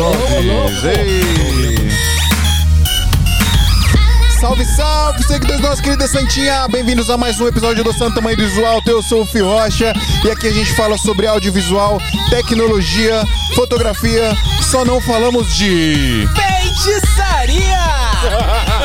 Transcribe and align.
Ei. 0.00 1.20
Salve, 4.40 4.64
salve, 4.64 5.22
seguidores 5.24 5.60
nossa 5.60 5.82
querida 5.82 6.08
Santinha! 6.08 6.66
Bem-vindos 6.68 7.10
a 7.10 7.18
mais 7.18 7.38
um 7.38 7.46
episódio 7.46 7.84
do 7.84 7.92
Santa 7.92 8.18
Mãe 8.18 8.34
Visual. 8.34 8.80
Eu 8.86 9.02
sou 9.02 9.24
o 9.24 9.26
Fio 9.26 9.44
Rocha 9.44 9.92
e 10.24 10.30
aqui 10.30 10.46
a 10.46 10.52
gente 10.52 10.72
fala 10.72 10.96
sobre 10.96 11.26
audiovisual, 11.26 12.00
tecnologia, 12.30 13.22
fotografia. 13.54 14.34
Só 14.62 14.86
não 14.86 15.02
falamos 15.02 15.54
de. 15.54 16.26
Feitiçaria! 16.34 17.60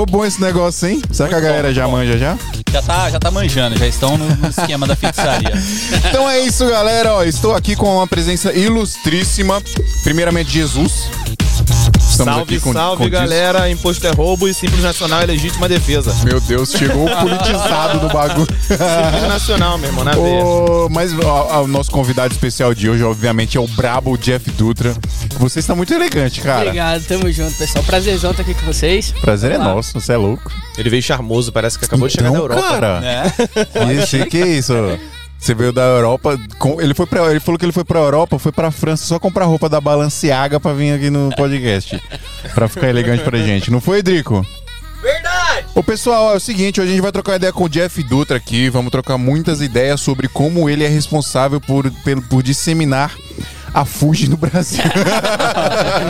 Ficou 0.00 0.18
bom 0.20 0.24
esse 0.24 0.40
negócio, 0.40 0.88
hein? 0.88 1.02
Será 1.12 1.28
que 1.28 1.34
a 1.34 1.40
galera 1.40 1.74
já 1.74 1.86
manja 1.86 2.16
já? 2.16 2.38
Já 2.72 2.80
tá, 2.80 3.10
já 3.10 3.18
tá 3.18 3.30
manjando, 3.30 3.76
já 3.76 3.86
estão 3.86 4.16
no, 4.16 4.34
no 4.34 4.48
esquema 4.48 4.86
da 4.86 4.96
feitiçaria. 4.96 5.52
Então 6.08 6.28
é 6.28 6.40
isso, 6.40 6.66
galera. 6.66 7.16
Ó, 7.16 7.22
estou 7.22 7.54
aqui 7.54 7.76
com 7.76 7.96
uma 7.96 8.06
presença 8.06 8.50
ilustríssima. 8.50 9.60
Primeiramente, 10.02 10.50
Jesus. 10.50 11.10
Estamos 11.98 12.34
salve, 12.34 12.42
aqui 12.42 12.60
com, 12.60 12.72
salve, 12.72 13.04
com 13.04 13.10
galera. 13.10 13.70
Imposto 13.70 14.06
é 14.06 14.10
roubo 14.10 14.48
e 14.48 14.54
Simples 14.54 14.82
Nacional 14.82 15.20
é 15.20 15.26
legítima 15.26 15.68
defesa. 15.68 16.14
Meu 16.24 16.40
Deus, 16.40 16.72
chegou 16.72 17.06
o 17.06 17.16
politizado 17.20 18.00
do 18.00 18.08
bagulho. 18.08 18.48
Simples 18.62 19.28
Nacional, 19.28 19.76
meu 19.76 19.90
irmão, 19.90 20.04
na. 20.04 20.16
Ô, 20.18 20.88
mas 20.88 21.12
ó, 21.18 21.62
o 21.62 21.66
nosso 21.66 21.90
convidado 21.90 22.32
especial 22.32 22.74
de 22.74 22.88
hoje, 22.88 23.04
obviamente, 23.04 23.58
é 23.58 23.60
o 23.60 23.68
brabo 23.68 24.16
Jeff 24.16 24.50
Dutra. 24.52 24.96
Você 25.40 25.58
está 25.58 25.74
muito 25.74 25.92
elegante, 25.94 26.40
cara. 26.42 26.66
Obrigado, 26.66 27.02
tamo 27.06 27.30
junto, 27.32 27.56
pessoal. 27.56 27.82
Prazerzão 27.84 28.30
estar 28.30 28.42
aqui 28.42 28.52
com 28.54 28.66
vocês. 28.66 29.12
Prazer 29.20 29.52
é 29.52 29.56
lá. 29.58 29.64
nosso, 29.64 29.98
você 29.98 30.12
é 30.12 30.16
louco. 30.16 30.52
Ele 30.76 30.90
veio 30.90 31.02
charmoso, 31.02 31.50
parece 31.50 31.78
que 31.78 31.84
acabou 31.86 32.06
de 32.08 32.14
chegar 32.14 32.24
da 32.30 32.36
Então, 32.38 32.42
Europa. 32.42 32.68
cara, 32.68 33.00
É. 33.74 33.92
isso, 33.94 34.18
que 34.26 34.38
isso? 34.38 34.72
Você 35.38 35.54
veio 35.54 35.72
da 35.72 35.80
Europa, 35.82 36.38
com- 36.58 36.78
ele, 36.80 36.92
foi 36.92 37.06
pra, 37.06 37.30
ele 37.30 37.40
falou 37.40 37.58
que 37.58 37.64
ele 37.64 37.72
foi 37.72 37.84
pra 37.84 37.98
Europa, 38.00 38.38
foi 38.38 38.52
pra 38.52 38.70
França 38.70 39.06
só 39.06 39.18
comprar 39.18 39.46
roupa 39.46 39.68
da 39.70 39.80
Balenciaga 39.80 40.60
pra 40.60 40.74
vir 40.74 40.92
aqui 40.92 41.08
no 41.08 41.30
podcast. 41.34 41.98
pra 42.54 42.68
ficar 42.68 42.90
elegante 42.90 43.24
pra 43.24 43.38
gente. 43.38 43.70
Não 43.70 43.80
foi, 43.80 44.02
Drico? 44.02 44.44
Verdade! 45.02 45.64
Ô 45.74 45.82
pessoal, 45.82 46.34
é 46.34 46.36
o 46.36 46.40
seguinte, 46.40 46.78
hoje 46.80 46.90
a 46.90 46.92
gente 46.92 47.02
vai 47.02 47.10
trocar 47.12 47.36
ideia 47.36 47.52
com 47.54 47.64
o 47.64 47.68
Jeff 47.70 48.02
Dutra 48.02 48.36
aqui, 48.36 48.68
vamos 48.68 48.90
trocar 48.90 49.16
muitas 49.16 49.62
ideias 49.62 50.02
sobre 50.02 50.28
como 50.28 50.68
ele 50.68 50.84
é 50.84 50.88
responsável 50.88 51.58
por, 51.58 51.90
pelo- 52.04 52.20
por 52.20 52.42
disseminar 52.42 53.14
a 53.74 53.84
Fuji 53.84 54.28
no 54.28 54.36
Brasil. 54.36 54.82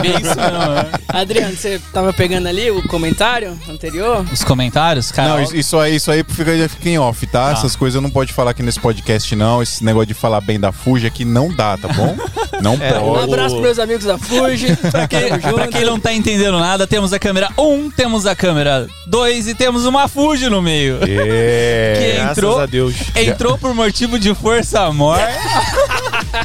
Bem 0.01 0.11
isso 0.21 0.35
mesmo, 0.35 0.73
né? 0.73 0.85
Adriano, 1.07 1.55
você 1.55 1.79
tava 1.93 2.13
pegando 2.13 2.47
ali 2.47 2.71
o 2.71 2.81
comentário 2.87 3.57
anterior? 3.69 4.25
Os 4.31 4.43
comentários, 4.43 5.11
cara. 5.11 5.29
Não, 5.29 5.41
isso, 5.41 5.77
aí, 5.79 5.95
isso 5.95 6.09
aí 6.11 6.23
fica, 6.27 6.51
fica 6.69 6.89
em 6.89 6.97
off, 6.97 7.25
tá? 7.27 7.51
Essas 7.51 7.75
coisas 7.75 7.95
eu 7.95 8.01
não 8.01 8.09
pode 8.09 8.33
falar 8.33 8.51
aqui 8.51 8.63
nesse 8.63 8.79
podcast, 8.79 9.35
não. 9.35 9.61
Esse 9.61 9.83
negócio 9.83 10.07
de 10.07 10.13
falar 10.13 10.41
bem 10.41 10.59
da 10.59 10.71
Fuji 10.71 11.05
aqui 11.07 11.25
não 11.25 11.49
dá, 11.49 11.77
tá 11.77 11.87
bom? 11.89 12.15
Não 12.61 12.73
É, 12.79 12.99
Um 12.99 13.13
pode. 13.13 13.23
abraço 13.23 13.55
pros 13.55 13.61
meus 13.65 13.79
amigos 13.79 14.05
da 14.05 14.19
Fuji. 14.19 14.75
Pra 14.91 15.07
quem, 15.07 15.29
pra 15.39 15.67
quem 15.67 15.83
não 15.83 15.99
tá 15.99 16.13
entendendo 16.13 16.59
nada, 16.59 16.85
temos 16.85 17.11
a 17.11 17.17
câmera 17.17 17.49
1, 17.57 17.89
temos 17.89 18.27
a 18.27 18.35
câmera 18.35 18.85
2 19.07 19.47
e 19.47 19.55
temos 19.55 19.83
uma 19.85 20.07
Fuji 20.07 20.47
no 20.47 20.61
meio. 20.61 20.99
É. 21.01 21.93
Que 21.97 22.13
Graças 22.17 22.37
entrou, 22.37 22.59
a 22.59 22.65
Deus. 22.67 22.95
entrou 23.15 23.57
por 23.57 23.73
motivo 23.73 24.19
de 24.19 24.35
força 24.35 24.91
maior. 24.93 25.27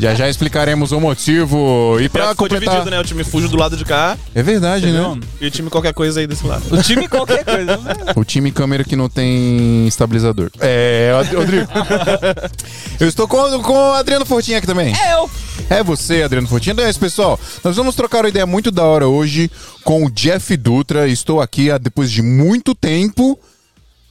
Já 0.00 0.14
já 0.14 0.26
explicaremos 0.28 0.90
o 0.92 1.00
motivo. 1.08 1.98
E 2.00 2.08
Pra 2.08 2.30
ficou 2.30 2.48
completar. 2.48 2.68
dividido, 2.74 2.90
né? 2.90 3.00
O 3.00 3.04
time 3.04 3.24
Fujo 3.24 3.48
do 3.48 3.56
lado 3.56 3.76
de 3.76 3.84
cá 3.84 4.16
É 4.34 4.42
verdade, 4.42 4.86
né? 4.86 5.18
E 5.40 5.46
o 5.46 5.50
time 5.50 5.70
qualquer 5.70 5.92
coisa 5.94 6.20
aí 6.20 6.26
desse 6.26 6.46
lado. 6.46 6.62
O 6.74 6.82
time 6.82 7.08
qualquer 7.08 7.44
coisa. 7.44 7.76
né? 7.78 7.94
O 8.16 8.24
time 8.24 8.50
câmera 8.52 8.84
que 8.84 8.96
não 8.96 9.08
tem 9.08 9.86
estabilizador. 9.86 10.50
É, 10.60 11.12
Rodrigo. 11.34 11.66
Eu 12.98 13.08
estou 13.08 13.28
com, 13.28 13.62
com 13.62 13.72
o 13.72 13.92
Adriano 13.92 14.24
Fortinho 14.24 14.58
aqui 14.58 14.66
também. 14.66 14.94
É, 14.96 15.14
eu. 15.14 15.30
É 15.68 15.82
você, 15.82 16.22
Adriano 16.22 16.46
Fortinho. 16.48 16.72
Então 16.72 16.84
é 16.84 16.90
isso, 16.90 16.98
pessoal. 17.00 17.38
Nós 17.62 17.76
vamos 17.76 17.94
trocar 17.94 18.22
uma 18.22 18.28
ideia 18.28 18.46
muito 18.46 18.70
da 18.70 18.84
hora 18.84 19.06
hoje 19.08 19.50
com 19.84 20.04
o 20.04 20.10
Jeff 20.10 20.56
Dutra. 20.56 21.08
Estou 21.08 21.40
aqui 21.40 21.70
há, 21.70 21.78
depois 21.78 22.10
de 22.10 22.22
muito 22.22 22.74
tempo. 22.74 23.38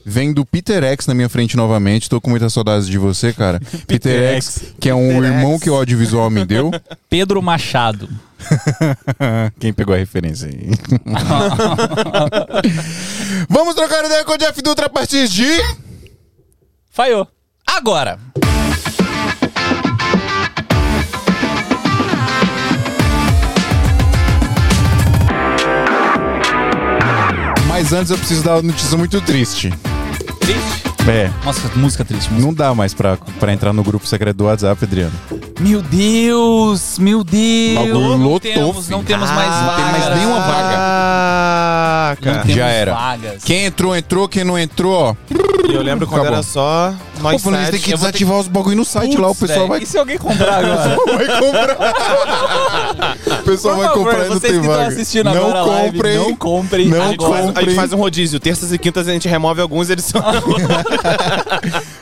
Vendo 0.08 0.42
o 0.42 0.46
Peter 0.46 0.84
X 0.84 1.04
na 1.08 1.14
minha 1.14 1.28
frente 1.28 1.56
novamente. 1.56 2.02
Estou 2.04 2.20
com 2.20 2.30
muitas 2.30 2.52
saudades 2.52 2.86
de 2.86 2.96
você, 2.96 3.32
cara. 3.32 3.60
Peter 3.88 4.36
X, 4.36 4.72
que 4.78 4.88
é 4.88 4.94
um 4.94 5.08
Peter 5.08 5.24
irmão 5.24 5.54
X. 5.54 5.62
que 5.64 5.70
o 5.70 5.74
audiovisual 5.74 6.30
me 6.30 6.44
deu. 6.44 6.70
Pedro 7.10 7.42
Machado. 7.42 8.08
Quem 9.58 9.72
pegou 9.72 9.96
a 9.96 9.98
referência 9.98 10.46
aí? 10.46 10.70
Vamos 13.50 13.74
trocar 13.74 14.04
ideia 14.04 14.24
com 14.24 14.34
o 14.34 14.38
Jeff 14.38 14.62
Dutra 14.62 14.86
a 14.86 14.88
partir 14.88 15.26
de. 15.26 15.44
Falhou. 16.88 17.26
Agora. 17.66 18.16
Mas 27.66 27.92
antes 27.92 28.12
eu 28.12 28.16
preciso 28.16 28.44
dar 28.44 28.54
uma 28.54 28.62
notícia 28.62 28.96
muito 28.96 29.20
triste. 29.20 29.72
Triste? 30.46 31.10
É. 31.10 31.28
Nossa, 31.44 31.68
música 31.76 32.04
triste. 32.04 32.30
Música. 32.30 32.46
Não 32.46 32.54
dá 32.54 32.72
mais 32.72 32.94
pra, 32.94 33.16
pra 33.16 33.52
entrar 33.52 33.72
no 33.72 33.82
grupo 33.82 34.06
secreto 34.06 34.36
do 34.36 34.44
WhatsApp, 34.44 34.84
Adriano. 34.84 35.12
Meu 35.58 35.80
Deus, 35.80 36.98
meu 36.98 37.24
Deus. 37.24 37.88
Não 37.88 38.16
lotou, 38.18 38.40
temos, 38.40 38.88
não 38.90 39.02
temos 39.02 39.30
mais 39.30 39.48
não 39.50 39.66
vagas. 39.66 39.76
tem 39.76 39.84
mais 39.92 40.18
nenhuma 40.18 40.40
vaga. 40.40 40.76
Ah, 40.78 42.14
Não 42.20 42.22
cara. 42.32 42.38
temos 42.42 42.54
Já 42.56 42.66
era. 42.66 42.92
vagas. 42.94 43.42
Quem 43.42 43.64
entrou, 43.64 43.96
entrou. 43.96 44.28
Quem 44.28 44.44
não 44.44 44.58
entrou, 44.58 44.92
ó. 44.92 45.14
E 45.68 45.74
eu 45.74 45.82
lembro 45.82 46.06
quando 46.06 46.20
Acabou. 46.20 46.34
era 46.38 46.42
só 46.44 46.94
Pô, 47.16 47.22
nós 47.22 47.40
isso, 47.40 47.50
sete. 47.50 47.70
tem 47.72 47.80
que 47.80 47.90
vou 47.90 47.98
ter 47.98 48.04
desativar 48.06 48.38
os 48.38 48.46
bagulho 48.48 48.76
no 48.76 48.84
site 48.84 49.16
lá. 49.16 49.28
O 49.30 49.34
pessoal 49.34 49.58
velho, 49.60 49.68
vai, 49.70 49.82
E 49.82 49.86
se 49.86 49.98
alguém 49.98 50.16
comprar 50.18 50.58
agora? 50.62 50.96
vai 51.06 51.40
comprar. 51.40 53.16
o 53.40 53.42
pessoal 53.42 53.74
Por 53.74 53.80
vai 53.80 53.88
favor, 53.88 54.04
comprar 54.04 54.24
e 54.26 54.28
não 54.28 54.34
vocês 54.38 54.40
tem 54.42 54.50
que 54.52 54.56
estão 54.58 54.72
vaga. 54.76 54.86
assistindo 54.88 55.24
não 55.24 55.32
agora 55.46 55.58
a 55.58 55.64
live, 55.64 55.92
comprem. 55.96 56.16
não 56.18 56.36
comprem. 56.36 56.88
Não 56.88 57.02
A 57.02 57.08
gente, 57.08 57.22
faz, 57.24 57.34
a 57.34 57.38
gente 57.46 57.54
comprem. 57.54 57.74
faz 57.74 57.92
um 57.94 57.96
rodízio. 57.96 58.38
Terças 58.38 58.72
e 58.72 58.78
quintas 58.78 59.08
a 59.08 59.12
gente 59.12 59.26
remove 59.26 59.60
alguns, 59.60 59.88
eles 59.90 60.04
são. 60.04 60.22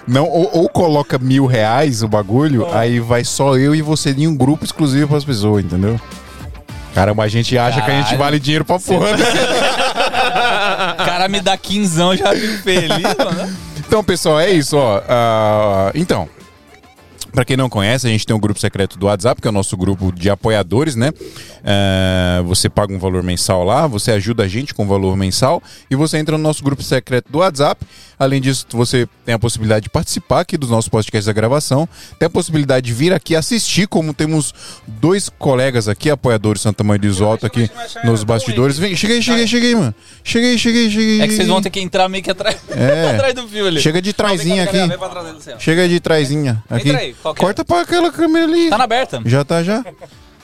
Não, 0.06 0.24
ou, 0.28 0.50
ou 0.52 0.68
coloca 0.68 1.18
mil 1.18 1.46
reais 1.46 2.02
o 2.02 2.08
bagulho, 2.08 2.66
aí 2.72 3.00
vai 3.00 3.24
só 3.24 3.56
eu 3.56 3.74
e 3.74 3.80
você 3.80 4.10
em 4.10 4.26
um 4.26 4.36
grupo 4.36 4.64
exclusivo 4.64 5.08
pras 5.08 5.24
pessoas, 5.24 5.64
entendeu? 5.64 5.98
Caramba, 6.94 7.24
a 7.24 7.28
gente 7.28 7.56
acha 7.58 7.80
que 7.82 7.90
a 7.90 7.94
gente 7.94 8.02
Caralho. 8.04 8.18
vale 8.18 8.38
dinheiro 8.38 8.64
pra 8.64 8.78
porra. 8.78 9.16
né? 9.16 9.24
O 10.92 10.96
cara 11.04 11.28
me 11.28 11.40
dá 11.40 11.56
quinzão, 11.56 12.14
já 12.16 12.32
fico 12.34 12.62
feliz, 12.62 13.02
mano. 13.18 13.56
Então, 13.78 14.04
pessoal, 14.04 14.38
é 14.40 14.50
isso, 14.50 14.76
ó. 14.76 15.00
Ah, 15.08 15.90
então, 15.94 16.28
pra 17.34 17.44
quem 17.44 17.56
não 17.56 17.68
conhece, 17.68 18.06
a 18.06 18.10
gente 18.10 18.24
tem 18.26 18.34
um 18.34 18.40
grupo 18.40 18.58
secreto 18.60 18.98
do 18.98 19.06
WhatsApp, 19.06 19.40
que 19.40 19.48
é 19.48 19.50
o 19.50 19.52
nosso 19.52 19.76
grupo 19.76 20.12
de 20.12 20.30
apoiadores, 20.30 20.94
né? 20.94 21.12
Ah, 21.64 22.42
você 22.44 22.68
paga 22.68 22.92
um 22.94 22.98
valor 22.98 23.22
mensal 23.22 23.64
lá, 23.64 23.86
você 23.86 24.12
ajuda 24.12 24.44
a 24.44 24.48
gente 24.48 24.72
com 24.74 24.86
valor 24.86 25.16
mensal 25.16 25.62
e 25.90 25.96
você 25.96 26.18
entra 26.18 26.36
no 26.36 26.42
nosso 26.42 26.62
grupo 26.62 26.82
secreto 26.82 27.30
do 27.30 27.38
WhatsApp. 27.38 27.84
Além 28.18 28.40
disso, 28.40 28.66
você 28.70 29.08
tem 29.24 29.34
a 29.34 29.38
possibilidade 29.38 29.84
de 29.84 29.90
participar 29.90 30.40
aqui 30.40 30.56
dos 30.56 30.70
nossos 30.70 30.88
podcasts 30.88 31.26
da 31.26 31.32
gravação, 31.32 31.88
tem 32.18 32.26
a 32.26 32.30
possibilidade 32.30 32.86
de 32.86 32.92
vir 32.92 33.12
aqui 33.12 33.34
assistir, 33.34 33.88
como 33.88 34.14
temos 34.14 34.54
dois 34.86 35.28
colegas 35.28 35.88
aqui, 35.88 36.08
apoiadores 36.10 36.62
Santa 36.62 36.84
Mãe 36.84 36.98
do 36.98 37.06
Isolto 37.06 37.44
aqui 37.44 37.68
nos 38.04 38.22
bastidores. 38.22 38.78
Vem, 38.78 38.94
cheguei, 38.94 39.20
cheguei, 39.20 39.46
cheguei, 39.46 39.74
mano. 39.74 39.94
Cheguei, 40.22 40.56
cheguei, 40.56 40.90
cheguei. 40.90 41.20
É 41.22 41.26
que 41.26 41.34
vocês 41.34 41.48
vão 41.48 41.60
ter 41.60 41.70
que 41.70 41.80
entrar 41.80 42.08
meio 42.08 42.22
que 42.22 42.30
atrás, 42.30 42.56
É. 42.70 43.10
atrás 43.16 43.34
do 43.34 43.48
fio 43.48 43.66
ali. 43.66 43.80
Chega 43.80 44.00
de 44.00 44.12
trazinha 44.12 44.64
aqui. 44.64 44.78
Chega 45.58 45.88
de 45.88 45.98
trazinha. 45.98 46.62
Aqui. 46.70 46.88
Entra 46.88 47.00
aí, 47.00 47.14
qual 47.24 47.34
que 47.34 47.40
é? 47.40 47.44
Corta 47.44 47.64
pra 47.64 47.80
aquela 47.80 48.12
câmera 48.12 48.44
ali. 48.44 48.70
Tá 48.70 48.78
na 48.78 48.84
aberta. 48.84 49.20
Já 49.24 49.44
tá, 49.44 49.62
já? 49.62 49.84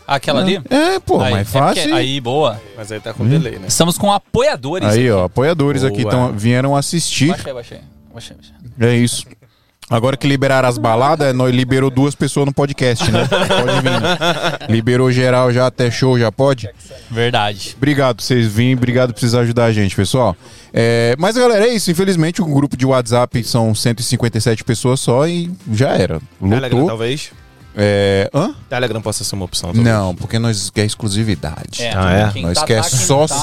Aquela 0.06 0.40
ali? 0.40 0.60
É, 0.68 0.98
pô, 0.98 1.20
Aí, 1.20 1.30
mais 1.32 1.54
é 1.54 1.58
porque- 1.60 1.80
fácil. 1.80 1.94
aí, 1.94 2.20
boa. 2.20 2.60
Mas 2.76 2.90
aí 2.90 2.98
tá 2.98 3.12
com 3.14 3.24
delay, 3.28 3.58
né? 3.60 3.66
Estamos 3.68 3.96
com 3.96 4.12
apoiadores. 4.12 4.88
Aí, 4.88 5.08
ó, 5.10 5.24
apoiadores 5.26 5.84
aqui 5.84 6.02
Boa. 6.02 6.10
tão, 6.10 6.32
vieram 6.32 6.74
assistir. 6.74 7.28
Baixei, 7.28 7.52
baixei. 7.52 7.80
baixei, 8.12 8.36
baixei. 8.36 8.54
É 8.88 8.96
isso. 8.96 9.24
Agora 9.90 10.16
que 10.16 10.26
liberaram 10.28 10.68
as 10.68 10.78
baladas, 10.78 11.34
nós 11.34 11.52
liberou 11.52 11.90
duas 11.90 12.14
pessoas 12.14 12.46
no 12.46 12.54
podcast, 12.54 13.10
né? 13.10 13.26
Pode 13.26 13.80
vir. 13.82 14.70
Liberou 14.72 15.10
geral 15.10 15.52
já, 15.52 15.66
até 15.66 15.90
show 15.90 16.16
já 16.16 16.30
pode? 16.30 16.70
Verdade. 17.10 17.74
Obrigado 17.76 18.16
por 18.16 18.22
vocês 18.22 18.46
virem, 18.46 18.74
obrigado 18.74 19.12
por 19.12 19.18
vocês 19.18 19.34
ajudar 19.34 19.64
a 19.64 19.72
gente, 19.72 19.96
pessoal. 19.96 20.36
É, 20.72 21.16
mas, 21.18 21.36
galera, 21.36 21.66
é 21.66 21.74
isso. 21.74 21.90
Infelizmente, 21.90 22.40
o 22.40 22.46
grupo 22.46 22.76
de 22.76 22.86
WhatsApp 22.86 23.42
são 23.42 23.74
157 23.74 24.62
pessoas 24.62 25.00
só 25.00 25.26
e 25.26 25.50
já 25.72 25.88
era. 25.90 26.20
Telegram, 26.40 26.78
Lotou. 26.78 26.86
talvez. 26.86 27.32
É, 27.76 28.28
hã? 28.34 28.54
Telegram 28.68 29.00
possa 29.00 29.24
ser 29.24 29.34
uma 29.34 29.44
opção. 29.44 29.72
talvez. 29.72 29.84
Não, 29.84 30.14
porque 30.14 30.38
nós 30.38 30.70
quer 30.70 30.84
exclusividade. 30.84 31.82
Ah, 31.96 32.12
é? 32.12 32.30
Quem 32.32 32.42
Nós 32.42 32.58
tá, 32.58 32.64
quer 32.64 32.82
tá, 32.82 32.88
quem 32.88 32.98
só 32.98 33.20
não 33.22 33.26
tá. 33.26 33.34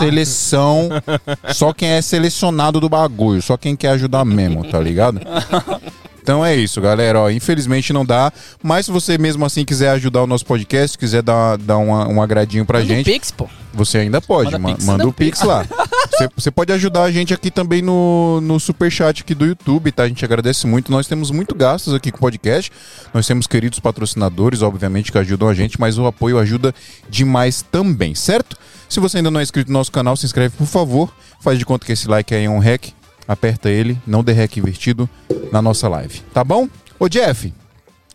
Então 6.27 6.45
é 6.45 6.53
isso, 6.53 6.81
galera. 6.81 7.21
Ó, 7.21 7.29
infelizmente 7.29 7.93
não 7.93 8.05
dá. 8.05 8.33
Mas 8.61 8.85
se 8.87 8.91
você 8.91 9.17
mesmo 9.17 9.45
assim 9.45 9.63
quiser 9.63 9.91
ajudar 9.91 10.23
o 10.23 10.27
nosso 10.27 10.45
podcast, 10.45 10.97
quiser 10.97 11.21
dar, 11.21 11.57
dar 11.57 11.77
uma, 11.77 12.05
um 12.05 12.21
agradinho 12.21 12.65
pra 12.65 12.79
Manda 12.79 12.91
um 12.91 12.95
gente, 12.97 13.05
Pix, 13.05 13.31
pô. 13.31 13.47
você 13.73 13.99
ainda 13.99 14.19
pode. 14.19 14.51
Manda 14.51 14.59
ma- 14.59 14.73
Pix. 14.73 14.85
Manda 14.85 15.07
o 15.07 15.13
Pix 15.13 15.41
lá. 15.43 15.65
Você- 16.11 16.27
Você 16.35 16.51
pode 16.51 16.73
ajudar 16.73 17.03
a 17.03 17.11
gente 17.11 17.33
aqui 17.33 17.49
também 17.49 17.81
no, 17.81 18.41
no 18.41 18.59
superchat 18.59 19.21
aqui 19.21 19.33
do 19.33 19.45
YouTube, 19.45 19.89
tá? 19.93 20.03
A 20.03 20.07
gente 20.09 20.25
agradece 20.25 20.67
muito. 20.67 20.91
Nós 20.91 21.07
temos 21.07 21.31
muito 21.31 21.55
gastos 21.55 21.93
aqui 21.93 22.11
com 22.11 22.17
o 22.17 22.19
podcast. 22.19 22.73
Nós 23.13 23.25
temos 23.25 23.47
queridos 23.47 23.79
patrocinadores, 23.79 24.61
obviamente, 24.61 25.13
que 25.13 25.17
ajudam 25.17 25.47
a 25.47 25.53
gente, 25.53 25.79
mas 25.79 25.97
o 25.97 26.05
apoio 26.07 26.37
ajuda 26.39 26.75
demais 27.09 27.61
também, 27.71 28.13
certo? 28.13 28.57
Se 28.89 28.99
você 28.99 29.15
ainda 29.17 29.31
não 29.31 29.39
é 29.39 29.43
inscrito 29.43 29.71
no 29.71 29.77
nosso 29.79 29.93
canal, 29.93 30.17
se 30.17 30.25
inscreve, 30.25 30.57
por 30.57 30.67
favor. 30.67 31.09
Faz 31.39 31.57
de 31.57 31.65
conta 31.65 31.85
que 31.85 31.93
esse 31.93 32.05
like 32.09 32.35
aí 32.35 32.43
é 32.43 32.49
um 32.49 32.59
hack. 32.59 32.89
Aperta 33.27 33.69
ele, 33.69 33.99
não 34.07 34.23
dê 34.23 34.31
hack 34.31 34.57
invertido 34.57 35.09
na 35.51 35.61
nossa 35.61 35.87
live. 35.87 36.21
Tá 36.33 36.43
bom? 36.43 36.69
Ô, 36.97 37.09
Jeff. 37.09 37.53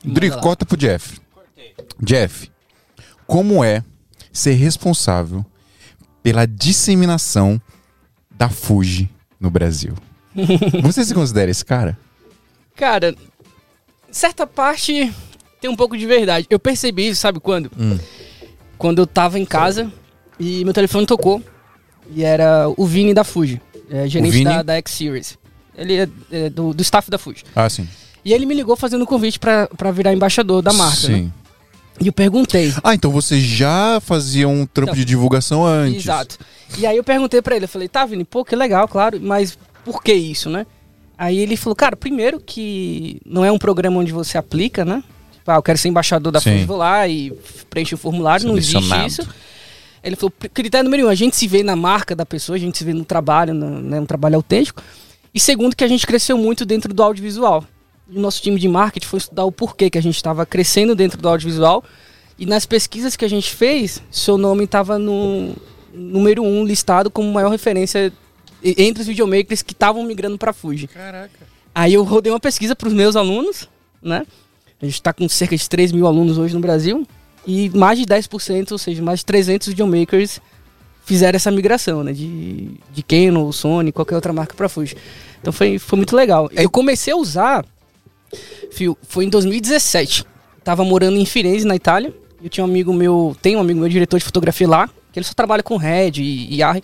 Drico, 0.03 0.37
lá. 0.37 0.43
corta 0.43 0.65
pro 0.65 0.77
Jeff. 0.77 1.21
Jeff, 2.01 2.51
como 3.27 3.63
é 3.63 3.85
ser 4.33 4.55
responsável 4.55 5.45
pela 6.23 6.47
disseminação 6.47 7.61
da 8.31 8.49
Fuji 8.49 9.09
no 9.39 9.51
Brasil? 9.51 9.95
Você 10.83 11.05
se 11.05 11.15
considera 11.15 11.51
esse 11.51 11.65
cara? 11.65 11.99
Cara, 12.75 13.15
certa 14.11 14.47
parte 14.47 15.13
tem 15.61 15.71
um 15.71 15.77
pouco 15.77 15.97
de 15.97 16.07
verdade. 16.07 16.47
Eu 16.51 16.59
percebi 16.59 17.09
isso, 17.09 17.21
sabe 17.21 17.39
quando? 17.39 17.71
Hum. 17.79 17.99
Quando 18.79 19.01
eu 19.01 19.07
tava 19.07 19.39
em 19.39 19.45
casa 19.45 19.93
e 20.41 20.65
meu 20.65 20.75
telefone 20.75 21.07
tocou. 21.07 21.43
E 22.11 22.25
era 22.25 22.69
o 22.77 22.85
Vini 22.85 23.15
da 23.15 23.23
Fuji, 23.23 23.61
é, 23.93 24.09
gerente 24.09 24.43
da, 24.45 24.63
da 24.63 24.75
X-Series. 24.77 25.39
Ele 25.77 25.97
é, 25.97 26.09
é 26.31 26.51
do, 26.51 26.73
do 26.75 26.83
staff 26.83 27.11
da 27.11 27.19
Fuji. 27.19 27.45
Ah, 27.55 27.69
sim. 27.69 27.87
E 28.25 28.33
ele 28.33 28.47
me 28.47 28.55
ligou 28.55 28.77
fazendo 28.77 29.03
um 29.03 29.07
convite 29.07 29.39
pra, 29.39 29.67
pra 29.69 29.91
virar 29.91 30.13
embaixador 30.13 30.63
da 30.63 30.73
marca. 30.73 31.09
né? 31.09 31.19
Sim. 31.19 31.33
E 32.01 32.07
eu 32.07 32.13
perguntei. 32.13 32.73
Ah, 32.83 32.95
então 32.95 33.11
você 33.11 33.39
já 33.41 34.01
fazia 34.01 34.49
um 34.49 34.65
trampo 34.65 34.93
Não. 34.93 34.97
de 34.97 35.05
divulgação 35.05 35.65
antes. 35.67 36.05
Exato. 36.05 36.39
E 36.79 36.87
aí 36.87 36.97
eu 36.97 37.05
perguntei 37.05 37.43
pra 37.43 37.55
ele, 37.55 37.67
eu 37.67 37.69
falei, 37.69 37.89
tá, 37.89 38.05
Vini, 38.07 38.25
pô, 38.25 38.45
que 38.45 38.57
legal, 38.57 38.89
claro, 38.89 39.21
mas 39.21 39.59
por 39.85 40.03
que 40.03 40.13
isso, 40.13 40.49
né? 40.49 40.67
Aí 41.19 41.39
ele 41.39 41.57
falou, 41.57 41.77
cara, 41.77 41.95
primeiro 41.95 42.41
que 42.41 43.21
não 43.27 43.45
é 43.45 43.53
um 43.53 43.59
programa 43.59 43.99
onde 43.99 44.11
você 44.13 44.39
aplica, 44.39 44.85
né? 44.85 45.05
Tipo, 45.33 45.51
ah, 45.51 45.57
eu 45.57 45.63
quero 45.63 45.79
ser 45.79 45.89
embaixador 45.89 46.33
da 46.33 46.41
Sim. 46.41 46.59
FUS, 46.59 46.67
vou 46.67 46.77
lá 46.79 47.07
e 47.07 47.33
preencho 47.69 47.95
o 47.95 47.99
formulário, 47.99 48.47
não 48.47 48.57
existe 48.57 48.79
isso. 49.07 49.29
Ele 50.03 50.17
falou, 50.17 50.31
"Pri- 50.31 50.49
critério 50.49 50.85
número 50.85 51.07
um, 51.07 51.11
a 51.11 51.15
gente 51.15 51.37
se 51.37 51.47
vê 51.47 51.63
na 51.63 51.77
marca 51.77 52.15
da 52.17 52.27
pessoa, 52.27 52.57
a 52.57 52.59
gente 52.59 52.77
se 52.79 52.85
vê 52.85 52.93
no 52.93 53.05
trabalho, 53.05 53.55
no, 53.55 53.81
né, 53.81 54.01
um 54.01 54.07
trabalho 54.07 54.37
autêntico. 54.37 54.83
E 55.35 55.39
segundo, 55.41 55.75
que 55.77 55.85
a 55.85 55.89
gente 55.89 56.07
cresceu 56.07 56.37
muito 56.37 56.65
dentro 56.67 56.93
do 56.93 57.03
audiovisual. 57.03 57.65
E 58.11 58.19
o 58.19 58.21
nosso 58.21 58.43
time 58.43 58.59
de 58.59 58.69
marketing 58.69 59.07
foi 59.07 59.19
estudar 59.19 59.45
o 59.45 59.53
porquê 59.53 59.89
que 59.89 59.97
a 59.97 60.03
gente 60.03 60.17
estava 60.17 60.45
crescendo 60.45 60.95
dentro 60.95 61.21
do 61.21 61.29
audiovisual. 61.29 61.83
E 62.39 62.45
nas 62.45 62.67
pesquisas 62.67 63.15
que 63.17 63.25
a 63.25 63.29
gente 63.29 63.55
fez, 63.55 64.03
seu 64.11 64.37
nome 64.37 64.65
estava 64.65 64.99
no 64.99 65.55
número 65.95 66.43
um 66.43 66.65
listado 66.65 67.11
como 67.11 67.31
maior 67.33 67.51
referência 67.51 68.13
entre 68.65 69.03
os 69.03 69.07
videomakers 69.09 69.63
que 69.63 69.73
estavam 69.73 70.03
migrando 70.05 70.37
para 70.39 70.53
Fuji. 70.53 70.89
Caraca. 70.89 71.31
Aí 71.75 71.95
eu 71.95 72.03
rodei 72.03 72.33
uma 72.33 72.41
pesquisa 72.41 72.75
para 72.77 72.89
os 72.89 72.95
meus 72.95 73.17
alunos, 73.17 73.69
né? 74.03 74.27
A 74.81 74.85
gente 74.85 74.95
está 74.95 75.13
com 75.13 75.29
cerca 75.29 75.57
de 75.57 75.69
3 75.69 75.93
mil 75.93 76.07
alunos 76.07 76.37
hoje 76.39 76.53
no 76.55 76.61
Brasil. 76.61 77.07
E 77.47 77.71
mais 77.71 77.99
de 77.99 78.07
10%, 78.07 78.73
ou 78.73 78.79
seja, 78.79 79.03
mais 79.03 79.21
de 79.21 79.27
300 79.27 79.69
videomakers 79.69 80.41
fizeram 81.05 81.37
essa 81.37 81.51
migração, 81.51 82.05
né? 82.05 82.13
De, 82.13 82.71
de 82.93 83.03
Canon, 83.03 83.51
Sony, 83.53 83.93
qualquer 83.93 84.15
outra 84.15 84.33
marca 84.33 84.55
para 84.55 84.69
Fuji. 84.69 84.97
Então 85.41 85.53
foi, 85.53 85.79
foi 85.79 85.97
muito 85.97 86.15
legal. 86.15 86.49
Eu 86.53 86.71
comecei 86.71 87.13
a 87.13 87.17
usar, 87.17 87.65
fio, 88.71 88.97
foi 89.03 89.25
em 89.25 89.29
2017. 89.29 90.25
Tava 90.63 90.85
morando 90.85 91.17
em 91.17 91.25
Firenze, 91.25 91.67
na 91.67 91.75
Itália. 91.75 92.15
Eu 92.43 92.49
tinha 92.49 92.65
um 92.65 92.69
amigo 92.69 92.93
meu, 92.93 93.37
tem 93.43 93.57
um 93.57 93.61
amigo 93.61 93.81
meu, 93.81 93.89
diretor 93.89 94.19
de 94.19 94.25
fotografia 94.25 94.69
lá, 94.69 94.89
que 95.13 95.19
ele 95.19 95.27
só 95.27 95.35
trabalha 95.35 95.63
com 95.63 95.77
Red 95.77 96.13
e, 96.19 96.55
e 96.55 96.63
ARRI. 96.63 96.83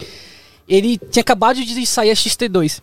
Ele 0.68 0.98
tinha 0.98 1.20
acabado 1.20 1.56
de 1.64 1.86
sair 1.86 2.10
a 2.10 2.14
XT2. 2.14 2.82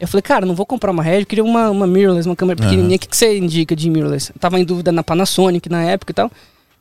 Eu 0.00 0.08
falei, 0.08 0.22
cara, 0.22 0.44
não 0.44 0.54
vou 0.54 0.66
comprar 0.66 0.90
uma 0.90 1.02
Red, 1.02 1.20
eu 1.20 1.26
queria 1.26 1.44
uma, 1.44 1.70
uma 1.70 1.86
mirrorless, 1.86 2.28
uma 2.28 2.34
câmera 2.34 2.60
pequenininha. 2.60 2.96
O 2.96 2.98
que, 2.98 3.06
que 3.06 3.16
você 3.16 3.38
indica 3.38 3.76
de 3.76 3.88
mirrorless? 3.88 4.32
Eu 4.34 4.40
tava 4.40 4.58
em 4.58 4.64
dúvida 4.64 4.90
na 4.90 5.04
Panasonic 5.04 5.68
na 5.68 5.82
época 5.84 6.10
e 6.10 6.14
tal. 6.14 6.30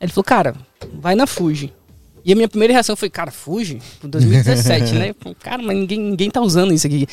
Ele 0.01 0.11
falou, 0.11 0.23
cara, 0.23 0.55
vai 0.93 1.15
na 1.15 1.27
Fuji. 1.27 1.71
E 2.23 2.31
a 2.31 2.35
minha 2.35 2.47
primeira 2.47 2.73
reação 2.73 2.95
foi, 2.95 3.09
cara, 3.09 3.31
Fuji? 3.31 3.81
Por 3.99 4.09
2017, 4.09 4.93
né? 4.93 5.09
Eu 5.09 5.15
falei, 5.19 5.37
cara, 5.39 5.61
mas 5.61 5.77
ninguém, 5.77 5.99
ninguém 5.99 6.29
tá 6.29 6.41
usando 6.41 6.73
isso 6.73 6.87
aqui. 6.87 7.07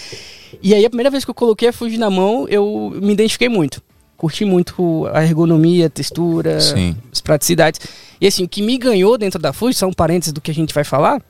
E 0.63 0.75
aí 0.75 0.85
a 0.85 0.91
primeira 0.91 1.11
vez 1.11 1.25
que 1.25 1.31
eu 1.31 1.35
coloquei 1.35 1.69
a 1.69 1.73
Fuji 1.73 1.99
na 1.99 2.11
mão, 2.11 2.47
eu 2.49 2.93
me 3.01 3.13
identifiquei 3.13 3.49
muito. 3.49 3.83
Curti 4.17 4.45
muito 4.45 5.09
a 5.13 5.23
ergonomia, 5.23 5.87
a 5.87 5.91
textura, 5.91 6.61
Sim. 6.61 6.97
as 7.13 7.21
praticidades. 7.21 7.81
E 8.21 8.27
assim, 8.27 8.45
o 8.45 8.49
que 8.49 8.61
me 8.61 8.77
ganhou 8.77 9.17
dentro 9.17 9.39
da 9.39 9.53
Fuji, 9.53 9.75
são 9.75 9.93
parênteses 9.93 10.33
do 10.33 10.41
que 10.41 10.51
a 10.51 10.55
gente 10.55 10.75
vai 10.75 10.83
falar, 10.83 11.23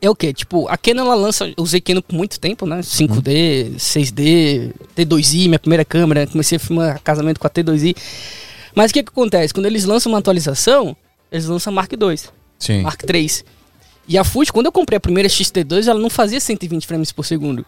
é 0.00 0.10
o 0.10 0.14
quê? 0.14 0.32
Tipo, 0.32 0.68
a 0.68 0.76
Canon 0.76 1.02
ela 1.02 1.14
lança, 1.14 1.46
eu 1.46 1.54
usei 1.62 1.80
Canon 1.80 2.02
por 2.02 2.14
muito 2.14 2.38
tempo, 2.38 2.66
né? 2.66 2.80
5D, 2.80 3.76
6D, 3.76 4.72
T2i, 4.94 5.46
minha 5.46 5.58
primeira 5.58 5.84
câmera, 5.84 6.26
comecei 6.26 6.56
a 6.56 6.58
filmar 6.58 7.00
casamento 7.02 7.40
com 7.40 7.46
a 7.46 7.50
T2i. 7.50 7.96
Mas 8.74 8.90
o 8.90 8.94
que 8.94 9.02
que 9.02 9.10
acontece? 9.10 9.54
Quando 9.54 9.66
eles 9.66 9.84
lançam 9.84 10.10
uma 10.12 10.18
atualização, 10.18 10.96
eles 11.30 11.46
lançam 11.46 11.72
a 11.72 11.74
Mark 11.74 11.92
II, 11.92 12.18
Sim. 12.58 12.82
Mark 12.82 13.02
III. 13.02 13.44
E 14.06 14.18
a 14.18 14.24
Fuji, 14.24 14.52
quando 14.52 14.66
eu 14.66 14.72
comprei 14.72 14.96
a 14.96 15.00
primeira 15.00 15.28
XT2, 15.28 15.88
ela 15.88 15.98
não 15.98 16.10
fazia 16.10 16.40
120 16.40 16.86
frames 16.86 17.12
por 17.12 17.24
segundo. 17.24 17.64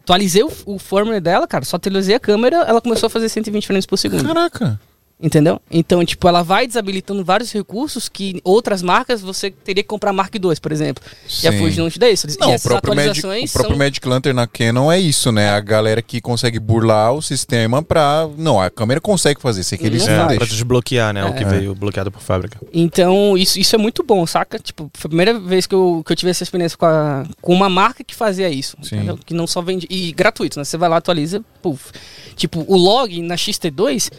Atualizei 0.00 0.42
o, 0.42 0.52
o 0.66 0.78
firmware 0.78 1.20
dela, 1.20 1.46
cara, 1.46 1.64
só 1.64 1.76
atualizei 1.76 2.14
a 2.14 2.20
câmera, 2.20 2.56
ela 2.58 2.80
começou 2.80 3.06
a 3.06 3.10
fazer 3.10 3.28
120 3.28 3.66
frames 3.66 3.86
por 3.86 3.96
segundo. 3.96 4.24
Caraca. 4.24 4.78
Entendeu? 5.20 5.60
Então, 5.70 6.04
tipo, 6.04 6.26
ela 6.28 6.42
vai 6.42 6.66
desabilitando 6.66 7.24
vários 7.24 7.50
recursos 7.52 8.08
que 8.08 8.40
outras 8.44 8.82
marcas 8.82 9.22
você 9.22 9.48
teria 9.50 9.82
que 9.82 9.88
comprar 9.88 10.12
Mark 10.12 10.34
II, 10.34 10.40
por 10.60 10.72
exemplo. 10.72 11.02
E 11.42 11.46
a 11.48 11.52
Sim. 11.52 11.58
Fuji 11.58 11.78
não 11.78 11.88
te 11.88 11.98
dá 12.00 12.10
isso. 12.10 12.26
Não, 12.38 12.52
e 12.52 12.56
o 12.56 12.60
próprio, 12.60 12.94
Magic, 12.96 13.20
o 13.20 13.22
próprio 13.22 13.48
são... 13.48 13.76
Magic 13.76 14.06
Lantern 14.08 14.34
na 14.36 14.46
Canon 14.46 14.90
é 14.90 14.98
isso, 14.98 15.30
né? 15.30 15.50
A 15.50 15.60
galera 15.60 16.02
que 16.02 16.20
consegue 16.20 16.58
burlar 16.58 17.12
o 17.14 17.22
sistema 17.22 17.80
pra... 17.80 18.28
Não, 18.36 18.60
a 18.60 18.68
câmera 18.68 19.00
consegue 19.00 19.40
fazer, 19.40 19.62
sei 19.62 19.78
que 19.78 19.86
eles 19.86 20.04
Não 20.06 20.26
faz. 20.26 20.36
Pra 20.36 20.46
desbloquear, 20.46 21.14
né? 21.14 21.24
O 21.24 21.32
que 21.32 21.44
É. 21.44 21.46
veio 21.46 21.74
bloqueado 21.76 22.10
por 22.10 22.20
fábrica. 22.20 22.58
Então, 22.72 23.38
isso, 23.38 23.58
isso 23.58 23.74
é 23.76 23.78
muito 23.78 24.02
bom, 24.02 24.26
saca? 24.26 24.58
Tipo, 24.58 24.90
foi 24.92 25.08
a 25.08 25.10
primeira 25.10 25.38
vez 25.38 25.64
que 25.66 25.74
eu, 25.76 26.02
que 26.04 26.12
eu 26.12 26.16
tive 26.16 26.32
essa 26.32 26.42
experiência 26.42 26.76
com, 26.76 26.86
a- 26.86 27.24
com 27.40 27.54
uma 27.54 27.68
marca 27.70 28.02
que 28.02 28.14
fazia 28.16 28.50
isso. 28.50 28.76
Sim. 28.82 28.96
entendeu? 28.96 29.18
Que 29.24 29.32
não 29.32 29.46
só 29.46 29.62
vende... 29.62 29.86
E 29.88 30.12
gratuito, 30.12 30.58
né? 30.58 30.64
Você 30.64 30.76
vai 30.76 30.88
lá, 30.88 30.96
atualiza, 30.96 31.40
puf. 31.62 31.92
Tipo, 32.34 32.64
o 32.66 32.76
log 32.76 33.22
na 33.22 33.36
XT2, 33.36 34.10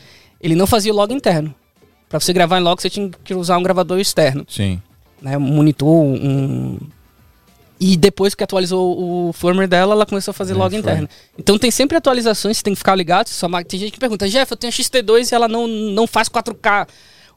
ele 0.42 0.56
não 0.56 0.68
fazia 0.68 0.92
o 0.94 0.96
log 0.96 1.14
interno. 1.14 1.54
Pra 2.10 2.20
você 2.20 2.32
gravar 2.34 2.60
em 2.60 2.64
log, 2.64 2.82
você 2.82 2.90
tinha 2.90 3.10
que 3.24 3.34
usar 3.34 3.58
um 3.58 3.64
gravador 3.64 4.00
externo. 4.00 4.46
Sim. 4.48 4.82
né, 5.22 5.38
um 5.38 5.42
monitor, 5.42 5.92
um... 5.92 6.78
E 7.80 7.98
depois 7.98 8.34
que 8.34 8.44
atualizou 8.44 9.28
o 9.28 9.34
firmware 9.34 9.68
dela, 9.68 9.94
ela 9.94 10.06
começou 10.06 10.32
a 10.32 10.34
fazer 10.34 10.54
É, 10.54 10.56
log 10.56 10.70
foi. 10.72 10.80
interno. 10.80 11.10
Então 11.38 11.58
tem 11.58 11.70
sempre 11.70 11.98
atualizações, 11.98 12.58
você 12.58 12.64
tem 12.64 12.74
que 12.74 12.78
ficar 12.78 12.96
ligado. 12.96 13.28
Sua 13.28 13.50
máquina... 13.50 13.70
Tem 13.70 13.80
gente 13.80 13.92
que 13.92 14.00
pergunta, 14.00 14.30
Jeff, 14.30 14.50
eu 14.50 14.56
tenho 14.58 14.72
a 14.72 14.76
XT2 14.76 15.32
e 15.32 15.36
ela 15.36 15.48
não, 15.50 15.68
não 15.68 16.08
faz 16.08 16.30
4K. 16.30 16.88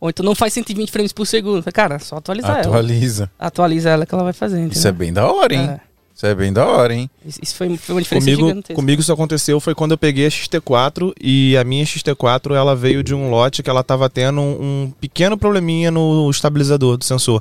Ou 0.00 0.08
então 0.10 0.24
não 0.24 0.36
faz 0.36 0.52
120 0.52 0.92
frames 0.92 1.12
por 1.12 1.26
segundo. 1.26 1.64
Cara, 1.72 1.98
só 1.98 2.16
atualizar 2.18 2.52
ela. 2.52 2.60
Atualiza. 2.60 3.28
Atualiza 3.36 3.90
ela 3.90 4.06
que 4.06 4.14
ela 4.14 4.22
vai 4.22 4.32
fazer, 4.32 4.58
entendeu? 4.58 4.76
Isso 4.78 4.86
é 4.86 4.92
bem 4.92 5.12
da 5.12 5.26
hora, 5.26 5.54
hein? 5.54 5.70
É, 5.70 5.80
Isso 6.18 6.26
é 6.26 6.34
bem 6.34 6.52
da 6.52 6.66
hora, 6.66 6.92
hein? 6.92 7.08
isso- 7.24 7.54
foi, 7.54 7.76
foi 7.76 7.94
uma 7.94 8.02
diferença 8.02 8.24
Comigo, 8.26 8.48
gigantesca. 8.48 8.74
comigo 8.74 9.00
isso 9.00 9.12
aconteceu 9.12 9.60
foi 9.60 9.72
quando 9.72 9.92
eu 9.92 9.98
peguei 9.98 10.26
a 10.26 10.28
XT4 10.28 11.12
e 11.22 11.56
a 11.56 11.62
minha 11.62 11.84
XT4 11.84 12.56
ela 12.56 12.74
veio 12.74 13.04
de 13.04 13.14
um 13.14 13.30
lote 13.30 13.62
que 13.62 13.70
ela 13.70 13.84
tava 13.84 14.10
tendo 14.10 14.40
um, 14.40 14.60
um 14.86 14.92
pequeno 15.00 15.38
probleminha 15.38 15.92
no 15.92 16.28
estabilizador 16.28 16.96
do 16.96 17.04
sensor. 17.04 17.40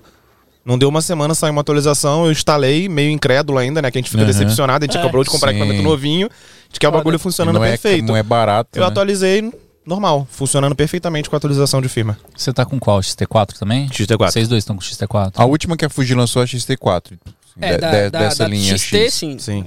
Não 0.63 0.77
deu 0.77 0.89
uma 0.89 1.01
semana, 1.01 1.33
saiu 1.33 1.53
uma 1.53 1.61
atualização, 1.61 2.25
eu 2.25 2.31
instalei, 2.31 2.87
meio 2.87 3.09
incrédulo 3.09 3.57
ainda, 3.57 3.81
né? 3.81 3.89
Que 3.89 3.97
a 3.97 4.01
gente 4.01 4.11
fica 4.11 4.21
Aham. 4.21 4.31
decepcionado, 4.31 4.83
a 4.83 4.85
gente 4.85 4.97
É. 4.97 4.99
acabou 4.99 5.23
de 5.23 5.29
comprar 5.31 5.49
Sim. 5.53 5.57
equipamento 5.57 5.81
novinho, 5.83 6.29
de 6.71 6.79
que 6.79 6.85
é 6.85 6.89
o 6.89 6.91
bagulho 6.91 7.17
funcionando 7.17 7.55
não, 7.55 7.63
é, 7.63 7.69
perfeito. 7.71 8.05
não 8.05 8.15
é 8.15 8.21
barato, 8.21 8.77
Eu 8.77 8.81
né? 8.81 8.87
atualizei 8.89 9.51
normal, 9.83 10.27
funcionando 10.29 10.75
perfeitamente 10.75 11.29
com 11.31 11.35
a 11.35 11.37
atualização 11.37 11.81
de 11.81 11.89
firma. 11.89 12.15
Você 12.35 12.53
tá 12.53 12.63
com 12.63 12.77
qual? 12.77 12.99
XT4 12.99 13.57
também? 13.57 13.87
XT4. 13.89 14.29
Vocês 14.33 14.47
dois 14.47 14.61
estão 14.61 14.75
com 14.75 14.81
XT4. 14.83 15.31
A 15.35 15.45
última 15.45 15.75
que 15.77 15.85
a 15.85 15.89
Fuji 15.89 16.13
lançou 16.13 16.41
é 16.41 16.45
a 16.45 16.47
XT4. 16.47 17.17
É, 17.59 17.73
de- 17.75 17.77
da, 17.81 17.91
de- 17.91 18.09
da, 18.09 18.19
dessa 18.19 18.43
da 18.43 18.47
linha 18.49 18.77
XT, 18.77 18.97
X. 18.97 19.13
sim. 19.13 19.39
Sim. 19.39 19.65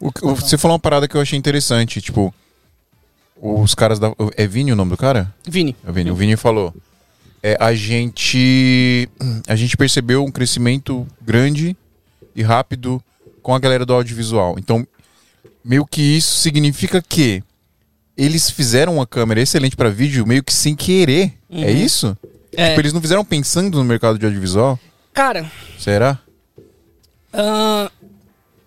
O, 0.00 0.08
o- 0.22 0.34
você 0.34 0.58
falou 0.58 0.74
uma 0.74 0.80
parada 0.80 1.08
que 1.08 1.16
eu 1.16 1.20
achei 1.20 1.38
interessante, 1.38 2.00
tipo... 2.00 2.32
Os 3.40 3.74
caras 3.74 3.98
da... 3.98 4.12
É 4.36 4.46
Vini 4.46 4.72
o 4.72 4.76
nome 4.76 4.90
do 4.92 4.96
cara? 4.96 5.32
Vini. 5.46 5.76
É 5.84 5.90
o 5.90 5.92
Vini. 5.92 6.10
O 6.10 6.14
Vini 6.14 6.36
falou. 6.36 6.72
É, 7.42 7.56
a 7.60 7.74
gente... 7.74 9.08
A 9.46 9.54
gente 9.56 9.76
percebeu 9.76 10.24
um 10.24 10.30
crescimento 10.30 11.06
grande 11.20 11.76
e 12.34 12.42
rápido 12.42 13.02
com 13.42 13.54
a 13.54 13.58
galera 13.58 13.84
do 13.84 13.92
audiovisual. 13.92 14.56
Então, 14.58 14.86
meio 15.64 15.84
que 15.84 16.00
isso 16.00 16.36
significa 16.36 17.02
que 17.02 17.42
eles 18.16 18.48
fizeram 18.48 18.94
uma 18.96 19.06
câmera 19.06 19.40
excelente 19.40 19.76
pra 19.76 19.90
vídeo 19.90 20.24
meio 20.26 20.42
que 20.42 20.54
sem 20.54 20.74
querer. 20.74 21.32
É 21.50 21.56
Uhum. 21.70 21.76
isso? 21.84 22.16
É, 22.56 22.68
Tipo, 22.68 22.80
eles 22.80 22.92
não 22.92 23.00
fizeram 23.00 23.24
pensando 23.24 23.76
no 23.76 23.84
mercado 23.84 24.18
de 24.18 24.24
audiovisual? 24.24 24.78
Cara, 25.12 25.50
Será? 25.78 26.18
Ah, 27.34 27.90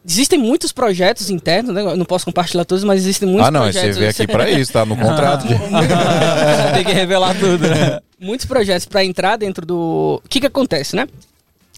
Existem 0.09 0.39
muitos 0.39 0.71
projetos 0.71 1.29
internos, 1.29 1.73
né? 1.75 1.81
Eu 1.81 1.97
não 1.97 2.05
posso 2.05 2.23
compartilhar 2.23 2.63
todos, 2.63 2.81
mas 2.85 3.01
existem 3.01 3.27
muitos 3.27 3.45
Ah, 3.45 3.51
não, 3.51 3.65
você 3.65 3.73
projetos. 3.73 3.97
veio 3.97 4.09
aqui 4.11 4.27
pra 4.27 4.49
isso, 4.49 4.71
tá? 4.71 4.85
No 4.85 4.95
contrato. 4.97 5.45
de- 5.45 5.55
Tem 6.73 6.85
que 6.85 6.93
revelar 6.93 7.37
tudo, 7.37 7.67
né? 7.67 7.99
muitos 8.17 8.45
projetos 8.45 8.85
para 8.85 9.03
entrar 9.03 9.35
dentro 9.35 9.65
do. 9.65 10.21
O 10.23 10.29
que, 10.29 10.39
que 10.39 10.47
acontece, 10.47 10.95
né? 10.95 11.09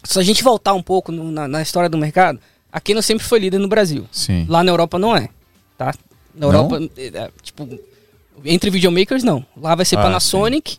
Se 0.04 0.16
a 0.16 0.22
gente 0.22 0.44
voltar 0.44 0.74
um 0.74 0.82
pouco 0.82 1.10
no- 1.10 1.32
na, 1.32 1.48
na 1.48 1.60
história 1.60 1.88
do 1.88 1.98
mercado, 1.98 2.38
a 2.72 2.80
Canon 2.80 3.02
sempre 3.02 3.24
foi 3.26 3.40
líder 3.40 3.58
no 3.58 3.66
Brasil. 3.66 4.06
Sim. 4.12 4.46
Lá 4.48 4.62
na 4.62 4.70
Europa 4.70 4.96
não 4.96 5.16
é, 5.16 5.28
tá? 5.76 5.92
Na 6.32 6.46
Não? 6.46 6.48
Europa, 6.54 6.88
é, 6.96 7.06
é, 7.08 7.30
tipo, 7.42 7.68
entre 8.44 8.70
videomakers 8.70 9.24
não. 9.24 9.44
Lá 9.60 9.74
vai 9.74 9.84
ser 9.84 9.98
Ah, 9.98 10.02
Panasonic, 10.02 10.78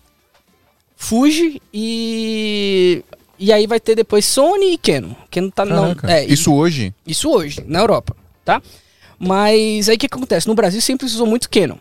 Fuji 0.95 1.61
e 1.73 3.03
e 3.41 3.51
aí 3.51 3.67
vai 3.67 3.79
ter 3.79 3.95
depois 3.95 4.23
Sony 4.25 4.73
e 4.73 4.77
Canon. 4.77 5.13
Canon 5.29 5.49
tá 5.49 5.65
não, 5.65 5.95
é, 6.07 6.25
e- 6.25 6.33
Isso 6.33 6.53
hoje? 6.53 6.93
isso 7.05 7.29
hoje, 7.29 7.63
na 7.67 7.79
Europa, 7.79 8.15
tá? 8.45 8.61
Mas 9.19 9.89
aí 9.89 9.95
o 9.95 9.99
que 9.99 10.05
acontece? 10.05 10.47
No 10.47 10.55
Brasil 10.55 10.79
sempre 10.81 11.07
se 11.09 11.15
usou 11.15 11.27
muito 11.27 11.49
Canon, 11.49 11.77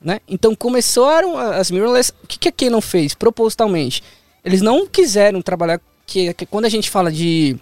né? 0.00 0.20
Então 0.28 0.54
começaram 0.54 1.36
as 1.36 1.70
mirrorless. 1.70 2.12
O 2.22 2.26
que, 2.26 2.38
que 2.38 2.48
a 2.48 2.52
Canon 2.52 2.80
fez 2.80 3.14
propositalmente? 3.14 4.02
Eles 4.44 4.60
não 4.62 4.86
quiseram 4.86 5.40
trabalhar. 5.42 5.80
Que, 6.06 6.34
que 6.34 6.44
quando 6.46 6.66
a 6.66 6.68
gente 6.68 6.90
fala 6.90 7.10
de 7.10 7.56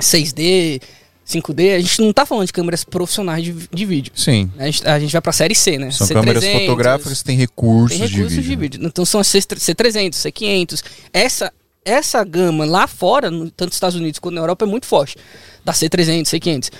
6D, 0.00 0.80
5D, 1.26 1.74
a 1.76 1.80
gente 1.80 2.00
não 2.02 2.12
tá 2.12 2.24
falando 2.26 2.46
de 2.46 2.52
câmeras 2.52 2.84
profissionais 2.84 3.42
de, 3.44 3.52
de 3.52 3.84
vídeo. 3.86 4.12
Sim. 4.14 4.50
A 4.58 4.66
gente, 4.66 4.86
a 4.88 4.98
gente 5.00 5.12
vai 5.12 5.20
pra 5.20 5.32
série 5.32 5.54
C, 5.54 5.76
né? 5.78 5.90
São 5.90 6.06
C300, 6.06 6.12
câmeras 6.12 6.44
fotográficas 6.44 7.18
que 7.18 7.24
têm 7.24 7.36
recursos, 7.36 7.98
tem 7.98 8.06
recursos 8.06 8.30
de 8.34 8.42
de 8.42 8.48
vídeo. 8.48 8.60
vídeo. 8.60 8.86
Então 8.86 9.04
são 9.04 9.20
as 9.20 9.26
C- 9.26 9.38
C300, 9.40 10.10
C500. 10.14 10.82
Essa, 11.12 11.52
essa 11.84 12.22
gama 12.24 12.64
lá 12.64 12.86
fora, 12.86 13.30
tanto 13.30 13.66
nos 13.66 13.74
Estados 13.74 13.96
Unidos 13.96 14.18
quanto 14.18 14.34
na 14.34 14.40
Europa, 14.40 14.64
é 14.64 14.68
muito 14.68 14.86
forte. 14.86 15.16
Da 15.64 15.72
C300, 15.72 16.22
C500. 16.24 16.70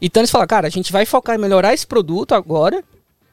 Então 0.00 0.20
eles 0.20 0.30
falam, 0.30 0.46
cara, 0.46 0.66
a 0.66 0.70
gente 0.70 0.92
vai 0.92 1.04
focar 1.04 1.36
em 1.36 1.40
melhorar 1.40 1.74
esse 1.74 1.86
produto 1.86 2.32
agora 2.34 2.82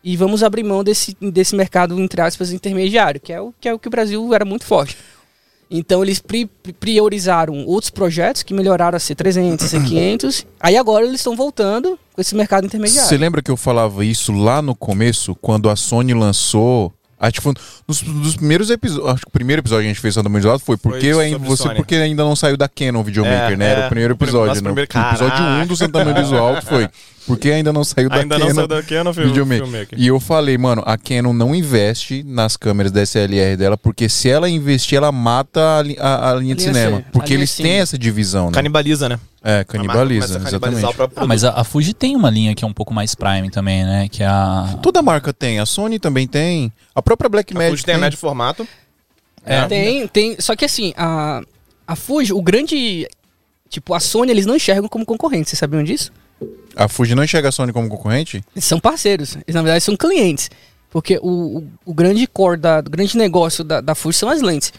e 0.04 0.16
vamos 0.18 0.44
abrir 0.44 0.64
mão 0.64 0.84
desse, 0.84 1.16
desse 1.20 1.56
mercado, 1.56 2.00
entre 2.00 2.22
aspas, 2.22 2.52
intermediário, 2.52 3.20
que 3.20 3.34
é 3.34 3.42
o 3.42 3.54
que, 3.60 3.68
é 3.70 3.74
o 3.74 3.80
que 3.80 3.88
o 3.88 3.92
Brasil 3.92 4.34
era 4.34 4.46
muito 4.46 4.66
forte. 4.66 4.98
Então 5.70 6.04
eles 6.04 6.20
pri- 6.20 6.46
priorizaram 6.80 7.66
outros 7.66 7.90
projetos 7.90 8.44
que 8.44 8.54
melhoraram 8.54 8.96
a 8.96 9.00
C300, 9.00 9.58
C500. 9.62 10.46
Aí 10.60 10.78
agora 10.78 11.06
eles 11.06 11.20
estão 11.20 11.36
voltando 11.36 12.00
com 12.14 12.22
esse 12.22 12.36
mercado 12.36 12.66
intermediário. 12.66 13.10
Você 13.10 13.18
lembra 13.18 13.42
que 13.42 13.50
eu 13.50 13.58
falava 13.58 14.06
isso 14.06 14.32
lá 14.32 14.62
no 14.62 14.76
começo, 14.76 15.34
quando 15.36 15.70
a 15.70 15.76
Sony 15.76 16.14
lançou. 16.14 16.94
Acho 17.28 17.34
que 17.34 17.42
foi 17.42 17.52
um 17.52 17.56
dos, 17.88 18.02
dos 18.02 18.36
primeiros 18.36 18.70
episódios. 18.70 19.10
Acho 19.14 19.22
que 19.24 19.28
o 19.28 19.32
primeiro 19.32 19.62
episódio 19.62 19.84
que 19.84 19.88
a 19.88 19.94
gente 19.94 20.02
fez 20.02 20.14
Santa 20.14 20.30
Isolado 20.38 20.60
foi 20.60 20.78
porque, 20.78 21.06
eu, 21.08 21.20
ainda- 21.20 21.38
você, 21.40 21.64
Sony. 21.64 21.76
porque 21.76 21.96
ainda 21.96 22.24
não 22.24 22.36
saiu 22.36 22.56
da 22.58 22.68
Canon 22.68 23.04
Videomaker, 23.04 23.54
É, 23.54 23.56
né? 23.56 23.66
Era 23.72 23.82
é. 23.82 23.86
o 23.86 23.90
primeiro 23.90 24.14
O 24.14 24.18
prim- 24.18 24.26
episódio, 24.28 24.48
nosso 24.48 24.64
né? 24.64 24.70
primeiro- 24.70 24.90
O 24.94 25.00
episódio 25.12 25.38
Caraca. 25.38 25.64
1 25.64 25.68
do 25.68 25.76
Santa 25.76 26.06
Maria 26.06 26.22
Visual 26.24 26.62
foi. 26.62 26.90
Porque 27.28 27.50
ainda 27.50 27.74
não 27.74 27.84
saiu 27.84 28.08
da 28.10 28.18
Ainda 28.18 28.36
Canon. 28.36 28.48
não 28.50 28.56
saiu 28.56 28.68
da 28.68 28.84
Canon 28.84 29.14
Film- 29.14 29.28
Videomaker. 29.28 29.64
Filmmaker. 29.66 30.00
E 30.00 30.08
eu 30.08 30.20
falei, 30.20 30.58
mano, 30.58 30.84
a 30.86 30.98
Canon 30.98 31.34
não 31.34 31.56
investe 31.56 32.24
nas 32.24 32.56
câmeras 32.56 32.92
DSLR 32.92 33.58
dela, 33.58 33.76
porque 33.78 34.08
se 34.08 34.30
ela 34.30 34.48
investir, 34.50 34.98
ela 34.98 35.12
mata 35.12 35.80
a, 35.80 35.82
li- 35.82 35.98
a- 36.00 36.32
a 36.32 36.36
linha 36.36 36.54
de 36.56 36.62
Linha 36.64 36.74
cinema. 36.74 36.98
C, 36.98 37.04
a 37.08 37.12
Porque 37.12 37.34
eles 37.34 37.56
têm 37.56 37.80
essa 37.80 37.98
divisão, 37.98 38.48
né? 38.48 38.52
Canibaliza, 38.54 39.10
né? 39.10 39.20
É, 39.44 39.60
A 39.60 39.66
canibaliza, 39.66 40.38
a 40.40 40.48
exatamente. 40.48 40.86
Ah, 41.16 41.26
mas 41.28 41.44
a, 41.44 41.52
a 41.60 41.64
Fuji 41.64 41.94
tem 41.94 42.16
uma 42.16 42.30
linha 42.30 42.54
que 42.56 42.64
é 42.64 42.68
um 42.68 42.74
pouco 42.74 42.94
mais 42.94 43.14
prime 43.16 43.50
também, 43.50 43.84
né? 43.84 44.08
Que 44.10 44.24
é 44.24 44.28
a. 44.28 44.78
Toda 44.82 45.02
marca 45.02 45.32
tem, 45.34 45.60
a 45.60 45.66
Sony 45.66 46.00
também 46.00 46.28
tem, 46.28 46.72
a 46.96 47.02
própria 47.02 47.28
A 47.28 47.30
Blackmagic 47.30 47.72
Fuji 47.72 47.86
tem 47.86 47.96
a 47.96 47.98
médio 48.00 48.18
formato. 48.18 48.68
É. 49.46 49.66
Tem, 49.68 50.08
tem. 50.08 50.36
Só 50.40 50.56
que 50.56 50.66
assim, 50.66 50.94
a, 50.98 51.42
a 51.88 51.96
Fuji, 51.96 52.34
o 52.34 52.42
grande. 52.42 53.08
Tipo, 53.70 53.94
a 53.94 54.00
Sony, 54.00 54.32
eles 54.32 54.46
não 54.46 54.56
enxergam 54.56 54.88
como 54.88 55.06
concorrente, 55.06 55.50
vocês 55.50 55.60
sabiam 55.60 55.84
disso? 55.84 56.12
A 56.76 56.88
Fuji 56.88 57.16
não 57.16 57.24
enxerga 57.24 57.50
a 57.50 57.52
Sony 57.52 57.72
como 57.72 57.88
concorrente? 57.90 58.44
Eles 58.56 58.66
são 58.66 58.80
parceiros, 58.80 59.36
eles 59.48 59.56
na 59.56 59.62
verdade 59.62 59.84
são 59.84 59.96
clientes. 59.96 60.50
Porque 60.90 61.18
o, 61.22 61.58
o, 61.60 61.68
o 61.86 61.94
grande 61.94 62.26
core, 62.28 62.58
da, 62.58 62.80
o 62.80 62.90
grande 62.90 63.18
negócio 63.18 63.64
da, 63.64 63.82
da 63.82 63.96
Fuji 63.96 64.18
são 64.18 64.30
as 64.30 64.42
lentes. 64.42 64.72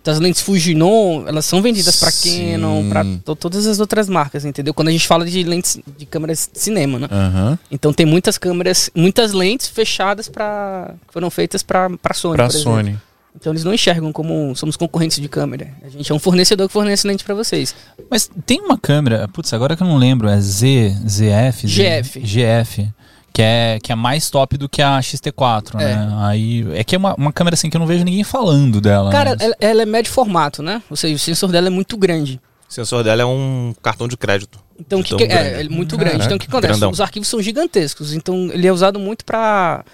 Então, 0.00 0.14
as 0.14 0.20
lentes 0.20 0.40
Fujinon, 0.40 1.24
elas 1.26 1.44
são 1.44 1.60
vendidas 1.60 1.96
Sim. 1.96 2.52
Canon, 2.52 3.18
to- 3.24 3.34
todas 3.34 3.66
as 3.66 3.80
outras 3.80 4.08
marcas, 4.08 4.44
entendeu? 4.44 4.72
Quando 4.72 4.86
a 4.88 4.92
gente 4.92 5.04
fala 5.06 5.26
de 5.26 5.42
lentes 5.42 5.80
de 5.98 6.06
câmeras 6.06 6.48
de 6.52 6.60
cinema, 6.60 6.98
né? 7.00 7.08
Aham. 7.10 7.58
Então 7.72 7.92
tem 7.92 8.06
muitas 8.06 8.38
câmeras, 8.38 8.88
muitas 8.94 9.32
lentes 9.32 9.66
fechadas 9.68 10.28
para 10.28 10.94
que 11.08 11.12
foram 11.12 11.28
feitas 11.28 11.62
pra 11.64 11.90
para 11.90 12.14
Sony, 12.14 12.36
Pra 12.36 12.46
por 12.46 12.54
exemplo. 12.54 13.00
Então 13.38 13.52
eles 13.52 13.62
não 13.64 13.72
enxergam 13.74 14.12
como 14.12 14.54
somos 14.56 14.76
concorrentes 14.76 15.20
de 15.20 15.28
câmera. 15.28 15.68
A 15.84 15.88
gente 15.88 16.10
é 16.10 16.14
um 16.14 16.18
fornecedor 16.18 16.66
que 16.66 16.72
fornece 16.72 17.06
lente 17.06 17.22
pra 17.22 17.34
vocês. 17.34 17.74
Mas 18.10 18.30
tem 18.46 18.60
uma 18.60 18.78
câmera, 18.78 19.28
putz, 19.28 19.52
agora 19.52 19.76
que 19.76 19.82
eu 19.82 19.86
não 19.86 19.96
lembro, 19.98 20.28
é 20.28 20.40
Z, 20.40 20.96
ZF? 21.06 21.68
Z- 21.68 22.02
GF. 22.02 22.20
GF. 22.20 22.88
Que 23.32 23.42
é, 23.42 23.78
que 23.82 23.92
é 23.92 23.94
mais 23.94 24.30
top 24.30 24.56
do 24.56 24.66
que 24.66 24.80
a 24.80 24.98
XT4, 24.98 25.74
É. 25.78 25.84
né? 25.84 26.08
Aí, 26.22 26.66
é 26.72 26.82
que 26.82 26.94
é 26.94 26.98
uma, 26.98 27.14
uma 27.16 27.32
câmera 27.32 27.52
assim 27.52 27.68
que 27.68 27.76
eu 27.76 27.78
não 27.78 27.86
vejo 27.86 28.02
ninguém 28.02 28.24
falando 28.24 28.80
dela. 28.80 29.10
Cara, 29.12 29.36
né? 29.36 29.44
ela, 29.44 29.54
ela 29.60 29.82
é 29.82 29.86
médio 29.86 30.10
formato, 30.10 30.62
né? 30.62 30.82
Ou 30.88 30.96
seja, 30.96 31.14
o 31.14 31.18
sensor 31.18 31.52
dela 31.52 31.66
é 31.66 31.70
muito 31.70 31.98
grande. 31.98 32.40
O 32.66 32.72
sensor 32.72 33.04
dela 33.04 33.20
é 33.20 33.26
um 33.26 33.74
cartão 33.82 34.08
de 34.08 34.16
crédito. 34.16 34.58
Então, 34.80 35.00
o 35.00 35.02
De 35.02 35.14
que, 35.14 35.26
que- 35.26 35.32
é, 35.32 35.60
ele 35.60 35.68
é 35.70 35.76
muito 35.76 35.98
grande. 35.98 36.24
Então, 36.24 36.36
o 36.36 36.40
que 36.40 36.46
acontece? 36.46 36.72
Grandão. 36.72 36.90
Os 36.90 37.00
arquivos 37.02 37.28
são 37.28 37.40
gigantescos. 37.42 38.14
Então, 38.14 38.48
ele 38.52 38.66
é 38.66 38.72
usado 38.72 38.98
muito 38.98 39.22
para 39.24 39.84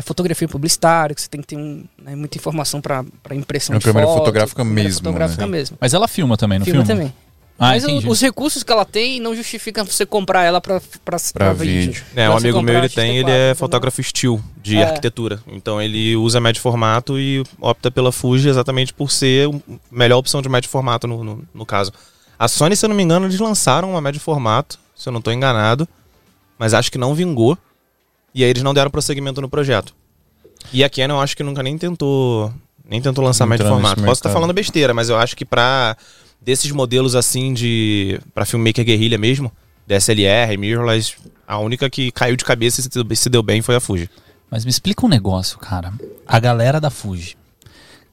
fotografia 0.00 0.46
publicitária, 0.48 1.14
que 1.14 1.20
você 1.22 1.28
tem 1.28 1.40
que 1.40 1.46
ter 1.48 1.56
um, 1.56 1.84
né, 2.02 2.14
muita 2.14 2.38
informação 2.38 2.80
para 2.80 3.04
impressão 3.32 3.74
É 3.74 3.76
uma 3.76 3.80
de 3.80 3.84
câmera 3.86 4.06
foto, 4.06 4.18
fotográfica 4.18 4.62
câmera 4.62 4.84
mesmo, 4.84 4.98
fotográfica 5.00 5.42
né? 5.46 5.50
mesmo. 5.50 5.76
Mas 5.80 5.92
ela 5.94 6.06
filma 6.06 6.36
também, 6.36 6.58
não 6.58 6.64
Filma 6.66 6.84
filma? 6.84 7.00
também. 7.00 7.14
Ah, 7.58 7.68
Mas 7.68 7.84
entendi. 7.84 8.08
os 8.08 8.20
recursos 8.20 8.62
que 8.62 8.72
ela 8.72 8.84
tem 8.84 9.20
não 9.20 9.36
justificam 9.36 9.84
você 9.84 10.04
comprar 10.06 10.42
ela 10.42 10.60
para 10.60 10.80
Pra 11.34 11.52
vídeo. 11.52 12.02
É, 12.16 12.28
um 12.28 12.36
amigo 12.36 12.60
meu, 12.62 12.76
ele 12.78 12.88
tem, 12.88 13.12
XT4, 13.12 13.18
ele 13.18 13.30
é 13.30 13.54
fotógrafo 13.54 14.02
steel 14.02 14.40
de 14.60 14.78
É. 14.78 14.84
arquitetura. 14.84 15.40
Então 15.46 15.80
ele 15.80 16.16
usa 16.16 16.40
médio 16.40 16.60
formato 16.62 17.18
e 17.20 17.44
opta 17.60 17.90
pela 17.90 18.10
Fuji 18.10 18.48
exatamente 18.48 18.92
por 18.92 19.12
ser 19.12 19.48
a 19.48 19.60
melhor 19.92 20.18
opção 20.18 20.40
de 20.42 20.48
médio 20.48 20.70
formato 20.70 21.06
no, 21.06 21.22
no, 21.22 21.44
no 21.54 21.66
caso. 21.66 21.92
A 22.38 22.48
Sony, 22.48 22.74
se 22.74 22.84
eu 22.84 22.88
não 22.88 22.96
me 22.96 23.02
engano, 23.02 23.26
eles 23.26 23.38
lançaram 23.38 23.90
uma 23.92 24.00
médio 24.00 24.20
formato, 24.20 24.78
se 24.96 25.08
eu 25.08 25.12
não 25.12 25.18
estou 25.18 25.32
enganado, 25.32 25.86
mas 26.58 26.74
acho 26.74 26.90
que 26.90 26.98
não 26.98 27.14
vingou. 27.14 27.56
E 28.34 28.42
aí 28.44 28.50
eles 28.50 28.62
não 28.62 28.72
deram 28.74 28.90
prosseguimento 28.90 29.40
no 29.40 29.48
projeto. 29.48 29.94
E 30.72 30.82
a 30.84 30.88
Canon 30.90 31.16
eu 31.16 31.20
acho 31.20 31.36
que 31.36 31.42
nunca 31.42 31.62
nem 31.62 31.76
tentou, 31.76 32.52
nem 32.88 33.00
tentou 33.00 33.24
lançar 33.24 33.44
Entrar 33.44 33.56
nesse 33.58 33.68
formato. 33.70 33.94
Posso 34.02 34.12
estar 34.12 34.28
mercado. 34.28 34.32
falando 34.32 34.54
besteira, 34.54 34.94
mas 34.94 35.08
eu 35.08 35.16
acho 35.18 35.36
que 35.36 35.44
pra 35.44 35.96
desses 36.40 36.70
modelos 36.72 37.14
assim 37.14 37.52
de 37.52 38.18
para 38.34 38.44
filmmaker 38.44 38.84
guerrilha 38.84 39.18
mesmo, 39.18 39.52
DSLR, 39.86 40.56
mirrorless, 40.56 41.14
a 41.46 41.58
única 41.58 41.90
que 41.90 42.10
caiu 42.12 42.36
de 42.36 42.44
cabeça 42.44 42.80
e 42.80 42.84
se 42.84 42.88
deu- 42.88 43.16
se 43.16 43.28
deu 43.28 43.42
bem 43.42 43.60
foi 43.60 43.76
a 43.76 43.80
Fuji. 43.80 44.08
Mas 44.50 44.64
me 44.64 44.70
explica 44.70 45.04
um 45.04 45.08
negócio, 45.08 45.58
cara. 45.58 45.92
A 46.26 46.38
galera 46.38 46.80
da 46.80 46.90
Fuji. 46.90 47.36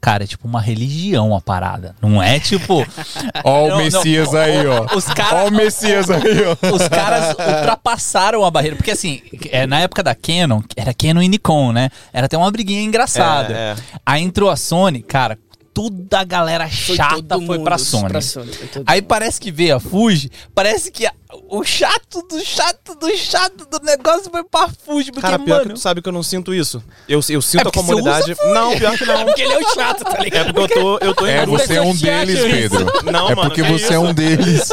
Cara, 0.00 0.24
é 0.24 0.26
tipo 0.26 0.48
uma 0.48 0.62
religião 0.62 1.36
a 1.36 1.40
parada. 1.42 1.94
Não 2.00 2.22
é 2.22 2.40
tipo. 2.40 2.86
Ó 3.44 3.64
o 3.66 3.68
não, 3.68 3.76
Messias 3.78 4.34
aí, 4.34 4.66
ó. 4.66 4.86
Os 4.96 5.04
caras. 5.04 5.32
Ó 5.32 5.48
o 5.48 5.50
Messias 5.50 6.08
aí, 6.10 6.22
ó. 6.46 6.74
Os 6.74 6.88
caras 6.88 7.36
ultrapassaram 7.38 8.44
a 8.44 8.50
barreira. 8.50 8.76
Porque 8.76 8.90
assim, 8.90 9.20
é, 9.50 9.66
na 9.66 9.80
época 9.80 10.02
da 10.02 10.14
Canon, 10.14 10.62
era 10.74 10.94
Canon 10.94 11.20
e 11.20 11.28
Nikon, 11.28 11.72
né? 11.72 11.90
Era 12.12 12.26
até 12.26 12.36
uma 12.38 12.50
briguinha 12.50 12.82
engraçada. 12.82 13.52
É, 13.52 13.56
é. 13.56 13.76
Aí 14.06 14.22
entrou 14.22 14.48
a 14.48 14.56
Sony, 14.56 15.02
cara, 15.02 15.38
toda 15.74 16.20
a 16.20 16.24
galera 16.24 16.66
Foi 16.68 16.96
chata 16.96 17.36
foi 17.36 17.44
mundo 17.44 17.64
pra 17.64 17.76
Sony. 17.78 18.08
pra 18.08 18.20
Sony, 18.22 18.52
foi 18.52 18.82
Aí 18.86 19.00
mundo. 19.00 19.08
parece 19.08 19.38
que 19.40 19.52
veio 19.52 19.76
a 19.76 19.80
Fuji, 19.80 20.30
parece 20.54 20.90
que 20.90 21.06
a- 21.06 21.12
o 21.48 21.64
chato 21.64 22.22
do 22.28 22.40
chato 22.44 22.94
do 22.94 23.16
chato 23.16 23.66
do 23.66 23.84
negócio 23.84 24.30
foi 24.30 24.44
pra 24.44 24.68
Fuji. 24.68 25.12
Porque, 25.12 25.20
Cara, 25.20 25.38
pior 25.38 25.60
que 25.60 25.68
mano, 25.68 25.74
tu 25.74 25.80
sabe 25.80 26.02
que 26.02 26.08
eu 26.08 26.12
não 26.12 26.22
sinto 26.22 26.52
isso. 26.54 26.82
Eu, 27.08 27.20
eu 27.28 27.42
sinto 27.42 27.66
É 27.66 27.68
a 27.68 27.72
comunidade. 27.72 28.36
Não, 28.52 28.76
pior 28.76 28.96
que 28.96 29.04
não. 29.04 29.24
Porque 29.26 29.42
ele 29.42 29.52
é 29.52 29.58
o 29.58 29.74
chato, 29.74 30.04
tá 30.04 30.18
ligado? 30.22 30.50
É 30.50 30.52
porque 30.52 30.78
eu 30.78 30.82
tô, 30.82 30.98
eu 30.98 31.14
tô 31.14 31.26
É, 31.26 31.46
você 31.46 31.76
é 31.76 31.82
um 31.82 31.94
deles, 31.94 32.38
isso? 32.38 32.46
Pedro. 32.50 33.12
Não, 33.12 33.28
é 33.30 33.34
mano, 33.34 33.50
porque 33.50 33.62
que 33.62 33.68
você 33.72 33.84
é 33.84 33.96
isso? 33.96 34.00
um 34.00 34.14
deles. 34.14 34.68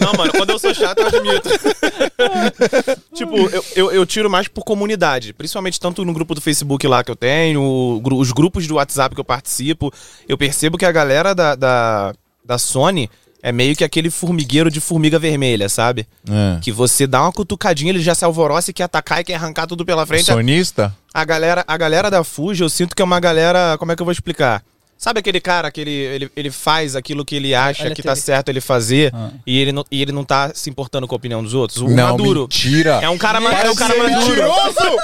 Não, 0.00 0.12
mano, 0.12 0.32
quando 0.32 0.50
eu 0.50 0.58
sou 0.58 0.74
chato, 0.74 0.98
eu 0.98 1.06
admito. 1.06 1.48
tipo, 3.14 3.36
eu, 3.36 3.64
eu, 3.74 3.92
eu 3.92 4.06
tiro 4.06 4.28
mais 4.28 4.48
por 4.48 4.64
comunidade. 4.64 5.32
Principalmente 5.32 5.80
tanto 5.80 6.04
no 6.04 6.12
grupo 6.12 6.34
do 6.34 6.40
Facebook 6.40 6.86
lá 6.86 7.02
que 7.02 7.10
eu 7.10 7.16
tenho, 7.16 8.00
os 8.02 8.32
grupos 8.32 8.66
do 8.66 8.74
WhatsApp 8.74 9.14
que 9.14 9.20
eu 9.20 9.24
participo. 9.24 9.92
Eu 10.28 10.36
percebo 10.36 10.76
que 10.76 10.84
a 10.84 10.92
galera 10.92 11.34
da, 11.34 11.54
da, 11.54 12.14
da 12.44 12.58
Sony 12.58 13.08
é 13.44 13.52
meio 13.52 13.76
que 13.76 13.84
aquele 13.84 14.08
formigueiro 14.08 14.70
de 14.70 14.80
formiga 14.80 15.18
vermelha, 15.18 15.68
sabe? 15.68 16.06
É. 16.26 16.58
Que 16.62 16.72
você 16.72 17.06
dá 17.06 17.20
uma 17.20 17.30
cutucadinha, 17.30 17.90
ele 17.90 18.00
já 18.00 18.14
se 18.14 18.24
alvoroça 18.24 18.70
e 18.70 18.72
quer 18.72 18.84
atacar 18.84 19.20
e 19.20 19.24
quer 19.24 19.34
arrancar 19.34 19.66
tudo 19.66 19.84
pela 19.84 20.06
frente. 20.06 20.24
Sonista? 20.24 20.96
A 21.12 21.26
galera, 21.26 21.62
a 21.68 21.76
galera 21.76 22.10
da 22.10 22.24
Fuji, 22.24 22.62
eu 22.62 22.70
sinto 22.70 22.96
que 22.96 23.02
é 23.02 23.04
uma 23.04 23.20
galera. 23.20 23.76
Como 23.76 23.92
é 23.92 23.96
que 23.96 24.00
eu 24.00 24.06
vou 24.06 24.12
explicar? 24.12 24.64
Sabe 24.96 25.20
aquele 25.20 25.40
cara 25.40 25.70
que 25.70 25.80
ele, 25.82 25.90
ele, 25.90 26.30
ele 26.34 26.50
faz 26.50 26.96
aquilo 26.96 27.24
que 27.26 27.36
ele 27.36 27.54
acha 27.54 27.84
Olha 27.84 27.94
que 27.94 28.02
tá 28.02 28.14
TV. 28.14 28.22
certo 28.22 28.48
ele 28.48 28.60
fazer 28.60 29.10
Ah. 29.14 29.28
e, 29.46 29.58
ele 29.60 29.70
não, 29.72 29.84
e 29.90 30.00
ele 30.00 30.12
não 30.12 30.24
tá 30.24 30.52
se 30.54 30.70
importando 30.70 31.06
com 31.06 31.14
a 31.14 31.18
opinião 31.18 31.42
dos 31.42 31.52
outros? 31.52 31.82
O 31.82 31.88
não, 31.90 32.12
Maduro. 32.12 32.42
mentira. 32.42 33.00
É 33.02 33.08
um 33.10 33.18
cara, 33.18 33.38
ma- 33.40 33.52
é 33.52 33.70
um 33.70 33.74
cara 33.74 33.94
maduro. 33.98 34.18
mentiroso! 34.18 34.96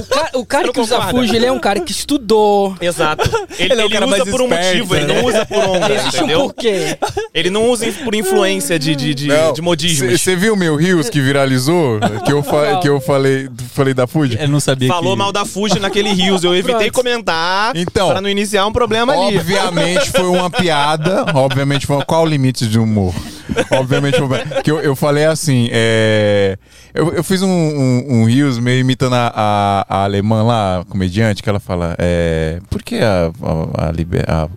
O 0.00 0.04
cara, 0.06 0.30
o 0.34 0.46
cara 0.46 0.72
que 0.72 0.80
usa? 0.80 1.00
Fuji, 1.02 1.36
ele 1.36 1.46
é 1.46 1.52
um 1.52 1.58
cara 1.60 1.78
que 1.80 1.92
estudou. 1.92 2.74
Exato. 2.80 3.24
Ele, 3.58 3.72
Ele 3.72 3.80
é 3.82 3.84
o 3.84 3.88
ele 3.88 4.04
usa 4.04 4.26
por 4.26 4.40
um 4.40 4.44
esperto, 4.46 4.66
motivo, 4.78 4.96
ele 4.96 5.06
né? 5.06 5.14
não 5.14 5.24
usa 5.28 5.46
por 5.46 5.58
onda, 5.64 5.94
Existe 5.94 6.16
um 6.16 6.18
entendeu? 6.18 6.40
porquê. 6.40 6.98
Ele 7.32 7.50
não 7.50 7.68
usa 7.70 7.86
por 8.04 8.14
influência 8.14 8.78
de, 8.78 8.96
de, 8.96 9.14
de, 9.14 9.28
de 9.54 9.62
modismos. 9.62 10.20
Você 10.20 10.34
viu 10.34 10.56
meu 10.56 10.74
Rios 10.76 11.08
que 11.08 11.20
viralizou? 11.20 12.00
que 12.24 12.32
eu, 12.32 12.42
fa 12.42 12.80
que 12.80 12.88
eu 12.88 13.00
falei, 13.00 13.48
falei 13.72 13.94
da 13.94 14.06
Fuji? 14.06 14.36
Eu 14.40 14.48
não 14.48 14.60
sabia 14.60 14.88
Falou 14.88 15.12
que... 15.12 15.18
mal 15.18 15.30
da 15.32 15.44
Fuji 15.44 15.78
naquele 15.78 16.12
Rios. 16.12 16.42
Eu 16.42 16.54
evitei 16.54 16.90
Pronto. 16.90 16.92
comentar 16.92 17.33
Então, 17.74 18.10
pra 18.10 18.20
não 18.20 18.28
iniciar 18.28 18.66
um 18.66 18.72
problema 18.72 19.12
ali. 19.12 19.38
Obviamente 19.38 20.10
foi 20.10 20.26
uma 20.26 20.50
piada. 20.50 21.24
Obviamente 21.34 21.86
foi. 21.86 22.04
Qual 22.04 22.22
o 22.22 22.26
limite 22.26 22.66
de 22.66 22.78
humor? 22.78 23.14
Obviamente 23.70 24.18
foi. 24.18 24.62
Que 24.62 24.70
eu, 24.70 24.80
eu 24.80 24.96
falei 24.96 25.24
assim. 25.24 25.68
É, 25.72 26.56
eu, 26.92 27.12
eu 27.12 27.24
fiz 27.24 27.42
um, 27.42 27.48
um, 27.48 28.06
um 28.20 28.24
Rios 28.26 28.58
meio 28.58 28.80
imitando 28.80 29.14
a, 29.14 29.32
a, 29.34 29.86
a 29.88 30.04
alemã 30.04 30.42
lá, 30.42 30.80
a 30.80 30.84
comediante, 30.84 31.42
que 31.42 31.48
ela 31.48 31.60
fala. 31.60 31.94
É, 31.98 32.58
por 32.70 32.82
que 32.82 32.96
a. 32.98 33.30
a, 33.42 33.88
a, 33.88 34.44
a- 34.44 34.48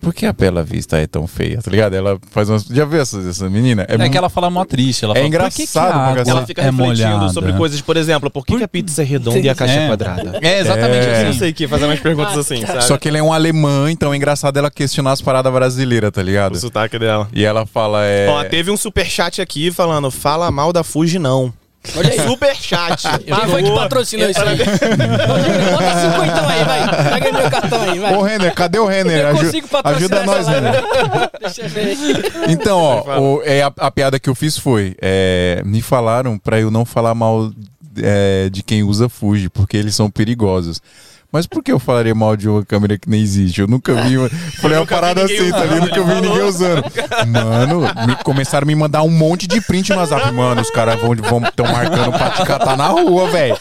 por 0.00 0.14
que 0.14 0.26
a 0.26 0.32
Bela 0.32 0.62
Vista 0.62 0.96
é 0.98 1.06
tão 1.06 1.26
feia, 1.26 1.60
tá 1.60 1.70
ligado? 1.70 1.94
Ela 1.94 2.18
faz 2.30 2.48
umas. 2.48 2.64
Já 2.64 2.84
viu 2.84 3.00
essa, 3.00 3.18
essa 3.28 3.48
menina? 3.50 3.84
É 3.88 3.96
mu- 3.98 4.10
que 4.10 4.16
ela 4.16 4.28
fala 4.28 4.48
mó 4.50 4.64
triste. 4.64 5.04
Ela 5.04 5.14
É 5.14 5.16
fala, 5.16 5.24
por 5.24 5.50
que 5.50 5.56
que 5.56 5.62
engraçado 5.62 5.92
água. 5.98 6.22
Ela 6.26 6.46
fica 6.46 6.62
é 6.62 6.64
refletindo 6.66 7.08
molhada? 7.08 7.28
sobre 7.32 7.52
coisas, 7.54 7.80
por 7.80 7.96
exemplo, 7.96 8.30
por 8.30 8.44
que, 8.46 8.56
que 8.56 8.64
a 8.64 8.68
pizza 8.68 9.02
é 9.02 9.04
redonda 9.04 9.38
e 9.38 9.48
a 9.48 9.54
caixa 9.54 9.74
é, 9.74 9.84
É. 9.84 9.88
quadrada? 9.88 10.38
É, 10.42 10.60
exatamente 10.60 11.06
É. 11.06 11.22
Não 11.22 11.30
assim. 11.30 11.38
sei 11.38 11.50
o 11.50 11.54
que, 11.54 11.68
fazer 11.68 11.84
umas 11.86 12.00
perguntas 12.00 12.36
assim, 12.38 12.64
sabe? 12.64 12.84
Só 12.84 12.96
que 12.96 13.08
ele 13.08 13.18
é 13.18 13.22
um 13.22 13.32
alemão, 13.32 13.88
então 13.88 14.12
é 14.12 14.16
engraçado 14.16 14.56
ela 14.58 14.70
questionar 14.70 15.12
as 15.12 15.20
paradas 15.20 15.52
brasileiras, 15.52 16.10
tá 16.10 16.22
ligado? 16.22 16.54
O 16.54 16.58
sotaque 16.58 16.98
dela. 16.98 17.28
E 17.32 17.44
ela 17.44 17.66
fala. 17.66 18.04
É... 18.04 18.28
Ó, 18.28 18.44
teve 18.44 18.70
um 18.70 18.76
superchat 18.76 19.40
aqui 19.40 19.70
falando, 19.70 20.10
fala 20.10 20.50
mal 20.50 20.72
da 20.72 20.82
Fuji 20.84 21.18
não. 21.18 21.52
Olha 21.96 22.10
aí. 22.10 22.20
Superchat. 22.20 23.02
Quem 23.24 23.34
foi 23.50 23.62
que 23.62 23.70
patrocinou 23.74 24.28
isso 24.28 24.40
aí? 24.42 24.56
Bota 24.58 26.00
50 26.00 26.46
aí, 26.48 26.64
vai. 26.64 27.20
Pega 27.20 27.32
meu 27.38 27.50
cartão 27.50 27.82
aí, 27.82 27.98
vai. 27.98 28.14
Ô, 28.14 28.22
Renner, 28.22 28.54
cadê 28.54 28.78
o 28.78 28.86
Renner? 28.86 29.18
Eu 29.20 29.28
Aju- 29.28 29.44
consigo 29.44 29.68
patrocinar 29.68 30.20
ajuda 30.22 30.24
nós. 30.24 30.48
Renner. 30.48 31.30
Deixa 31.40 31.62
eu 31.62 31.68
ver. 31.68 31.96
Então, 32.48 32.78
ó, 32.78 33.20
o- 33.20 33.42
é, 33.44 33.62
a, 33.62 33.72
a 33.78 33.90
piada 33.90 34.18
que 34.18 34.28
eu 34.28 34.34
fiz 34.34 34.56
foi: 34.58 34.94
é, 35.00 35.62
me 35.64 35.80
falaram 35.82 36.38
pra 36.38 36.58
eu 36.60 36.70
não 36.70 36.84
falar 36.84 37.14
mal 37.14 37.50
é, 38.02 38.48
de 38.50 38.62
quem 38.62 38.82
usa 38.82 39.08
Fuji, 39.08 39.48
porque 39.48 39.76
eles 39.76 39.94
são 39.94 40.10
perigosos. 40.10 40.80
Mas 41.36 41.46
por 41.46 41.62
que 41.62 41.70
eu 41.70 41.78
falaria 41.78 42.14
mal 42.14 42.34
de 42.34 42.48
uma 42.48 42.64
câmera 42.64 42.96
que 42.96 43.10
nem 43.10 43.20
existe? 43.20 43.60
Eu 43.60 43.66
nunca 43.66 43.92
vi. 44.04 44.16
uma- 44.16 44.30
Falei 44.62 44.78
uma 44.78 44.80
nunca 44.80 44.94
vi 44.94 45.00
parada 45.00 45.22
assim, 45.24 45.50
tá 45.50 45.58
usando, 45.58 45.62
ligado? 45.74 45.80
Nunca 46.00 46.14
vi 46.14 46.20
ninguém 46.22 46.42
usando. 46.42 46.84
Mano, 47.26 47.80
me- 48.06 48.16
começaram 48.24 48.64
a 48.64 48.66
me 48.66 48.74
mandar 48.74 49.02
um 49.02 49.10
monte 49.10 49.46
de 49.46 49.60
print 49.60 49.90
no 49.92 49.98
WhatsApp. 49.98 50.32
Mano, 50.32 50.62
os 50.62 50.70
caras 50.70 50.98
vão 50.98 51.12
estão 51.12 51.22
vão, 51.22 51.40
marcando 51.66 52.10
pra 52.12 52.30
te 52.30 52.42
catar 52.44 52.74
na 52.74 52.86
rua, 52.86 53.28
velho. 53.30 53.54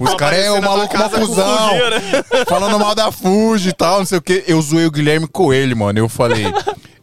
Os 0.00 0.14
caras 0.14 0.38
é 0.38 0.50
o 0.50 0.60
na 0.60 0.68
maluco 0.68 0.96
com 0.96 1.10
fusão. 1.10 1.58
sujeira. 1.68 2.02
Falando 2.48 2.78
mal 2.78 2.94
da 2.94 3.10
Fuji 3.12 3.70
e 3.70 3.72
tal, 3.72 3.98
não 4.00 4.06
sei 4.06 4.18
o 4.18 4.22
que. 4.22 4.44
Eu 4.46 4.60
zoei 4.60 4.86
o 4.86 4.90
Guilherme 4.90 5.26
Coelho, 5.26 5.76
mano. 5.76 5.98
Eu 5.98 6.08
falei. 6.08 6.46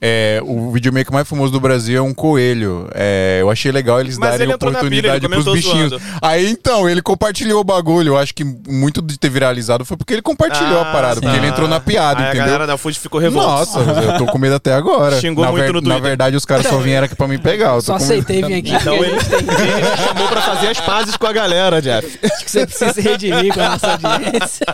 é, 0.02 0.42
o 0.44 0.70
videomaker 0.72 1.14
mais 1.14 1.28
famoso 1.28 1.52
do 1.52 1.60
Brasil 1.60 1.98
é 1.98 2.02
um 2.02 2.14
coelho. 2.14 2.90
É, 2.94 3.38
eu 3.42 3.50
achei 3.50 3.72
legal 3.72 4.00
eles 4.02 4.18
Mas 4.18 4.32
darem 4.32 4.44
ele 4.44 4.52
na 4.52 4.58
pilha, 4.58 4.70
oportunidade 4.72 5.26
ele 5.26 5.34
pros 5.34 5.46
bichinhos. 5.54 5.90
zoando. 5.92 6.04
Aí 6.22 6.50
então, 6.52 6.90
ele 6.90 7.02
compartilhou 7.02 7.62
o 7.62 7.64
bagulho. 7.64 8.10
Eu 8.10 8.18
acho 8.18 8.34
que 8.36 8.44
muito 8.44 9.02
de 9.02 9.18
ter 9.18 9.30
viralizado 9.30 9.86
foi 9.86 9.96
porque 9.98 10.14
ele 10.14 10.22
compartilhou 10.22 10.82
a 10.82 10.86
parada, 10.86 11.22
porque 11.22 11.38
ele 11.38 11.48
entrou 11.48 11.68
na 11.70 11.80
piada, 11.80 12.20
Aí 12.20 12.26
a 12.26 12.30
entendeu? 12.30 12.46
galera 12.46 12.68
da 12.68 12.78
Fuji 12.78 13.00
ficou 13.00 13.20
revoltada. 13.20 13.54
Nossa, 13.56 13.80
eu 13.80 14.18
tô 14.18 14.26
com 14.26 14.38
medo 14.38 14.56
até 14.56 14.74
agora. 14.74 15.20
Xingou 15.22 15.46
na, 15.46 15.52
muito 15.52 15.68
no 15.68 15.74
na 15.82 15.82
Twitter. 15.82 16.02
verdade, 16.02 16.36
os 16.36 16.44
caras 16.46 16.68
só 16.68 16.78
vieram 16.78 17.06
aqui 17.06 17.16
pra 17.16 17.28
me 17.28 17.38
pegar. 17.38 17.80
Só 17.82 17.96
aceitei 17.96 18.44
vir 18.44 18.56
aqui. 18.56 18.74
Então 18.76 18.96
ele, 18.96 19.16
ele 19.16 19.98
chamou 20.06 20.28
pra 20.28 20.42
fazer 20.42 20.68
as 20.68 20.80
pazes 20.82 21.16
com 21.16 21.28
a 21.28 21.32
galera, 21.34 21.82
Jeff. 21.82 22.20
acho 22.24 22.44
que 22.44 22.52
você 22.52 22.66
precisa 22.66 22.83
se 22.92 23.02
redimir 23.02 23.54
com 23.54 23.62
a 23.62 23.70
nossa 23.70 23.92
audiência. 23.92 24.66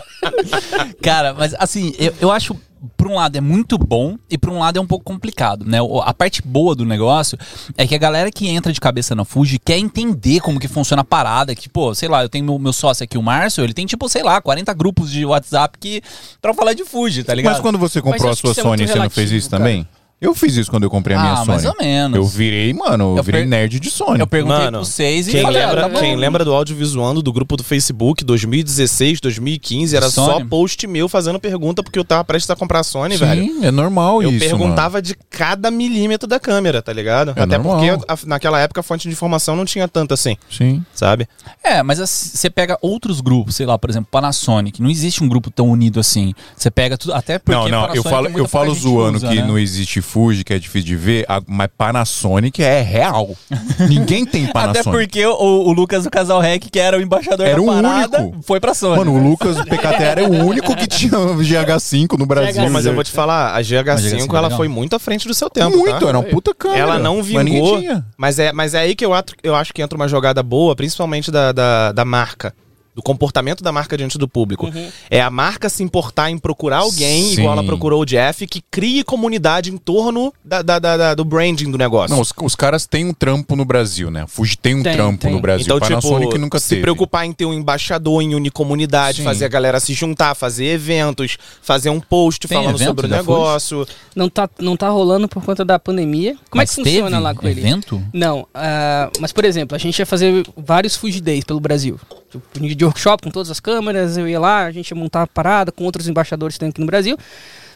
Cara, 1.02 1.34
mas 1.34 1.54
assim, 1.58 1.92
eu, 1.98 2.14
eu 2.20 2.30
acho, 2.32 2.56
por 2.96 3.06
um 3.06 3.14
lado 3.14 3.36
é 3.36 3.40
muito 3.40 3.76
bom 3.76 4.16
e 4.30 4.38
por 4.38 4.50
um 4.50 4.58
lado 4.58 4.78
é 4.78 4.82
um 4.82 4.86
pouco 4.86 5.04
complicado, 5.04 5.64
né? 5.66 5.78
A 6.02 6.14
parte 6.14 6.42
boa 6.42 6.74
do 6.74 6.84
negócio 6.84 7.38
é 7.76 7.86
que 7.86 7.94
a 7.94 7.98
galera 7.98 8.30
que 8.30 8.48
entra 8.48 8.72
de 8.72 8.80
cabeça 8.80 9.14
na 9.14 9.24
Fuji 9.24 9.58
quer 9.58 9.78
entender 9.78 10.40
como 10.40 10.58
que 10.58 10.68
funciona 10.68 11.02
a 11.02 11.04
parada, 11.04 11.54
que, 11.54 11.68
pô, 11.68 11.94
sei 11.94 12.08
lá, 12.08 12.22
eu 12.22 12.28
tenho 12.28 12.44
meu, 12.44 12.58
meu 12.58 12.72
sócio 12.72 13.04
aqui, 13.04 13.18
o 13.18 13.22
Márcio, 13.22 13.62
ele 13.62 13.74
tem, 13.74 13.86
tipo, 13.86 14.08
sei 14.08 14.22
lá, 14.22 14.40
40 14.40 14.72
grupos 14.74 15.10
de 15.10 15.24
WhatsApp 15.24 15.78
que, 15.78 16.02
pra 16.40 16.54
falar 16.54 16.72
de 16.72 16.84
Fuji, 16.84 17.24
tá 17.24 17.34
ligado? 17.34 17.52
Mas 17.52 17.62
quando 17.62 17.78
você 17.78 18.00
comprou 18.00 18.30
a 18.30 18.36
sua 18.36 18.52
é 18.52 18.54
Sony, 18.54 18.86
você 18.86 18.94
não 18.96 19.10
fez 19.10 19.30
isso 19.30 19.50
também? 19.50 19.86
Eu 20.20 20.34
fiz 20.34 20.54
isso 20.56 20.70
quando 20.70 20.82
eu 20.82 20.90
comprei 20.90 21.16
a 21.16 21.20
minha 21.20 21.32
Ah, 21.32 21.36
Sony. 21.36 21.48
mais 21.48 21.64
ou 21.64 21.74
menos. 21.80 22.16
Eu 22.16 22.24
virei, 22.26 22.74
mano, 22.74 23.12
eu, 23.14 23.16
Eu 23.18 23.22
virei 23.22 23.40
per- 23.40 23.48
nerd 23.48 23.80
de 23.80 23.90
Sony. 23.90 24.20
Eu 24.20 24.26
perguntei 24.26 24.58
Mano, 24.58 24.78
pra 24.78 24.86
vocês 24.86 25.26
e 25.28 25.30
Quem, 25.30 25.42
falei, 25.42 25.62
ah, 25.62 25.66
lembra, 25.68 25.82
tá 25.82 25.88
bom. 25.88 25.98
quem 26.00 26.14
lembra 26.16 26.44
do 26.44 26.52
audiovisuando 26.52 27.22
do 27.22 27.32
grupo 27.32 27.56
do 27.56 27.64
Facebook 27.64 28.22
2016, 28.24 29.18
2015, 29.20 29.96
era 29.96 30.10
só 30.10 30.32
Sony? 30.34 30.44
post 30.44 30.86
meu 30.86 31.08
fazendo 31.08 31.40
pergunta 31.40 31.82
porque 31.82 31.98
eu 31.98 32.04
tava 32.04 32.22
prestes 32.24 32.50
a 32.50 32.56
comprar 32.56 32.80
a 32.80 32.82
Sony, 32.82 33.16
Sim, 33.16 33.24
velho. 33.24 33.64
é 33.64 33.70
normal 33.70 34.22
Eu 34.22 34.30
isso, 34.30 34.40
perguntava 34.46 35.00
de 35.00 35.14
cada 35.30 35.70
milímetro 35.70 36.28
da 36.28 36.38
câmera, 36.38 36.82
tá 36.82 36.92
ligado? 36.92 37.32
É 37.34 37.42
Até 37.42 37.56
normal. 37.56 37.78
porque 37.98 38.04
a- 38.12 38.18
naquela 38.26 38.60
época 38.60 38.80
a 38.80 38.82
fonte 38.82 39.08
de 39.08 39.12
informação 39.14 39.56
não 39.56 39.64
tinha 39.64 39.88
tanto 39.88 40.12
assim, 40.12 40.30
mano. 40.30 40.40
Sim. 40.50 40.84
sabe? 40.92 41.26
É, 41.64 41.82
mas 41.82 41.98
você 41.98 42.50
pega 42.50 42.76
outros 42.82 43.20
grupos, 43.22 43.56
sei 43.56 43.64
lá, 43.64 43.78
por 43.78 43.88
exemplo, 43.88 44.08
Panasonic, 44.10 44.82
não 44.82 44.90
existe 44.90 45.24
um 45.24 45.28
grupo 45.28 45.50
tão 45.50 45.68
unido 45.70 45.98
assim. 45.98 46.34
Você 46.56 46.70
pega 46.70 46.98
tudo, 46.98 47.14
até 47.14 47.38
porque 47.38 47.58
Não, 47.58 47.68
não, 47.68 47.94
eu 47.94 48.02
falo, 48.02 48.28
eu 48.28 48.46
falo 48.46 48.74
zoando 48.74 49.16
usa, 49.16 49.28
que 49.28 49.36
né? 49.36 49.46
não 49.46 49.58
existe 49.58 50.00
Fuji, 50.10 50.42
que 50.44 50.52
é 50.52 50.58
difícil 50.58 50.86
de 50.88 50.96
ver, 50.96 51.24
a- 51.28 51.40
mas 51.46 51.68
Panasonic 51.78 52.62
é 52.62 52.80
real. 52.82 53.30
Ninguém 53.88 54.24
tem 54.26 54.44
Até 54.44 54.52
Panasonic. 54.52 54.90
porque 54.90 55.24
o, 55.26 55.32
o 55.34 55.72
Lucas 55.72 56.04
do 56.04 56.10
Casal 56.10 56.40
Rec, 56.40 56.64
que 56.70 56.78
era 56.78 56.98
o 56.98 57.00
embaixador 57.00 57.46
Era 57.46 57.56
da 57.56 57.62
o 57.62 57.66
parada, 57.66 58.20
único. 58.22 58.42
foi 58.42 58.58
pra 58.60 58.74
Sony. 58.74 58.98
Mano, 58.98 59.14
o 59.14 59.22
Lucas 59.30 59.56
do 59.56 59.64
PKTR 59.64 60.20
é 60.20 60.22
o 60.28 60.44
único 60.46 60.74
que 60.76 60.86
tinha 60.86 61.12
GH5 61.12 62.18
no 62.18 62.26
Brasil. 62.26 62.68
Mas 62.70 62.86
eu 62.86 62.94
vou 62.94 63.04
te 63.04 63.10
falar, 63.12 63.54
a 63.54 63.60
GH5, 63.60 63.88
A 63.90 63.96
GH5 63.96 64.20
é 64.20 64.36
ela 64.36 64.40
legal. 64.42 64.56
foi 64.56 64.68
muito 64.68 64.96
à 64.96 64.98
frente 64.98 65.28
do 65.28 65.34
seu 65.34 65.48
tempo, 65.48 65.76
Muito, 65.76 65.98
tá? 66.00 66.08
era 66.08 66.18
uma 66.18 66.24
puta 66.28 66.54
câmera. 66.54 66.80
Ela 66.80 66.98
não 66.98 67.16
Mas 67.18 67.26
ninguém 67.28 67.44
vingou, 67.54 67.78
tinha. 67.80 68.04
mas 68.16 68.38
é, 68.38 68.52
mas 68.52 68.74
é 68.74 68.80
aí 68.80 68.94
que 68.94 69.04
eu, 69.04 69.14
atro- 69.14 69.36
eu 69.42 69.54
acho 69.54 69.72
que 69.72 69.82
entra 69.82 69.96
uma 69.96 70.08
jogada 70.08 70.42
boa, 70.42 70.74
principalmente 70.74 71.30
da, 71.30 71.52
da, 71.52 71.92
da 71.92 72.04
marca. 72.04 72.52
Do 73.00 73.02
comportamento 73.02 73.64
da 73.64 73.72
marca 73.72 73.96
diante 73.96 74.18
do 74.18 74.28
público. 74.28 74.70
É 75.08 75.22
a 75.22 75.30
marca 75.30 75.70
se 75.70 75.82
importar 75.82 76.30
em 76.30 76.36
procurar 76.36 76.78
alguém, 76.80 77.24
Sim. 77.34 77.40
igual 77.40 77.54
ela 77.54 77.64
procurou 77.64 78.02
o 78.02 78.04
Jeff, 78.04 78.46
que 78.46 78.62
crie 78.70 79.02
comunidade 79.02 79.72
em 79.72 79.78
torno 79.78 80.34
da, 80.44 80.60
da- 80.60 80.78
da- 80.78 80.96
da- 80.98 81.14
do 81.14 81.24
branding 81.24 81.70
do 81.70 81.78
negócio. 81.78 82.14
Não, 82.14 82.20
os, 82.20 82.30
os 82.42 82.54
caras 82.54 82.84
têm 82.86 83.06
um 83.06 83.14
trampo 83.14 83.56
no 83.56 83.64
Brasil, 83.64 84.10
né? 84.10 84.26
Fuji 84.28 84.58
tem 84.58 84.74
um 84.74 84.82
Tem, 84.82 84.92
trampo 84.92 85.22
tem. 85.22 85.32
no 85.32 85.40
Brasil. 85.40 85.64
Então, 85.64 85.78
Panasonic 85.80 86.26
tipo, 86.32 86.38
nunca 86.38 86.60
se 86.60 86.68
teve. 86.68 86.82
preocupar 86.82 87.24
em 87.24 87.32
ter 87.32 87.46
um 87.46 87.54
embaixador 87.54 88.20
em 88.22 88.34
unir 88.34 88.50
comunidade, 88.50 89.18
Sim. 89.18 89.24
fazer 89.24 89.46
a 89.46 89.48
galera 89.48 89.80
se 89.80 89.94
juntar, 89.94 90.34
fazer 90.34 90.66
eventos, 90.66 91.38
fazer 91.62 91.88
um 91.88 92.00
post 92.00 92.46
Tem 92.46 92.58
falando 92.58 92.76
sobre 92.78 93.06
o 93.06 93.08
Fuji? 93.08 93.18
negócio. 93.18 93.88
Não 94.14 94.28
tá, 94.28 94.48
não 94.60 94.76
tá 94.76 94.90
rolando 94.90 95.26
por 95.26 95.42
conta 95.42 95.64
da 95.64 95.78
pandemia. 95.78 96.34
Como 96.50 96.60
Mas 96.60 96.72
é 96.72 96.74
que 96.82 96.90
funciona 96.90 97.18
lá 97.18 97.34
com 97.34 97.48
ele? 97.48 97.60
evento? 97.60 98.02
Não, 98.12 98.46
ah, 98.54 99.08
mas 99.20 99.32
por 99.32 99.44
exemplo, 99.46 99.74
a 99.74 99.78
gente 99.78 99.98
ia 99.98 100.04
fazer 100.06 100.44
vários 100.54 100.96
Fuji 100.96 101.20
Days 101.22 101.44
pelo 101.44 101.60
Brasil. 101.60 101.98
Tipo, 102.30 102.74
de 102.74 102.84
workshop 102.84 103.22
com 103.24 103.30
todas 103.30 103.50
as 103.50 103.58
câmeras, 103.58 104.16
eu 104.16 104.28
ia 104.28 104.38
lá, 104.38 104.64
a 104.64 104.70
gente 104.70 104.90
ia 104.90 104.96
montar 104.96 105.22
a 105.22 105.26
parada 105.26 105.72
com 105.72 105.84
outros 105.84 106.06
embaixadores 106.08 106.54
que 106.54 106.60
tem 106.60 106.68
aqui 106.68 106.80
no 106.80 106.86
Brasil. 106.86 107.16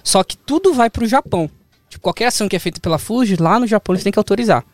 Só 0.03 0.23
que 0.23 0.37
tudo 0.37 0.73
vai 0.73 0.89
pro 0.89 1.07
Japão. 1.07 1.51
Tipo, 1.89 2.03
qualquer 2.03 2.27
ação 2.27 2.49
que 2.49 2.57
é 2.57 2.59
feita 2.59 2.81
pela 2.81 2.99
Fuji, 2.99 3.37
lá 3.37 3.59
no 3.59 3.67
Japão 3.67 3.95
eles 3.95 4.05
têm 4.05 4.13
que 4.13 4.19
autorizar. 4.19 4.65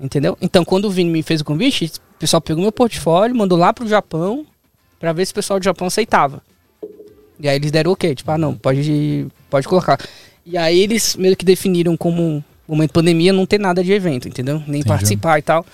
Entendeu? 0.00 0.36
Então, 0.40 0.64
quando 0.64 0.86
o 0.86 0.90
Vini 0.90 1.10
me 1.10 1.22
fez 1.22 1.40
o 1.40 1.44
convite, 1.44 1.92
o 2.16 2.18
pessoal 2.18 2.40
pegou 2.40 2.62
meu 2.62 2.72
portfólio, 2.72 3.36
mandou 3.36 3.56
lá 3.56 3.72
pro 3.72 3.86
Japão 3.86 4.44
pra 4.98 5.12
ver 5.12 5.26
se 5.26 5.32
o 5.32 5.34
pessoal 5.34 5.60
do 5.60 5.64
Japão 5.64 5.86
aceitava. 5.86 6.42
E 7.38 7.48
aí 7.48 7.56
eles 7.56 7.70
deram 7.70 7.92
ok, 7.92 8.14
tipo, 8.14 8.30
ah 8.30 8.38
não, 8.38 8.54
pode, 8.54 9.26
pode 9.50 9.68
colocar. 9.68 9.98
E 10.46 10.56
aí 10.56 10.80
eles 10.80 11.16
meio 11.16 11.36
que 11.36 11.44
definiram 11.44 11.96
como 11.96 12.42
momento 12.66 12.90
de 12.90 12.94
pandemia 12.94 13.32
não 13.32 13.46
ter 13.46 13.58
nada 13.58 13.82
de 13.82 13.92
evento, 13.92 14.28
entendeu? 14.28 14.62
Nem 14.66 14.82
participar 14.82 15.38
e 15.38 15.42
tal. 15.42 15.64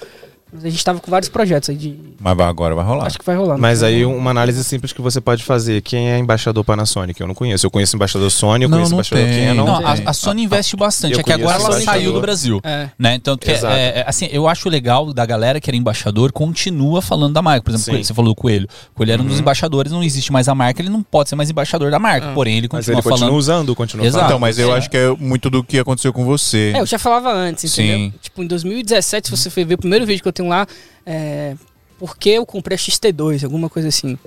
Mas 0.53 0.65
a 0.65 0.71
gente 0.71 0.85
tava 0.85 1.01
com 1.01 1.11
vários 1.11 1.29
projetos 1.29 1.71
aí 1.71 1.77
de. 1.77 1.97
Mas 2.21 2.37
vai- 2.37 2.47
agora 2.49 2.75
vai 2.75 2.85
rolar. 2.85 3.07
Acho 3.07 3.19
que 3.19 3.25
vai 3.25 3.37
rolar. 3.37 3.55
né? 3.55 3.61
Mas 3.61 3.83
aí 3.83 4.05
uma 4.05 4.31
análise 4.31 4.63
simples 4.65 4.93
que 4.93 5.01
você 5.01 5.21
pode 5.21 5.43
fazer. 5.45 5.81
Quem 5.83 6.11
é 6.11 6.19
embaixador 6.19 6.65
Panasonic? 6.65 7.21
Eu 7.21 7.27
não 7.27 7.35
conheço. 7.35 7.65
Eu 7.67 7.71
conheço 7.71 7.97
embaixador 7.97 8.31
Sony, 8.31 8.65
eu 8.65 8.69
Não, 8.69 8.79
conheço 8.79 8.91
não 8.93 8.97
embaixador 8.99 9.25
tem. 9.25 9.47
Canon. 9.47 9.65
Não, 9.65 9.87
a, 9.87 9.93
a 10.07 10.13
Sony 10.13 10.43
investe 10.45 10.77
bastante. 10.77 11.15
Eu 11.15 11.21
É 11.21 11.23
que 11.23 11.33
agora 11.33 11.55
ela 11.57 11.65
embaixador. 11.69 11.85
saiu 11.95 12.13
do 12.13 12.21
Brasil. 12.21 12.61
É. 12.65 12.89
Né? 12.99 13.15
Então, 13.15 13.37
que, 13.37 13.51
Exato. 13.51 13.75
é, 13.75 14.01
é, 14.01 14.05
assim, 14.07 14.29
eu 14.33 14.49
acho 14.49 14.69
legal 14.69 15.13
da 15.13 15.25
galera 15.25 15.61
que 15.61 15.71
era 15.71 15.77
embaixador 15.77 16.33
continua 16.33 17.01
falando 17.01 17.33
da 17.35 17.43
marca. 17.43 17.63
Por 17.65 17.71
exemplo. 17.75 17.93
Coelho, 17.93 18.05
você 18.05 18.15
falou 18.15 18.31
do 18.33 18.35
Coelho. 18.35 18.69
O 18.93 18.97
Coelho 18.97 19.13
era 19.13 19.23
um 19.23 19.27
dos 19.27 19.39
embaixadores, 19.41 19.93
não 19.93 20.03
existe 20.03 20.33
mais 20.33 20.49
a 20.49 20.55
marca, 20.55 20.81
ele 20.83 20.91
não 20.91 21.03
pode 21.03 21.29
ser 21.29 21.37
mais 21.37 21.49
embaixador 21.51 21.91
da 21.91 21.99
marca. 21.99 22.33
Porém, 22.35 22.57
ele 22.59 22.69
Mas 22.71 22.81
continua 22.87 22.95
ele 22.99 23.03
continua 23.03 23.19
falando. 23.19 23.37
usando, 23.39 23.75
continua 23.75 24.07
Exato. 24.07 24.19
falando. 24.25 24.31
Então, 24.31 24.39
mas 24.41 24.59
eu 24.59 24.73
É. 24.75 24.79
acho 24.79 24.91
que 24.91 24.97
é 24.97 25.11
muito 25.17 25.49
do 25.51 25.63
que 25.65 25.79
aconteceu 25.79 26.13
com 26.13 26.25
você. 26.25 26.73
É, 26.75 26.81
eu 26.81 26.87
já 26.87 26.99
falava 26.99 27.33
antes, 27.33 27.65
entendeu? 27.73 27.97
Sim. 27.99 28.13
Tipo, 28.21 28.43
em 28.43 28.47
2017, 28.47 29.29
se 29.29 29.37
você 29.37 29.51
for 29.51 29.65
ver 29.65 29.75
o 29.75 29.79
primeiro 29.79 30.05
vídeo 30.07 30.23
que 30.23 30.29
eu 30.29 30.33
tenho 30.41 30.49
lá, 30.49 30.67
é. 31.05 31.55
Por 31.99 32.17
que 32.17 32.31
eu 32.31 32.47
comprei 32.47 32.75
a 32.77 32.79
XT2, 32.79 33.45
alguma 33.45 33.69
coisa 33.69 33.89
assim. 33.89 34.19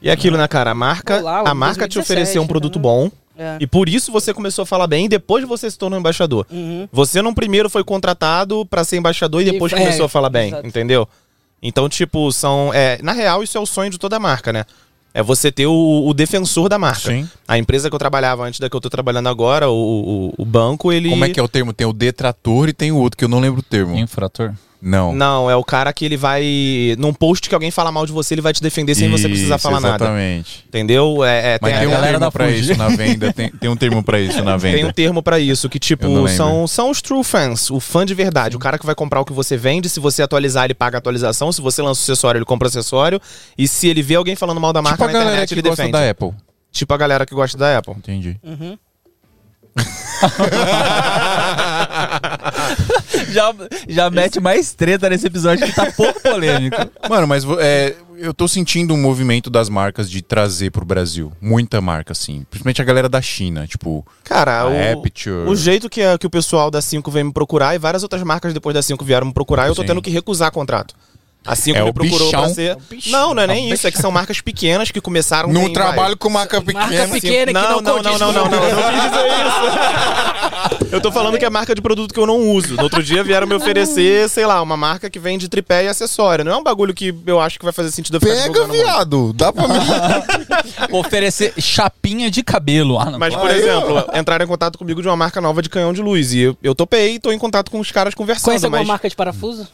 E 0.00 0.10
aquilo, 0.10 0.38
né, 0.38 0.48
cara? 0.48 0.70
A 0.70 0.74
marca, 0.74 1.18
Olá, 1.20 1.40
a 1.46 1.54
marca 1.54 1.86
te 1.86 1.94
2017, 1.94 2.00
ofereceu 2.00 2.42
um 2.42 2.46
produto 2.46 2.76
né? 2.76 2.82
bom. 2.82 3.10
É. 3.36 3.56
E 3.60 3.66
por 3.66 3.88
isso 3.88 4.10
você 4.10 4.32
começou 4.32 4.62
a 4.62 4.66
falar 4.66 4.86
bem 4.86 5.04
e 5.06 5.08
depois 5.08 5.46
você 5.46 5.70
se 5.70 5.78
tornou 5.78 5.98
embaixador. 5.98 6.46
Uhum. 6.50 6.88
Você 6.90 7.20
não 7.22 7.32
primeiro 7.34 7.68
foi 7.70 7.84
contratado 7.84 8.64
pra 8.66 8.82
ser 8.84 8.96
embaixador 8.96 9.42
e 9.42 9.48
E- 9.48 9.52
depois 9.52 9.72
é, 9.72 9.76
começou 9.76 10.06
a 10.06 10.08
falar 10.08 10.28
bem, 10.30 10.48
exato. 10.48 10.66
entendeu? 10.66 11.06
Então, 11.62 11.88
tipo, 11.88 12.32
são. 12.32 12.72
É, 12.74 12.98
na 13.02 13.12
real, 13.12 13.42
isso 13.42 13.56
é 13.56 13.60
o 13.60 13.66
sonho 13.66 13.90
de 13.90 13.98
toda 13.98 14.18
marca, 14.18 14.52
né? 14.52 14.64
É 15.14 15.22
você 15.22 15.52
ter 15.52 15.66
o, 15.66 16.06
o 16.06 16.14
defensor 16.14 16.68
da 16.70 16.78
marca. 16.78 17.10
Sim. 17.10 17.28
A 17.46 17.58
empresa 17.58 17.90
que 17.90 17.94
eu 17.94 17.98
trabalhava 17.98 18.44
antes 18.44 18.58
da 18.58 18.68
que 18.70 18.74
eu 18.76 18.80
tô 18.80 18.88
trabalhando 18.88 19.28
agora, 19.28 19.68
o, 19.68 20.32
o, 20.38 20.42
o 20.42 20.44
banco, 20.46 20.90
ele. 20.90 21.10
Como 21.10 21.24
é 21.24 21.28
que 21.28 21.38
é 21.38 21.42
o 21.42 21.48
termo? 21.48 21.72
Tem 21.74 21.86
o 21.86 21.92
detrator 21.92 22.68
e 22.70 22.72
tem 22.72 22.90
o 22.90 22.96
outro 22.96 23.18
que 23.18 23.24
eu 23.24 23.28
não 23.28 23.38
lembro 23.38 23.60
o 23.60 23.62
termo. 23.62 23.96
Infrator. 23.96 24.54
Não. 24.84 25.14
Não, 25.14 25.48
é 25.48 25.54
o 25.54 25.62
cara 25.62 25.92
que 25.92 26.04
ele 26.04 26.16
vai. 26.16 26.42
Num 26.98 27.14
post 27.14 27.48
que 27.48 27.54
alguém 27.54 27.70
fala 27.70 27.92
mal 27.92 28.04
de 28.04 28.10
você, 28.10 28.34
ele 28.34 28.40
vai 28.40 28.52
te 28.52 28.60
defender 28.60 28.96
sem 28.96 29.08
você 29.08 29.28
precisar 29.28 29.54
Isso, 29.54 29.62
falar 29.62 29.78
nada. 29.78 30.04
Exatamente. 30.04 30.64
Entendeu? 30.66 31.24
É, 31.24 31.54
é, 31.54 31.58
Mas 31.62 31.70
tem, 31.70 31.80
tem, 31.80 31.86
a 31.86 31.88
um 31.88 31.92
galera 31.92 32.12
termo 32.12 32.20
da 32.20 32.30
pra 32.32 32.50
isso 32.50 32.76
na 32.76 32.88
venda. 32.88 33.32
Tem, 33.32 33.48
tem 33.48 33.70
um 33.70 33.76
termo 33.76 34.02
pra 34.02 34.18
isso 34.18 34.42
na 34.42 34.56
venda. 34.56 34.72
Tem 34.82 34.84
um 34.84 34.92
termo 34.92 35.22
pra 35.22 35.38
isso, 35.38 35.68
que 35.68 35.78
tipo, 35.78 36.26
são, 36.28 36.66
são 36.66 36.90
os 36.90 37.00
true 37.00 37.22
fans, 37.22 37.70
o 37.70 37.78
fã 37.78 38.04
de 38.04 38.14
verdade. 38.14 38.56
O 38.56 38.58
cara 38.58 38.76
que 38.76 38.84
vai 38.84 38.94
comprar 38.94 39.20
o 39.20 39.24
que 39.24 39.32
você 39.32 39.56
vende, 39.56 39.88
se 39.88 40.00
você 40.00 40.22
atualizar, 40.22 40.64
ele 40.64 40.74
paga 40.74 40.96
a 40.96 40.98
atualização, 40.98 41.52
se 41.52 41.60
você 41.60 41.80
lança 41.80 42.00
o 42.00 42.02
acessório, 42.02 42.38
ele 42.38 42.44
compra 42.44 42.66
o 42.66 42.68
acessório, 42.68 43.20
e 43.56 43.68
se 43.68 43.86
ele 43.86 44.02
vê 44.02 44.16
alguém 44.16 44.34
falando 44.34 44.60
mal 44.60 44.72
da 44.72 44.82
marca 44.82 44.96
tipo 44.96 45.04
a 45.04 45.06
na 45.06 45.12
galera 45.12 45.30
internet, 45.30 45.48
que 45.48 45.54
ele 45.54 45.62
gosta 45.62 45.82
defende. 45.82 45.92
da 45.92 46.10
Apple. 46.10 46.32
Tipo 46.72 46.94
a 46.94 46.96
galera 46.96 47.26
que 47.26 47.34
gosta 47.34 47.56
da 47.56 47.78
Apple. 47.78 47.94
Entendi. 47.96 48.36
Uhum. 48.42 48.76
já, 53.30 53.54
já 53.88 54.10
mete 54.10 54.40
mais 54.40 54.72
treta 54.72 55.08
nesse 55.08 55.26
episódio 55.26 55.66
que 55.66 55.72
tá 55.72 55.90
pouco 55.92 56.20
polêmico. 56.20 56.76
Mano, 57.08 57.26
mas 57.26 57.44
é, 57.58 57.94
eu 58.16 58.32
tô 58.32 58.46
sentindo 58.46 58.94
um 58.94 59.00
movimento 59.00 59.50
das 59.50 59.68
marcas 59.68 60.10
de 60.10 60.22
trazer 60.22 60.70
pro 60.70 60.84
Brasil. 60.84 61.32
Muita 61.40 61.80
marca, 61.80 62.12
assim. 62.12 62.46
Principalmente 62.50 62.80
a 62.80 62.84
galera 62.84 63.08
da 63.08 63.20
China. 63.20 63.66
Tipo, 63.66 64.06
Cara, 64.24 64.68
o, 64.68 64.98
Aperture. 64.98 65.48
o 65.48 65.56
jeito 65.56 65.88
que, 65.88 66.00
que 66.18 66.26
o 66.26 66.30
pessoal 66.30 66.70
da 66.70 66.80
5 66.80 67.10
veio 67.10 67.26
me 67.26 67.32
procurar 67.32 67.74
e 67.74 67.78
várias 67.78 68.02
outras 68.02 68.22
marcas 68.22 68.54
depois 68.54 68.74
da 68.74 68.82
5 68.82 69.04
vieram 69.04 69.26
me 69.26 69.32
procurar, 69.32 69.66
eu 69.68 69.74
tô 69.74 69.82
Sim. 69.82 69.88
tendo 69.88 70.02
que 70.02 70.10
recusar 70.10 70.50
contrato. 70.52 70.94
A 71.44 71.56
5 71.56 71.76
É 71.76 71.82
me 71.82 71.92
procurou 71.92 72.26
bichão. 72.26 72.40
pra 72.44 72.54
ser. 72.54 72.76
Não, 73.06 73.34
não 73.34 73.42
é 73.42 73.46
nem 73.48 73.70
isso, 73.70 73.86
é 73.86 73.90
que 73.90 73.98
são 73.98 74.10
marcas 74.12 74.40
pequenas 74.40 74.90
que 74.92 75.00
começaram 75.00 75.48
Não 75.52 75.64
tem, 75.64 75.72
trabalho 75.72 75.96
vai, 76.10 76.16
com 76.16 76.30
marca 76.30 76.60
pequena. 76.62 76.86
Marca 76.86 77.08
pequena 77.08 77.46
que 77.46 77.52
não, 77.52 77.80
não, 77.80 77.80
não, 77.80 78.02
não, 78.02 78.18
não, 78.18 78.32
não, 78.32 78.48
não, 78.48 78.64
eu 78.64 78.76
não 78.76 78.82
quis 78.92 79.02
dizer 79.02 79.26
isso. 79.26 80.86
Eu 80.92 81.00
tô 81.00 81.10
falando 81.10 81.38
que 81.38 81.44
é 81.44 81.50
marca 81.50 81.74
de 81.74 81.80
produto 81.80 82.12
que 82.14 82.20
eu 82.20 82.26
não 82.26 82.38
uso. 82.50 82.76
No 82.76 82.84
outro 82.84 83.02
dia 83.02 83.24
vieram 83.24 83.46
me 83.46 83.54
oferecer, 83.54 84.28
sei 84.28 84.46
lá, 84.46 84.60
uma 84.62 84.76
marca 84.76 85.10
que 85.10 85.18
vende 85.18 85.48
tripé 85.48 85.84
e 85.84 85.88
acessório. 85.88 86.44
Não 86.44 86.52
é 86.52 86.56
um 86.56 86.62
bagulho 86.62 86.94
que 86.94 87.14
eu 87.26 87.40
acho 87.40 87.58
que 87.58 87.64
vai 87.64 87.72
fazer 87.72 87.90
sentido 87.90 88.16
eu 88.16 88.20
ficar 88.20 88.34
Pega, 88.34 88.66
viado. 88.66 89.32
Dá 89.32 89.52
pra 89.52 89.66
mim. 89.66 89.74
Oferecer 90.92 91.54
chapinha 91.58 92.30
de 92.30 92.42
cabelo. 92.42 92.98
Ah, 92.98 93.10
não. 93.10 93.18
Mas, 93.18 93.34
por 93.34 93.50
Aí, 93.50 93.58
exemplo, 93.60 94.04
entraram 94.14 94.44
em 94.44 94.48
contato 94.48 94.78
comigo 94.78 95.00
de 95.02 95.08
uma 95.08 95.16
marca 95.16 95.40
nova 95.40 95.62
de 95.62 95.68
canhão 95.68 95.92
de 95.92 96.02
luz. 96.02 96.32
E 96.34 96.40
eu, 96.40 96.56
eu 96.62 96.74
topei 96.74 97.14
e 97.14 97.18
tô 97.18 97.32
em 97.32 97.38
contato 97.38 97.70
com 97.70 97.80
os 97.80 97.90
caras 97.90 98.14
conversando, 98.14 98.44
Conhece 98.46 98.64
alguma 98.66 98.80
mas. 98.80 98.88
marca 98.88 99.08
de 99.08 99.16
parafuso? 99.16 99.66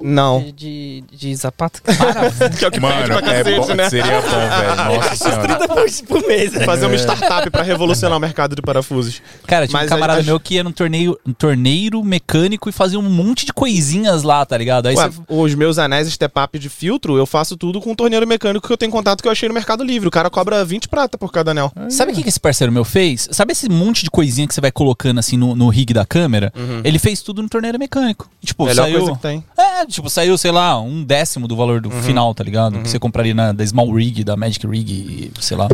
Não. 0.00 0.40
De, 0.42 0.52
de, 0.52 1.04
de 1.12 1.36
sapato? 1.36 1.82
Que 2.58 2.64
é 2.64 2.68
o 2.68 2.70
que 2.70 2.80
Mano, 2.80 3.04
pra 3.06 3.18
é 3.18 3.42
cacete, 3.42 3.60
bom, 3.60 3.74
né? 3.74 3.90
seria 3.90 4.20
bom, 4.20 4.28
velho. 4.30 4.76
Nossa 4.98 5.16
senhora. 5.16 5.68
por, 5.68 6.20
por 6.20 6.28
mês, 6.28 6.52
né? 6.52 6.64
Fazer 6.64 6.86
uma 6.86 6.94
startup 6.96 7.50
pra 7.50 7.62
revolucionar 7.62 8.16
o 8.16 8.20
mercado 8.20 8.54
de 8.56 8.62
parafusos. 8.62 9.20
Cara, 9.46 9.66
tinha 9.66 9.78
um 9.78 9.82
Mas 9.82 9.90
camarada 9.90 10.22
meu 10.22 10.38
que 10.40 10.54
ia 10.54 10.64
num 10.64 10.72
torneio, 10.72 11.18
um 11.26 11.32
torneiro 11.32 12.02
mecânico 12.04 12.68
e 12.68 12.72
fazia 12.72 12.98
um 12.98 13.02
monte 13.02 13.44
de 13.46 13.52
coisinhas 13.52 14.22
lá, 14.22 14.44
tá 14.44 14.56
ligado? 14.56 14.86
Aí 14.86 14.96
Ué, 14.96 15.08
você. 15.08 15.20
os 15.28 15.54
meus 15.54 15.78
anéis 15.78 16.08
step 16.12 16.38
up 16.38 16.58
de 16.58 16.68
filtro, 16.68 17.16
eu 17.16 17.26
faço 17.26 17.56
tudo 17.56 17.80
com 17.80 17.90
um 17.92 17.94
torneiro 17.94 18.26
mecânico 18.26 18.66
que 18.66 18.72
eu 18.72 18.78
tenho 18.78 18.92
contato 18.92 19.22
que 19.22 19.28
eu 19.28 19.32
achei 19.32 19.48
no 19.48 19.54
Mercado 19.54 19.82
Livre. 19.84 20.08
O 20.08 20.10
cara 20.10 20.30
cobra 20.30 20.64
20 20.64 20.88
prata 20.88 21.18
por 21.18 21.32
cada 21.32 21.50
anel. 21.50 21.72
Sabe 21.88 22.12
o 22.12 22.14
que, 22.14 22.22
que 22.22 22.28
esse 22.28 22.40
parceiro 22.40 22.72
meu 22.72 22.84
fez? 22.84 23.28
Sabe 23.32 23.52
esse 23.52 23.68
monte 23.68 24.04
de 24.04 24.10
coisinha 24.10 24.46
que 24.46 24.54
você 24.54 24.60
vai 24.60 24.70
colocando 24.72 25.18
assim 25.18 25.36
no, 25.36 25.54
no 25.54 25.68
rig 25.68 25.92
da 25.92 26.06
câmera? 26.06 26.52
Ele 26.84 26.98
fez 26.98 27.20
tudo 27.22 27.42
no 27.42 27.48
torneiro 27.48 27.78
mecânico. 27.78 28.28
Tipo, 28.44 28.64
Melhor 28.66 28.84
saiu. 28.84 28.98
coisa 29.00 29.12
que 29.14 29.22
tem. 29.22 29.44
É, 29.56 29.86
tipo, 29.88 30.08
saiu, 30.10 30.36
sei 30.38 30.50
lá, 30.50 30.80
um 30.80 31.02
décimo 31.02 31.48
do 31.48 31.56
valor 31.56 31.80
do 31.80 31.90
final, 31.90 32.34
tá 32.34 32.44
ligado? 32.44 32.80
Que 32.80 32.88
você 32.88 32.98
compraria 32.98 33.34
na, 33.34 33.52
da 33.52 33.66
Small 33.66 33.92
Rig, 33.92 34.22
da 34.24 34.36
Magic 34.36 34.66
Rig, 34.66 35.30
sei 35.40 35.56
lá. 35.56 35.68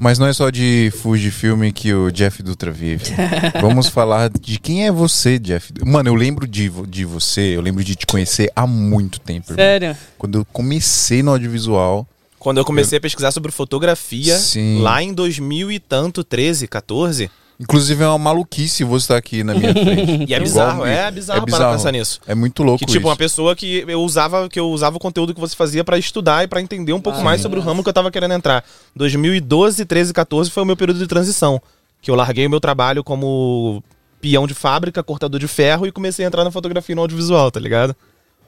Mas 0.00 0.18
não 0.18 0.26
é 0.26 0.32
só 0.32 0.48
de 0.48 0.92
Fujifilm 1.02 1.70
que 1.72 1.92
o 1.92 2.10
Jeff 2.12 2.42
Dutra 2.42 2.70
vive. 2.70 3.04
Vamos 3.60 3.88
falar 3.88 4.30
de 4.30 4.58
quem 4.58 4.86
é 4.86 4.92
você, 4.92 5.38
Jeff. 5.38 5.72
Mano, 5.84 6.08
eu 6.08 6.14
lembro 6.14 6.46
de, 6.46 6.70
de 6.86 7.04
você, 7.04 7.56
eu 7.56 7.60
lembro 7.60 7.82
de 7.82 7.96
te 7.96 8.06
conhecer 8.06 8.50
há 8.54 8.66
muito 8.66 9.18
tempo. 9.18 9.52
irmão. 9.52 9.64
Sério? 9.64 9.96
Quando 10.16 10.38
eu 10.38 10.44
comecei 10.44 11.22
no 11.22 11.32
audiovisual. 11.32 12.06
Quando 12.38 12.58
eu 12.58 12.64
comecei 12.64 12.98
a 12.98 13.00
pesquisar 13.00 13.32
sobre 13.32 13.50
fotografia, 13.50 14.38
Sim. 14.38 14.78
lá 14.80 15.02
em 15.02 15.12
2000 15.12 15.72
e 15.72 15.80
tanto, 15.80 16.22
13, 16.22 16.68
14, 16.68 17.28
Inclusive 17.60 18.04
é 18.04 18.06
uma 18.06 18.18
maluquice 18.18 18.84
você 18.84 19.04
estar 19.04 19.16
aqui 19.16 19.42
na 19.42 19.52
minha 19.52 19.72
frente. 19.72 20.12
e 20.30 20.34
é 20.34 20.36
Igual- 20.36 20.40
bizarro, 20.40 20.86
é 20.86 21.10
bizarro, 21.10 21.44
para 21.46 21.72
pensar 21.72 21.90
nisso. 21.90 22.20
É 22.24 22.32
muito 22.34 22.62
louco 22.62 22.78
Que 22.78 22.86
tipo, 22.86 22.98
isso. 23.00 23.08
uma 23.08 23.16
pessoa 23.16 23.56
que 23.56 23.84
eu 23.88 24.00
usava, 24.00 24.48
que 24.48 24.60
eu 24.60 24.70
usava 24.70 24.96
o 24.96 25.00
conteúdo 25.00 25.34
que 25.34 25.40
você 25.40 25.56
fazia 25.56 25.82
pra 25.82 25.98
estudar 25.98 26.44
e 26.44 26.46
pra 26.46 26.60
entender 26.60 26.92
um 26.92 27.00
pouco 27.00 27.20
mais 27.20 27.40
sobre 27.40 27.58
o 27.58 27.62
ramo 27.62 27.82
que 27.82 27.88
eu 27.88 27.92
tava 27.92 28.12
querendo 28.12 28.32
entrar. 28.34 28.64
2012, 28.94 29.84
13, 29.84 30.12
14 30.12 30.50
foi 30.50 30.62
o 30.62 30.66
meu 30.66 30.76
período 30.76 31.00
de 31.00 31.06
transição, 31.08 31.60
que 32.00 32.10
eu 32.10 32.14
larguei 32.14 32.46
o 32.46 32.50
meu 32.50 32.60
trabalho 32.60 33.02
como 33.02 33.82
peão 34.20 34.46
de 34.46 34.54
fábrica, 34.54 35.02
cortador 35.02 35.40
de 35.40 35.48
ferro 35.48 35.84
e 35.84 35.90
comecei 35.90 36.24
a 36.24 36.28
entrar 36.28 36.44
na 36.44 36.52
fotografia 36.52 36.92
e 36.92 36.94
no 36.96 37.02
audiovisual, 37.02 37.50
tá 37.50 37.58
ligado? 37.58 37.94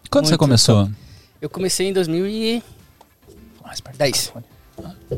Quando 0.08 0.26
você 0.26 0.32
Muito 0.32 0.38
começou? 0.40 0.88
Eu 1.42 1.50
comecei 1.50 1.88
em 1.88 1.92
2010. 1.92 2.62
Mais 3.64 3.80
perto 3.80 3.96
do 3.96 3.98
10. 3.98 4.32
microfone. 4.36 4.44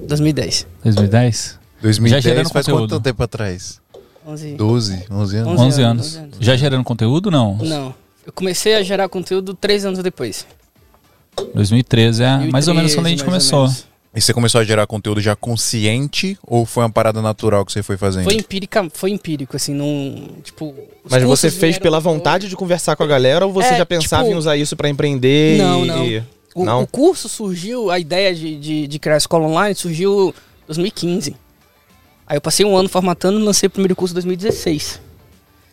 2010. 0.07 0.67
2010? 0.83 1.59
2010 1.83 2.25
Já 2.25 2.45
faz 2.53 2.67
conteúdo. 2.67 2.89
quanto 2.95 3.03
tempo 3.03 3.23
atrás? 3.23 3.82
11. 4.27 4.55
12, 4.55 5.05
11 5.11 5.37
anos? 5.37 5.53
11 5.53 5.63
11 5.63 5.63
anos, 5.63 5.79
anos. 5.83 6.07
11 6.07 6.19
anos. 6.19 6.37
Já 6.41 6.57
gerando 6.57 6.85
conteúdo, 6.85 7.31
não? 7.31 7.57
Não. 7.59 7.95
Eu 8.25 8.33
comecei 8.33 8.75
a 8.75 8.83
gerar 8.83 9.09
conteúdo 9.09 9.53
três 9.55 9.85
anos 9.85 9.99
depois. 10.01 10.47
2013 11.55 12.23
é 12.23 12.37
mais 12.51 12.69
ou 12.69 12.75
menos 12.75 12.95
quando 12.95 13.07
a 13.07 13.11
gente 13.11 13.25
2013, 13.25 13.51
começou. 13.51 13.93
E 14.15 14.21
você 14.21 14.35
começou 14.35 14.61
a 14.61 14.65
gerar 14.65 14.87
conteúdo 14.87 15.21
já 15.23 15.35
consciente 15.35 16.39
ou 16.47 16.67
foi 16.67 16.85
uma 16.85 16.91
parada 16.91 17.23
natural 17.23 17.65
que 17.65 17.73
você 17.73 17.83
foi 17.83 17.97
fazendo? 17.97 18.25
Foi 18.25 18.35
empírica, 18.35 18.87
foi 18.93 19.11
empírico, 19.11 19.57
assim, 19.57 19.73
não. 19.75 20.29
Tipo. 20.43 20.75
Mas 21.11 21.23
você 21.23 21.51
fez 21.51 21.79
pela 21.79 21.99
vontade 21.99 22.49
de 22.49 22.55
conversar 22.55 22.95
com 22.95 23.03
a 23.03 23.07
galera 23.07 23.47
ou 23.47 23.53
você 23.53 23.69
É, 23.69 23.79
já 23.79 23.87
pensava 23.87 24.25
tipo- 24.25 24.35
em 24.35 24.39
usar 24.39 24.57
isso 24.57 24.77
pra 24.77 24.89
empreender? 24.89 25.57
Não, 25.59 25.85
e- 25.85 25.89
não. 25.89 26.27
O, 26.55 26.65
Não? 26.67 26.83
o 26.83 26.87
curso 26.87 27.31
surgiu, 27.31 27.91
a 27.91 27.99
ideia 27.99 28.35
de, 28.35 28.55
de, 28.61 28.87
de 28.87 28.99
criar 28.99 29.15
a 29.15 29.19
escola 29.19 29.47
online 29.47 29.75
surgiu 29.75 30.29
em 30.29 30.67
2015. 30.67 31.35
Aí 32.27 32.37
eu 32.37 32.41
passei 32.41 32.65
um 32.65 32.77
ano 32.77 32.89
formatando 32.89 33.39
e 33.39 33.43
lancei 33.43 33.67
o 33.67 33.71
primeiro 33.71 33.95
curso 33.97 34.13
em 34.13 34.17
2016. 34.17 35.01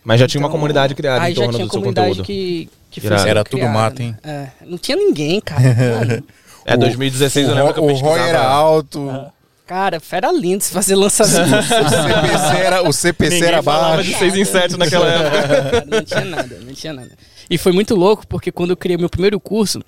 Mas 0.04 0.20
já 0.20 0.28
tinha 0.28 0.40
uma 0.42 0.48
Então, 0.48 0.58
comunidade 0.58 0.96
criada 0.96 1.24
Aí 1.24 1.32
em 1.34 1.36
já 1.36 1.42
torno 1.44 1.54
tinha 1.58 1.66
do 1.68 1.72
seu 1.72 1.80
comunidade 1.80 2.08
conteúdo. 2.10 2.26
que, 2.26 2.70
que 2.90 3.06
Era 3.06 3.44
tudo 3.44 3.58
criada, 3.58 3.74
mato, 3.74 4.00
né? 4.02 4.06
hein? 4.06 4.16
É, 4.24 4.48
não 4.66 4.78
tinha 4.78 4.98
ninguém, 4.98 5.40
cara. 5.42 6.24
É, 6.66 6.78
2016 6.78 7.48
eu 7.48 7.56
lembro 7.56 7.74
que 7.74 7.80
eu 7.80 7.84
o 7.84 7.88
pesquisava... 7.88 8.16
ROI 8.20 8.30
era 8.30 8.44
alto, 8.44 9.32
cara, 9.66 10.00
fera 10.00 10.32
lindo 10.32 10.62
se 10.64 10.72
fazer 10.72 10.94
lançamento. 10.94 11.50
o 11.56 11.64
CPC 11.64 12.58
era, 12.58 12.88
o 12.90 12.94
CPC 12.94 13.34
Ninguém 13.36 13.48
era 13.48 13.62
baixo. 13.62 14.04
de 14.04 14.14
6 14.14 14.36
em 14.36 14.46
7 14.46 14.78
naquela 14.78 15.08
época. 15.08 15.86
não 15.88 16.04
tinha 16.04 16.26
nada, 16.26 16.60
não 16.64 16.74
tinha 16.74 16.94
nada. 16.94 17.10
E 17.50 17.58
foi 17.58 17.72
muito 17.72 17.96
louco 17.96 18.28
porque 18.28 18.52
quando 18.52 18.72
eu 18.72 18.78
criei 18.78 18.98
meu 18.98 19.10
primeiro 19.10 19.40
curso, 19.40 19.82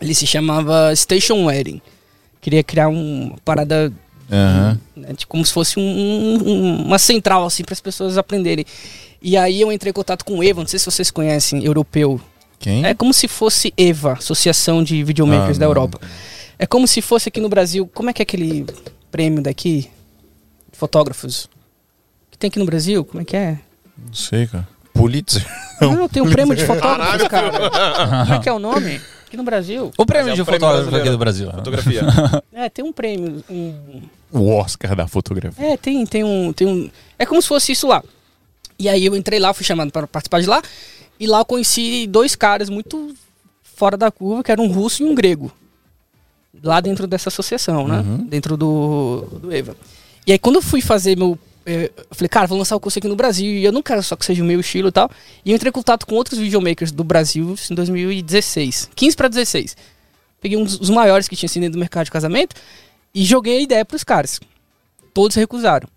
ele 0.00 0.14
se 0.14 0.26
chamava 0.26 0.94
Station 0.96 1.44
Wedding. 1.46 1.82
Queria 2.40 2.62
criar 2.62 2.88
um- 2.88 3.26
uma 3.30 3.36
parada 3.44 3.92
Aham. 4.30 4.80
né, 4.96 5.08
como 5.28 5.44
se 5.46 5.52
fosse 5.52 5.78
um- 5.78 5.82
um- 5.82 6.84
uma 6.86 6.98
central 6.98 7.44
assim 7.46 7.62
para 7.64 7.72
as 7.74 7.80
pessoas 7.80 8.18
aprenderem. 8.18 8.64
E 9.22 9.36
aí 9.36 9.60
eu 9.60 9.72
entrei 9.72 9.90
em 9.90 9.94
contato 9.94 10.24
com 10.24 10.38
o 10.38 10.42
Eva, 10.42 10.60
não 10.60 10.68
sei 10.68 10.78
se 10.78 10.84
vocês 10.86 11.10
conhecem, 11.10 11.64
europeu. 11.64 12.20
Quem? 12.58 12.84
É 12.84 12.94
como 12.94 13.12
se 13.12 13.28
fosse 13.28 13.72
EVA, 13.76 14.14
Associação 14.14 14.82
de 14.82 15.02
Videomakers 15.04 15.56
Ah, 15.56 15.60
da 15.60 15.66
não. 15.66 15.70
Europa. 15.70 16.00
É 16.58 16.66
como 16.66 16.86
se 16.86 17.00
fosse 17.02 17.28
aqui 17.28 17.40
no 17.40 17.48
Brasil, 17.48 17.88
como 17.92 18.08
é 18.10 18.12
que 18.12 18.22
é 18.22 18.24
aquele 18.24 18.64
prêmio 19.10 19.42
daqui 19.42 19.90
de 20.72 20.78
fotógrafos 20.78 21.48
que 22.30 22.38
tem 22.38 22.48
aqui 22.48 22.58
no 22.58 22.64
Brasil? 22.66 23.04
Como 23.04 23.20
é 23.20 23.24
que 23.24 23.36
é? 23.36 23.58
Não 24.06 24.14
sei, 24.14 24.46
cara. 24.46 24.66
Pulitzer. 24.92 25.44
Não, 25.80 26.08
tem 26.08 26.22
um 26.22 26.30
prêmio 26.30 26.56
de 26.56 26.64
fotógrafos, 26.66 27.28
cara. 27.28 27.70
Como 28.24 28.34
é 28.34 28.38
que 28.40 28.48
é 28.48 28.52
o 28.52 28.58
nome? 28.58 29.00
Aqui 29.36 29.38
no 29.38 29.44
Brasil. 29.44 29.92
O 29.98 30.06
prêmio 30.06 30.32
é 30.32 30.34
de 30.34 30.40
o 30.42 30.46
prêmio 30.46 30.60
fotógrafo 30.66 30.90
brasileiro. 30.90 31.02
aqui 31.02 31.10
do 31.10 31.18
Brasil. 31.18 31.52
Fotografia. 31.52 32.02
É, 32.56 32.70
tem 32.70 32.82
um 32.84 32.92
prêmio. 32.92 33.44
um- 33.50 34.00
O 34.32 34.48
Oscar 34.56 34.96
da 34.96 35.06
fotografia. 35.06 35.64
É, 35.72 35.76
tem, 35.76 36.04
tem 36.06 36.24
um, 36.24 36.52
tem 36.54 36.66
um. 36.66 36.90
É 37.18 37.26
como 37.26 37.40
se 37.42 37.46
fosse 37.48 37.72
isso 37.72 37.86
lá. 37.86 38.02
E 38.78 38.88
aí 38.88 39.04
eu 39.04 39.14
entrei 39.14 39.38
lá, 39.38 39.52
fui 39.52 39.64
chamado 39.64 39.90
para 39.92 40.06
participar 40.06 40.40
de 40.40 40.46
lá. 40.46 40.62
E 41.20 41.26
lá 41.26 41.40
eu 41.40 41.44
conheci 41.44 42.06
dois 42.06 42.34
caras 42.34 42.70
muito 42.70 43.14
fora 43.62 43.96
da 43.96 44.10
curva, 44.10 44.42
que 44.42 44.50
era 44.50 44.60
um 44.60 44.68
russo 44.72 45.02
e 45.02 45.06
um 45.06 45.14
grego. 45.14 45.52
Lá 46.62 46.80
dentro 46.80 47.06
dessa 47.06 47.28
associação, 47.28 47.86
né? 47.86 48.02
Dentro 48.28 48.56
do, 48.56 49.26
do 49.42 49.52
EVA. 49.54 49.76
E 50.26 50.32
aí 50.32 50.38
quando 50.38 50.56
eu 50.56 50.62
fui 50.62 50.80
fazer 50.80 51.16
meu. 51.16 51.38
Eu 51.66 51.90
falei, 52.12 52.28
cara, 52.28 52.46
vou 52.46 52.56
lançar 52.56 52.76
o 52.76 52.80
curso 52.80 52.98
aqui 52.98 53.08
no 53.08 53.16
Brasil. 53.16 53.50
E 53.50 53.64
eu 53.64 53.72
não 53.72 53.82
quero 53.82 54.02
só 54.02 54.14
que 54.14 54.24
seja 54.24 54.42
o 54.42 54.46
meu 54.46 54.60
estilo 54.60 54.88
e 54.88 54.92
tal. 54.92 55.10
E 55.44 55.50
eu 55.50 55.56
entrei 55.56 55.68
em 55.70 55.72
contato 55.72 56.06
com 56.06 56.14
outros 56.14 56.38
videomakers 56.38 56.92
do 56.92 57.02
Brasil 57.02 57.56
em 57.70 57.74
2016. 57.74 58.90
15 58.94 59.16
para 59.16 59.28
16. 59.28 59.76
Peguei 60.40 60.56
um 60.56 60.62
dos 60.64 60.78
os 60.80 60.90
maiores 60.90 61.26
que 61.28 61.34
tinha 61.34 61.48
assim 61.48 61.58
dentro 61.60 61.72
do 61.72 61.80
mercado 61.80 62.04
de 62.04 62.10
casamento. 62.12 62.54
E 63.12 63.24
joguei 63.24 63.58
a 63.58 63.60
ideia 63.60 63.84
pros 63.84 64.04
caras. 64.04 64.38
Todos 65.12 65.34
recusaram. 65.36 65.88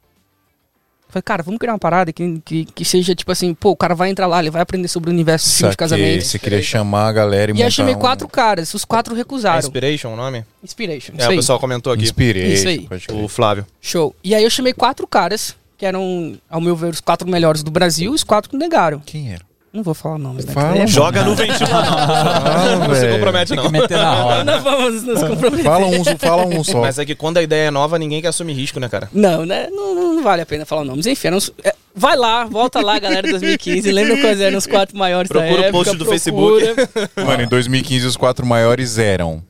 Falei, 1.10 1.24
cara, 1.24 1.42
vamos 1.42 1.60
criar 1.60 1.74
uma 1.74 1.80
parada 1.80 2.14
que, 2.14 2.40
que, 2.46 2.66
que 2.66 2.86
seja 2.86 3.16
tipo 3.16 3.32
assim, 3.32 3.52
pô, 3.56 3.72
o 3.72 3.76
cara 3.76 3.96
vai 3.96 4.10
entrar 4.12 4.28
lá, 4.28 4.40
ele 4.40 4.52
vai 4.52 4.62
aprender 4.62 4.88
sobre 4.88 5.10
o 5.10 5.14
universo 5.14 5.68
de 5.68 5.76
casamento. 5.76 6.24
Você 6.24 6.38
queria 6.38 6.62
chamar 6.62 7.08
a 7.08 7.12
galera 7.12 7.52
e 7.52 7.56
E 7.56 7.62
aí 7.64 7.68
eu 7.68 7.72
chamei 7.72 7.96
um- 7.96 8.00
quatro 8.00 8.28
caras, 8.28 8.72
os 8.76 8.86
quatro 8.86 9.16
É 9.16 9.18
recusaram. 9.18 9.58
Inspiration 9.58 10.14
o 10.14 10.16
nome? 10.16 10.46
Inspiration. 10.64 11.14
É, 11.18 11.28
o 11.28 11.32
pessoal 11.32 11.60
comentou 11.60 11.92
aqui. 11.92 12.04
Inspirei. 12.04 12.54
Isso 12.54 12.68
aí. 12.68 12.88
O 13.12 13.28
Flávio. 13.28 13.66
Show. 13.82 14.16
E 14.24 14.36
aí 14.36 14.44
eu 14.44 14.50
chamei 14.52 14.72
quatro 14.72 15.08
caras, 15.08 15.56
que 15.80 15.86
eram, 15.86 16.38
ao 16.50 16.60
meu 16.60 16.76
ver, 16.76 16.90
os 16.94 17.00
quatro 17.00 17.28
melhores 17.28 17.64
do 17.64 17.72
Brasil, 17.72 18.12
e 18.12 18.16
os 18.16 18.24
quatro 18.24 18.50
que 18.50 18.58
negaram. 18.58 19.00
Quem 19.06 19.32
era? 19.34 19.48
Não 19.72 19.82
vou 19.84 19.94
falar 19.94 20.18
nomes, 20.18 20.46
né? 20.46 20.52
Fala, 20.52 20.78
É. 20.80 20.88
Joga 20.88 21.24
no 21.24 21.36
ventilador. 21.36 22.80
não 22.80 22.96
se 22.96 23.02
velho. 23.02 23.14
compromete, 23.14 23.48
Tem 23.50 23.56
não. 23.58 23.64
que 23.66 23.72
meter 23.72 23.98
na 24.00 24.14
roda. 24.16 24.44
Não 24.52 24.62
vamos 24.64 25.04
nos 25.04 25.24
comprometer. 25.24 25.64
Fala 25.64 25.86
um, 25.86 26.04
fala 26.18 26.46
um 26.48 26.64
só. 26.64 26.82
Mas 26.82 26.98
é 27.00 27.06
que 27.06 27.14
quando 27.16 27.38
a 27.38 27.44
ideia 27.44 27.68
é 27.68 27.72
nova, 27.72 27.98
ninguém 28.00 28.20
quer 28.20 28.30
assumir 28.30 28.54
risco, 28.54 28.80
né, 28.80 28.90
cara? 28.90 29.08
Não, 29.14 29.46
né? 29.46 29.68
Não, 29.70 29.94
não- 29.96 30.16
não 30.16 30.24
vale 30.24 30.42
a 30.42 30.46
pena 30.46 30.66
falar 30.66 30.84
nomes. 30.84 31.06
Enfim, 31.06 31.28
eram 31.28 31.38
os- 31.38 31.54
é, 31.64 31.76
vai 31.96 32.18
lá, 32.18 32.46
volta 32.46 32.82
lá, 32.82 32.98
galera 32.98 33.22
de 33.22 33.30
2015. 33.30 33.92
Lembra 33.92 34.18
quais 34.20 34.42
eram 34.42 34.58
os 34.58 34.66
quatro 34.66 34.98
maiores 34.98 35.30
Procura 35.30 35.50
da 35.50 35.56
o 35.62 35.66
época. 35.66 35.72
post 35.72 35.98
do 35.98 36.06
procura. 36.06 36.76
Mano, 37.28 37.44
em 37.44 37.48
2015 37.48 38.08
os 38.08 38.18
quatro 38.18 38.46
maiores 38.48 38.98
eram 38.98 39.42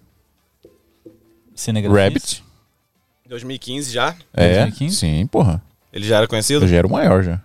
Cinegrafista. 1.55 2.03
Rabbit. 2.03 2.43
2015 3.27 3.91
já. 3.93 4.15
É, 4.33 4.55
2015? 4.65 4.95
sim, 4.97 5.27
porra. 5.27 5.61
Ele 5.93 6.05
já 6.07 6.17
era 6.17 6.27
conhecido? 6.27 6.65
Eu 6.65 6.69
já 6.69 6.77
era 6.77 6.87
o 6.87 6.91
maior 6.91 7.23
já. 7.23 7.39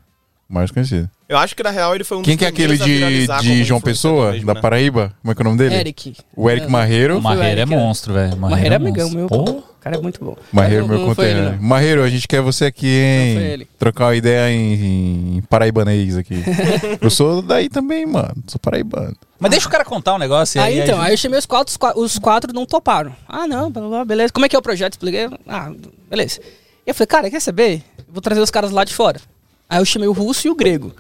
O 0.49 0.53
mais 0.55 0.71
conhecido. 0.71 1.09
Eu 1.27 1.39
acho 1.39 1.57
que 1.57 1.63
na 1.63 1.71
real 1.71 1.95
ele 1.95 2.05
foi 2.05 2.19
um 2.19 2.23
Quem 2.23 2.35
dos 2.35 2.41
que 2.41 2.45
é 2.45 2.49
aquele 2.49 2.77
de, 2.77 3.27
de 3.41 3.65
João 3.65 3.81
Pessoa, 3.81 4.33
mesmo, 4.33 4.47
da 4.47 4.55
né? 4.55 4.61
Paraíba? 4.61 5.15
Como 5.23 5.33
é 5.33 5.35
que 5.35 5.41
é 5.41 5.43
o 5.43 5.45
nome 5.47 5.57
dele? 5.59 5.75
Eric. 5.75 6.15
O 6.37 6.51
Eric 6.51 6.67
É, 6.67 6.69
Marreiro. 6.69 7.19
O 7.19 7.23
Marreiro 7.23 7.61
é 7.61 7.63
é. 7.63 7.67
monstro, 7.67 8.13
velho. 8.13 8.37
Marreiro 8.37 8.75
é 8.75 8.79
monstro. 8.79 9.03
amigão 9.05 9.19
meu. 9.19 9.27
Pô. 9.29 9.43
O 9.51 9.65
cara 9.81 9.97
é 9.97 10.01
muito 10.01 10.23
bom. 10.23 10.37
Marreiro, 10.53 10.87
meu 10.87 11.07
conterrâneo. 11.07 11.63
Marreiro, 11.63 12.03
a 12.03 12.11
gente 12.11 12.29
quer 12.29 12.43
você 12.43 12.67
aqui, 12.67 12.87
hein? 12.87 13.35
Não 13.35 13.41
foi 13.41 13.51
ele. 13.53 13.69
Trocar 13.79 14.07
uma 14.07 14.17
ideia 14.17 14.51
em, 14.55 15.39
em 15.39 15.43
paraibanês 15.43 16.17
aqui. 16.17 16.43
eu 17.01 17.11
sou 17.11 17.41
daí 17.41 17.69
também, 17.71 18.05
mano. 18.07 18.35
Sou 18.47 18.59
paraibano. 18.61 19.17
Mas 19.41 19.51
deixa 19.51 19.67
o 19.67 19.71
cara 19.71 19.85
contar 19.85 20.15
um 20.15 20.19
negócio. 20.19 20.59
e 20.59 20.63
Aí 20.63 20.79
então, 20.81 21.01
a 21.01 21.05
aí 21.05 21.13
eu 21.15 21.17
chamei 21.19 21.39
os 21.39 21.47
quatro, 21.47 21.71
os 21.71 21.77
qua- 21.79 21.95
os 21.97 22.19
quatro 22.19 22.53
não 22.53 22.65
toparam. 22.67 23.15
Ah, 23.27 23.47
não, 23.47 23.71
beleza. 24.07 24.33
Como 24.33 24.45
é 24.45 24.49
que 24.49 24.57
é 24.57 24.59
o 24.59 24.63
projeto? 24.63 24.93
Expliquei. 24.93 25.29
Ah, 25.49 25.73
beleza. 26.09 26.41
E 26.87 26.91
eu 26.91 26.95
falei, 26.95 27.07
cara, 27.07 27.31
quer 27.31 27.41
saber? 27.41 27.83
Vou 28.15 28.23
trazer 28.23 28.41
os 28.41 28.51
caras 28.51 28.71
lá 28.71 28.85
de 28.85 28.95
fora. 28.95 29.21
Aí 29.69 29.81
eu 29.81 29.85
chamei 29.85 30.07
o 30.09 30.13
russo 30.13 30.47
e 30.47 30.51
o 30.51 30.55
grego. 30.55 30.95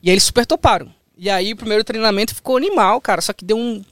E 0.00 0.08
aí 0.08 0.14
eles 0.14 0.22
super 0.22 0.46
toparam. 0.46 0.88
E 1.18 1.28
aí 1.28 1.52
o 1.52 1.56
primeiro 1.56 1.82
treinamento 1.82 2.32
ficou 2.32 2.56
animal, 2.56 3.00
cara. 3.00 3.20
Só 3.20 3.32
que 3.32 3.44
deu 3.44 3.56
um 3.58 3.84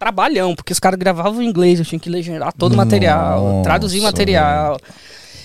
trabalhão, 0.00 0.54
porque 0.56 0.72
os 0.72 0.80
caras 0.80 0.98
gravavam 0.98 1.40
em 1.40 1.46
inglês, 1.46 1.78
eu 1.78 1.84
tinha 1.84 1.98
que 1.98 2.10
legendar 2.10 2.52
todo 2.52 2.72
o 2.72 2.76
material, 2.76 3.40
Nossa, 3.42 3.62
traduzir 3.62 4.00
material. 4.00 4.80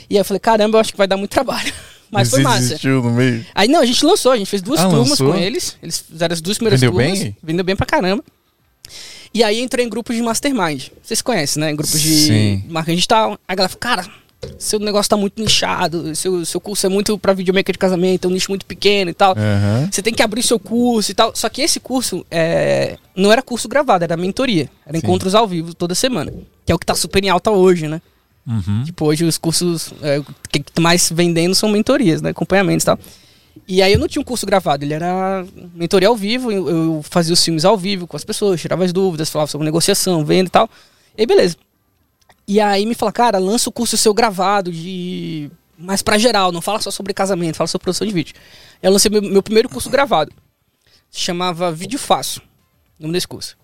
E 0.10 0.16
aí 0.16 0.22
eu 0.22 0.26
falei, 0.26 0.40
caramba, 0.40 0.78
eu 0.78 0.82
acho 0.82 0.92
que 0.92 0.98
vai 0.98 1.08
dar 1.08 1.18
muito 1.18 1.30
trabalho. 1.32 1.72
Mas 2.12 2.30
foi 2.30 2.40
Você 2.40 2.44
massa. 2.44 2.60
desistiu 2.62 3.02
no 3.04 3.12
meio. 3.12 3.46
Aí 3.54 3.68
não, 3.68 3.80
a 3.82 3.86
gente 3.86 4.04
lançou, 4.06 4.32
a 4.32 4.38
gente 4.38 4.50
fez 4.50 4.62
duas 4.62 4.80
Ah, 4.80 4.88
turmas 4.90 5.10
lançou? 5.10 5.32
com 5.34 5.38
eles. 5.40 5.78
Eles 5.82 6.00
fizeram 6.00 6.34
as 6.34 6.42
duas 6.42 6.58
primeiras 6.58 6.80
Vendeu 6.80 6.94
turmas. 6.96 7.20
bem? 7.20 7.38
Vendeu 7.42 7.64
bem 7.66 7.76
pra 7.76 7.86
caramba. 7.86 8.24
E 9.34 9.44
aí 9.44 9.60
entrei 9.60 9.84
em 9.86 9.90
grupos 9.90 10.16
de 10.16 10.22
mastermind. 10.22 10.90
Vocês 11.04 11.22
conhecem, 11.24 11.60
né? 11.62 11.72
Em 11.72 11.76
grupos 11.76 12.00
de 12.00 12.14
Sim. 12.14 12.64
marketing 12.70 12.96
digital. 12.98 13.32
Aí 13.32 13.38
a 13.48 13.56
galera 13.56 13.70
falou, 13.70 13.80
cara, 13.80 14.06
seu 14.58 14.80
negócio 14.80 15.10
tá 15.10 15.18
muito 15.18 15.42
nichado, 15.42 16.16
seu, 16.16 16.46
seu 16.46 16.60
curso 16.60 16.86
é 16.86 16.90
muito 16.90 17.18
pra 17.18 17.34
videomaker 17.34 17.74
de 17.74 17.80
casamento, 17.80 18.26
é 18.26 18.28
um 18.30 18.34
nicho 18.34 18.50
muito 18.50 18.66
pequeno 18.66 19.12
e 19.12 19.14
tal. 19.14 19.36
Aham. 19.38 19.90
Você 19.92 20.02
tem 20.02 20.14
que 20.14 20.22
abrir 20.22 20.44
seu 20.44 20.60
curso 20.60 21.12
e 21.12 21.14
tal. 21.14 21.36
Só 21.36 21.50
que 21.50 21.62
esse 21.62 21.80
curso 21.80 22.26
é, 22.30 22.98
não 23.16 23.32
era 23.32 23.42
curso 23.42 23.68
gravado, 23.68 24.04
era 24.04 24.18
mentoria. 24.18 24.70
Era 24.86 24.98
Sim. 24.98 25.06
encontros 25.06 25.36
ao 25.36 25.48
vivo 25.48 25.74
toda 25.74 25.96
semana. 25.96 26.34
Que 26.66 26.72
é 26.72 26.76
o 26.76 26.80
que 26.80 26.86
tá 26.86 26.96
super 26.96 27.24
em 27.24 27.30
alta 27.30 27.52
hoje, 27.52 27.88
né? 27.88 28.02
Uhum. 28.46 28.84
Tipo, 28.84 29.06
hoje 29.06 29.24
os 29.24 29.38
cursos 29.38 29.94
é, 30.02 30.22
que 30.52 30.64
mais 30.80 31.10
vendendo 31.14 31.56
são 31.56 31.70
mentorias, 31.70 32.22
né? 32.22 32.32
Acompanhamentos 32.32 32.84
e 32.84 32.86
tal. 32.86 33.00
E 33.68 33.82
aí 33.82 33.94
eu 33.94 34.00
não 34.00 34.08
tinha 34.08 34.22
um 34.22 34.26
curso 34.26 34.46
gravado, 34.46 34.84
ele 34.84 34.94
era 34.94 35.46
mentoria 35.74 36.08
ao 36.08 36.16
vivo, 36.16 36.52
eu, 36.52 36.70
eu 36.70 37.02
fazia 37.04 37.34
os 37.34 37.44
filmes 37.44 37.64
ao 37.64 37.78
vivo 37.78 38.08
com 38.08 38.18
as 38.18 38.24
pessoas, 38.24 38.60
tirava 38.60 38.84
as 38.84 38.92
dúvidas, 38.92 39.30
falava 39.30 39.50
sobre 39.50 39.64
negociação, 39.64 40.26
venda 40.26 40.48
e 40.48 40.52
tal. 40.52 40.70
E 41.18 41.22
aí, 41.22 41.26
beleza. 41.26 41.56
E 42.48 42.60
aí 42.60 42.86
me 42.86 42.94
fala, 42.94 43.12
cara, 43.12 43.38
lança 43.38 43.70
o 43.70 43.74
curso 43.74 43.98
seu 43.98 44.14
gravado 44.14 44.72
de. 44.72 45.50
mais 45.78 46.02
pra 46.02 46.18
geral, 46.18 46.52
não 46.52 46.62
fala 46.62 46.80
só 46.82 46.92
sobre 46.92 47.14
casamento, 47.14 47.56
fala 47.56 47.68
sobre 47.68 47.84
produção 47.84 48.06
de 48.08 48.14
vídeo. 48.14 48.36
Eu 48.82 48.92
lancei 48.92 49.10
meu, 49.10 49.22
meu 49.22 49.42
primeiro 49.44 49.70
curso 49.70 49.90
gravado. 49.90 50.32
Se 51.10 51.20
chamava 51.20 51.72
Vídeo 51.72 52.00
Fácil. 52.00 52.42
O 53.00 53.04
nome 53.04 53.14
desse 53.14 53.28
curso. 53.28 53.56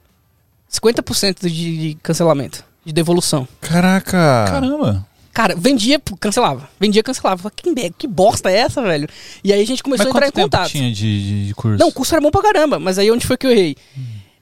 50% 0.71 1.41
de, 1.41 1.49
de 1.49 1.97
cancelamento, 2.01 2.63
de 2.85 2.93
devolução. 2.93 3.47
Caraca. 3.59 4.45
Caramba. 4.47 5.05
Cara, 5.33 5.55
vendia, 5.55 6.01
cancelava. 6.19 6.69
Vendia, 6.79 7.01
cancelava. 7.01 7.41
Falei, 7.41 7.55
Que, 7.55 7.91
que 7.91 8.07
bosta 8.07 8.51
é 8.51 8.57
essa, 8.57 8.81
velho? 8.81 9.07
E 9.43 9.53
aí 9.53 9.61
a 9.61 9.65
gente 9.65 9.81
começou 9.81 10.05
Mas 10.05 10.15
a 10.15 10.17
entrar 10.17 10.27
quanto 10.27 10.37
em 10.37 10.41
tempo 10.43 10.57
contato. 10.57 10.71
tinha 10.71 10.91
de, 10.91 11.23
de, 11.23 11.47
de 11.47 11.53
curso? 11.55 11.79
Não, 11.79 11.87
o 11.87 11.91
curso 11.93 12.13
era 12.13 12.21
bom 12.21 12.29
pra 12.29 12.41
caramba, 12.41 12.77
mas 12.79 12.99
aí 12.99 13.09
onde 13.11 13.25
foi 13.25 13.37
que 13.37 13.47
eu 13.47 13.51
errei? 13.51 13.75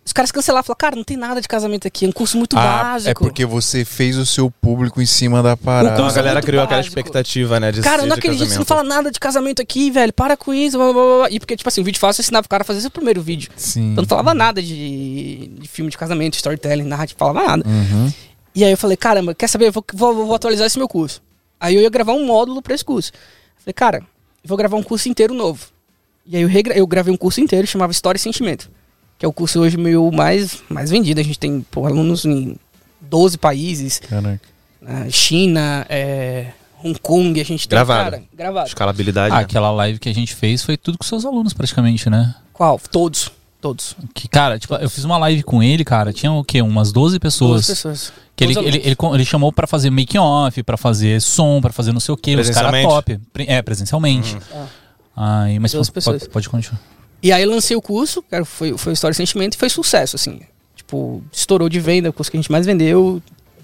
Os 0.08 0.14
caras 0.14 0.32
cancelavam, 0.32 0.64
falaram, 0.64 0.78
cara, 0.80 0.96
não 0.96 1.04
tem 1.04 1.18
nada 1.18 1.42
de 1.42 1.48
casamento 1.50 1.86
aqui, 1.86 2.06
é 2.06 2.08
um 2.08 2.14
curso 2.14 2.38
muito 2.38 2.58
Ah, 2.58 2.62
básico. 2.94 3.12
é 3.12 3.14
porque 3.14 3.46
você 3.46 3.84
fez 3.84 4.16
o 4.18 4.26
seu 4.26 4.50
público 4.50 5.02
em 5.02 5.06
cima 5.06 5.44
da 5.44 5.58
parada. 5.58 5.94
Então 5.96 6.08
a 6.08 6.14
galera 6.14 6.42
criou 6.42 6.64
aquela 6.64 6.78
básico. 6.80 6.98
expectativa, 6.98 7.60
né? 7.60 7.74
De 7.74 7.82
Cara, 7.82 7.98
ser 7.98 8.04
eu 8.06 8.08
não 8.08 8.16
acredito, 8.16 8.40
você 8.40 8.58
não 8.58 8.64
casamento. 8.64 8.68
fala 8.68 8.84
nada 8.86 9.12
de 9.12 9.20
casamento 9.20 9.62
aqui, 9.62 9.92
velho. 9.92 10.14
Para 10.14 10.38
com 10.38 10.54
isso. 10.54 10.78
Blá, 10.78 10.94
blá, 10.94 11.04
blá, 11.04 11.18
blá. 11.18 11.30
E 11.30 11.40
porque, 11.42 11.58
tipo 11.58 11.68
assim, 11.68 11.82
o 11.82 11.84
vídeo 11.84 12.00
fácil 12.00 12.22
eu 12.22 12.24
ensinava 12.24 12.46
o 12.46 12.50
cara 12.50 12.62
a 12.62 12.66
fazer 12.66 12.80
seu 12.80 12.90
primeiro 12.90 13.22
vídeo. 13.22 13.52
Sim. 13.58 13.92
Eu 13.98 14.02
não 14.04 14.08
falava 14.08 14.34
nada 14.34 14.62
de, 14.62 15.48
de 15.60 15.68
filme 15.68 15.92
de 15.92 15.98
casamento, 15.98 16.36
storytelling, 16.36 16.84
narrativa, 16.84 17.20
falava 17.20 17.46
nada. 17.46 17.64
Uhum. 17.68 18.12
E 18.56 18.64
aí 18.64 18.72
eu 18.72 18.78
falei, 18.78 18.96
caramba, 18.96 19.36
quer 19.36 19.50
saber? 19.50 19.68
Eu 19.68 19.72
vou, 19.74 19.84
vou, 19.94 20.26
vou 20.26 20.34
atualizar 20.36 20.66
esse 20.66 20.78
meu 20.80 20.88
curso. 20.88 21.22
Aí 21.60 21.76
eu 21.76 21.82
ia 21.82 21.90
gravar 21.90 22.14
um 22.14 22.26
módulo 22.26 22.62
pra 22.62 22.74
esse 22.74 22.86
curso. 22.86 23.12
Falei, 23.58 23.74
cara, 23.74 23.98
eu 23.98 24.48
vou 24.48 24.58
gravar 24.58 24.78
um 24.78 24.84
curso 24.84 25.10
inteiro 25.10 25.34
novo. 25.34 25.66
E 26.26 26.38
aí 26.38 26.44
eu, 26.44 26.48
regra- 26.48 26.74
eu 26.78 26.88
gravei 26.88 27.14
um 27.14 27.18
curso 27.18 27.42
inteiro, 27.42 27.68
chamava 27.68 27.92
História 27.92 28.18
e 28.18 28.22
Sentimento. 28.22 28.70
Que 29.18 29.26
é 29.26 29.28
o 29.28 29.34
curso 29.34 29.60
hoje 29.60 29.78
meu 29.78 30.12
mais, 30.12 30.62
mais 30.70 30.90
vendido. 30.92 31.20
A 31.20 31.24
gente 31.24 31.40
tem 31.40 31.62
pô, 31.72 31.86
alunos 31.86 32.24
em 32.26 32.56
12 33.02 33.38
países. 33.38 34.00
Caraca. 34.00 34.40
né? 34.82 35.10
China, 35.10 35.86
é, 35.90 36.52
Hong 36.84 37.00
Kong, 37.00 37.40
a 37.40 37.44
gente 37.44 37.68
tem, 37.68 37.76
Gravado. 37.76 38.12
cara, 38.12 38.24
gravado. 38.34 38.68
Escalabilidade. 38.68 39.34
Ah, 39.34 39.38
né? 39.38 39.44
aquela 39.44 39.72
live 39.72 39.98
que 40.00 40.08
a 40.10 40.14
gente 40.14 40.36
fez 40.36 40.62
foi 40.64 40.78
tudo 40.78 40.98
com 40.98 41.04
seus 41.04 41.26
alunos, 41.26 41.54
praticamente, 41.54 42.10
né? 42.10 42.36
Qual? 42.54 42.80
Todos. 42.92 43.32
Todos. 43.60 43.96
Que, 44.14 44.28
cara, 44.28 44.60
tipo, 44.60 44.76
eu 44.76 44.88
fiz 44.88 45.04
uma 45.04 45.18
live 45.18 45.42
com 45.42 45.64
ele, 45.64 45.84
cara, 45.84 46.14
tinha 46.14 46.32
o 46.32 46.44
quê? 46.44 46.62
Umas 46.62 46.92
12 46.92 47.20
pessoas. 47.20 47.66
12 47.66 47.68
pessoas. 47.68 48.14
Que 48.36 48.44
ele, 48.44 48.56
ele, 48.60 48.78
ele, 48.78 48.96
ele 49.16 49.26
chamou 49.26 49.52
pra 49.52 49.66
fazer 49.66 49.90
making 49.90 50.20
off, 50.20 50.62
pra 50.62 50.78
fazer 50.78 51.20
som, 51.20 51.60
pra 51.60 51.72
fazer 51.74 51.92
não 51.92 52.00
sei 52.00 52.14
o 52.14 52.18
quê. 52.18 52.36
Os 52.36 52.48
caras 52.52 52.70
Presencialmente? 52.70 52.88
top. 52.88 53.20
É, 53.48 53.62
presencialmente. 53.64 54.38
Aí, 55.16 55.58
mas 55.58 55.72
Duas 55.72 55.88
pode, 55.90 55.94
pessoas. 55.96 56.20
pode, 56.22 56.30
pode 56.32 56.50
continuar. 56.50 56.80
E 57.22 57.32
aí 57.32 57.44
eu 57.44 57.50
lancei 57.50 57.76
o 57.76 57.82
curso, 57.82 58.22
cara, 58.24 58.46
foi, 58.46 58.78
foi 58.78 58.94
História 58.94 59.14
e 59.14 59.16
Sentimento, 59.16 59.56
e 59.56 59.58
foi 59.58 59.70
sucesso, 59.70 60.16
assim. 60.16 60.40
Tipo, 60.76 61.24
estourou 61.32 61.68
de 61.68 61.80
venda, 61.80 62.10
o 62.10 62.14
curso 62.14 62.30
que 62.32 62.38
a 62.38 62.42
gente 62.42 62.52
mais 62.52 62.66
vendeu 62.66 63.22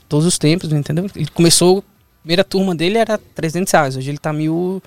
todos 0.09 0.25
os 0.25 0.37
tempos, 0.37 0.71
entendeu? 0.71 1.05
Ele 1.15 1.27
começou, 1.27 1.79
a 1.79 2.21
primeira 2.21 2.43
turma 2.43 2.73
dele 2.75 2.97
era 2.97 3.17
300 3.17 3.71
reais, 3.71 3.95
hoje 3.97 4.09
ele 4.09 4.17
tá 4.17 4.33
mil, 4.33 4.81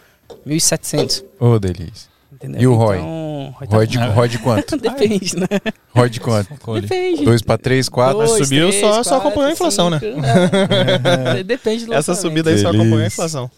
1.700, 0.46 1.24
Ô, 1.38 1.58
delícia. 1.58 2.08
entendeu? 2.32 2.60
E 2.60 2.66
o 2.66 2.74
ROI? 2.74 2.98
Então, 2.98 3.54
ROI 3.56 3.66
tá- 3.68 3.76
Roy 3.76 3.86
de, 3.86 3.98
Roy 3.98 4.28
de 4.28 4.38
quanto? 4.40 4.76
Depende, 4.78 5.36
né? 5.38 5.46
Roy 5.94 6.10
de 6.10 6.20
quanto? 6.20 6.80
Depende. 6.80 7.24
Dois 7.24 7.42
pra 7.42 7.56
três, 7.56 7.88
quatro? 7.88 8.18
Mas 8.18 8.30
Dois, 8.30 8.42
subiu, 8.48 8.68
três, 8.68 8.80
só- 8.80 9.02
só 9.02 9.10
quatro, 9.10 9.28
acompanhou 9.28 9.48
a 9.50 9.52
inflação, 9.52 9.88
né? 9.90 10.00
cinco, 10.00 10.20
é. 10.26 11.42
Depende 11.44 11.86
do 11.86 11.94
Essa 11.94 12.14
subida 12.14 12.50
aí 12.50 12.58
só 12.58 12.70
Delícia. 12.70 12.82
acompanha 12.82 13.04
a 13.04 13.06
inflação. 13.06 13.50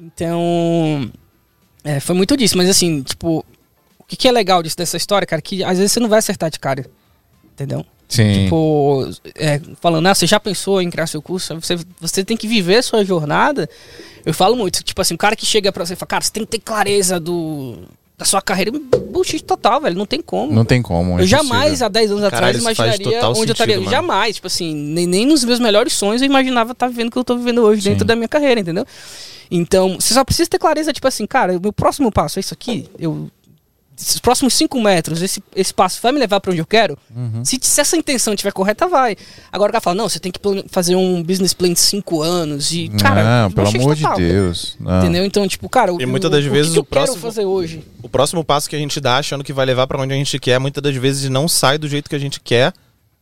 Então, 0.00 1.10
é, 1.84 2.00
foi 2.00 2.14
muito 2.14 2.36
disso. 2.36 2.56
Mas 2.56 2.68
assim, 2.68 3.02
tipo, 3.02 3.44
que, 4.12 4.16
que 4.16 4.28
é 4.28 4.32
legal 4.32 4.62
disso, 4.62 4.76
dessa 4.76 4.96
história, 4.96 5.26
cara? 5.26 5.40
Que 5.40 5.64
às 5.64 5.78
vezes 5.78 5.92
você 5.92 6.00
não 6.00 6.08
vai 6.08 6.18
acertar 6.18 6.50
de 6.50 6.58
cara. 6.58 6.84
Entendeu? 7.54 7.84
Sim. 8.08 8.44
Tipo, 8.44 9.08
é, 9.34 9.58
falando, 9.80 10.06
ah, 10.06 10.14
você 10.14 10.26
já 10.26 10.38
pensou 10.38 10.82
em 10.82 10.90
criar 10.90 11.06
seu 11.06 11.22
curso? 11.22 11.54
Você, 11.54 11.78
você 11.98 12.22
tem 12.22 12.36
que 12.36 12.46
viver 12.46 12.76
a 12.76 12.82
sua 12.82 13.04
jornada. 13.04 13.68
Eu 14.24 14.34
falo 14.34 14.54
muito, 14.54 14.82
tipo 14.82 15.00
assim, 15.00 15.14
o 15.14 15.18
cara 15.18 15.34
que 15.34 15.46
chega 15.46 15.72
pra 15.72 15.84
você 15.84 15.94
e 15.94 15.96
fala, 15.96 16.08
cara, 16.08 16.24
você 16.24 16.30
tem 16.30 16.44
que 16.44 16.50
ter 16.50 16.58
clareza 16.58 17.18
do, 17.18 17.78
da 18.18 18.26
sua 18.26 18.42
carreira. 18.42 18.70
Bullshit 18.70 19.42
total, 19.42 19.80
velho. 19.80 19.96
Não 19.96 20.04
tem 20.04 20.20
como. 20.20 20.52
Não 20.52 20.64
tem 20.64 20.82
como. 20.82 21.18
é 21.18 21.22
eu 21.22 21.26
jamais, 21.26 21.80
impossível. 21.80 21.86
há 21.86 21.88
10 21.88 22.10
anos 22.10 22.22
Caralho, 22.24 22.36
atrás, 22.36 22.58
imaginaria 22.58 23.06
onde 23.06 23.16
eu 23.16 23.34
sentido, 23.34 23.52
estaria. 23.52 23.78
mano. 23.78 23.90
Jamais, 23.90 24.34
tipo 24.34 24.46
assim, 24.46 24.74
nem, 24.74 25.06
nem 25.06 25.24
nos 25.24 25.42
meus 25.42 25.58
melhores 25.58 25.94
sonhos 25.94 26.20
eu 26.20 26.26
imaginava 26.26 26.72
estar 26.72 26.88
vivendo 26.88 27.08
o 27.08 27.10
que 27.12 27.18
eu 27.18 27.24
tô 27.24 27.36
vivendo 27.36 27.62
hoje 27.62 27.82
dentro 27.82 28.00
Sim. 28.00 28.06
da 28.06 28.14
minha 28.14 28.28
carreira, 28.28 28.60
entendeu? 28.60 28.84
Então, 29.50 29.96
você 30.00 30.14
só 30.14 30.24
precisa 30.24 30.48
ter 30.48 30.58
clareza, 30.58 30.94
tipo 30.94 31.06
assim, 31.06 31.26
cara, 31.26 31.58
o 31.58 31.60
meu 31.60 31.72
próximo 31.74 32.10
passo 32.10 32.38
é 32.38 32.40
isso 32.40 32.54
aqui. 32.54 32.88
Eu. 32.98 33.30
Esses 34.02 34.18
próximos 34.18 34.52
5 34.54 34.80
metros, 34.82 35.22
esse, 35.22 35.42
esse 35.54 35.72
passo 35.72 36.00
vai 36.02 36.10
me 36.12 36.18
levar 36.18 36.40
pra 36.40 36.50
onde 36.50 36.60
eu 36.60 36.66
quero? 36.66 36.98
Uhum. 37.14 37.44
Se, 37.44 37.58
se 37.62 37.80
essa 37.80 37.96
intenção 37.96 38.34
estiver 38.34 38.52
correta, 38.52 38.86
vai. 38.88 39.16
Agora 39.52 39.70
o 39.70 39.72
cara 39.72 39.80
fala, 39.80 39.94
não, 39.94 40.08
você 40.08 40.18
tem 40.18 40.32
que 40.32 40.40
fazer 40.68 40.96
um 40.96 41.22
business 41.22 41.54
plan 41.54 41.72
de 41.72 41.78
5 41.80 42.20
anos. 42.22 42.72
E, 42.72 42.88
cara, 43.00 43.42
não, 43.44 43.50
pelo 43.52 43.68
amor 43.68 43.94
de. 43.94 44.02
Deus. 44.16 44.76
Não. 44.80 44.98
Entendeu? 45.00 45.24
Então, 45.24 45.46
tipo, 45.46 45.68
cara, 45.68 45.94
o, 45.94 46.02
E 46.02 46.06
muitas 46.06 46.28
o- 46.28 46.32
das 46.32 46.44
o, 46.44 46.50
vezes 46.50 46.72
que, 46.72 46.74
que 46.74 46.78
o 46.78 46.80
eu 46.80 46.84
quero 46.84 47.04
próximo- 47.06 47.22
fazer 47.22 47.44
hoje? 47.44 47.84
O 48.02 48.08
próximo 48.08 48.44
passo 48.44 48.68
que 48.68 48.74
a 48.76 48.78
gente 48.78 49.00
dá, 49.00 49.18
achando 49.18 49.44
que 49.44 49.52
vai 49.52 49.64
levar 49.64 49.86
pra 49.86 50.00
onde 50.00 50.12
a 50.12 50.16
gente 50.16 50.38
quer, 50.38 50.58
muitas 50.58 50.82
das 50.82 50.94
vezes 50.96 51.30
não 51.30 51.46
sai 51.46 51.78
do 51.78 51.88
jeito 51.88 52.10
que 52.10 52.16
a 52.16 52.18
gente 52.18 52.40
quer 52.40 52.72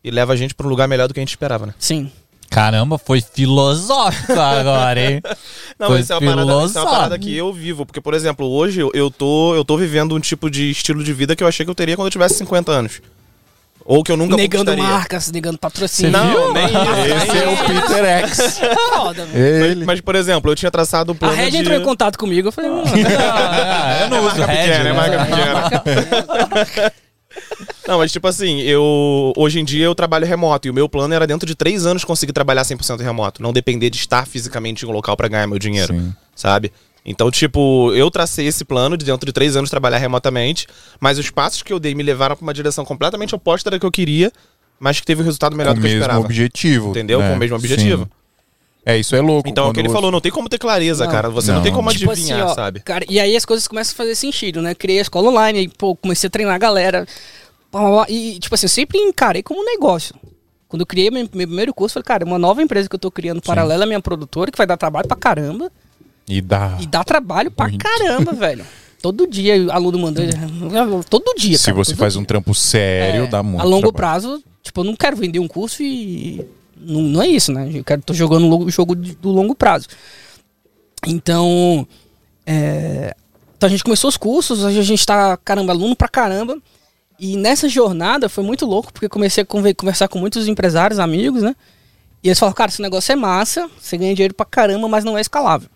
e 0.03 0.11
leva 0.11 0.33
a 0.33 0.37
gente 0.37 0.55
pra 0.55 0.67
um 0.67 0.71
lugar 0.71 0.89
melhor 0.89 1.07
do 1.09 1.13
que 1.15 1.21
a 1.21 1.23
gente 1.23 1.29
esperava, 1.31 1.67
né? 1.67 1.75
Sim. 1.79 2.11
Caramba, 2.51 2.99
foi 2.99 3.21
filosófico 3.21 4.33
agora, 4.33 5.01
hein? 5.01 5.23
Não, 5.79 5.87
Foi 5.87 6.01
isso 6.01 6.13
é, 6.13 6.17
uma 6.19 6.35
parada, 6.35 6.65
isso 6.67 6.79
é 6.79 6.83
uma 6.83 6.91
parada 6.91 7.19
que 7.19 7.35
eu 7.35 7.53
vivo. 7.53 7.87
Porque, 7.87 8.01
por 8.01 8.13
exemplo, 8.13 8.47
hoje 8.47 8.81
eu, 8.81 8.91
eu, 8.93 9.11
tô, 9.11 9.55
eu 9.55 9.65
tô 9.65 9.77
vivendo 9.79 10.15
um 10.15 10.21
tipo 10.21 10.51
de 10.51 10.69
estilo 10.71 11.03
de 11.03 11.13
vida 11.13 11.35
que 11.37 11.43
eu 11.43 11.49
achei 11.49 11.65
que 11.65 11.71
eu 11.71 11.75
teria 11.75 11.97
quando 11.97 12.09
eu 12.09 12.11
tivesse 12.11 12.35
50 12.35 12.71
anos. 12.73 13.01
Ou 13.83 14.05
que 14.05 14.13
eu 14.13 14.17
nunca 14.17 14.37
negando 14.37 14.67
conquistaria. 14.73 14.95
marcas, 14.97 15.31
negando 15.33 15.59
patrocínio. 15.59 16.13
Não, 16.13 16.53
nem. 16.53 16.65
Esse 16.67 17.39
é 17.39 17.49
o 17.49 17.57
Peter 17.67 18.05
X. 18.29 18.61
Foda, 18.95 19.25
velho. 19.27 19.61
Mas, 19.61 19.71
Ele. 19.71 19.85
mas, 19.87 20.01
por 20.03 20.15
exemplo, 20.17 20.51
eu 20.51 20.55
tinha 20.57 20.71
traçado 20.71 21.13
um 21.13 21.15
A 21.15 21.19
plano 21.19 21.35
Red 21.35 21.51
de... 21.51 21.57
entrou 21.57 21.77
em 21.77 21.83
contato 21.83 22.19
comigo, 22.19 22.49
eu 22.49 22.53
falei, 22.53 22.71
mano, 22.71 22.85
Ah, 23.33 24.01
eu 24.03 24.11
não 24.11 24.27
uso 24.27 24.37
marca 24.39 24.53
Red, 24.53 24.59
pequena, 24.69 24.85
né? 24.85 24.91
é 24.91 24.93
marca 24.93 25.81
pequena. 25.81 26.93
Não, 27.87 27.99
mas 27.99 28.13
tipo 28.13 28.27
assim, 28.27 28.61
eu 28.61 29.33
hoje 29.37 29.61
em 29.61 29.65
dia 29.65 29.85
eu 29.85 29.95
trabalho 29.95 30.27
remoto 30.27 30.67
e 30.69 30.71
o 30.71 30.75
meu 30.75 30.89
plano 30.89 31.15
era 31.15 31.27
dentro 31.27 31.47
de 31.47 31.55
três 31.55 31.87
anos 31.87 32.05
conseguir 32.05 32.33
trabalhar 32.33 32.63
100% 32.63 33.01
remoto, 33.01 33.43
não 33.43 33.53
depender 33.53 33.91
de 33.91 33.97
estar 33.99 34.27
fisicamente 34.27 34.85
em 34.85 34.89
um 34.89 34.93
local 34.93 35.17
pra 35.17 35.29
ganhar 35.29 35.47
meu 35.47 35.59
dinheiro, 35.59 35.93
Sim. 35.95 36.13
sabe? 36.35 36.73
Então, 37.05 37.31
tipo, 37.31 37.93
eu 37.95 38.11
tracei 38.11 38.47
esse 38.47 38.65
plano 38.65 38.97
de 38.97 39.05
dentro 39.05 39.27
de 39.27 39.33
três 39.33 39.57
anos 39.57 39.71
trabalhar 39.71 39.99
remotamente, 39.99 40.67
mas 41.01 41.19
os 41.19 41.31
passos 41.31 41.63
que 41.63 41.73
eu 41.73 41.81
dei 41.81 41.95
me 41.95 42.03
levaram 42.03 42.37
pra 42.37 42.43
uma 42.43 42.53
direção 42.55 42.85
completamente 42.85 43.35
oposta 43.35 43.71
da 43.71 43.79
que 43.79 43.87
eu 43.87 43.91
queria, 43.91 44.31
mas 44.79 45.01
que 45.01 45.07
teve 45.07 45.23
um 45.23 45.25
resultado 45.25 45.57
melhor 45.57 45.75
Com 45.75 45.77
do 45.77 45.79
o 45.79 45.83
que 45.83 45.87
eu 45.87 45.91
mesmo 45.93 46.03
esperava. 46.03 46.25
objetivo. 46.25 46.91
Entendeu? 46.91 47.21
né? 47.21 47.29
Com 47.29 47.35
o 47.35 47.39
mesmo 47.39 47.57
objetivo. 47.57 48.05
Sim. 48.05 48.11
É, 48.85 48.97
isso 48.97 49.15
é 49.15 49.21
louco. 49.21 49.49
Então, 49.49 49.67
é 49.67 49.71
o 49.71 49.73
que 49.73 49.81
ele 49.81 49.89
você- 49.89 49.95
falou, 49.95 50.11
não 50.11 50.21
tem 50.21 50.33
como 50.33 50.49
ter 50.49 50.59
clareza, 50.59 51.05
Não. 51.05 51.13
cara. 51.13 51.29
Você 51.31 51.49
não, 51.51 51.57
Não. 51.59 51.63
tem 51.63 51.73
como 51.73 51.91
Tipo 51.93 52.11
adivinhar, 52.11 52.41
assim, 52.45 52.51
ó, 52.53 52.55
sabe? 52.55 52.81
Cara, 52.81 53.05
e 53.09 53.21
aí 53.21 53.37
as 53.37 53.45
coisas 53.45 53.69
começam 53.69 53.93
a 53.93 53.97
fazer 53.97 54.15
sentido, 54.15 54.63
né? 54.63 54.75
Criei 54.75 54.99
a 54.99 55.03
escola 55.03 55.29
online, 55.29 55.59
aí, 55.61 55.69
pô, 55.69 55.95
comecei 55.95 56.29
a 56.29 56.31
treinar 56.31 56.55
a 56.55 56.59
galera. 56.59 57.07
E, 58.09 58.39
tipo 58.41 58.55
assim, 58.55 58.65
eu 58.67 58.71
sempre 58.71 58.99
encarei 58.99 59.43
como 59.43 59.61
um 59.61 59.65
negócio. 59.65 60.15
Quando 60.69 60.81
eu 60.83 60.87
criei 60.87 61.11
meu, 61.11 61.29
meu 61.35 61.47
primeiro 61.47 61.75
curso, 61.75 61.99
eu 61.99 62.03
falei, 62.03 62.07
cara, 62.07 62.25
é 62.25 62.27
uma 62.27 62.39
nova 62.39 62.63
empresa 62.63 62.89
que 62.89 62.95
eu 62.95 62.99
tô 62.99 63.11
criando 63.11 63.41
paralela 63.43 63.85
à 63.85 63.87
minha 63.87 64.01
produtora, 64.01 64.51
que 64.51 64.59
vai 64.59 64.67
dar 64.67 64.77
trabalho 64.77 65.07
pra 65.07 65.17
caramba. 65.17 65.71
E 66.29 66.41
dá. 66.41 66.77
E 66.81 66.87
dá 66.87 67.03
trabalho 67.05 67.51
pra 67.51 67.69
Muito. 67.69 67.83
caramba, 67.85 68.33
velho. 68.35 68.65
Todo 69.03 69.27
dia, 69.27 69.57
o 69.67 69.73
aluno 69.73 69.99
mandando. 69.99 70.31
Todo 71.09 71.35
dia, 71.37 71.57
Se 71.59 71.67
cara. 71.67 71.77
você 71.77 71.95
faz 71.97 72.13
dia. 72.15 72.23
um 72.23 72.25
trampo 72.25 72.55
sério, 72.55 73.25
É, 73.25 73.27
dá 73.27 73.43
muito 73.43 73.61
A 73.61 73.65
longo 73.65 73.91
trabalho. 73.93 74.21
prazo, 74.21 74.45
tipo, 74.63 74.81
eu 74.81 74.85
não 74.85 74.95
quero 74.97 75.17
vender 75.17 75.39
um 75.39 75.49
curso 75.49 75.83
e. 75.83 76.45
Não, 76.81 77.01
não 77.03 77.23
é 77.23 77.29
isso, 77.29 77.53
né? 77.53 77.71
Eu 77.73 77.85
quero, 77.85 78.03
tô 78.03 78.15
jogando 78.15 78.59
o 78.59 78.71
jogo 78.71 78.95
do 78.95 79.31
longo 79.31 79.55
prazo. 79.55 79.87
Então. 81.07 81.87
é, 82.47 83.15
então 83.57 83.67
a 83.67 83.71
gente 83.71 83.85
começou 83.85 84.09
os 84.09 84.17
cursos, 84.17 84.65
hoje 84.65 84.79
a 84.79 84.83
gente 84.83 85.05
tá, 85.05 85.37
caramba, 85.37 85.73
aluno 85.73 85.95
pra 85.95 86.09
caramba. 86.09 86.57
E 87.19 87.37
nessa 87.37 87.69
jornada 87.69 88.27
foi 88.29 88.43
muito 88.43 88.65
louco, 88.65 88.91
porque 88.91 89.07
comecei 89.09 89.43
a 89.43 89.47
conver- 89.47 89.75
conversar 89.75 90.09
com 90.09 90.19
muitos 90.19 90.49
empresários, 90.49 90.99
amigos, 90.99 91.43
né? 91.43 91.55
E 92.23 92.29
eles 92.29 92.39
falaram, 92.39 92.55
cara, 92.55 92.71
esse 92.71 92.81
negócio 92.81 93.13
é 93.13 93.17
massa, 93.17 93.69
você 93.79 93.99
ganha 93.99 94.15
dinheiro 94.15 94.33
pra 94.35 94.47
caramba, 94.47 94.89
mas 94.89 95.05
não 95.05 95.19
é 95.19 95.21
escalável. 95.21 95.69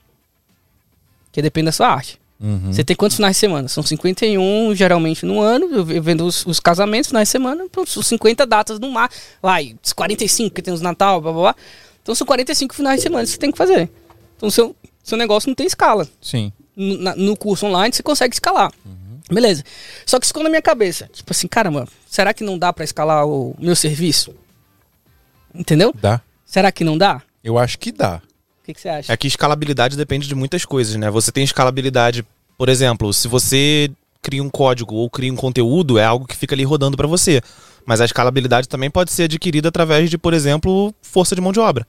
Porque 1.27 1.43
depende 1.43 1.67
da 1.67 1.73
sua 1.73 1.89
arte. 1.89 2.19
Uhum. 2.41 2.73
Você 2.73 2.83
tem 2.85 2.97
quantos 2.97 3.17
finais 3.17 3.37
de 3.37 3.41
semana? 3.41 3.69
São 3.69 3.83
51 3.83 4.75
geralmente 4.75 5.25
no 5.25 5.41
ano. 5.41 5.67
Eu 5.73 5.85
ve- 5.85 6.01
vendo 6.01 6.27
os, 6.27 6.45
os 6.47 6.59
casamentos, 6.61 7.09
finais 7.09 7.29
de 7.29 7.33
semana, 7.33 7.65
são 7.87 8.03
50 8.03 8.45
datas 8.45 8.79
no 8.79 8.91
mar. 8.91 9.11
Os 9.83 9.93
45 9.93 10.55
que 10.55 10.61
tem 10.63 10.75
os 10.75 10.81
Natal, 10.81 11.21
blá 11.21 11.33
blá 11.33 11.41
blá. 11.43 11.57
Então 12.03 12.15
são 12.15 12.27
45 12.27 12.75
finais 12.75 12.97
de 12.97 13.03
semana 13.05 13.25
que 13.25 13.31
você 13.31 13.39
tem 13.39 13.51
que 13.51 13.57
fazer. 13.59 13.89
Então 14.37 14.51
seu, 14.51 14.75
seu 15.03 15.17
negócio 15.17 15.49
não 15.49 15.55
tem 15.55 15.67
escala. 15.67 16.07
Sim. 16.21 16.53
No, 16.77 16.99
na- 16.99 17.17
no 17.17 17.37
curso 17.37 17.67
online 17.67 17.95
você 17.95 18.03
consegue 18.03 18.35
escalar. 18.35 18.73
Beleza. 19.33 19.65
Só 20.05 20.19
que 20.19 20.27
isso 20.27 20.31
ficou 20.31 20.43
na 20.43 20.51
minha 20.51 20.61
cabeça. 20.61 21.09
Tipo 21.11 21.33
assim, 21.33 21.47
caramba, 21.49 21.89
será 22.07 22.35
que 22.35 22.45
não 22.45 22.59
dá 22.59 22.73
pra 22.75 22.85
escalar 22.85 23.27
o 23.27 23.55
meu 23.59 23.75
serviço? 23.75 24.35
Entendeu? 25.55 25.95
Dá. 25.99 26.21
Será 26.45 26.71
que 26.71 26.85
não 26.85 26.99
dá? 26.99 27.23
Eu 27.43 27.59
acho 27.59 27.79
que 27.79 27.91
dá. 27.93 28.21
O 28.65 28.67
que, 28.67 28.73
que 28.73 28.81
você 28.81 28.89
acha? 28.89 29.13
É 29.13 29.17
que 29.19 29.27
escalabilidade 29.27 29.95
depende 29.95 30.27
de 30.27 30.35
muitas 30.35 30.65
coisas, 30.65 30.97
né? 30.97 31.11
Você 31.11 31.31
tem 31.31 31.45
escalabilidade, 31.45 32.25
por 32.57 32.71
exemplo, 32.71 33.13
se 33.13 33.29
você 33.29 33.91
cria 34.23 34.43
um 34.43 34.49
código 34.49 34.95
ou 34.95 35.11
cria 35.11 35.31
um 35.31 35.37
conteúdo, 35.37 35.99
é 35.99 36.05
algo 36.07 36.27
que 36.27 36.35
fica 36.35 36.55
ali 36.55 36.65
rodando 36.65 36.97
pra 36.97 37.07
você. 37.07 37.43
Mas 37.85 38.01
a 38.01 38.07
escalabilidade 38.07 38.67
também 38.67 38.91
pode 38.91 39.13
ser 39.13 39.25
adquirida 39.25 39.69
através 39.69 40.09
de, 40.09 40.17
por 40.17 40.33
exemplo, 40.33 40.95
força 41.03 41.35
de 41.35 41.43
mão 41.43 41.53
de 41.53 41.61
obra. 41.61 41.87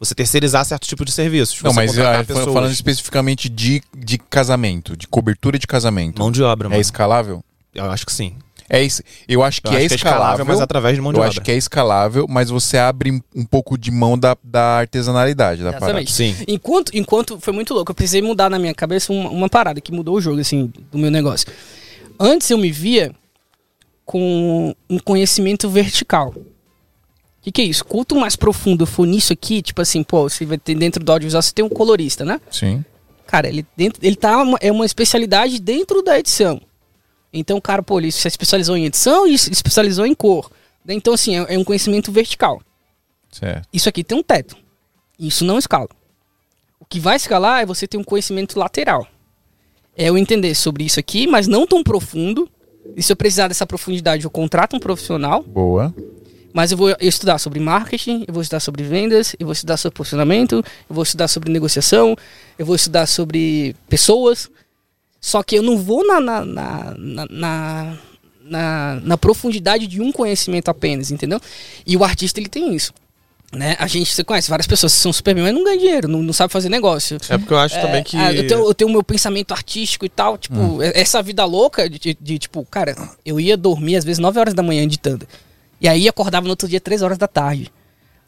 Você 0.00 0.14
terceirizar 0.14 0.64
certo 0.64 0.86
tipo 0.86 1.04
de 1.04 1.12
serviços. 1.12 1.60
Não, 1.62 1.70
você 1.72 1.76
mas 1.76 1.98
ah, 1.98 2.24
fa- 2.24 2.44
falando 2.46 2.72
especificamente 2.72 3.50
de, 3.50 3.82
de 3.94 4.16
casamento, 4.16 4.96
de 4.96 5.06
cobertura 5.06 5.58
de 5.58 5.66
casamento. 5.66 6.18
mão 6.20 6.32
de 6.32 6.42
obra, 6.42 6.68
é 6.68 6.70
mano. 6.70 6.80
escalável? 6.80 7.44
Eu 7.74 7.84
acho 7.90 8.06
que 8.06 8.12
sim. 8.12 8.38
É 8.68 8.82
isso. 8.82 9.02
Eu 9.28 9.42
acho 9.42 9.60
que 9.60 9.68
Eu 9.68 9.72
é 9.78 9.84
acho 9.84 9.94
escalável, 9.94 10.44
mas 10.44 10.60
através 10.60 10.94
de 10.96 11.00
mão 11.02 11.12
de 11.12 11.18
eu 11.18 11.22
obra. 11.22 11.30
acho 11.30 11.40
que 11.42 11.50
é 11.50 11.56
escalável, 11.56 12.26
mas 12.28 12.48
você 12.50 12.78
abre 12.78 13.10
um 13.34 13.44
pouco 13.44 13.76
de 13.76 13.90
mão 13.90 14.18
da, 14.18 14.36
da 14.42 14.78
artesanalidade 14.78 15.62
da 15.62 15.72
parada. 15.74 16.00
Exatamente. 16.00 16.12
Sim. 16.12 16.34
Enquanto, 16.48 16.90
enquanto 16.96 17.38
foi 17.40 17.52
muito 17.52 17.74
louco, 17.74 17.90
eu 17.90 17.94
precisei 17.94 18.22
mudar 18.22 18.48
na 18.48 18.58
minha 18.58 18.74
cabeça 18.74 19.12
uma, 19.12 19.28
uma 19.28 19.48
parada 19.48 19.80
que 19.80 19.92
mudou 19.92 20.16
o 20.16 20.20
jogo, 20.20 20.40
assim, 20.40 20.72
do 20.90 20.98
meu 20.98 21.10
negócio. 21.10 21.46
Antes 22.18 22.48
eu 22.50 22.56
me 22.58 22.70
via 22.70 23.12
com 24.04 24.74
um 24.88 24.98
conhecimento 24.98 25.68
vertical. 25.68 26.28
O 26.36 26.44
que, 27.42 27.52
que 27.52 27.62
é 27.62 27.64
isso? 27.66 27.84
Quanto 27.84 28.16
mais 28.16 28.36
profundo 28.36 28.82
eu 28.84 28.86
for 28.86 29.06
nisso 29.06 29.32
aqui, 29.32 29.60
tipo 29.60 29.80
assim, 29.82 30.02
pô, 30.02 30.28
você 30.28 30.46
vai 30.46 30.56
ter 30.58 30.74
dentro 30.74 31.04
do 31.04 31.12
audiovisual, 31.12 31.42
você 31.42 31.52
tem 31.52 31.64
um 31.64 31.68
colorista, 31.68 32.24
né? 32.24 32.40
Sim. 32.50 32.82
Cara, 33.26 33.48
ele, 33.48 33.66
dentro, 33.76 33.98
ele 34.02 34.16
tá 34.16 34.42
uma- 34.42 34.58
é 34.60 34.70
uma 34.72 34.86
especialidade 34.86 35.60
dentro 35.60 36.02
da 36.02 36.18
edição. 36.18 36.60
Então, 37.34 37.60
cara, 37.60 37.82
pô, 37.82 37.98
ele 37.98 38.12
se 38.12 38.26
especializou 38.28 38.76
em 38.76 38.84
edição 38.84 39.26
e 39.26 39.36
se 39.36 39.52
especializou 39.52 40.06
em 40.06 40.14
cor. 40.14 40.50
Então, 40.88 41.14
assim, 41.14 41.36
é, 41.36 41.54
é 41.54 41.58
um 41.58 41.64
conhecimento 41.64 42.12
vertical. 42.12 42.62
Certo. 43.30 43.68
Isso 43.72 43.88
aqui 43.88 44.04
tem 44.04 44.16
um 44.16 44.22
teto. 44.22 44.56
Isso 45.18 45.44
não 45.44 45.58
escala. 45.58 45.88
O 46.78 46.84
que 46.84 47.00
vai 47.00 47.16
escalar 47.16 47.62
é 47.62 47.66
você 47.66 47.88
ter 47.88 47.96
um 47.96 48.04
conhecimento 48.04 48.58
lateral. 48.58 49.06
É 49.96 50.08
eu 50.08 50.16
entender 50.16 50.54
sobre 50.54 50.84
isso 50.84 51.00
aqui, 51.00 51.26
mas 51.26 51.48
não 51.48 51.66
tão 51.66 51.82
profundo. 51.82 52.48
E 52.96 53.02
se 53.02 53.12
eu 53.12 53.16
precisar 53.16 53.48
dessa 53.48 53.66
profundidade, 53.66 54.24
eu 54.24 54.30
contrato 54.30 54.76
um 54.76 54.80
profissional. 54.80 55.42
Boa. 55.42 55.92
Mas 56.52 56.70
eu 56.70 56.78
vou 56.78 56.94
estudar 57.00 57.38
sobre 57.38 57.58
marketing, 57.58 58.24
eu 58.28 58.34
vou 58.34 58.40
estudar 58.40 58.60
sobre 58.60 58.84
vendas, 58.84 59.34
eu 59.40 59.46
vou 59.46 59.52
estudar 59.52 59.76
sobre 59.76 59.96
posicionamento, 59.96 60.56
eu 60.88 60.94
vou 60.94 61.02
estudar 61.02 61.26
sobre 61.26 61.50
negociação, 61.50 62.14
eu 62.56 62.64
vou 62.64 62.76
estudar 62.76 63.06
sobre 63.06 63.74
pessoas. 63.88 64.48
Só 65.26 65.42
que 65.42 65.56
eu 65.56 65.62
não 65.62 65.78
vou 65.78 66.06
na, 66.06 66.20
na, 66.20 66.44
na, 66.44 66.96
na, 67.30 67.96
na, 68.42 69.00
na- 69.02 69.16
profundidade 69.16 69.86
de 69.86 70.02
um 70.02 70.12
conhecimento 70.12 70.68
apenas, 70.68 71.10
entendeu? 71.10 71.40
E 71.86 71.96
o 71.96 72.04
artista, 72.04 72.38
ele 72.38 72.48
tem 72.50 72.74
isso. 72.74 72.92
Né? 73.50 73.74
A 73.78 73.86
gente, 73.86 74.12
você 74.12 74.22
conhece 74.22 74.50
várias 74.50 74.66
pessoas 74.66 74.92
que 74.94 74.98
são 75.00 75.14
super 75.14 75.34
bem, 75.34 75.42
mas 75.42 75.54
não 75.54 75.64
ganham 75.64 75.78
dinheiro, 75.78 76.08
não, 76.08 76.22
não 76.22 76.32
sabe 76.34 76.52
fazer 76.52 76.68
negócio. 76.68 77.16
É 77.30 77.38
porque 77.38 77.54
eu 77.54 77.58
acho 77.58 77.74
É, 77.76 77.80
também 77.80 78.02
que. 78.02 78.18
eu, 78.18 78.46
tenho, 78.46 78.66
eu 78.66 78.74
tenho 78.74 78.90
o 78.90 78.92
meu 78.92 79.02
pensamento 79.02 79.52
artístico 79.52 80.04
e 80.04 80.10
tal, 80.10 80.36
tipo, 80.36 80.56
Hum. 80.58 80.82
é- 80.82 81.00
essa 81.00 81.22
vida 81.22 81.42
louca 81.46 81.88
de, 81.88 81.98
de- 81.98 82.18
de, 82.20 82.38
tipo, 82.38 82.62
cara, 82.70 82.94
eu 83.24 83.40
ia 83.40 83.56
dormir 83.56 83.96
às 83.96 84.04
vezes 84.04 84.18
9 84.18 84.38
horas 84.38 84.52
da 84.52 84.62
manhã 84.62 84.82
editando. 84.82 85.26
E 85.80 85.88
aí 85.88 86.06
acordava 86.06 86.44
no 86.44 86.50
outro 86.50 86.68
dia 86.68 86.80
3 86.80 87.00
horas 87.00 87.16
da 87.16 87.26
tarde. 87.28 87.72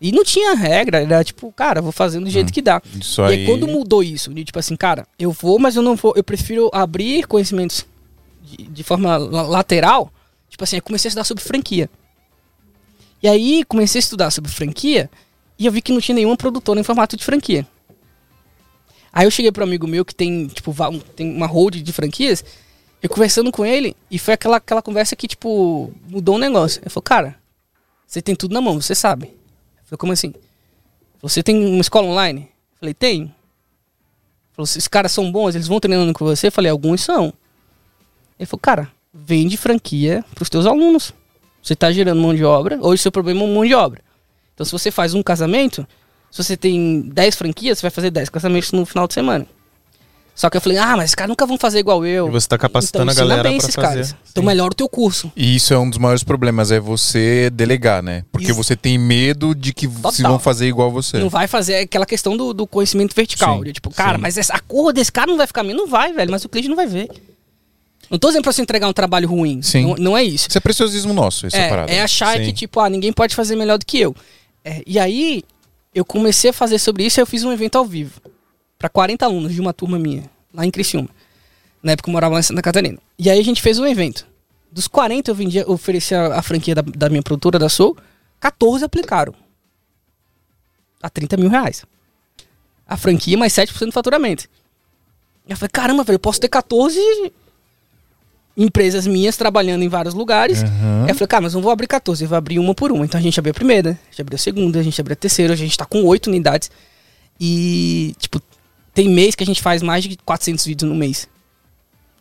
E 0.00 0.12
não 0.12 0.22
tinha 0.24 0.54
regra, 0.54 1.00
era 1.02 1.24
tipo, 1.24 1.50
cara, 1.52 1.80
vou 1.80 1.90
fazendo 1.92 2.24
do 2.24 2.30
jeito 2.30 2.52
que 2.52 2.60
dá. 2.60 2.82
Isso 3.00 3.22
E 3.22 3.24
aí. 3.24 3.32
aí 3.40 3.46
quando 3.46 3.66
mudou 3.66 4.02
isso, 4.02 4.32
de, 4.34 4.44
tipo 4.44 4.58
assim, 4.58 4.76
cara, 4.76 5.06
eu 5.18 5.32
vou, 5.32 5.58
mas 5.58 5.74
eu 5.76 5.82
não 5.82 5.96
vou, 5.96 6.12
eu 6.16 6.22
prefiro 6.22 6.68
abrir 6.72 7.26
conhecimentos 7.26 7.86
de, 8.42 8.64
de 8.64 8.82
forma 8.82 9.16
la- 9.16 9.42
lateral. 9.42 10.12
Tipo 10.50 10.64
assim, 10.64 10.76
eu 10.76 10.82
comecei 10.82 11.08
a 11.08 11.10
estudar 11.10 11.24
sobre 11.24 11.42
franquia. 11.42 11.88
E 13.22 13.28
aí 13.28 13.64
comecei 13.64 13.98
a 13.98 14.00
estudar 14.00 14.30
sobre 14.30 14.50
franquia 14.50 15.10
e 15.58 15.64
eu 15.64 15.72
vi 15.72 15.80
que 15.80 15.92
não 15.92 16.00
tinha 16.00 16.14
nenhuma 16.14 16.36
produtora 16.36 16.78
em 16.78 16.82
formato 16.84 17.16
de 17.16 17.24
franquia. 17.24 17.66
Aí 19.12 19.26
eu 19.26 19.30
cheguei 19.30 19.50
pro 19.50 19.64
amigo 19.64 19.86
meu 19.86 20.04
que 20.04 20.14
tem, 20.14 20.46
tipo, 20.48 20.70
um- 20.90 21.00
tem 21.00 21.34
uma 21.34 21.46
hold 21.46 21.76
de 21.76 21.92
franquias, 21.92 22.44
eu 23.02 23.08
conversando 23.08 23.50
com 23.50 23.64
ele, 23.64 23.96
e 24.10 24.18
foi 24.18 24.34
aquela, 24.34 24.58
aquela 24.58 24.82
conversa 24.82 25.16
que, 25.16 25.26
tipo, 25.26 25.90
mudou 26.08 26.34
um 26.34 26.38
negócio. 26.38 26.80
Ele 26.82 26.90
falou, 26.90 27.02
cara, 27.02 27.36
você 28.06 28.20
tem 28.20 28.34
tudo 28.36 28.52
na 28.52 28.60
mão, 28.60 28.78
você 28.80 28.94
sabe. 28.94 29.30
Falei, 29.86 29.98
como 29.98 30.12
assim? 30.12 30.34
Você 31.22 31.42
tem 31.42 31.56
uma 31.56 31.80
escola 31.80 32.08
online? 32.08 32.48
Falei, 32.78 32.92
tem. 32.92 33.34
Falou, 34.52 34.64
esses 34.64 34.86
caras 34.86 35.12
são 35.12 35.30
bons, 35.30 35.54
eles 35.54 35.68
vão 35.68 35.80
treinando 35.80 36.12
com 36.12 36.24
você? 36.24 36.50
Falei, 36.50 36.70
alguns 36.70 37.02
são. 37.02 37.32
Ele 38.38 38.46
falou, 38.46 38.60
cara, 38.60 38.92
vende 39.12 39.56
franquia 39.56 40.24
pros 40.34 40.50
teus 40.50 40.66
alunos. 40.66 41.14
Você 41.62 41.74
tá 41.74 41.90
gerando 41.90 42.20
mão 42.20 42.34
de 42.34 42.44
obra, 42.44 42.78
hoje 42.80 43.02
seu 43.02 43.10
problema 43.10 43.42
é 43.42 43.46
mão 43.46 43.64
de 43.64 43.74
obra. 43.74 44.02
Então 44.54 44.64
se 44.64 44.72
você 44.72 44.90
faz 44.90 45.14
um 45.14 45.22
casamento, 45.22 45.86
se 46.30 46.42
você 46.42 46.56
tem 46.56 47.00
10 47.00 47.34
franquias, 47.34 47.78
você 47.78 47.82
vai 47.82 47.90
fazer 47.90 48.10
10 48.10 48.28
casamentos 48.28 48.72
no 48.72 48.84
final 48.84 49.06
de 49.06 49.14
semana. 49.14 49.46
Só 50.36 50.50
que 50.50 50.58
eu 50.58 50.60
falei, 50.60 50.76
ah, 50.76 50.94
mas 50.98 51.06
esses 51.06 51.14
caras 51.14 51.30
nunca 51.30 51.46
vão 51.46 51.56
fazer 51.56 51.78
igual 51.78 52.04
eu. 52.04 52.28
E 52.28 52.30
você 52.30 52.46
tá 52.46 52.58
capacitando 52.58 53.10
a 53.10 53.12
ensina 53.14 53.26
galera 53.26 53.50
esses 53.54 53.74
fazer. 53.74 53.88
caras. 53.88 54.16
Então 54.30 54.42
Sim. 54.42 54.46
melhora 54.46 54.70
o 54.70 54.74
teu 54.74 54.86
curso. 54.86 55.32
E 55.34 55.56
isso 55.56 55.72
é 55.72 55.78
um 55.78 55.88
dos 55.88 55.98
maiores 55.98 56.22
problemas, 56.22 56.70
é 56.70 56.78
você 56.78 57.48
delegar, 57.48 58.02
né? 58.02 58.22
Porque 58.30 58.48
Isso. 58.48 58.54
você 58.54 58.76
tem 58.76 58.98
medo 58.98 59.54
de 59.54 59.72
que 59.72 59.88
se 59.88 59.94
Total. 60.02 60.32
vão 60.32 60.38
fazer 60.38 60.68
igual 60.68 60.90
você. 60.90 61.18
Não 61.18 61.30
vai 61.30 61.48
fazer 61.48 61.76
aquela 61.76 62.04
questão 62.04 62.36
do, 62.36 62.52
do 62.52 62.66
conhecimento 62.66 63.16
vertical. 63.16 63.56
Sim, 63.56 63.64
de, 63.64 63.72
tipo, 63.72 63.90
cara, 63.90 64.16
sim. 64.16 64.22
mas 64.22 64.36
essa, 64.36 64.52
a 64.52 64.60
cor 64.60 64.92
desse 64.92 65.10
cara 65.10 65.26
não 65.26 65.38
vai 65.38 65.46
ficar 65.46 65.62
minha. 65.62 65.74
Não 65.74 65.86
vai, 65.86 66.12
velho, 66.12 66.30
mas 66.30 66.44
o 66.44 66.50
cliente 66.50 66.68
não 66.68 66.76
vai 66.76 66.86
ver. 66.86 67.08
Não 68.10 68.18
tô 68.18 68.28
dizendo 68.28 68.42
pra 68.42 68.52
você 68.52 68.60
entregar 68.60 68.88
um 68.88 68.92
trabalho 68.92 69.26
ruim. 69.26 69.62
Sim. 69.62 69.86
Não, 69.86 69.94
não 69.96 70.16
é 70.18 70.22
isso. 70.22 70.48
Isso 70.50 70.58
é 70.58 70.60
preciosismo 70.60 71.14
nosso, 71.14 71.46
essa 71.46 71.56
parada. 71.66 71.90
É, 71.90 71.96
é 71.96 72.02
achar 72.02 72.36
Sim. 72.36 72.44
que, 72.44 72.52
tipo, 72.52 72.78
ah, 72.78 72.90
ninguém 72.90 73.10
pode 73.10 73.34
fazer 73.34 73.56
melhor 73.56 73.78
do 73.78 73.86
que 73.86 73.98
eu. 73.98 74.14
É, 74.62 74.82
e 74.86 74.98
aí, 74.98 75.42
eu 75.94 76.04
comecei 76.04 76.50
a 76.50 76.52
fazer 76.52 76.78
sobre 76.78 77.06
isso 77.06 77.18
e 77.18 77.22
eu 77.22 77.26
fiz 77.26 77.42
um 77.42 77.50
evento 77.50 77.78
ao 77.78 77.86
vivo. 77.86 78.20
Pra 78.78 78.90
40 78.90 79.24
alunos 79.24 79.54
de 79.54 79.60
uma 79.60 79.72
turma 79.72 79.98
minha, 79.98 80.24
lá 80.56 80.66
em 80.66 80.70
Criciúma. 80.70 81.08
Na 81.82 81.92
época 81.92 82.08
eu 82.08 82.12
morava 82.12 82.34
lá 82.34 82.40
em 82.40 82.42
Santa 82.42 82.62
Catarina. 82.62 82.98
E 83.18 83.30
aí 83.30 83.38
a 83.38 83.44
gente 83.44 83.62
fez 83.62 83.78
um 83.78 83.86
evento. 83.86 84.26
Dos 84.72 84.88
40 84.88 85.30
eu 85.30 85.34
vendia, 85.34 85.62
eu 85.62 85.70
oferecia 85.72 86.34
a 86.34 86.42
franquia 86.42 86.74
da, 86.74 86.82
da 86.82 87.08
minha 87.08 87.22
produtora, 87.22 87.58
da 87.58 87.68
Soul, 87.68 87.96
14 88.40 88.84
aplicaram. 88.84 89.34
A 91.02 91.08
30 91.08 91.36
mil 91.36 91.48
reais. 91.48 91.84
A 92.86 92.96
franquia 92.96 93.36
mais 93.38 93.52
7% 93.52 93.86
do 93.86 93.92
faturamento. 93.92 94.48
Eu 95.48 95.56
falei, 95.56 95.70
caramba, 95.70 96.02
velho, 96.02 96.16
eu 96.16 96.20
posso 96.20 96.40
ter 96.40 96.48
14 96.48 96.98
empresas 98.56 99.06
minhas 99.06 99.36
trabalhando 99.36 99.82
em 99.82 99.88
vários 99.88 100.14
lugares. 100.14 100.62
Aí 101.04 101.10
eu 101.10 101.14
falei, 101.14 101.28
cara, 101.28 101.42
mas 101.42 101.54
não 101.54 101.60
vou 101.60 101.70
abrir 101.70 101.86
14, 101.86 102.24
eu 102.24 102.28
vou 102.28 102.38
abrir 102.38 102.58
uma 102.58 102.74
por 102.74 102.90
uma. 102.90 103.04
Então 103.04 103.20
a 103.20 103.22
gente 103.22 103.38
abriu 103.38 103.50
a 103.52 103.54
primeira, 103.54 103.90
a 103.90 104.10
gente 104.10 104.20
abriu 104.22 104.34
a 104.34 104.38
segunda, 104.38 104.80
a 104.80 104.82
gente 104.82 105.00
abriu 105.00 105.12
a 105.12 105.16
terceira, 105.16 105.52
a 105.52 105.56
gente 105.56 105.76
tá 105.76 105.84
com 105.84 106.02
oito 106.04 106.28
unidades. 106.28 106.70
E, 107.38 108.14
tipo, 108.18 108.40
tem 108.96 109.10
mês 109.10 109.34
que 109.34 109.44
a 109.44 109.46
gente 109.46 109.60
faz 109.60 109.82
mais 109.82 110.02
de 110.02 110.16
400 110.24 110.64
vídeos 110.64 110.90
no 110.90 110.96
mês. 110.96 111.28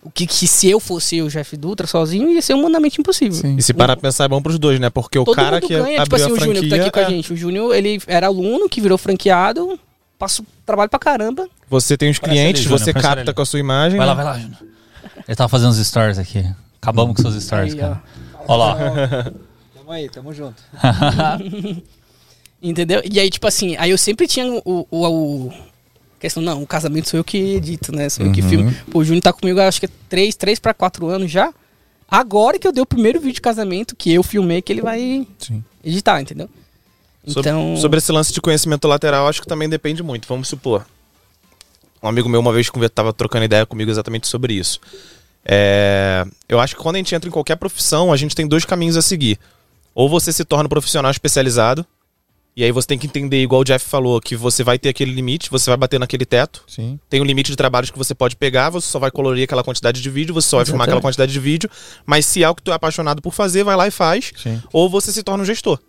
O 0.04 0.12
que, 0.12 0.28
que 0.28 0.46
se 0.46 0.70
eu 0.70 0.78
fosse 0.80 1.22
o 1.22 1.30
Jeff 1.30 1.56
Dutra 1.56 1.88
sozinho, 1.88 2.30
ia 2.30 2.42
ser 2.42 2.54
humanamente 2.54 3.00
impossível. 3.00 3.42
Sim. 3.42 3.56
E 3.56 3.64
se 3.64 3.74
parar 3.74 3.96
pra 3.96 4.10
pensar, 4.10 4.26
é 4.26 4.28
bom 4.28 4.42
pros 4.42 4.60
dois, 4.60 4.78
né? 4.78 4.90
Porque 4.90 5.18
o 5.18 5.24
cara 5.26 5.56
mundo 5.56 5.68
que 5.68 5.74
ganha, 5.74 6.02
abriu 6.02 6.04
tipo 6.04 6.16
assim, 6.16 6.26
a 6.26 6.28
o 6.28 6.40
Júnior 6.40 6.64
que 6.64 6.70
tá 6.70 6.76
franquia... 6.76 6.84
aqui 6.84 6.92
com 6.92 7.00
a 7.00 7.04
é, 7.04 7.10
gente. 7.10 7.34
O 7.34 7.38
Júnior, 7.38 7.74
ele 7.74 8.00
era 8.06 8.28
aluno 8.28 8.68
que 8.68 8.82
virou 8.82 8.98
franqueado, 8.98 9.80
passa 10.20 10.44
trabalho 10.66 10.90
pra 10.90 11.00
caramba. 11.00 11.48
Você 11.70 11.98
tem 11.98 12.12
os 12.12 12.20
Parece 12.20 12.38
clientes, 12.38 12.62
ele, 12.62 12.70
Júnior, 12.70 12.80
você 12.80 12.94
capta 12.94 13.34
com 13.34 13.42
a 13.42 13.46
sua 13.46 13.60
imagem. 13.60 13.98
Vai 13.98 14.06
lá, 14.06 14.14
né? 14.14 14.24
vai 14.24 14.34
lá, 14.34 14.40
Júnior. 14.40 14.60
Ele 15.28 15.36
tava 15.36 15.50
fazendo 15.50 15.72
os 15.72 15.78
stories 15.78 16.20
aqui. 16.20 16.46
Acabamos 16.80 17.16
com 17.16 17.22
seus 17.22 17.42
stories, 17.42 17.74
Aí, 17.74 17.80
cara. 17.80 18.04
Olha 18.48 18.58
lá. 18.58 18.76
Tamo 19.74 19.92
aí, 19.92 20.10
tamo 20.10 20.34
junto. 20.34 20.62
Entendeu? 22.62 23.02
E 23.10 23.20
aí, 23.20 23.30
tipo 23.30 23.48
assim, 23.48 23.76
aí 23.78 23.92
eu 23.92 23.98
sempre 23.98 24.28
tinha 24.28 24.46
o. 24.46 24.86
o, 24.92 25.08
o- 25.08 25.54
questão, 26.26 26.42
não, 26.44 26.62
o 26.64 26.68
casamento 26.68 27.10
sou 27.10 27.18
eu 27.20 27.24
que 27.24 27.38
edito, 27.38 27.92
né? 27.96 28.10
Sou 28.10 28.26
eu 28.26 28.32
que 28.32 28.42
filmo. 28.42 28.74
Pô, 28.92 29.00
o 29.00 29.04
Júnior 29.06 29.22
tá 29.22 29.32
comigo, 29.34 29.60
acho 29.60 29.80
que 29.80 29.86
é 29.86 29.90
3, 30.10 30.36
3 30.36 30.60
pra 30.60 30.74
4 30.74 31.08
anos 31.08 31.32
já. 31.32 31.54
Agora 32.10 32.60
que 32.60 32.68
eu 32.68 32.72
dei 32.72 32.82
o 32.84 32.86
primeiro 32.86 33.20
vídeo 33.20 33.36
de 33.36 33.42
casamento 33.42 33.96
que 33.96 34.14
eu 34.14 34.22
filmei, 34.24 34.62
que 34.62 34.72
ele 34.74 34.82
vai 34.82 35.28
Sim. 35.40 35.64
editar, 35.84 36.22
entendeu? 36.22 36.50
Sobre- 37.28 37.50
Então. 37.50 37.78
Sobre 37.78 37.98
esse 37.98 38.12
lance 38.12 38.32
de 38.34 38.40
conhecimento 38.42 38.88
lateral, 38.88 39.28
acho 39.28 39.42
que 39.42 39.48
também 39.48 39.68
depende 39.68 40.04
muito. 40.04 40.28
Vamos 40.28 40.48
supor. 40.48 40.86
Um 42.04 42.08
amigo 42.08 42.30
meu 42.30 42.40
uma 42.40 42.54
vez 42.54 42.70
estava 42.84 43.12
trocando 43.12 43.46
ideia 43.46 43.66
comigo 43.66 43.90
exatamente 43.90 44.28
sobre 44.28 44.54
isso. 44.54 44.80
É, 45.44 46.26
eu 46.48 46.60
acho 46.60 46.76
que 46.76 46.82
quando 46.82 46.96
a 46.96 47.00
gente 47.00 47.14
entra 47.16 47.28
em 47.28 47.32
qualquer 47.32 47.56
profissão, 47.56 48.14
a 48.14 48.18
gente 48.18 48.36
tem 48.36 48.48
dois 48.48 48.66
caminhos 48.66 48.98
a 48.98 49.02
seguir. 49.02 49.40
Ou 49.94 50.10
você 50.10 50.32
se 50.32 50.44
torna 50.46 50.66
um 50.66 50.70
profissional 50.70 51.10
especializado, 51.10 51.86
e 52.58 52.64
aí 52.64 52.72
você 52.72 52.88
tem 52.88 52.98
que 52.98 53.06
entender, 53.06 53.42
igual 53.42 53.62
o 53.62 53.64
Jeff 53.66 53.86
falou, 53.86 54.22
que 54.22 54.34
você 54.34 54.64
vai 54.64 54.80
ter 54.80 54.88
aquele 54.88 55.12
limite, 55.12 55.50
você 55.52 55.70
vai 55.70 55.76
bater 55.76 56.00
naquele 56.00 56.26
teto. 56.26 56.64
Sim. 56.68 56.98
Tem 57.10 57.20
um 57.22 57.26
limite 57.26 57.52
de 57.52 57.58
trabalhos 57.58 57.92
que 57.92 57.98
você 57.98 58.16
pode 58.16 58.38
pegar, 58.38 58.70
você 58.70 58.88
só 58.88 58.98
vai 58.98 59.12
colorir 59.12 59.44
aquela 59.44 59.62
quantidade 59.62 60.02
de 60.02 60.10
vídeo, 60.10 60.34
você 60.34 60.48
só 60.48 60.58
vai 60.58 60.66
filmar 60.66 60.84
aquela 60.84 61.00
Exatamente. 61.00 61.16
quantidade 61.16 61.34
de 61.34 61.40
vídeo. 61.40 61.70
Mas 62.06 62.26
se 62.26 62.44
é 62.44 62.46
algo 62.46 62.56
que 62.56 62.64
tu 62.64 62.72
é 62.72 62.74
apaixonado 62.74 63.22
por 63.22 63.34
fazer, 63.34 63.66
vai 63.66 63.76
lá 63.76 63.88
e 63.88 63.92
faz. 63.92 64.32
Sim. 64.38 64.62
Ou 64.72 64.90
você 64.90 65.12
se 65.12 65.22
torna 65.22 65.44
um 65.44 65.46
gestor. 65.46 65.80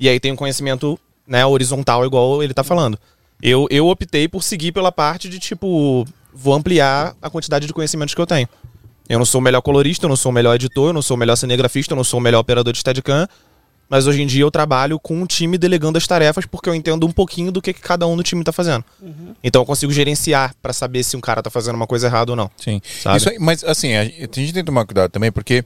E 0.00 0.08
aí 0.08 0.18
tem 0.18 0.32
um 0.32 0.36
conhecimento 0.36 0.98
né, 1.26 1.44
horizontal, 1.44 2.06
igual 2.06 2.42
ele 2.42 2.54
tá 2.54 2.64
falando. 2.64 2.98
Eu, 3.42 3.66
eu 3.70 3.86
optei 3.86 4.26
por 4.28 4.42
seguir 4.42 4.72
pela 4.72 4.90
parte 4.90 5.28
de, 5.28 5.38
tipo, 5.38 6.06
vou 6.32 6.54
ampliar 6.54 7.14
a 7.20 7.28
quantidade 7.28 7.66
de 7.66 7.72
conhecimentos 7.74 8.14
que 8.14 8.20
eu 8.20 8.26
tenho. 8.26 8.48
Eu 9.08 9.18
não 9.18 9.26
sou 9.26 9.40
o 9.40 9.44
melhor 9.44 9.60
colorista, 9.60 10.06
eu 10.06 10.08
não 10.08 10.16
sou 10.16 10.30
o 10.30 10.34
melhor 10.34 10.54
editor, 10.54 10.88
eu 10.88 10.92
não 10.92 11.02
sou 11.02 11.16
o 11.16 11.18
melhor 11.18 11.36
cinegrafista, 11.36 11.92
eu 11.92 11.96
não 11.96 12.04
sou 12.04 12.18
o 12.18 12.22
melhor 12.22 12.40
operador 12.40 12.72
de 12.72 12.78
Steadicam. 12.78 13.28
Mas 13.88 14.06
hoje 14.06 14.20
em 14.22 14.26
dia 14.26 14.42
eu 14.42 14.50
trabalho 14.50 14.98
com 14.98 15.14
um 15.22 15.24
time 15.26 15.56
delegando 15.56 15.96
as 15.96 16.06
tarefas 16.06 16.44
porque 16.44 16.68
eu 16.68 16.74
entendo 16.74 17.06
um 17.06 17.10
pouquinho 17.10 17.50
do 17.50 17.62
que, 17.62 17.72
que 17.72 17.80
cada 17.80 18.06
um 18.06 18.16
do 18.16 18.22
time 18.22 18.44
tá 18.44 18.52
fazendo. 18.52 18.84
Então 19.42 19.62
eu 19.62 19.66
consigo 19.66 19.90
gerenciar 19.92 20.54
pra 20.62 20.72
saber 20.74 21.02
se 21.02 21.16
um 21.16 21.20
cara 21.20 21.42
tá 21.42 21.48
fazendo 21.48 21.76
uma 21.76 21.86
coisa 21.86 22.06
errada 22.06 22.32
ou 22.32 22.36
não. 22.36 22.50
Sim. 22.58 22.80
Sabe? 23.02 23.16
Isso 23.16 23.30
aí- 23.30 23.38
mas 23.38 23.64
assim, 23.64 23.94
a 23.94 24.04
gente 24.04 24.28
tem 24.28 24.46
que 24.52 24.62
tomar 24.64 24.84
cuidado 24.84 25.10
também, 25.10 25.32
porque 25.32 25.64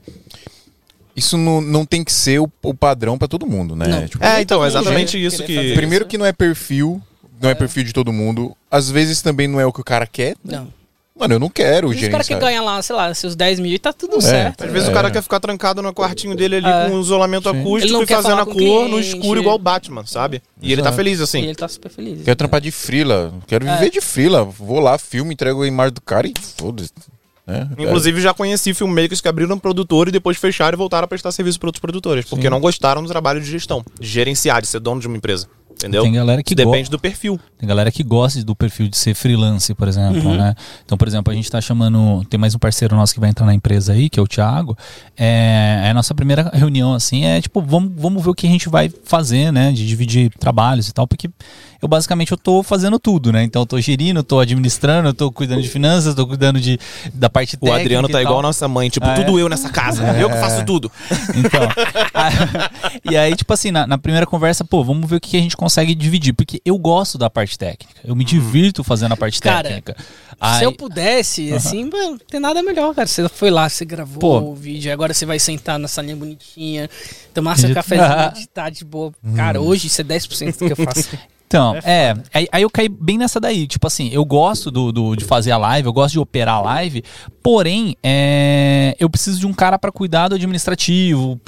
isso 1.15 1.37
não, 1.37 1.61
não 1.61 1.85
tem 1.85 2.03
que 2.03 2.11
ser 2.11 2.39
o, 2.39 2.49
o 2.63 2.73
padrão 2.73 3.17
pra 3.17 3.27
todo 3.27 3.45
mundo, 3.45 3.75
né? 3.75 3.87
Não. 3.87 4.07
Tipo, 4.07 4.23
É, 4.23 4.41
então, 4.41 4.63
é 4.63 4.67
exatamente 4.67 5.23
isso 5.23 5.43
que. 5.43 5.73
primeiro 5.75 6.05
que 6.05 6.17
não 6.17 6.25
é 6.25 6.31
perfil, 6.33 7.01
não 7.41 7.49
é. 7.49 7.55
perfil 7.55 7.83
de 7.83 7.93
todo 7.93 8.11
mundo. 8.13 8.55
Às 8.71 8.89
vezes 8.89 9.21
também 9.21 9.47
não 9.47 9.59
é 9.59 9.65
o 9.65 9.71
que 9.73 9.81
o 9.81 9.83
cara 9.83 10.07
quer. 10.07 10.35
né? 10.43 10.57
Não. 10.57 10.82
Mano, 11.15 11.35
eu 11.35 11.39
não 11.39 11.49
quero 11.49 11.89
Os 11.89 12.07
caras 12.07 12.27
que 12.27 12.33
ganham 12.35 12.65
lá, 12.65 12.81
sei 12.81 12.95
lá, 12.95 13.13
seus 13.13 13.35
10 13.35 13.59
mil 13.59 13.71
e 13.71 13.77
tá 13.77 13.93
tudo 13.93 14.19
certo. 14.19 14.63
Às 14.63 14.71
vezes 14.71 14.87
É. 14.87 14.91
o 14.91 14.93
cara 14.95 15.11
quer 15.11 15.21
ficar 15.21 15.39
trancado 15.39 15.79
no 15.81 15.93
quartinho 15.93 16.35
dele 16.35 16.55
ali 16.55 16.65
É. 16.67 16.89
com 16.89 16.95
um 16.95 17.01
isolamento 17.01 17.49
Sim. 17.51 17.59
Acústico 17.61 18.01
e 18.03 18.07
fazendo 18.07 18.41
a 18.41 18.45
cor 18.45 18.89
no 18.89 18.99
escuro 18.99 19.39
igual 19.39 19.55
o 19.55 19.59
Batman, 19.59 20.05
sabe? 20.07 20.41
E 20.59 20.71
ele 20.71 20.81
tá 20.81 20.87
Exato. 20.89 20.95
feliz 20.97 21.19
E 21.19 21.23
assim. 21.23 21.43
ele 21.43 21.53
tá 21.55 21.67
super 21.67 21.89
feliz. 21.91 22.23
Quero 22.23 22.35
trampar 22.35 22.59
de 22.61 22.71
frila. 22.71 23.31
Quero 23.45 23.63
viver 23.63 23.91
de 23.91 24.01
frila. 24.01 24.43
Vou 24.43 24.79
lá, 24.79 24.97
filmo, 24.97 25.31
entrego 25.31 25.61
a 25.61 25.67
imagem 25.67 25.93
do 25.93 26.01
cara 26.01 26.25
e 26.27 26.33
foda-se. 26.57 26.89
né? 27.45 27.69
Inclusive 27.77 28.19
já 28.21 28.33
conheci 28.33 28.73
filmmakers 28.73 29.19
que 29.21 29.27
abriram 29.27 29.55
um 29.55 29.59
produtor 29.59 30.07
e 30.07 30.11
depois 30.11 30.37
fecharam 30.37 30.75
e 30.75 30.77
voltaram 30.77 31.03
a 31.03 31.07
prestar 31.09 31.29
serviço 31.33 31.59
para 31.59 31.67
outros 31.67 31.81
produtores, 31.81 32.23
porque 32.25 32.49
não 32.49 32.59
gostaram 32.59 33.03
do 33.03 33.07
trabalho 33.09 33.41
de 33.41 33.51
gestão, 33.51 33.83
de 33.99 34.07
gerenciar, 34.07 34.61
de 34.61 34.67
ser 34.67 34.79
dono 34.79 35.01
de 35.01 35.07
uma 35.07 35.17
empresa. 35.17 35.47
Entendeu? 35.75 36.03
Tem 36.03 36.13
galera 36.13 36.41
que 36.41 36.55
depende 36.55 36.89
do 36.89 36.97
perfil. 36.97 37.39
Tem 37.57 37.67
galera 37.67 37.91
que 37.91 38.03
gosta 38.03 38.43
do 38.43 38.55
perfil 38.55 38.87
de 38.87 38.97
ser 38.97 39.13
freelance, 39.13 39.73
por 39.73 39.87
exemplo, 39.87 40.35
né? 40.35 40.55
Então, 40.85 40.97
por 40.97 41.07
exemplo, 41.07 41.31
a 41.31 41.35
gente 41.35 41.49
tá 41.51 41.59
chamando. 41.59 42.23
Tem 42.29 42.39
mais 42.39 42.55
um 42.55 42.59
parceiro 42.59 42.95
nosso 42.95 43.13
que 43.13 43.19
vai 43.19 43.29
entrar 43.29 43.45
na 43.45 43.53
empresa 43.53 43.93
aí, 43.93 44.09
que 44.09 44.19
é 44.19 44.23
o 44.23 44.27
Thiago. 44.27 44.77
É, 45.17 45.81
é 45.85 45.89
a 45.89 45.93
nossa 45.93 46.13
primeira 46.15 46.49
reunião, 46.53 46.93
assim, 46.93 47.25
é 47.25 47.41
tipo, 47.41 47.61
vamos, 47.61 47.91
vamos 47.95 48.23
ver 48.23 48.29
o 48.29 48.33
que 48.33 48.47
a 48.47 48.49
gente 48.49 48.69
vai 48.69 48.89
fazer, 49.03 49.51
né? 49.51 49.71
De 49.71 49.85
dividir 49.85 50.31
trabalhos 50.39 50.87
e 50.87 50.93
tal, 50.93 51.07
porque 51.07 51.29
eu 51.83 51.87
basicamente 51.87 52.31
eu 52.31 52.37
tô 52.37 52.63
fazendo 52.63 52.97
tudo, 52.97 53.31
né? 53.31 53.43
Então 53.43 53.61
eu 53.61 53.65
tô 53.65 53.79
gerindo, 53.81 54.21
eu 54.21 54.23
tô 54.23 54.39
administrando, 54.39 55.09
eu 55.09 55.13
tô 55.13 55.31
cuidando 55.31 55.61
de 55.61 55.67
finanças, 55.67 56.05
eu 56.07 56.15
tô 56.15 56.25
cuidando 56.25 56.59
de, 56.59 56.79
da 57.13 57.29
parte 57.29 57.55
O 57.55 57.59
técnica. 57.59 57.81
Adriano 57.81 58.07
tá 58.07 58.21
igual 58.21 58.39
a 58.39 58.41
nossa 58.41 58.67
mãe, 58.67 58.89
tipo, 58.89 59.05
Ah, 59.05 59.13
tudo 59.15 59.37
é? 59.37 59.41
eu 59.41 59.49
nessa 59.49 59.69
casa, 59.69 60.01
eu 60.17 60.29
que 60.29 60.37
faço 60.37 60.65
tudo. 60.65 60.89
Então, 61.35 61.61
a- 62.13 62.71
e 63.11 63.17
aí, 63.17 63.35
tipo 63.35 63.51
assim, 63.53 63.69
na, 63.69 63.85
na 63.85 63.97
primeira 63.97 64.25
conversa, 64.25 64.63
pô, 64.63 64.83
vamos 64.83 65.09
ver 65.09 65.17
o 65.17 65.19
que 65.19 65.35
a 65.35 65.41
gente 65.41 65.57
consegue 65.57 65.93
dividir, 65.93 66.33
porque 66.33 66.61
eu 66.63 66.77
gosto 66.77 67.17
da 67.17 67.29
parte 67.29 67.57
técnica, 67.59 67.99
eu 68.05 68.15
me 68.15 68.23
divirto 68.23 68.83
fazendo 68.83 69.11
a 69.11 69.17
parte 69.17 69.41
Cara, 69.41 69.63
técnica. 69.67 69.95
Se 69.99 70.35
Aí- 70.39 70.63
eu 70.63 70.71
pudesse, 70.71 71.53
assim, 71.53 71.83
mano, 71.89 72.11
não 72.11 72.17
tem 72.17 72.39
nada 72.39 72.61
melhor, 72.63 72.93
cara. 72.95 73.07
Você 73.07 73.27
foi 73.29 73.49
lá, 73.51 73.67
você 73.69 73.83
gravou 73.85 74.19
Pô. 74.19 74.39
o 74.39 74.55
vídeo, 74.55 74.91
agora 74.91 75.13
você 75.13 75.25
vai 75.25 75.37
sentar 75.39 75.77
na 75.77 75.87
salinha 75.87 76.15
bonitinha, 76.15 76.89
tomar 77.33 77.57
seu 77.57 77.67
De- 77.69 77.75
cafezinho, 77.75 78.31
editar 78.37 78.69
de 78.69 78.83
boa. 78.85 79.11
Cara, 79.35 79.59
hoje 79.61 79.87
isso 79.87 79.99
é 79.99 80.03
10% 80.03 80.57
do 80.59 80.65
que 80.75 80.81
eu 80.81 80.85
faço. 80.85 81.09
Então, 81.47 81.75
É 81.83 82.09
é, 82.09 82.15
aí, 82.33 82.47
aí 82.51 82.61
eu 82.63 82.69
caí 82.69 82.89
bem 82.89 83.17
nessa 83.17 83.39
daí. 83.39 83.67
Tipo 83.67 83.85
assim, 83.85 84.09
eu 84.11 84.25
gosto 84.25 84.71
do, 84.71 84.91
do- 84.91 85.15
de 85.15 85.23
fazer 85.23 85.51
a 85.51 85.57
live, 85.57 85.85
eu 85.87 85.93
gosto 85.93 86.13
de 86.13 86.19
operar 86.19 86.55
a 86.55 86.61
live, 86.61 87.03
porém, 87.43 87.95
é, 88.01 88.95
eu 88.99 89.07
preciso 89.09 89.39
de 89.39 89.45
um 89.47 89.53
cara 89.53 89.77
para 89.77 89.91
cuidar 89.91 90.29
do 90.29 90.35
administrativo, 90.35 91.39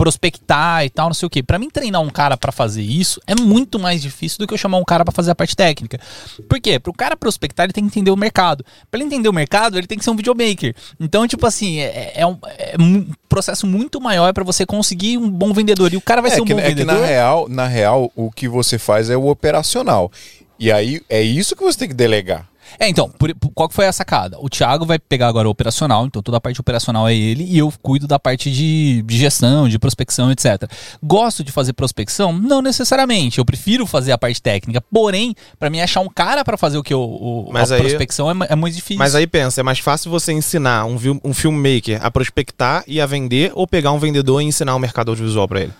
prospectar 0.00 0.82
e 0.82 0.88
tal, 0.88 1.08
não 1.08 1.14
sei 1.14 1.26
o 1.26 1.30
quê. 1.30 1.42
Pra 1.42 1.58
mim 1.58 1.68
treinar 1.68 2.00
um 2.00 2.08
cara 2.08 2.34
pra 2.34 2.50
fazer 2.50 2.80
isso 2.82 3.20
é 3.26 3.34
muito 3.38 3.78
mais 3.78 4.00
difícil 4.00 4.38
do 4.38 4.46
que 4.46 4.54
eu 4.54 4.58
chamar 4.58 4.78
um 4.78 4.84
cara 4.84 5.04
pra 5.04 5.12
fazer 5.12 5.30
a 5.30 5.34
parte 5.34 5.54
técnica. 5.54 6.00
Por 6.48 6.58
quê? 6.58 6.78
Pro 6.78 6.90
cara 6.92 7.14
prospectar, 7.14 7.64
ele 7.64 7.72
tem 7.74 7.84
que 7.84 7.88
entender 7.88 8.10
o 8.10 8.16
mercado. 8.16 8.64
Pra 8.90 8.98
ele 8.98 9.04
entender 9.06 9.28
o 9.28 9.32
mercado, 9.32 9.76
ele 9.76 9.86
tem 9.86 9.98
que 9.98 10.04
ser 10.04 10.10
um 10.10 10.16
videomaker. 10.16 10.74
Então, 10.98 11.28
tipo 11.28 11.46
assim, 11.46 11.80
é, 11.80 12.12
é 12.14 12.26
um, 12.26 12.38
é 12.56 12.76
um 12.80 13.06
processo 13.28 13.66
muito 13.66 14.00
maior 14.00 14.32
pra 14.32 14.42
você 14.42 14.64
conseguir 14.64 15.18
um 15.18 15.28
bom 15.28 15.52
vendedor. 15.52 15.92
E 15.92 15.98
o 15.98 16.00
cara 16.00 16.22
vai 16.22 16.30
É 16.30 16.34
ser 16.34 16.40
um 16.40 16.44
que, 16.46 16.54
bom 16.54 16.60
é 16.60 16.62
que 16.62 16.68
vendedor. 16.70 16.98
na 16.98 17.06
real, 17.06 17.48
na 17.48 17.66
real, 17.66 18.10
o 18.16 18.30
que 18.30 18.48
você 18.48 18.78
faz 18.78 19.10
é 19.10 19.16
o 19.18 19.26
operacional. 19.28 20.10
E 20.58 20.72
aí 20.72 21.02
é 21.10 21.20
isso 21.22 21.54
que 21.54 21.62
você 21.62 21.78
tem 21.78 21.88
que 21.88 21.94
delegar. 21.94 22.48
É, 22.78 22.88
então, 22.88 23.08
por- 23.10 23.34
por- 23.34 23.50
qual 23.52 23.68
que 23.68 23.74
foi 23.74 23.86
a 23.86 23.92
sacada? 23.92 24.36
O 24.40 24.48
Thiago 24.48 24.84
vai 24.86 24.98
pegar 24.98 25.28
agora 25.28 25.48
o 25.48 25.50
operacional, 25.50 26.06
então 26.06 26.22
toda 26.22 26.36
a 26.38 26.40
parte 26.40 26.60
operacional 26.60 27.08
é 27.08 27.14
ele, 27.14 27.44
e 27.44 27.58
eu 27.58 27.72
cuido 27.82 28.06
da 28.06 28.18
parte 28.18 28.50
de, 28.50 29.02
de 29.02 29.18
gestão, 29.18 29.68
de 29.68 29.78
prospecção, 29.78 30.30
etc. 30.30 30.70
Gosto 31.02 31.42
de 31.44 31.52
fazer 31.52 31.72
prospecção? 31.72 32.32
Não 32.32 32.62
necessariamente. 32.62 33.38
Eu 33.38 33.44
prefiro 33.44 33.86
fazer 33.86 34.12
a 34.12 34.18
parte 34.18 34.40
técnica. 34.40 34.80
Porém, 34.92 35.34
pra 35.58 35.70
mim 35.70 35.80
achar 35.80 36.00
um 36.00 36.08
cara 36.08 36.44
pra 36.44 36.56
fazer 36.56 36.78
o 36.78 36.82
que 36.82 36.92
eu, 36.94 37.00
o, 37.02 37.50
Mas 37.52 37.70
a 37.72 37.76
aí- 37.76 37.80
prospecção 37.80 38.30
é, 38.30 38.34
é 38.50 38.56
muito 38.56 38.74
difícil. 38.74 38.98
Mas 38.98 39.14
aí 39.14 39.26
pensa, 39.26 39.60
é 39.60 39.64
mais 39.64 39.78
fácil 39.78 40.10
você 40.10 40.32
ensinar 40.32 40.84
um, 40.84 40.96
um 41.24 41.34
filmmaker 41.34 42.04
a 42.04 42.10
prospectar 42.10 42.84
e 42.86 43.00
a 43.00 43.06
vender 43.06 43.52
ou 43.54 43.66
pegar 43.66 43.92
um 43.92 43.98
vendedor 43.98 44.40
e 44.40 44.44
ensinar 44.44 44.74
o 44.74 44.78
mercado 44.78 45.10
audiovisual 45.10 45.46
pra 45.48 45.60
ele? 45.62 45.72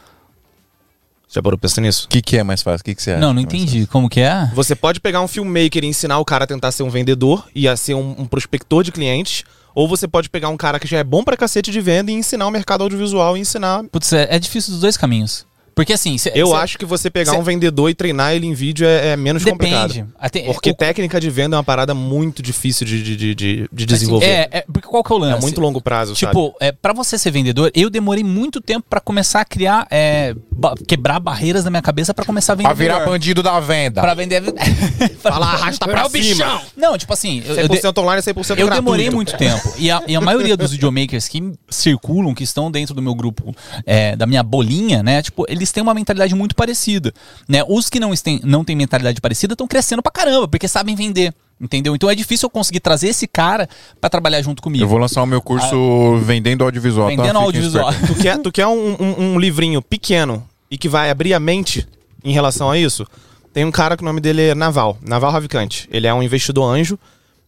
Já 1.33 1.41
parou 1.41 1.57
pra 1.57 1.69
pensar 1.69 1.81
nisso? 1.81 2.07
O 2.07 2.09
que, 2.09 2.21
que 2.21 2.37
é 2.37 2.43
mais 2.43 2.61
fácil? 2.61 2.81
O 2.81 2.85
que, 2.85 2.95
que 2.95 3.03
você 3.03 3.13
acha? 3.13 3.21
não, 3.21 3.33
não 3.33 3.45
que 3.45 3.55
é 3.55 3.59
entendi. 3.61 3.87
Como 3.87 4.09
que 4.09 4.21
é? 4.21 4.51
Você 4.53 4.75
pode 4.75 5.01
pegar 5.01 5.21
um 5.21 5.29
filmmaker 5.29 5.85
e 5.85 5.87
ensinar 5.87 6.19
o 6.19 6.25
cara 6.25 6.43
a 6.43 6.47
tentar 6.47 6.73
ser 6.73 6.83
um 6.83 6.91
vendedor 6.91 7.47
e 7.55 7.69
a 7.69 7.77
ser 7.77 7.95
um, 7.95 8.17
um 8.19 8.27
prospector 8.27 8.83
de 8.83 8.91
clientes, 8.91 9.45
ou 9.73 9.87
você 9.87 10.09
pode 10.09 10.29
pegar 10.29 10.49
um 10.49 10.57
cara 10.57 10.81
que 10.81 10.89
já 10.89 10.99
é 10.99 11.05
bom 11.05 11.23
pra 11.23 11.37
cacete 11.37 11.71
de 11.71 11.81
venda 11.81 12.11
e 12.11 12.15
ensinar 12.15 12.49
o 12.49 12.51
mercado 12.51 12.83
audiovisual 12.83 13.37
e 13.37 13.41
ensinar. 13.41 13.85
Putz, 13.93 14.13
é, 14.13 14.27
é 14.29 14.39
difícil 14.41 14.73
dos 14.73 14.81
dois 14.81 14.97
caminhos. 14.97 15.47
Porque 15.75 15.93
assim, 15.93 16.19
cê- 16.19 16.33
Eu 16.35 16.49
cê- 16.49 16.55
acho 16.55 16.79
que 16.79 16.85
você 16.85 17.11
pegar 17.11 17.33
cê- 17.33 17.39
um 17.39 17.43
vendedor 17.43 17.89
e 17.91 17.95
treinar 17.95 18.33
ele 18.35 18.47
em 18.47 18.53
vídeo 18.55 18.87
é, 18.87 19.09
é 19.13 19.17
menos 19.17 19.45
complicado. 19.45 19.89
depende. 19.93 20.09
Até- 20.19 20.41
Porque 20.53 20.71
o- 20.71 20.75
técnica 20.75 21.21
de 21.21 21.31
venda 21.31 21.57
é 21.57 21.59
uma 21.59 21.65
parada 21.65 21.95
muito 21.95 22.43
difícil 22.43 22.87
de, 22.87 23.03
de, 23.03 23.17
de, 23.17 23.35
de- 23.35 23.69
de 23.73 23.87
desenvolver. 23.87 24.27
É, 24.27 24.49
é, 24.51 24.65
porque 24.73 24.87
qual 24.89 25.03
que 25.03 25.13
é 25.13 25.17
o 25.17 25.19
lance? 25.19 25.39
É 25.39 25.41
muito 25.41 25.61
longo 25.61 25.81
prazo, 25.81 26.15
sabe? 26.17 26.33
Tipo, 26.33 26.55
é, 26.61 26.73
para 26.73 26.93
você 26.93 27.17
ser 27.19 27.31
vendedor, 27.31 27.71
eu 27.75 27.89
demorei 27.91 28.25
muito 28.25 28.61
tempo 28.61 28.87
pra 28.89 29.01
começar 29.01 29.41
a 29.41 29.45
criar, 29.45 29.87
é, 29.91 30.35
ba- 30.51 30.75
quebrar 30.87 31.19
barreiras 31.21 31.65
na 31.65 31.71
minha 31.71 31.83
cabeça 31.83 32.13
pra 32.13 32.25
começar 32.25 32.53
a 32.53 32.57
vender. 32.57 32.69
Pra 32.69 32.75
virar 32.75 32.95
melhor. 33.01 33.09
bandido 33.11 33.43
da 33.43 33.59
venda. 33.61 34.01
Pra 34.01 34.15
vender. 34.15 34.43
Fala, 35.21 35.47
arrasta 35.47 35.87
pra 35.87 36.07
o 36.07 36.11
cima. 36.11 36.23
bichão. 36.25 36.61
Não, 36.77 36.97
tipo 36.99 37.13
assim, 37.13 37.43
eu, 37.47 37.55
eu 37.57 37.69
de- 37.69 37.77
100% 37.81 37.99
online, 37.99 38.23
100% 38.23 38.35
gratuito. 38.35 38.61
eu 38.61 38.71
demorei 38.71 39.11
muito 39.11 39.37
tempo. 39.37 39.73
E 39.79 39.91
a, 39.91 40.03
e 40.07 40.17
a 40.17 40.21
maioria 40.21 40.57
dos 40.57 40.71
videomakers 40.73 41.29
que 41.29 41.53
circulam, 41.69 42.35
que 42.35 42.43
estão 42.45 42.71
dentro 42.71 42.95
do 42.95 43.03
meu 43.03 43.15
grupo, 43.15 43.55
é, 43.87 44.17
da 44.17 44.27
minha 44.27 44.43
bolinha, 44.43 45.03
né? 45.03 45.23
Tipo, 45.23 45.45
eles 45.49 45.60
têm 45.71 45.83
uma 45.83 45.93
mentalidade 45.95 46.35
muito 46.35 46.55
parecida. 46.55 47.13
Né? 47.49 47.63
Os 47.69 47.91
que 47.91 48.01
não 48.01 48.15
têm, 48.15 48.41
não 48.43 48.65
têm 48.65 48.75
mentalidade 48.75 49.21
parecida 49.21 49.53
estão 49.55 49.67
crescendo 49.67 50.03
pra 50.03 50.11
caramba, 50.11 50.49
porque 50.49 50.67
sabem 50.67 50.95
vender. 50.97 51.35
Entendeu? 51.61 51.95
Então 51.95 52.09
é 52.09 52.15
difícil 52.15 52.47
eu 52.47 52.51
conseguir 52.51 52.81
trazer 52.81 53.09
esse 53.09 53.27
cara 53.29 53.69
pra 54.01 54.09
trabalhar 54.09 54.41
junto 54.41 54.63
comigo. 54.63 54.83
Eu 54.83 54.89
vou 54.89 54.97
lançar 54.99 55.23
o 55.23 55.27
meu 55.27 55.43
curso 55.43 56.17
vendendo 56.25 56.65
audiovisual. 56.65 57.09
tá? 57.09 57.11
Vendendo 57.11 57.27
Fiquem 57.27 57.45
audiovisual. 57.45 57.93
Tu 58.07 58.15
quer, 58.15 58.39
tu 58.39 58.51
quer 58.51 58.67
um, 58.67 58.97
um- 58.99 59.25
um 59.35 59.39
livrinho 59.39 59.83
pequeno 59.83 60.43
e 60.71 60.79
que 60.79 60.89
vai 60.89 61.11
abrir 61.11 61.35
a 61.35 61.39
mente 61.41 61.87
em 62.25 62.33
relação 62.33 62.71
a 62.71 62.79
isso? 62.79 63.07
Tem 63.53 63.65
um 63.67 63.71
cara 63.71 63.95
que 63.97 64.03
o 64.03 64.07
nome 64.07 64.21
dele 64.23 64.41
é 64.43 64.55
Naval, 64.55 64.97
Naval 65.07 65.33
Ravicante. 65.33 65.87
Ele 65.93 66.07
é 66.07 66.15
um 66.15 66.23
investidor 66.23 66.65
anjo. 66.73 66.99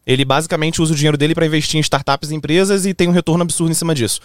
Ele 0.06 0.24
basicamente 0.26 0.82
usa 0.82 0.92
o 0.92 0.96
dinheiro 0.96 1.16
dele 1.16 1.32
para 1.34 1.46
investir 1.46 1.78
em 1.78 1.80
startups 1.80 2.30
e 2.32 2.34
empresas 2.34 2.84
e 2.84 2.92
tem 2.92 3.08
um 3.08 3.12
retorno 3.12 3.42
absurdo 3.42 3.70
em 3.70 3.74
cima 3.74 3.94
disso. 3.94 4.20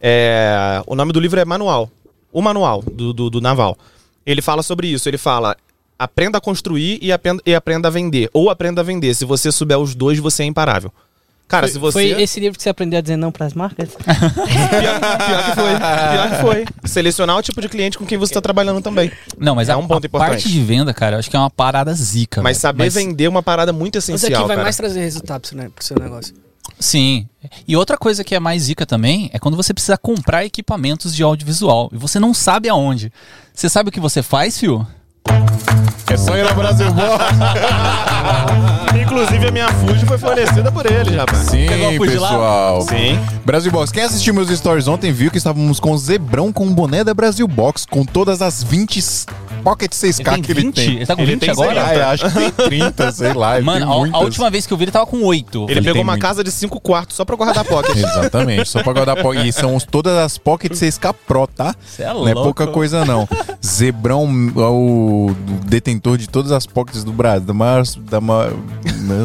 É, 0.00 0.82
o 0.86 0.94
nome 0.94 1.12
do 1.12 1.20
livro 1.20 1.40
é 1.40 1.44
Manual. 1.44 1.90
O 2.34 2.42
Manual 2.42 2.82
do, 2.82 3.14
do, 3.14 3.30
do 3.30 3.40
Naval. 3.40 3.78
Ele 4.26 4.42
fala 4.42 4.62
sobre 4.62 4.88
isso. 4.88 5.08
Ele 5.08 5.16
fala: 5.18 5.56
aprenda 5.98 6.36
a 6.38 6.40
construir 6.40 6.98
e 7.00 7.10
aprenda, 7.12 7.42
e 7.46 7.54
aprenda 7.54 7.88
a 7.88 7.90
vender. 7.90 8.28
Ou 8.34 8.50
aprenda 8.50 8.80
a 8.80 8.84
vender. 8.84 9.14
Se 9.14 9.24
você 9.24 9.50
souber 9.50 9.78
os 9.78 9.94
dois, 9.94 10.18
você 10.18 10.42
é 10.42 10.46
imparável. 10.46 10.92
Cara, 11.46 11.68
se 11.68 11.78
você. 11.78 11.92
Foi 11.92 12.22
esse 12.22 12.40
livro 12.40 12.56
que 12.56 12.62
você 12.62 12.70
aprendeu 12.70 12.98
a 12.98 13.02
dizer 13.02 13.16
não 13.16 13.30
pras 13.30 13.52
marcas? 13.52 13.90
Pior, 13.90 14.06
pior 15.26 15.44
que 15.44 15.54
foi. 15.54 15.74
Pior 15.78 16.30
que 16.30 16.40
foi. 16.42 16.88
Selecionar 16.88 17.36
o 17.36 17.42
tipo 17.42 17.60
de 17.60 17.68
cliente 17.68 17.98
com 17.98 18.06
quem 18.06 18.16
você 18.16 18.30
está 18.30 18.40
trabalhando 18.40 18.80
também. 18.80 19.12
Não, 19.38 19.54
mas 19.54 19.68
É 19.68 19.72
a, 19.72 19.76
um 19.76 19.86
ponto 19.86 20.04
a 20.04 20.06
importante. 20.06 20.30
parte 20.30 20.48
de 20.48 20.60
venda, 20.62 20.94
cara, 20.94 21.16
eu 21.16 21.18
acho 21.20 21.28
que 21.30 21.36
é 21.36 21.38
uma 21.38 21.50
parada 21.50 21.92
zica. 21.92 22.42
Mas 22.42 22.56
velho. 22.56 22.60
saber 22.62 22.88
vender 22.88 23.24
é 23.24 23.28
uma 23.28 23.42
parada 23.42 23.74
muito 23.74 23.98
Isso 23.98 24.10
essencial, 24.10 24.40
aqui 24.40 24.48
vai 24.48 24.56
cara. 24.56 24.62
mais 24.64 24.76
trazer 24.76 25.00
resultado 25.00 25.42
pro 25.42 25.48
seu, 25.50 25.58
né, 25.58 25.70
pro 25.74 25.84
seu 25.84 25.98
negócio. 25.98 26.34
Sim. 26.78 27.28
E 27.66 27.76
outra 27.76 27.96
coisa 27.96 28.24
que 28.24 28.34
é 28.34 28.40
mais 28.40 28.64
zica 28.64 28.86
também 28.86 29.30
é 29.32 29.38
quando 29.38 29.56
você 29.56 29.72
precisa 29.72 29.96
comprar 29.96 30.44
equipamentos 30.44 31.14
de 31.14 31.22
audiovisual 31.22 31.90
e 31.92 31.96
você 31.96 32.18
não 32.18 32.32
sabe 32.34 32.68
aonde. 32.68 33.12
Você 33.52 33.68
sabe 33.68 33.88
o 33.88 33.92
que 33.92 34.00
você 34.00 34.22
faz, 34.22 34.58
fio? 34.58 34.86
É 36.10 36.16
só 36.16 36.36
ir 36.36 36.44
na 36.44 36.52
Brasil 36.52 36.92
Box. 36.92 37.24
Inclusive, 39.02 39.46
a 39.46 39.50
minha 39.50 39.68
Fuji 39.68 40.06
foi 40.06 40.18
fornecida 40.18 40.70
por 40.70 40.86
ele, 40.86 41.16
rapaz. 41.16 41.46
Sim, 41.46 41.66
pessoal. 41.98 42.82
Sim. 42.82 43.18
Brasil 43.44 43.72
Box. 43.72 43.90
Quem 43.90 44.02
assistiu 44.02 44.34
meus 44.34 44.48
stories 44.50 44.86
ontem 44.86 45.12
viu 45.12 45.30
que 45.30 45.38
estávamos 45.38 45.80
com 45.80 45.92
o 45.92 45.98
Zebrão 45.98 46.52
com 46.52 46.66
o 46.66 46.70
boné 46.70 47.02
da 47.02 47.14
Brasil 47.14 47.48
Box, 47.48 47.86
com 47.86 48.04
todas 48.04 48.42
as 48.42 48.62
20 48.62 49.02
Pocket 49.64 49.90
6K 49.92 50.42
que 50.42 50.52
ele 50.52 50.72
tem. 50.72 50.96
Ele 50.96 51.06
tá 51.06 51.16
com 51.16 51.22
Ele 51.22 51.32
20 51.32 51.40
tem 51.40 51.50
agora? 51.50 51.86
Ah, 51.86 51.94
eu 51.94 52.04
acho 52.06 52.24
que 52.30 52.52
tem 52.52 52.68
30, 52.68 53.12
sei 53.12 53.32
lá. 53.32 53.56
ele 53.56 53.64
Mano, 53.64 53.90
a, 54.14 54.18
última 54.20 54.50
vez 54.50 54.66
que 54.66 54.72
eu 54.72 54.76
vi 54.76 54.84
ele 54.84 54.92
tava 54.92 55.06
com 55.06 55.22
8. 55.22 55.66
Ele, 55.68 55.80
pegou 55.80 55.92
tem 55.94 56.02
uma 56.02 56.12
muito. 56.12 56.22
casa 56.22 56.44
de 56.44 56.52
cinco 56.52 56.78
quartos 56.80 57.16
só 57.16 57.24
pra 57.24 57.34
guardar 57.34 57.64
pocket. 57.64 57.96
Exatamente, 57.96 58.68
só 58.68 58.82
pra 58.82 58.92
guardar 58.92 59.16
pocket. 59.20 59.46
E 59.46 59.52
são 59.52 59.78
todas 59.80 60.16
as 60.18 60.36
Pocket 60.38 60.72
6K 60.72 61.14
Pro, 61.26 61.46
tá? 61.46 61.74
Cê 61.86 62.02
é 62.02 62.06
Não 62.12 62.28
é 62.28 62.34
louco. 62.34 62.42
pouca 62.54 62.66
coisa, 62.66 63.04
não. 63.04 63.26
Zebrão 63.64 64.28
é 64.56 64.60
o 64.60 65.34
detentor 65.64 66.18
de 66.18 66.28
todas 66.28 66.52
as 66.52 66.66
pockets 66.66 67.02
do 67.02 67.12
Brasil. 67.12 67.46
Da 67.46 67.54
maior. 67.54 67.84
Da 67.98 68.20
maior 68.20 68.52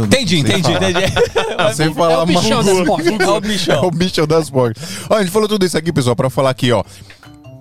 Entendi, 0.05 0.39
entendi, 0.39 0.61
falar. 0.73 0.89
entendi. 0.89 1.75
Sem 1.75 1.93
falar 1.93 2.13
É 2.13 2.17
o 2.17 2.25
bichão 2.25 2.63
das 2.63 2.85
pockets. 2.85 3.67
É 3.67 3.73
o 3.73 3.73
É 3.73 3.79
o 3.87 3.91
bichão 3.91 4.27
das 4.27 4.49
pockets. 4.49 4.83
Ó, 5.09 5.15
a 5.15 5.19
gente 5.21 5.31
falou 5.31 5.47
tudo 5.47 5.65
isso 5.65 5.77
aqui, 5.77 5.91
pessoal, 5.91 6.15
pra 6.15 6.29
falar 6.29 6.49
aqui, 6.49 6.71
ó. 6.71 6.83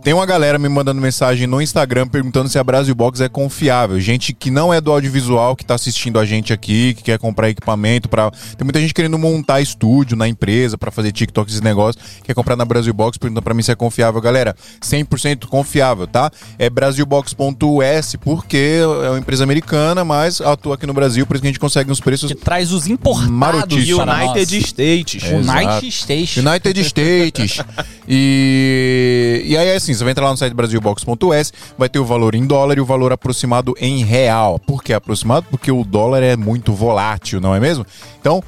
Tem 0.09 0.15
uma 0.15 0.25
galera 0.25 0.59
me 0.59 0.71
mandando 0.71 1.03
mensagem 1.03 1.47
no 1.47 1.61
Instagram 1.61 2.09
perguntando 2.09 2.49
se 2.49 2.59
a 2.59 2.65
Brasil 2.65 2.95
Box 2.95 3.21
é 3.21 3.29
confiável. 3.29 4.01
Gente 4.01 4.33
que 4.33 4.51
não 4.51 4.73
é 4.73 4.81
do 4.81 4.91
audiovisual, 4.91 5.55
que 5.55 5.67
tá 5.67 5.75
assistindo 5.75 6.19
a 6.19 6.25
gente 6.25 6.51
aqui, 6.51 6.95
que 6.95 7.03
quer 7.03 7.19
comprar 7.19 7.51
equipamento 7.51 8.09
para 8.09 8.31
Tem 8.31 8.65
muita 8.65 8.81
gente 8.81 8.95
querendo 8.95 9.19
montar 9.19 9.61
estúdio 9.61 10.17
na 10.17 10.27
empresa 10.27 10.79
pra 10.79 10.91
fazer 10.91 11.13
TikTok 11.13 11.51
esses 11.51 11.61
negócios, 11.61 12.03
quer 12.25 12.33
comprar 12.33 12.57
na 12.57 12.65
Brasil 12.65 12.95
Box, 12.95 13.19
perguntando 13.19 13.45
pra 13.45 13.53
mim 13.53 13.61
se 13.61 13.71
é 13.71 13.75
confiável. 13.75 14.19
Galera, 14.19 14.57
100% 14.81 15.45
confiável, 15.45 16.07
tá? 16.07 16.31
É 16.59 16.71
brasilbox.us, 16.71 18.17
porque 18.19 18.81
é 18.81 19.11
uma 19.11 19.19
empresa 19.19 19.45
americana, 19.45 20.07
mas 20.07 20.41
atua 20.41 20.77
aqui 20.77 20.87
no 20.87 20.95
Brasil, 20.95 21.27
por 21.27 21.37
isso 21.37 21.43
que 21.43 21.49
a 21.49 21.51
gente 21.51 21.61
consegue 21.61 21.93
uns 21.93 22.01
preços 22.01 22.33
Que 22.33 22.35
traz 22.35 22.73
os 22.73 22.87
importados 22.87 23.85
para. 23.95 24.25
United 24.25 24.59
States. 24.59 25.23
É. 25.23 25.37
United. 25.37 25.93
Station. 25.93 26.41
United 26.41 26.81
States. 26.81 27.59
e, 28.09 29.43
e 29.45 29.55
aí, 29.55 29.77
assim, 29.77 29.98
você 29.99 30.05
vai 30.05 30.13
entrar 30.13 30.25
lá 30.25 30.31
no 30.31 30.37
site 30.37 30.55
brasilbox.es, 30.55 31.53
vai 31.77 31.89
ter 31.89 31.99
o 31.99 32.05
valor 32.05 32.35
em 32.35 32.47
dólar 32.47 32.79
e 32.79 32.81
o 32.81 32.85
valor 32.85 33.13
aproximado 33.13 33.75
em 33.79 34.05
real. 34.05 34.59
Por 34.59 34.83
que 34.83 34.93
aproximado? 34.93 35.47
Porque 35.51 35.71
o 35.71 35.85
dólar 35.85 36.23
é 36.23 36.37
muito 36.37 36.73
volátil, 36.73 37.41
não 37.41 37.55
é 37.55 37.61
mesmo? 37.61 37.85
Então, 38.21 38.43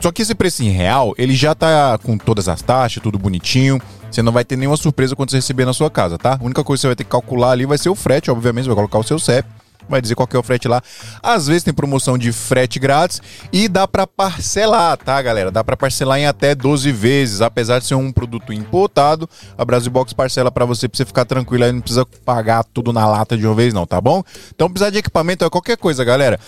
só 0.00 0.12
que 0.12 0.22
esse 0.22 0.34
preço 0.34 0.62
em 0.62 0.70
real, 0.70 1.14
ele 1.16 1.34
já 1.34 1.54
tá 1.54 1.98
com 2.02 2.18
todas 2.18 2.48
as 2.48 2.62
taxas, 2.62 3.02
tudo 3.02 3.18
bonitinho. 3.18 3.80
Você 4.10 4.22
não 4.22 4.32
vai 4.32 4.44
ter 4.44 4.56
nenhuma 4.56 4.76
surpresa 4.76 5.16
quando 5.16 5.30
você 5.30 5.36
receber 5.36 5.64
na 5.64 5.72
sua 5.72 5.90
casa, 5.90 6.16
tá? 6.16 6.38
A 6.40 6.44
única 6.44 6.62
coisa 6.62 6.78
que 6.78 6.82
você 6.82 6.86
vai 6.88 6.96
ter 6.96 7.04
que 7.04 7.10
calcular 7.10 7.50
ali 7.50 7.66
vai 7.66 7.78
ser 7.78 7.88
o 7.88 7.94
frete, 7.94 8.30
obviamente, 8.30 8.64
você 8.64 8.68
vai 8.68 8.76
colocar 8.76 8.98
o 8.98 9.02
seu 9.02 9.18
CEP. 9.18 9.48
Vai 9.88 10.00
dizer 10.00 10.14
qual 10.14 10.26
que 10.26 10.36
é 10.36 10.38
o 10.38 10.42
frete 10.42 10.68
lá. 10.68 10.82
Às 11.22 11.46
vezes 11.46 11.62
tem 11.62 11.72
promoção 11.72 12.18
de 12.18 12.32
frete 12.32 12.78
grátis 12.78 13.20
e 13.52 13.68
dá 13.68 13.86
pra 13.86 14.06
parcelar, 14.06 14.96
tá, 14.96 15.20
galera? 15.22 15.50
Dá 15.50 15.62
pra 15.62 15.76
parcelar 15.76 16.18
em 16.18 16.26
até 16.26 16.54
12 16.54 16.90
vezes, 16.92 17.40
apesar 17.40 17.78
de 17.78 17.86
ser 17.86 17.94
um 17.94 18.12
produto 18.12 18.52
importado. 18.52 19.28
A 19.56 19.64
Brasil 19.64 19.90
Box 19.90 20.12
parcela 20.12 20.50
pra 20.50 20.64
você, 20.64 20.88
pra 20.88 20.96
você 20.96 21.04
ficar 21.04 21.24
tranquilo, 21.24 21.64
aí 21.64 21.72
não 21.72 21.80
precisa 21.80 22.06
pagar 22.24 22.64
tudo 22.64 22.92
na 22.92 23.06
lata 23.06 23.36
de 23.36 23.46
uma 23.46 23.54
vez 23.54 23.72
não, 23.72 23.86
tá 23.86 24.00
bom? 24.00 24.22
Então 24.54 24.68
precisar 24.68 24.90
de 24.90 24.98
equipamento 24.98 25.44
é 25.44 25.50
qualquer 25.50 25.76
coisa, 25.76 26.04
galera 26.04 26.38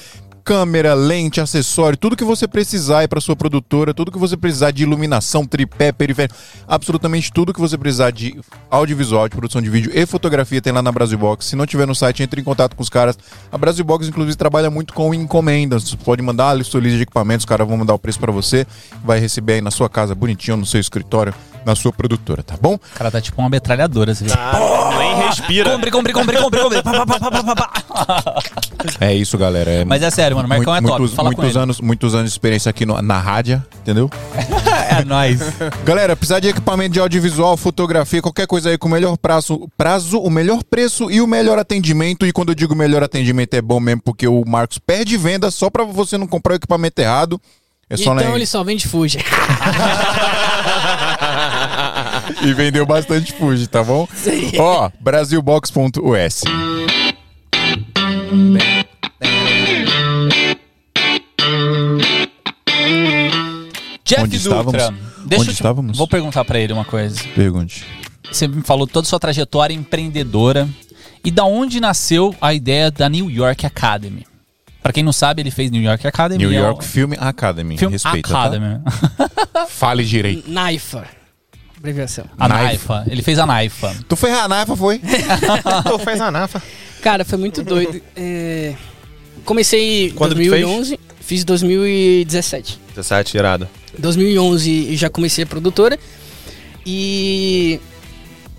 câmera, 0.48 0.94
lente, 0.94 1.42
acessório, 1.42 1.98
tudo 1.98 2.16
que 2.16 2.24
você 2.24 2.48
precisar 2.48 3.06
para 3.06 3.20
sua 3.20 3.36
produtora, 3.36 3.92
tudo 3.92 4.10
que 4.10 4.16
você 4.16 4.34
precisar 4.34 4.70
de 4.70 4.82
iluminação, 4.82 5.44
tripé, 5.44 5.92
periférico, 5.92 6.34
absolutamente 6.66 7.30
tudo 7.30 7.52
que 7.52 7.60
você 7.60 7.76
precisar 7.76 8.10
de 8.10 8.40
audiovisual, 8.70 9.28
de 9.28 9.36
produção 9.36 9.60
de 9.60 9.68
vídeo 9.68 9.92
e 9.94 10.06
fotografia 10.06 10.62
tem 10.62 10.72
lá 10.72 10.80
na 10.80 10.90
Brasil 10.90 11.18
Box. 11.18 11.44
Se 11.44 11.54
não 11.54 11.66
tiver 11.66 11.86
no 11.86 11.94
site, 11.94 12.22
entre 12.22 12.40
em 12.40 12.44
contato 12.44 12.74
com 12.74 12.82
os 12.82 12.88
caras. 12.88 13.18
A 13.52 13.58
Brasil 13.58 13.84
Box 13.84 14.08
inclusive 14.08 14.38
trabalha 14.38 14.70
muito 14.70 14.94
com 14.94 15.12
encomendas. 15.12 15.82
Você 15.82 15.98
pode 15.98 16.22
mandar 16.22 16.48
a 16.48 16.54
lista 16.54 16.80
de 16.80 17.02
equipamentos, 17.02 17.42
os 17.42 17.46
caras 17.46 17.68
vão 17.68 17.76
mandar 17.76 17.92
o 17.92 17.98
preço 17.98 18.18
para 18.18 18.32
você, 18.32 18.66
vai 19.04 19.20
receber 19.20 19.52
aí 19.52 19.60
na 19.60 19.70
sua 19.70 19.90
casa 19.90 20.14
bonitinho, 20.14 20.56
no 20.56 20.64
seu 20.64 20.80
escritório, 20.80 21.34
na 21.68 21.76
sua 21.76 21.92
produtora, 21.92 22.42
tá 22.42 22.56
bom? 22.60 22.74
O 22.74 22.80
cara 22.94 23.10
tá 23.10 23.20
tipo 23.20 23.40
uma 23.40 23.48
metralhadora, 23.50 24.14
você 24.14 24.24
vê. 24.24 24.32
Ah, 24.34 24.90
nem 24.98 25.26
respira. 25.26 25.70
Compre, 25.72 25.90
compre, 25.90 26.12
compre, 26.14 26.36
compre, 26.38 26.60
compre. 26.62 26.82
Pá, 26.82 26.92
pá, 26.92 27.06
pá, 27.06 27.30
pá, 27.30 27.42
pá, 27.44 27.54
pá. 27.54 28.42
É 29.00 29.12
isso, 29.14 29.36
galera. 29.36 29.70
É 29.70 29.84
Mas 29.84 30.02
é 30.02 30.10
sério, 30.10 30.36
mano, 30.36 30.48
Marcão 30.48 30.74
é 30.74 30.80
top. 30.80 30.98
muitos, 30.98 31.14
Fala 31.14 31.30
com 31.30 31.36
muitos 31.42 31.54
ele. 31.56 31.62
anos, 31.62 31.80
muitos 31.80 32.14
anos 32.14 32.26
de 32.30 32.34
experiência 32.34 32.70
aqui 32.70 32.86
no- 32.86 33.00
na 33.02 33.18
rádio, 33.18 33.62
entendeu? 33.82 34.10
É 34.98 35.04
nóis. 35.04 35.38
Galera, 35.84 36.16
precisar 36.16 36.40
de 36.40 36.48
equipamento 36.48 36.94
de 36.94 37.00
audiovisual, 37.00 37.56
fotografia, 37.56 38.22
qualquer 38.22 38.46
coisa 38.46 38.70
aí 38.70 38.78
com 38.78 38.88
o 38.88 38.90
melhor 38.90 39.16
prazo, 39.18 39.68
prazo, 39.76 40.18
o 40.18 40.30
melhor 40.30 40.62
preço 40.64 41.10
e 41.10 41.20
o 41.20 41.26
melhor 41.26 41.58
atendimento. 41.58 42.26
E 42.26 42.32
quando 42.32 42.48
eu 42.48 42.54
digo 42.54 42.74
melhor 42.74 43.02
atendimento 43.02 43.52
é 43.54 43.60
bom 43.62 43.78
mesmo, 43.78 44.00
porque 44.02 44.26
o 44.26 44.42
Marcos 44.46 44.78
perde 44.78 45.16
venda 45.16 45.50
só 45.50 45.68
pra 45.70 45.84
você 45.84 46.16
não 46.16 46.26
comprar 46.26 46.54
o 46.54 46.56
equipamento 46.56 47.00
errado. 47.00 47.40
É 47.90 47.96
só 47.96 48.14
então 48.14 48.32
em- 48.32 48.34
ele 48.36 48.46
só 48.46 48.64
vende 48.64 48.86
Fuji. 48.88 49.18
E 52.42 52.52
vendeu 52.52 52.84
bastante 52.86 53.32
Fuji, 53.32 53.66
tá 53.66 53.82
bom? 53.82 54.06
Ó, 54.58 54.90
brasilbox.us. 55.00 56.42
Jeff 64.04 64.22
Onde 64.22 64.38
Dutra. 64.38 64.58
estávamos? 64.58 65.02
Deixa 65.26 65.26
Onde 65.26 65.34
eu 65.34 65.44
te- 65.44 65.50
estávamos? 65.52 65.98
Vou 65.98 66.08
perguntar 66.08 66.44
pra 66.44 66.58
ele 66.58 66.72
uma 66.72 66.84
coisa. 66.84 67.20
Pergunte. 67.34 67.84
Você 68.30 68.48
me 68.48 68.62
falou 68.62 68.86
toda 68.86 69.06
a 69.06 69.08
sua 69.08 69.18
trajetória 69.20 69.74
empreendedora. 69.74 70.68
E 71.24 71.30
da 71.30 71.44
onde 71.44 71.80
nasceu 71.80 72.34
a 72.40 72.54
ideia 72.54 72.90
da 72.90 73.08
New 73.08 73.28
York 73.30 73.66
Academy? 73.66 74.24
Pra 74.82 74.92
quem 74.92 75.02
não 75.02 75.12
sabe, 75.12 75.42
ele 75.42 75.50
fez 75.50 75.70
New 75.70 75.82
York 75.82 76.06
Academy. 76.06 76.38
New 76.42 76.52
é 76.52 76.56
York 76.60 76.80
o- 76.80 76.86
Film 76.86 77.12
Academy. 77.18 77.76
Film 77.76 77.90
Respeita, 77.90 78.30
Academy. 78.38 78.80
Tá? 79.52 79.66
Fale 79.66 80.04
direito. 80.04 80.48
Naifa. 80.50 81.04
Abreviação. 81.78 82.24
A 82.38 82.48
Naifa. 82.48 82.94
Naifa. 82.96 83.10
Ele 83.12 83.22
fez 83.22 83.38
a 83.38 83.46
Naifa. 83.46 83.94
Tu 84.08 84.16
foi 84.16 84.30
a 84.32 84.46
Naifa, 84.48 84.76
foi? 84.76 84.98
Tu 85.88 85.98
fez 86.04 86.20
a 86.20 86.30
nafa. 86.30 86.62
Cara, 87.00 87.24
foi 87.24 87.38
muito 87.38 87.62
doido. 87.62 88.00
É, 88.16 88.74
Comecei 89.44 90.08
em 90.08 90.10
Quando 90.10 90.34
que 90.34 90.42
tu 90.44 90.50
fez? 90.50 90.62
2011, 90.62 91.00
fiz 91.20 91.44
2017. 91.44 92.80
17, 92.94 93.36
irado. 93.36 93.68
2011 93.98 94.96
já 94.96 95.08
comecei 95.08 95.44
a 95.44 95.46
produtora. 95.46 95.98
E 96.84 97.80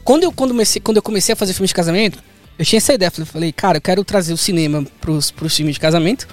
quando 0.03 0.23
eu, 0.23 0.31
quando 0.31 0.51
comecei, 0.51 0.81
quando 0.81 0.97
eu 0.97 1.03
comecei 1.03 1.33
a 1.33 1.35
fazer 1.35 1.53
filmes 1.53 1.69
de 1.69 1.75
casamento, 1.75 2.19
eu 2.57 2.65
tinha 2.65 2.77
essa 2.77 2.93
ideia. 2.93 3.11
Falei, 3.11 3.25
falei, 3.25 3.51
cara, 3.51 3.77
eu 3.77 3.81
quero 3.81 4.03
trazer 4.03 4.33
o 4.33 4.37
cinema 4.37 4.85
pros, 5.01 5.29
pros 5.31 5.55
filmes 5.55 5.75
de 5.75 5.79
casamento. 5.79 6.27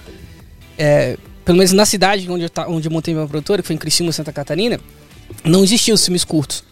É, 0.78 1.16
pelo 1.44 1.58
menos 1.58 1.72
na 1.72 1.84
cidade 1.84 2.30
onde 2.30 2.44
eu, 2.44 2.50
ta- 2.50 2.66
onde 2.68 2.86
eu 2.88 2.92
montei 2.92 3.12
minha 3.14 3.26
produtora, 3.26 3.62
que 3.62 3.66
foi 3.66 3.74
em 3.74 3.78
Criciúma, 3.78 4.12
Santa 4.12 4.32
Catarina, 4.32 4.78
não 5.44 5.64
existiam 5.64 5.94
os 5.94 6.04
filmes 6.04 6.24
curtos. 6.24 6.64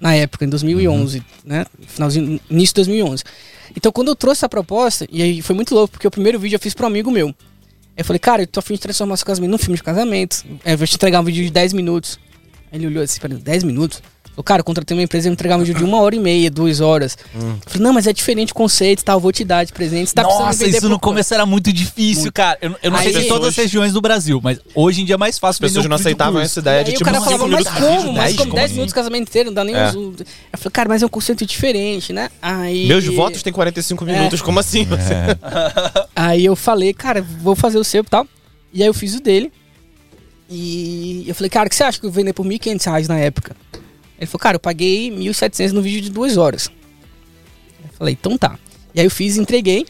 Na 0.00 0.14
época, 0.14 0.46
em 0.46 0.48
2011, 0.48 1.22
né? 1.44 1.66
Finalzinho, 1.86 2.40
início 2.48 2.72
de 2.72 2.76
2011. 2.76 3.22
Então, 3.76 3.92
quando 3.92 4.08
eu 4.08 4.16
trouxe 4.16 4.38
essa 4.38 4.48
proposta, 4.48 5.06
e 5.10 5.22
aí 5.22 5.42
foi 5.42 5.54
muito 5.54 5.74
louco, 5.74 5.92
porque 5.92 6.06
o 6.06 6.10
primeiro 6.10 6.38
vídeo 6.38 6.56
eu 6.56 6.60
fiz 6.60 6.72
para 6.72 6.86
um 6.86 6.88
amigo 6.88 7.10
meu. 7.10 7.34
Eu 7.96 8.04
falei, 8.04 8.18
cara, 8.18 8.42
eu 8.42 8.46
tô 8.46 8.60
afim 8.60 8.74
de 8.74 8.80
transformar 8.80 9.16
seu 9.18 9.26
casamento 9.26 9.50
num 9.50 9.58
filme 9.58 9.76
de 9.76 9.82
casamento. 9.82 10.42
É, 10.64 10.72
eu 10.72 10.78
vou 10.78 10.86
te 10.86 10.94
entregar 10.96 11.20
um 11.20 11.24
vídeo 11.24 11.44
de 11.44 11.50
10 11.50 11.74
minutos. 11.74 12.18
Aí 12.72 12.78
ele 12.78 12.86
olhou 12.86 13.02
assim, 13.02 13.20
peraí, 13.20 13.36
10 13.36 13.62
minutos? 13.62 14.02
Falei, 14.32 14.44
cara, 14.44 14.60
eu 14.60 14.64
contratei 14.64 14.96
uma 14.96 15.02
empresa 15.02 15.26
e 15.26 15.30
me 15.30 15.34
entregar 15.34 15.56
um 15.56 15.60
vídeo 15.60 15.74
de 15.74 15.84
uma 15.84 16.00
hora 16.00 16.14
e 16.14 16.20
meia, 16.20 16.50
duas 16.50 16.80
horas. 16.80 17.18
Eu 17.34 17.58
falei, 17.66 17.82
não, 17.82 17.92
mas 17.92 18.06
é 18.06 18.12
diferente 18.12 18.52
o 18.52 18.54
conceito, 18.54 19.04
tá? 19.04 19.12
Eu 19.12 19.20
vou 19.20 19.30
te 19.32 19.44
dar 19.44 19.64
de 19.64 19.72
presente. 19.72 20.08
Você 20.08 20.14
tá 20.14 20.22
Nossa, 20.22 20.66
isso 20.66 20.88
no 20.88 20.98
por- 20.98 21.08
começo 21.10 21.34
era 21.34 21.44
muito 21.44 21.72
difícil, 21.72 22.32
cara. 22.32 22.56
Eu, 22.62 22.74
eu 22.82 22.90
não 22.90 22.98
Aí- 22.98 23.12
sei 23.12 23.20
se 23.22 23.26
em 23.26 23.28
todas 23.28 23.48
as 23.48 23.56
regiões 23.56 23.92
do 23.92 24.00
Brasil, 24.00 24.40
mas 24.42 24.58
hoje 24.74 25.02
em 25.02 25.04
dia 25.04 25.16
é 25.16 25.18
mais 25.18 25.38
fácil 25.38 25.64
As 25.64 25.70
pessoas 25.70 25.86
não 25.86 25.96
aceitavam 25.96 26.40
essa 26.40 26.60
ideia 26.60 26.80
E 26.80 26.84
de 26.84 26.90
aí 26.92 26.96
tipo 26.96 27.10
o 27.10 27.12
cara 27.12 27.22
falava, 27.24 27.46
mas 27.48 27.66
como? 27.68 27.80
vídeo, 27.98 28.12
Mas 28.12 28.24
10, 28.24 28.36
como 28.36 28.54
10 28.54 28.64
assim? 28.64 28.74
minutos 28.74 28.90
de 28.92 28.94
casamento 28.94 29.28
inteiro, 29.28 29.46
não 29.48 29.54
dá 29.54 29.64
nem 29.64 29.74
É. 29.74 29.88
uns... 29.90 29.94
Eu 30.20 30.26
falei, 30.58 30.70
cara, 30.72 30.88
mas 30.88 31.02
é 31.02 31.06
um 31.06 31.08
conceito 31.10 31.44
diferente, 31.44 32.12
né? 32.12 32.30
Aí... 32.40 32.86
Meus 32.86 33.04
votos 33.06 33.42
têm 33.42 33.52
45 33.52 34.04
minutos, 34.04 34.40
como 34.40 34.58
assim? 34.60 34.86
Aí 36.16 36.44
eu 36.44 36.54
falei, 36.56 36.94
cara, 36.94 37.20
vou 37.42 37.54
fazer 37.56 37.78
o 37.78 37.84
seu 37.84 38.02
e 38.02 38.06
tal. 38.06 38.26
E 38.72 38.82
aí 38.82 38.88
eu 38.88 38.94
fiz 38.94 39.14
o 39.16 39.20
dele. 39.20 39.52
E 40.48 41.24
eu 41.26 41.34
falei, 41.34 41.50
cara, 41.50 41.66
o 41.66 41.70
que 41.70 41.76
você 41.76 41.84
acha 41.84 41.98
que 42.00 42.06
eu 42.06 42.10
vender 42.10 42.32
por 42.32 42.44
1.500 42.46 42.84
reais 42.86 43.08
na 43.08 43.18
época? 43.18 43.56
Ele 44.20 44.26
falou, 44.26 44.40
cara, 44.40 44.56
eu 44.56 44.60
paguei 44.60 45.10
1.700 45.10 45.72
no 45.72 45.80
vídeo 45.80 46.02
de 46.02 46.10
duas 46.10 46.36
horas. 46.36 46.70
Eu 47.82 47.90
falei, 47.96 48.16
então 48.20 48.36
tá. 48.36 48.58
E 48.94 49.00
aí 49.00 49.06
eu 49.06 49.10
fiz 49.10 49.38
entreguei. 49.38 49.86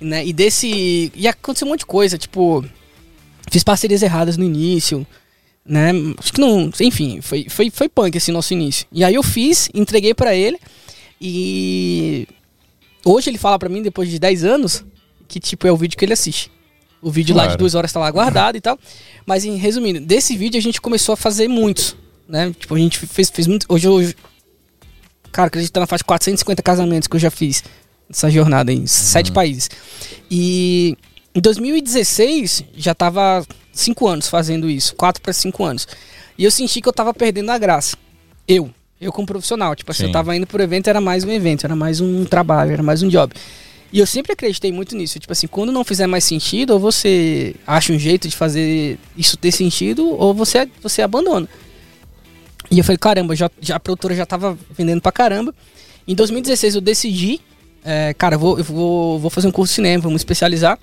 Né? 0.00 0.26
E 0.26 0.32
desse. 0.32 1.12
E 1.14 1.28
aconteceu 1.28 1.66
um 1.66 1.70
monte 1.70 1.80
de 1.80 1.86
coisa, 1.86 2.18
tipo. 2.18 2.64
Fiz 3.50 3.62
parcerias 3.62 4.02
erradas 4.02 4.36
no 4.36 4.44
início. 4.44 5.06
Né? 5.64 5.90
Acho 6.18 6.32
que 6.32 6.40
não. 6.40 6.70
Enfim, 6.80 7.20
foi, 7.20 7.46
foi, 7.48 7.70
foi 7.70 7.88
punk 7.88 8.16
esse 8.16 8.32
nosso 8.32 8.52
início. 8.52 8.86
E 8.90 9.04
aí 9.04 9.14
eu 9.14 9.22
fiz, 9.22 9.68
entreguei 9.72 10.14
pra 10.14 10.34
ele. 10.34 10.58
E. 11.20 12.26
Hoje 13.04 13.30
ele 13.30 13.38
fala 13.38 13.58
pra 13.58 13.68
mim, 13.68 13.82
depois 13.82 14.08
de 14.10 14.18
10 14.18 14.44
anos, 14.44 14.84
que 15.28 15.38
tipo 15.38 15.66
é 15.66 15.72
o 15.72 15.76
vídeo 15.76 15.96
que 15.96 16.04
ele 16.04 16.12
assiste. 16.12 16.50
O 17.02 17.10
vídeo 17.10 17.34
lá 17.34 17.42
de 17.42 17.48
Claro. 17.50 17.58
duas 17.58 17.74
horas 17.74 17.92
tá 17.92 18.00
lá 18.00 18.10
guardado 18.10 18.56
e 18.56 18.60
tal. 18.60 18.78
Mas 19.24 19.44
em 19.44 19.56
resumindo, 19.56 20.00
desse 20.00 20.36
vídeo 20.36 20.58
a 20.58 20.62
gente 20.62 20.80
começou 20.80 21.12
a 21.12 21.16
fazer 21.16 21.46
muitos. 21.48 21.96
Né? 22.30 22.54
Tipo, 22.56 22.76
a 22.76 22.78
gente 22.78 22.98
fez, 22.98 23.28
fez 23.28 23.46
muito. 23.46 23.66
Hoje 23.68 23.88
eu. 23.88 24.14
Cara, 25.32 25.48
acredito 25.48 25.68
que 25.68 25.72
tá 25.72 25.80
na 25.80 25.86
faixa 25.86 26.02
de 26.02 26.06
450 26.06 26.62
casamentos 26.62 27.08
que 27.08 27.16
eu 27.16 27.20
já 27.20 27.30
fiz 27.30 27.62
nessa 28.08 28.30
jornada 28.30 28.72
em 28.72 28.86
sete 28.86 29.32
países. 29.32 29.68
E 30.30 30.96
em 31.34 31.40
2016 31.40 32.64
já 32.76 32.94
tava 32.94 33.44
cinco 33.72 34.08
anos 34.08 34.28
fazendo 34.28 34.68
isso, 34.68 34.94
quatro 34.94 35.20
para 35.22 35.32
cinco 35.32 35.64
anos. 35.64 35.86
E 36.38 36.44
eu 36.44 36.50
senti 36.50 36.80
que 36.80 36.88
eu 36.88 36.92
tava 36.92 37.12
perdendo 37.12 37.50
a 37.50 37.58
graça. 37.58 37.96
Eu, 38.46 38.70
eu 39.00 39.12
como 39.12 39.26
profissional, 39.26 39.74
tipo 39.76 39.90
assim, 39.90 40.04
Sim. 40.04 40.06
eu 40.06 40.12
tava 40.12 40.34
indo 40.34 40.46
pro 40.46 40.62
evento, 40.62 40.88
era 40.88 41.00
mais 41.00 41.22
um 41.24 41.30
evento, 41.30 41.64
era 41.64 41.76
mais 41.76 42.00
um 42.00 42.24
trabalho, 42.24 42.72
era 42.72 42.82
mais 42.82 43.02
um 43.02 43.08
job. 43.08 43.32
E 43.92 43.98
eu 43.98 44.06
sempre 44.06 44.32
acreditei 44.32 44.72
muito 44.72 44.96
nisso, 44.96 45.18
tipo 45.18 45.32
assim, 45.32 45.46
quando 45.46 45.72
não 45.72 45.84
fizer 45.84 46.06
mais 46.06 46.24
sentido, 46.24 46.70
ou 46.70 46.78
você 46.78 47.54
acha 47.66 47.92
um 47.92 47.98
jeito 47.98 48.28
de 48.28 48.36
fazer 48.36 48.98
isso 49.16 49.36
ter 49.36 49.52
sentido, 49.52 50.08
ou 50.08 50.32
você 50.32 50.68
você 50.80 51.02
abandona. 51.02 51.48
E 52.70 52.78
eu 52.78 52.84
falei, 52.84 52.98
caramba, 52.98 53.34
já, 53.34 53.50
já 53.60 53.76
a 53.76 53.80
produtora 53.80 54.14
já 54.14 54.24
tava 54.24 54.56
vendendo 54.76 55.00
pra 55.00 55.10
caramba. 55.10 55.54
Em 56.06 56.14
2016 56.14 56.76
eu 56.76 56.80
decidi, 56.80 57.40
é, 57.84 58.14
cara, 58.14 58.36
eu 58.36 58.38
vou, 58.38 58.58
eu 58.58 58.64
vou, 58.64 59.18
vou 59.18 59.30
fazer 59.30 59.48
um 59.48 59.50
curso 59.50 59.72
de 59.72 59.74
cinema, 59.76 60.02
vou 60.02 60.10
me 60.10 60.16
especializar. 60.16 60.78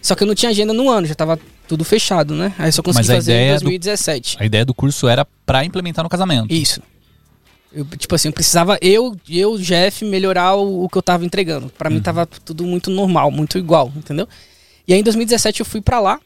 Só 0.00 0.14
que 0.14 0.22
eu 0.22 0.26
não 0.26 0.34
tinha 0.34 0.50
agenda 0.50 0.72
no 0.72 0.88
ano, 0.90 1.06
já 1.06 1.14
tava 1.14 1.38
tudo 1.68 1.84
fechado, 1.84 2.34
né? 2.34 2.52
Aí 2.58 2.68
eu 2.68 2.72
só 2.72 2.82
consegui 2.82 3.06
fazer 3.16 3.32
em 3.32 3.34
ideia 3.36 3.54
do- 3.54 3.60
2017. 3.64 4.36
A 4.40 4.44
ideia 4.46 4.64
do 4.64 4.74
curso 4.74 5.06
era 5.08 5.24
pra 5.46 5.64
implementar 5.64 6.02
no 6.02 6.08
casamento. 6.08 6.52
Isso. 6.52 6.80
Eu, 7.72 7.84
tipo 7.86 8.14
assim, 8.14 8.28
eu 8.28 8.32
precisava, 8.32 8.76
eu, 8.82 9.16
eu, 9.30 9.56
Jeff, 9.58 10.04
melhorar 10.04 10.56
o, 10.56 10.84
o 10.84 10.88
que 10.88 10.98
eu 10.98 11.02
tava 11.02 11.24
entregando. 11.24 11.70
Pra 11.78 11.88
mim 11.88 12.00
tava 12.02 12.26
tudo 12.26 12.64
muito 12.64 12.90
normal, 12.90 13.30
muito 13.30 13.56
igual, 13.58 13.90
entendeu? 13.96 14.28
E 14.86 14.92
aí 14.92 15.00
em 15.00 15.02
2017 15.02 15.60
eu 15.60 15.66
fui 15.66 15.80
pra 15.80 15.98
lá. 16.00 16.20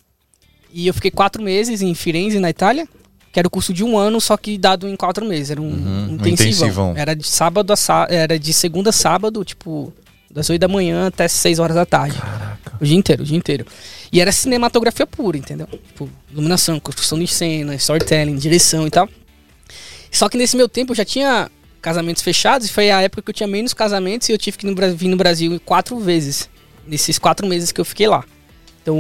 E 0.73 0.87
eu 0.89 0.95
fiquei 0.95 1.11
quatro 1.11 1.43
meses 1.43 1.81
em 1.83 1.95
Firenze, 1.95 2.39
na 2.41 2.51
Itália. 2.51 2.89
Que 3.37 3.41
era 3.41 3.49
o 3.49 3.51
curso 3.51 3.71
de 3.75 3.85
um 3.85 3.99
ano, 3.99 4.19
só 4.19 4.35
que 4.35 4.57
dado 4.57 4.89
em 4.89 4.97
quatro 4.97 5.23
meses. 5.27 5.51
Era 5.51 5.61
um, 5.61 5.67
Uhum, 5.67 6.09
um 6.09 6.15
intensivão. 6.15 6.33
intensivão. 6.33 6.95
Era 6.97 7.15
de 7.15 7.27
sábado 7.27 7.71
a 7.71 7.77
sá- 7.77 8.07
era 8.09 8.39
de 8.39 8.51
segunda 8.51 8.89
a 8.89 8.93
sábado, 8.95 9.45
tipo, 9.45 9.93
das 10.31 10.49
8 10.49 10.59
da 10.59 10.67
manhã 10.69 11.09
até 11.09 11.29
6 11.29 11.59
horas 11.59 11.77
da 11.77 11.85
tarde. 11.85 12.17
O 12.81 12.85
dia 12.87 12.97
inteiro, 12.97 13.23
o 13.23 13.27
dia 13.27 13.37
inteiro. 13.37 13.67
E 14.11 14.23
era 14.23 14.33
cinematografia 14.33 15.07
pura, 15.07 15.37
entendeu? 15.37 15.67
Tipo, 15.67 16.09
iluminação, 16.33 16.81
construção 16.81 17.19
de 17.19 17.27
cena, 17.27 17.75
storytelling, 17.75 18.37
direção 18.37 18.87
e 18.87 18.91
tal. 18.91 19.07
Só 20.11 20.31
que 20.31 20.39
nesse 20.39 20.57
meu 20.57 20.67
tempo 20.67 20.93
eu 20.93 20.97
já 20.97 21.05
tinha 21.05 21.51
casamentos 21.83 22.23
fechados 22.23 22.69
e 22.69 22.73
foi 22.73 22.91
a 22.91 23.03
época 23.03 23.21
que 23.21 23.29
eu 23.29 23.35
tinha 23.35 23.47
menos 23.47 23.75
casamentos 23.75 24.31
e 24.31 24.33
eu 24.33 24.39
tive 24.39 24.57
que 24.57 24.67
vir 24.95 25.09
no 25.09 25.17
Brasil 25.19 25.61
quatro 25.63 25.99
vezes. 25.99 26.49
Nesses 26.87 27.19
quatro 27.19 27.47
meses 27.47 27.71
que 27.71 27.83
eu 27.83 27.85
fiquei 27.85 28.09
lá. 28.09 28.25
Então, 28.83 28.97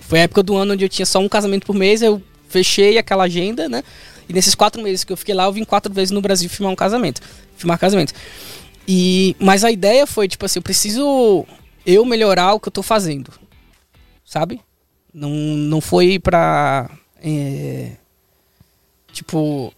foi 0.00 0.20
a 0.20 0.22
época 0.22 0.42
do 0.42 0.56
ano 0.56 0.72
onde 0.72 0.82
eu 0.82 0.88
tinha 0.88 1.04
só 1.04 1.18
um 1.18 1.28
casamento 1.28 1.66
por 1.66 1.74
mês, 1.76 2.00
eu 2.00 2.22
fechei 2.50 2.98
aquela 2.98 3.24
agenda, 3.24 3.68
né? 3.68 3.82
E 4.28 4.32
nesses 4.32 4.54
quatro 4.54 4.82
meses 4.82 5.04
que 5.04 5.12
eu 5.12 5.16
fiquei 5.16 5.34
lá, 5.34 5.44
eu 5.44 5.52
vim 5.52 5.64
quatro 5.64 5.92
vezes 5.92 6.10
no 6.10 6.20
Brasil 6.20 6.50
filmar 6.50 6.72
um 6.72 6.76
casamento. 6.76 7.22
Filmar 7.56 7.78
casamento. 7.78 8.12
E, 8.86 9.34
mas 9.38 9.64
a 9.64 9.70
ideia 9.70 10.06
foi, 10.06 10.28
tipo 10.28 10.44
assim, 10.44 10.58
eu 10.58 10.62
preciso 10.62 11.46
eu 11.86 12.04
melhorar 12.04 12.54
o 12.54 12.60
que 12.60 12.68
eu 12.68 12.72
tô 12.72 12.82
fazendo. 12.82 13.32
Sabe? 14.24 14.60
Não, 15.12 15.30
não 15.30 15.80
foi 15.80 16.18
pra. 16.18 16.90
é, 17.22 17.92
tipo. 19.12 19.72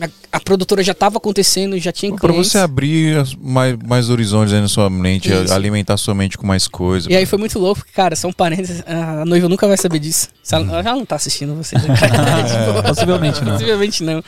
A, 0.00 0.08
a 0.36 0.40
produtora 0.40 0.82
já 0.82 0.94
tava 0.94 1.16
acontecendo, 1.18 1.76
já 1.78 1.90
tinha 1.90 2.14
Pra 2.14 2.28
clientes. 2.28 2.52
você 2.52 2.58
abrir 2.58 3.16
mais, 3.40 3.76
mais 3.84 4.08
horizontes 4.10 4.52
aí 4.54 4.60
na 4.60 4.68
sua 4.68 4.88
mente, 4.88 5.28
Isso. 5.32 5.52
alimentar 5.52 5.96
sua 5.96 6.14
mente 6.14 6.38
com 6.38 6.46
mais 6.46 6.68
coisas. 6.68 7.10
E 7.10 7.16
aí 7.16 7.26
foi 7.26 7.38
muito 7.38 7.58
louco, 7.58 7.80
porque, 7.80 7.92
cara, 7.92 8.14
são 8.14 8.32
parênteses. 8.32 8.82
A 8.86 9.24
noiva 9.24 9.48
nunca 9.48 9.66
vai 9.66 9.76
saber 9.76 9.98
disso. 9.98 10.28
Ela, 10.52 10.64
ela 10.72 10.82
já 10.84 10.94
não 10.94 11.04
tá 11.04 11.16
assistindo 11.16 11.54
vocês. 11.56 11.82
né? 11.82 11.94
Tipo, 11.98 12.88
Possivelmente 12.88 13.44
não. 13.44 13.52
Possivelmente 13.52 14.02
não. 14.04 14.22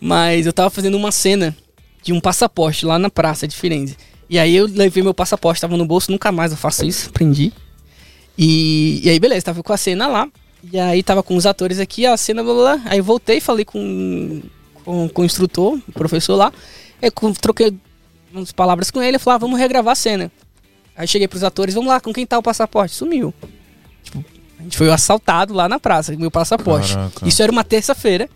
Mas 0.00 0.46
eu 0.46 0.52
tava 0.52 0.68
fazendo 0.70 0.96
uma 0.96 1.12
cena 1.12 1.56
de 2.02 2.12
um 2.12 2.20
passaporte 2.20 2.84
lá 2.84 2.98
na 2.98 3.08
praça 3.10 3.46
de 3.46 3.54
Firenze. 3.56 3.96
E 4.28 4.38
aí 4.38 4.54
eu 4.56 4.66
levei 4.66 5.02
meu 5.02 5.14
passaporte, 5.14 5.60
tava 5.60 5.76
no 5.76 5.86
bolso, 5.86 6.10
nunca 6.10 6.30
mais 6.32 6.50
eu 6.50 6.58
faço 6.58 6.84
isso, 6.84 7.10
prendi. 7.12 7.52
E, 8.36 9.00
e 9.04 9.10
aí, 9.10 9.18
beleza, 9.18 9.46
tava 9.46 9.62
com 9.62 9.72
a 9.72 9.76
cena 9.76 10.06
lá. 10.06 10.28
E 10.72 10.78
aí 10.78 11.02
tava 11.02 11.22
com 11.22 11.36
os 11.36 11.46
atores 11.46 11.78
aqui, 11.78 12.04
a 12.04 12.16
cena, 12.16 12.42
blá, 12.42 12.52
blá, 12.54 12.76
blá. 12.76 12.90
Aí 12.90 13.00
voltei, 13.00 13.40
falei 13.40 13.64
com, 13.64 14.42
com, 14.88 15.06
com 15.06 15.20
o 15.20 15.24
instrutor, 15.26 15.78
o 15.86 15.92
professor 15.92 16.34
lá. 16.34 16.50
Com- 17.14 17.34
troquei 17.34 17.76
umas 18.32 18.52
palavras 18.52 18.90
com 18.90 19.02
ele, 19.02 19.16
eu 19.16 19.20
falei, 19.20 19.34
ah, 19.34 19.38
vamos 19.38 19.58
regravar 19.58 19.92
a 19.92 19.94
cena. 19.94 20.32
Aí 20.96 21.06
cheguei 21.06 21.28
pros 21.28 21.44
atores, 21.44 21.74
vamos 21.74 21.90
lá, 21.90 22.00
com 22.00 22.10
quem 22.10 22.26
tá 22.26 22.38
o 22.38 22.42
passaporte? 22.42 22.94
Sumiu. 22.94 23.34
Tipo, 24.02 24.24
a 24.58 24.62
gente 24.62 24.78
foi 24.78 24.90
assaltado 24.90 25.52
lá 25.52 25.68
na 25.68 25.78
praça, 25.78 26.16
meu 26.16 26.30
passaporte. 26.30 26.94
Caraca. 26.94 27.28
Isso 27.28 27.42
era 27.42 27.52
uma 27.52 27.62
terça-feira. 27.62 28.30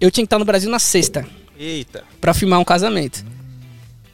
Eu 0.00 0.10
tinha 0.10 0.24
que 0.24 0.26
estar 0.26 0.40
no 0.40 0.44
Brasil 0.44 0.68
na 0.68 0.80
sexta 0.80 1.24
Eita. 1.56 2.02
pra 2.20 2.34
filmar 2.34 2.58
um 2.58 2.64
casamento. 2.64 3.24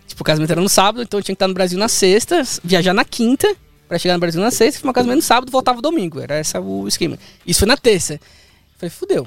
Tipo, 0.06 0.20
o 0.20 0.24
casamento 0.24 0.50
era 0.50 0.60
no 0.60 0.68
sábado, 0.68 1.02
então 1.02 1.18
eu 1.18 1.24
tinha 1.24 1.34
que 1.34 1.36
estar 1.36 1.48
no 1.48 1.54
Brasil 1.54 1.78
na 1.78 1.88
sexta, 1.88 2.42
viajar 2.62 2.92
na 2.92 3.04
quinta, 3.04 3.56
pra 3.88 3.98
chegar 3.98 4.12
no 4.14 4.20
Brasil 4.20 4.42
na 4.42 4.50
sexta, 4.50 4.78
filmar 4.78 4.90
o 4.90 4.94
casamento 4.94 5.16
no 5.16 5.22
sábado, 5.22 5.50
voltava 5.50 5.80
domingo. 5.80 6.20
Era 6.20 6.38
esse 6.38 6.56
o 6.58 6.86
esquema. 6.86 7.18
Isso 7.46 7.60
foi 7.60 7.68
na 7.68 7.78
terça. 7.78 8.20
Falei, 8.76 8.90
fudeu. 8.90 9.26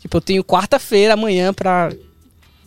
Tipo, 0.00 0.16
eu 0.16 0.20
tenho 0.20 0.42
quarta-feira 0.42 1.14
amanhã 1.14 1.52
pra, 1.52 1.92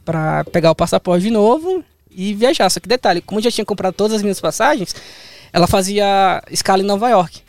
pra 0.06 0.44
pegar 0.46 0.72
o 0.72 0.76
passaporte 0.76 1.24
de 1.24 1.32
novo 1.32 1.84
e 2.10 2.34
viajar. 2.34 2.70
Só 2.70 2.80
que 2.80 2.88
detalhe, 2.88 3.22
como 3.22 3.40
eu 3.40 3.44
já 3.44 3.52
tinha 3.52 3.66
comprado 3.66 3.94
todas 3.94 4.18
as 4.18 4.22
minhas 4.22 4.40
passagens, 4.40 4.96
ela 5.52 5.68
fazia 5.68 6.42
escala 6.50 6.82
em 6.82 6.86
Nova 6.86 7.10
York. 7.10 7.42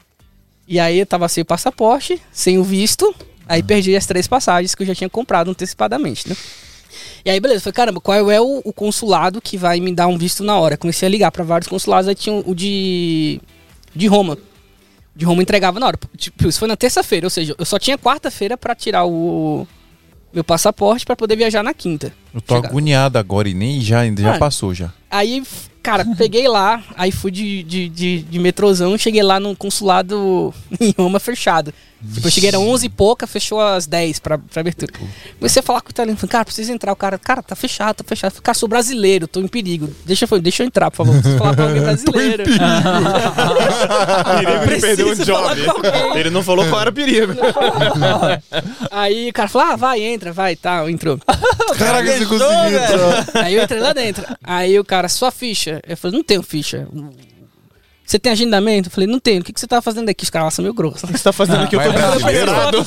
E 0.66 0.80
aí 0.80 0.98
eu 0.98 1.06
tava 1.06 1.28
sem 1.28 1.42
o 1.42 1.44
passaporte, 1.44 2.20
sem 2.32 2.58
o 2.58 2.64
visto, 2.64 3.14
aí 3.46 3.62
perdi 3.62 3.94
as 3.94 4.06
três 4.06 4.26
passagens 4.26 4.74
que 4.74 4.82
eu 4.82 4.86
já 4.86 4.94
tinha 4.94 5.10
comprado 5.10 5.50
antecipadamente, 5.50 6.28
né? 6.28 6.36
E 7.24 7.30
aí, 7.30 7.40
beleza, 7.40 7.60
falei, 7.60 7.74
caramba, 7.74 8.00
qual 8.00 8.30
é 8.30 8.40
o, 8.40 8.62
o 8.64 8.72
consulado 8.72 9.40
que 9.40 9.56
vai 9.56 9.80
me 9.80 9.94
dar 9.94 10.06
um 10.06 10.16
visto 10.16 10.44
na 10.44 10.58
hora? 10.58 10.76
Comecei 10.76 11.06
a 11.06 11.10
ligar 11.10 11.30
pra 11.30 11.42
vários 11.42 11.68
consulados, 11.68 12.08
aí 12.08 12.14
tinha 12.14 12.34
o 12.34 12.54
de. 12.54 13.40
de 13.94 14.06
Roma. 14.06 14.38
De 15.16 15.24
Roma 15.24 15.42
entregava 15.42 15.78
na 15.78 15.86
hora. 15.86 15.98
Tipo, 16.16 16.48
isso 16.48 16.58
foi 16.58 16.68
na 16.68 16.76
terça-feira, 16.76 17.26
ou 17.26 17.30
seja, 17.30 17.54
eu 17.58 17.64
só 17.64 17.78
tinha 17.78 17.96
quarta-feira 17.96 18.56
pra 18.56 18.74
tirar 18.74 19.04
o 19.06 19.66
meu 20.32 20.42
passaporte 20.42 21.06
pra 21.06 21.14
poder 21.14 21.36
viajar 21.36 21.62
na 21.62 21.72
quinta. 21.72 22.12
Eu 22.34 22.40
tô 22.40 22.56
Chegar. 22.56 22.68
agoniado 22.68 23.16
agora 23.18 23.48
e 23.48 23.54
nem 23.54 23.80
já, 23.80 24.04
já 24.16 24.34
Ah. 24.34 24.38
passou 24.38 24.74
já. 24.74 24.92
Aí 25.10 25.42
cara, 25.84 26.04
peguei 26.16 26.48
lá, 26.48 26.82
aí 26.96 27.12
fui 27.12 27.30
de, 27.30 27.62
de, 27.62 27.88
de, 27.90 28.22
de 28.22 28.38
metrôzão, 28.38 28.96
cheguei 28.96 29.22
lá 29.22 29.38
no 29.38 29.54
consulado 29.54 30.52
em 30.80 30.94
Roma 30.96 31.20
fechado. 31.20 31.74
Tipo, 32.12 32.26
eu 32.26 32.30
cheguei 32.30 32.48
era 32.48 32.58
11 32.58 32.84
e 32.84 32.88
pouca, 32.90 33.26
fechou 33.26 33.58
às 33.60 33.86
10 33.86 34.18
pra, 34.18 34.36
pra 34.36 34.60
abertura. 34.60 34.92
Comecei 35.38 35.60
a 35.60 35.62
falar 35.62 35.80
com 35.80 35.88
o 35.88 35.90
italiano, 35.90 36.18
falei, 36.18 36.30
cara, 36.30 36.44
precisa 36.44 36.70
entrar. 36.70 36.92
O 36.92 36.96
cara, 36.96 37.18
cara, 37.18 37.42
tá 37.42 37.56
fechado, 37.56 37.96
tá 37.96 38.04
fechado. 38.04 38.42
Cara, 38.42 38.54
sou 38.54 38.68
brasileiro, 38.68 39.26
tô 39.26 39.40
em 39.40 39.48
perigo. 39.48 39.88
Deixa 40.04 40.26
eu, 40.30 40.40
deixa 40.40 40.62
eu 40.62 40.66
entrar, 40.66 40.90
por 40.90 40.98
favor. 40.98 41.14
Preciso 41.14 41.38
falar 41.38 41.56
com 41.56 41.62
alguém 41.62 41.80
brasileiro. 41.82 42.44
Perigo 44.36 44.74
de 44.74 44.80
perder 44.80 45.04
um 45.06 45.14
job. 45.14 45.60
Ele 46.14 46.28
não 46.28 46.42
falou 46.42 46.68
qual 46.68 46.82
era 46.82 46.90
o 46.90 46.92
perigo. 46.92 47.32
Aí 48.90 49.30
o 49.30 49.32
cara 49.32 49.48
falou, 49.48 49.68
ah, 49.68 49.76
vai, 49.76 50.02
entra, 50.02 50.30
vai, 50.30 50.56
tal, 50.56 50.90
entrou. 50.90 51.18
Caraca, 51.78 52.18
você 52.18 52.26
conseguiu 52.26 52.66
entrar. 52.66 53.44
Aí 53.44 53.54
eu 53.54 53.62
entrei 53.62 53.80
lá 53.80 53.94
dentro. 53.94 54.26
Aí 54.42 54.78
o 54.78 54.84
cara, 54.84 55.03
sua 55.08 55.30
ficha. 55.30 55.80
Eu 55.86 55.96
falei, 55.96 56.16
não 56.16 56.24
tenho 56.24 56.42
ficha. 56.42 56.86
Você 58.06 58.18
tem 58.18 58.30
agendamento? 58.32 58.88
Eu 58.88 58.92
falei, 58.92 59.08
não 59.08 59.18
tenho. 59.18 59.40
O 59.40 59.44
que, 59.44 59.50
que 59.50 59.58
você 59.58 59.66
tá 59.66 59.80
fazendo 59.80 60.10
aqui? 60.10 60.24
Os 60.24 60.30
caras 60.30 60.46
lá 60.46 60.50
são 60.50 60.62
meio 60.62 60.74
grossos. 60.74 61.04
O 61.04 61.06
que 61.06 61.16
você 61.16 61.24
tá 61.24 61.32
fazendo 61.32 61.62
aqui? 61.62 61.74
Eu 61.74 61.80
tô 61.80 61.90
Vai, 61.90 62.18
vai, 62.18 62.34
desesperado. 62.34 62.86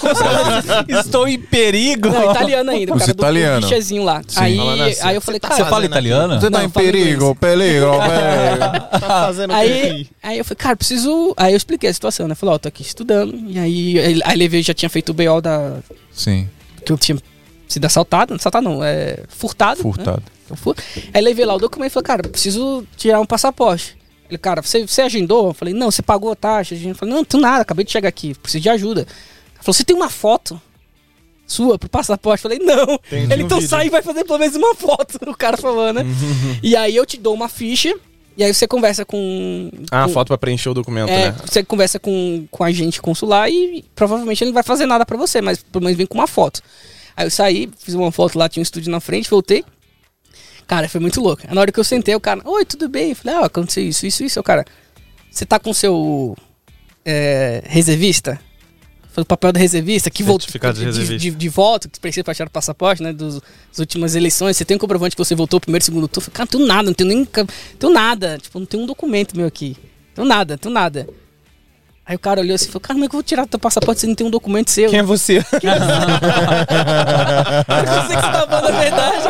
Estou 0.88 1.28
em 1.28 1.40
perigo. 1.40 2.10
Não, 2.10 2.32
italiano 2.32 2.70
ainda. 2.70 2.94
O 2.94 3.00
cara 3.00 3.14
do 3.14 3.20
italiano. 3.20 3.68
fichezinho 3.68 4.04
lá. 4.04 4.22
Sim. 4.28 4.40
Aí, 4.40 4.96
aí 5.02 5.16
eu 5.16 5.22
falei, 5.22 5.40
tá 5.40 5.48
cara... 5.48 5.64
Você 5.64 5.70
fala 5.70 5.86
italiano? 5.86 6.40
Você 6.40 6.52
tá 6.52 6.64
em 6.64 6.70
perigo, 6.70 7.36
peligro, 7.36 7.36
peligro. 7.36 8.88
Tá 9.00 9.26
fazendo 9.26 9.54
Aí, 9.54 10.08
aí 10.22 10.38
eu 10.38 10.46
falei, 10.46 10.58
cara, 10.58 10.76
preciso... 10.76 11.34
Aí 11.36 11.54
eu 11.54 11.58
expliquei 11.58 11.90
a 11.90 11.94
situação, 11.94 12.28
né? 12.28 12.36
Falei, 12.36 12.54
ó, 12.54 12.58
tô 12.60 12.68
aqui 12.68 12.84
estudando. 12.84 13.36
E 13.48 13.58
aí, 13.58 14.00
aí, 14.00 14.22
aí 14.24 14.38
levei, 14.38 14.62
já 14.62 14.74
tinha 14.74 14.90
feito 14.90 15.10
o 15.10 15.14
BO 15.14 15.42
da... 15.42 15.78
Sim, 16.12 16.48
Que 16.86 16.92
eu 16.92 16.98
tinha 16.98 17.18
sido 17.68 17.86
assaltado. 17.86 18.36
Assaltado 18.36 18.70
não, 18.70 18.84
é... 18.84 19.18
Furtado. 19.30 19.78
né? 19.78 19.84
furtado. 19.84 20.24
Eu 20.50 20.56
fui. 20.56 20.76
Aí 21.14 21.22
levei 21.22 21.46
lá 21.46 21.56
o 21.56 21.60
documento 21.60 21.92
e 21.92 21.94
falei, 21.94 22.06
cara, 22.06 22.24
preciso 22.24 22.86
tirar 22.96 23.20
um 23.20 23.26
passaporte. 23.26 23.98
Ele, 24.30 24.38
cara, 24.38 24.62
você, 24.62 24.86
você 24.86 25.02
agendou? 25.02 25.48
Eu 25.48 25.54
falei, 25.54 25.74
não, 25.74 25.90
você 25.90 26.02
pagou 26.02 26.32
a 26.32 26.36
taxa. 26.36 26.76
A 26.76 26.78
gente 26.78 26.98
falou, 26.98 27.16
não, 27.16 27.26
não 27.32 27.40
nada, 27.40 27.62
acabei 27.62 27.86
de 27.86 27.92
chegar 27.92 28.10
aqui, 28.10 28.34
preciso 28.36 28.62
de 28.62 28.70
ajuda. 28.70 29.02
Ele 29.02 29.10
falou, 29.62 29.74
você 29.74 29.84
tem 29.84 29.96
uma 29.96 30.10
foto 30.10 30.60
sua 31.46 31.80
pro 31.80 31.90
passaporte? 31.90 32.42
Falei, 32.42 32.60
não. 32.60 32.96
Entendi 33.08 33.34
Ele 33.34 33.44
então 33.44 33.58
vídeo. 33.60 33.70
sai 33.70 33.88
e 33.88 33.90
vai 33.90 34.02
fazer 34.02 34.26
pelo 34.26 34.38
menos 34.40 34.56
uma 34.56 34.76
foto, 34.76 35.18
o 35.26 35.36
cara 35.38 35.56
falou, 35.58 35.94
né? 35.94 36.04
e 36.62 36.76
aí 36.76 36.96
eu 36.96 37.06
te 37.06 37.18
dou 37.18 37.34
uma 37.34 37.48
ficha, 37.48 37.96
e 38.36 38.44
aí 38.44 38.54
você 38.54 38.68
conversa 38.68 39.06
com. 39.06 39.72
Ah, 39.90 40.04
com- 40.06 40.14
foto 40.14 40.28
pra 40.28 40.38
preencher 40.38 40.70
o 40.70 40.74
documento, 40.74 41.10
é, 41.10 41.32
né? 41.32 41.36
você 41.44 41.64
conversa 41.64 41.98
com, 41.98 42.46
com 42.52 42.64
a 42.64 42.68
agente 42.68 43.02
consular 43.02 43.50
e 43.50 43.84
provavelmente 43.96 44.44
ele 44.44 44.50
não 44.52 44.56
vai 44.56 44.64
fazer 44.64 44.86
nada 44.86 45.06
pra 45.06 45.18
você, 45.18 45.42
mas 45.42 45.64
pelo 45.64 45.84
menos 45.86 45.98
vem 45.98 46.06
com 46.06 46.16
uma 46.16 46.28
foto. 46.28 46.62
Aí 47.16 47.26
eu 47.26 47.32
saí, 47.32 47.68
fiz 47.80 47.96
uma 47.96 48.12
foto 48.12 48.38
lá, 48.38 48.48
tinha 48.48 48.62
um 48.62 48.64
estúdio 48.64 48.92
na 48.92 49.00
frente, 49.00 49.30
voltei. 49.30 49.64
Cara, 50.68 50.90
foi 50.90 51.00
muito 51.00 51.22
louco. 51.22 51.44
Na 51.50 51.62
hora 51.62 51.72
que 51.72 51.80
eu 51.80 51.84
sentei, 51.84 52.14
o 52.14 52.20
cara, 52.20 52.42
oi, 52.44 52.66
tudo 52.66 52.90
bem? 52.90 53.12
Eu 53.12 53.16
falei, 53.16 53.38
ah, 53.38 53.46
aconteceu 53.46 53.84
isso, 53.84 54.06
isso, 54.06 54.24
isso. 54.24 54.40
O 54.40 54.44
cara, 54.44 54.66
você 55.32 55.46
tá 55.46 55.58
com 55.58 55.74
seu 55.74 56.36
é, 57.06 57.64
reservista? 57.66 58.38
Foi 59.14 59.24
o 59.24 59.26
papel 59.26 59.52
da 59.52 59.60
reservista, 59.60 60.12
que 60.12 60.22
voltou 60.22 60.46
de 60.46 60.92
de, 60.92 60.92
de, 60.92 61.18
de, 61.18 61.32
de 61.32 61.50
voto, 61.50 61.90
que 61.90 62.00
precisa 62.00 62.24
pra 62.24 62.36
tirar 62.36 62.48
o 62.48 62.52
passaporte, 62.52 63.02
né? 63.02 63.12
Dos, 63.12 63.36
das 63.70 63.80
últimas 63.80 64.14
eleições. 64.14 64.58
Você 64.58 64.66
tem 64.66 64.76
um 64.76 64.80
comprovante 64.80 65.16
que 65.16 65.24
você 65.24 65.34
votou 65.34 65.60
primeiro, 65.60 65.84
segundo 65.84 66.08
turno? 66.08 66.30
Falei, 66.30 66.36
Cara, 66.36 66.50
não 66.52 66.60
tenho 66.60 66.68
nada, 66.68 66.84
não 66.84 66.94
tenho 66.94 67.08
nem. 67.10 67.26
Tenho 67.80 67.94
nada. 67.94 68.38
Tipo, 68.38 68.60
não 68.60 68.66
tenho 68.68 68.84
um 68.84 68.86
documento 68.86 69.36
meu 69.36 69.48
aqui. 69.48 69.76
Não 70.10 70.16
tenho 70.16 70.28
nada, 70.28 70.54
não 70.54 70.58
tenho 70.60 70.74
nada. 70.74 71.08
Aí 72.08 72.16
o 72.16 72.20
cara 72.20 72.40
olhou 72.40 72.56
assim 72.56 72.66
e 72.66 72.68
falou, 72.70 72.80
cara, 72.80 72.94
como 72.94 73.04
é 73.04 73.10
que 73.10 73.16
eu 73.16 73.18
vou 73.18 73.24
tirar 73.24 73.46
teu 73.46 73.60
passaporte 73.60 74.00
se 74.00 74.08
não 74.08 74.16
tem 74.16 74.26
um 74.26 74.30
documento 74.30 74.72
seu? 74.72 74.88
Quem 74.90 75.00
é 75.00 75.04
você? 75.04 75.40
Eu 75.40 75.44
sei 75.44 75.60
que 75.60 75.68
você 78.08 78.16
tá 78.16 78.48
falando 78.48 78.68
a 78.68 78.72
verdade. 78.72 79.28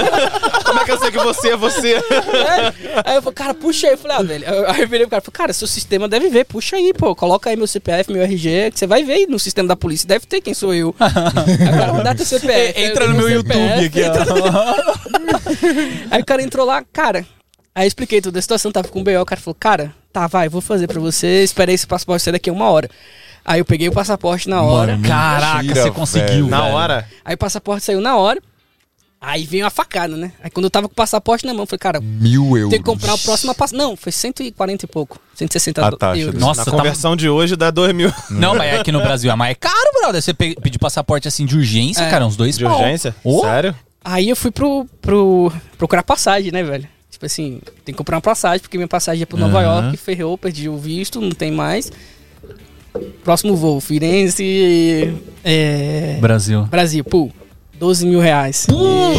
Como 0.63 0.79
é 0.79 0.85
que 0.85 0.91
eu 0.91 0.99
sei 0.99 1.09
que 1.09 1.17
você 1.17 1.49
é 1.49 1.57
você? 1.57 1.97
É. 2.37 2.73
Aí 3.03 3.15
eu 3.15 3.21
falei, 3.21 3.35
cara, 3.35 3.53
puxa 3.53 3.87
aí. 3.87 3.93
Eu 3.93 3.97
falei, 3.97 4.17
ah, 4.17 4.21
velho. 4.21 4.45
Aí 4.67 4.81
eu 4.81 4.87
virei 4.87 5.07
pro 5.07 5.11
cara, 5.11 5.21
falei, 5.21 5.33
cara, 5.33 5.53
seu 5.53 5.67
sistema 5.67 6.07
deve 6.07 6.29
ver, 6.29 6.45
puxa 6.45 6.75
aí, 6.75 6.93
pô. 6.93 7.15
Coloca 7.15 7.49
aí 7.49 7.55
meu 7.55 7.65
CPF, 7.65 8.11
meu 8.11 8.21
RG, 8.21 8.71
que 8.71 8.79
você 8.79 8.85
vai 8.85 9.03
ver 9.03 9.13
aí 9.13 9.27
no 9.27 9.39
sistema 9.39 9.67
da 9.67 9.75
polícia. 9.75 10.07
Deve 10.07 10.27
ter 10.27 10.39
quem 10.39 10.53
sou 10.53 10.73
eu. 10.73 10.89
O 10.89 10.93
cara, 10.93 12.03
dá 12.03 12.13
teu 12.13 12.25
CPF. 12.25 12.73
Entra 12.79 13.05
eu 13.05 13.09
no 13.09 13.15
meu 13.15 13.27
CPF, 13.27 13.59
YouTube 13.83 13.85
aqui, 13.85 14.01
ó. 14.03 14.13
Aí 16.11 16.21
o 16.21 16.25
cara 16.25 16.43
entrou 16.43 16.65
lá, 16.65 16.83
cara. 16.93 17.25
Aí 17.73 17.85
eu 17.85 17.87
expliquei 17.87 18.21
toda 18.21 18.37
a 18.37 18.41
situação, 18.41 18.71
tava 18.71 18.87
com 18.87 19.01
o 19.01 19.03
BO. 19.03 19.19
O 19.19 19.25
cara 19.25 19.41
falou, 19.41 19.55
cara, 19.59 19.93
tá, 20.19 20.27
vai, 20.27 20.49
vou 20.49 20.61
fazer 20.61 20.87
pra 20.87 20.99
você. 20.99 21.43
Esperei 21.43 21.75
esse 21.75 21.85
passaporte 21.87 22.23
sair 22.23 22.33
daqui 22.33 22.49
a 22.49 22.53
uma 22.53 22.69
hora. 22.69 22.89
Aí 23.45 23.59
eu 23.59 23.65
peguei 23.65 23.87
o 23.87 23.91
passaporte 23.93 24.49
na 24.49 24.61
hora. 24.61 24.99
Caraca, 25.01 25.57
Mentira, 25.63 25.83
você 25.83 25.91
conseguiu. 25.91 26.27
velho. 26.27 26.47
Na 26.47 26.65
hora? 26.65 27.07
Aí 27.23 27.35
o 27.35 27.37
passaporte 27.37 27.85
saiu 27.85 28.01
na 28.01 28.17
hora. 28.17 28.41
Aí 29.19 29.45
veio 29.45 29.65
a 29.65 29.69
facada, 29.71 30.15
né? 30.15 30.31
Aí 30.43 30.49
quando 30.51 30.65
eu 30.65 30.69
tava 30.69 30.87
com 30.87 30.91
o 30.91 30.95
passaporte 30.95 31.43
na 31.45 31.51
mão, 31.53 31.63
eu 31.63 31.67
falei, 31.67 31.79
cara, 31.79 31.99
Mil 31.99 32.55
euros. 32.55 32.69
tem 32.69 32.77
que 32.79 32.85
comprar 32.85 33.15
o 33.15 33.17
próximo 33.17 33.53
passo. 33.55 33.75
Não, 33.75 33.95
foi 33.95 34.11
140 34.11 34.85
e 34.85 34.87
pouco. 34.87 35.19
160 35.33 35.83
A 35.87 35.91
taxa 35.91 36.19
euros. 36.21 36.39
Nossa, 36.39 36.61
Na 36.61 36.65
tá- 36.65 36.71
conversão 36.71 37.15
de 37.15 37.27
hoje 37.27 37.55
dá 37.55 37.71
2 37.71 37.95
mil 37.95 38.13
Não, 38.29 38.53
mas 38.55 38.79
aqui 38.79 38.91
no 38.91 39.01
Brasil 39.01 39.31
é 39.31 39.35
mais 39.35 39.57
caro, 39.59 39.75
brother. 40.01 40.21
Você 40.21 40.33
pe- 40.35 40.55
pedir 40.61 40.77
passaporte 40.77 41.27
assim 41.27 41.45
de 41.47 41.55
urgência, 41.55 42.03
É. 42.03 42.09
cara, 42.11 42.27
uns 42.27 42.35
dois 42.35 42.57
de 42.57 42.63
pau. 42.63 42.79
urgência. 42.79 43.15
Ô, 43.23 43.41
Sério? 43.41 43.73
Aí 44.05 44.29
eu 44.29 44.35
fui 44.35 44.51
pro, 44.51 44.85
pro 45.01 45.51
procurar 45.79 46.03
passagem, 46.03 46.51
né, 46.51 46.61
velho? 46.63 46.87
Tipo 47.17 47.25
assim, 47.25 47.59
tem 47.83 47.93
que 47.93 47.97
comprar 47.97 48.17
uma 48.17 48.21
passagem, 48.21 48.59
porque 48.59 48.77
minha 48.77 48.87
passagem 48.87 49.21
ia 49.21 49.25
pro 49.25 49.39
Nova 49.39 49.59
Aham. 49.59 49.85
York, 49.85 49.97
ferrou, 49.97 50.37
perdi 50.37 50.69
o 50.69 50.77
visto, 50.77 51.19
não 51.19 51.31
tem 51.31 51.51
mais. 51.51 51.91
Próximo 53.23 53.55
voo, 53.55 53.81
Firenze, 53.81 55.15
é, 55.43 56.19
Brasil. 56.21 56.65
Brasil, 56.65 57.03
pô, 57.03 57.31
12 57.73 58.05
mil 58.05 58.19
reais. 58.19 58.67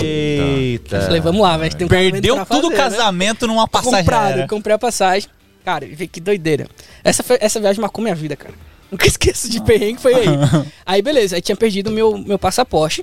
Eita. 0.01 0.95
Eu 0.97 1.03
falei, 1.03 1.21
vamos 1.21 1.41
lá, 1.43 1.57
velho, 1.57 1.75
um 1.85 1.89
Perdeu 1.89 2.47
tudo 2.47 2.69
o 2.69 2.71
né? 2.71 2.77
casamento 2.77 3.49
numa 3.49 3.67
passagem. 3.67 3.99
comprado, 3.99 4.49
comprei 4.49 4.77
a 4.77 4.79
passagem. 4.79 5.29
Cara, 5.65 5.85
que 5.85 6.21
doideira. 6.21 6.69
Essa, 7.03 7.25
foi- 7.25 7.39
essa 7.41 7.59
viagem 7.59 7.81
marcou 7.81 8.01
minha 8.01 8.15
vida, 8.15 8.37
cara. 8.37 8.55
Nunca 8.93 9.09
esqueço 9.09 9.51
de 9.51 9.61
perrengue, 9.61 10.01
foi 10.01 10.15
aí. 10.15 10.27
aí, 10.87 11.03
beleza, 11.03 11.35
aí 11.35 11.43
tinha 11.43 11.57
perdido 11.57 11.91
meu, 11.91 12.17
meu 12.17 12.39
passaporte. 12.39 13.03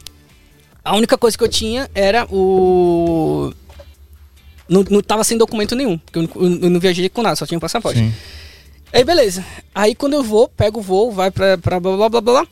A 0.86 0.96
única 0.96 1.18
coisa 1.18 1.38
que 1.38 1.44
eu 1.44 1.50
tinha 1.50 1.90
era 1.94 2.26
o. 2.32 3.52
Não, 4.68 4.84
não 4.90 5.02
tava 5.02 5.24
sem 5.24 5.38
documento 5.38 5.76
nenhum, 5.76 5.98
porque 5.98 6.20
eu, 6.20 6.24
não- 6.24 6.60
eu 6.64 6.70
não 6.70 6.80
viajei 6.80 7.08
com 7.10 7.22
nada, 7.22 7.36
só 7.36 7.46
tinha 7.46 7.58
um 7.58 7.62
passaporte. 7.62 8.00
Sim. 8.00 8.14
Aí, 8.92 9.04
beleza. 9.04 9.46
Aí, 9.74 9.94
quando 9.94 10.14
eu 10.14 10.24
vou, 10.24 10.48
pego 10.48 10.80
o 10.80 10.84
voo, 10.84 11.12
vai 11.12 11.30
pra, 11.30 11.58
pra 11.58 11.80
blá 11.80 11.96
blá 11.98 12.10
blá 12.10 12.22
blá 12.22 12.34
blá. 12.42 12.48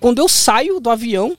Quando 0.00 0.18
eu 0.20 0.28
saio 0.28 0.80
do 0.80 0.88
avião, 0.90 1.36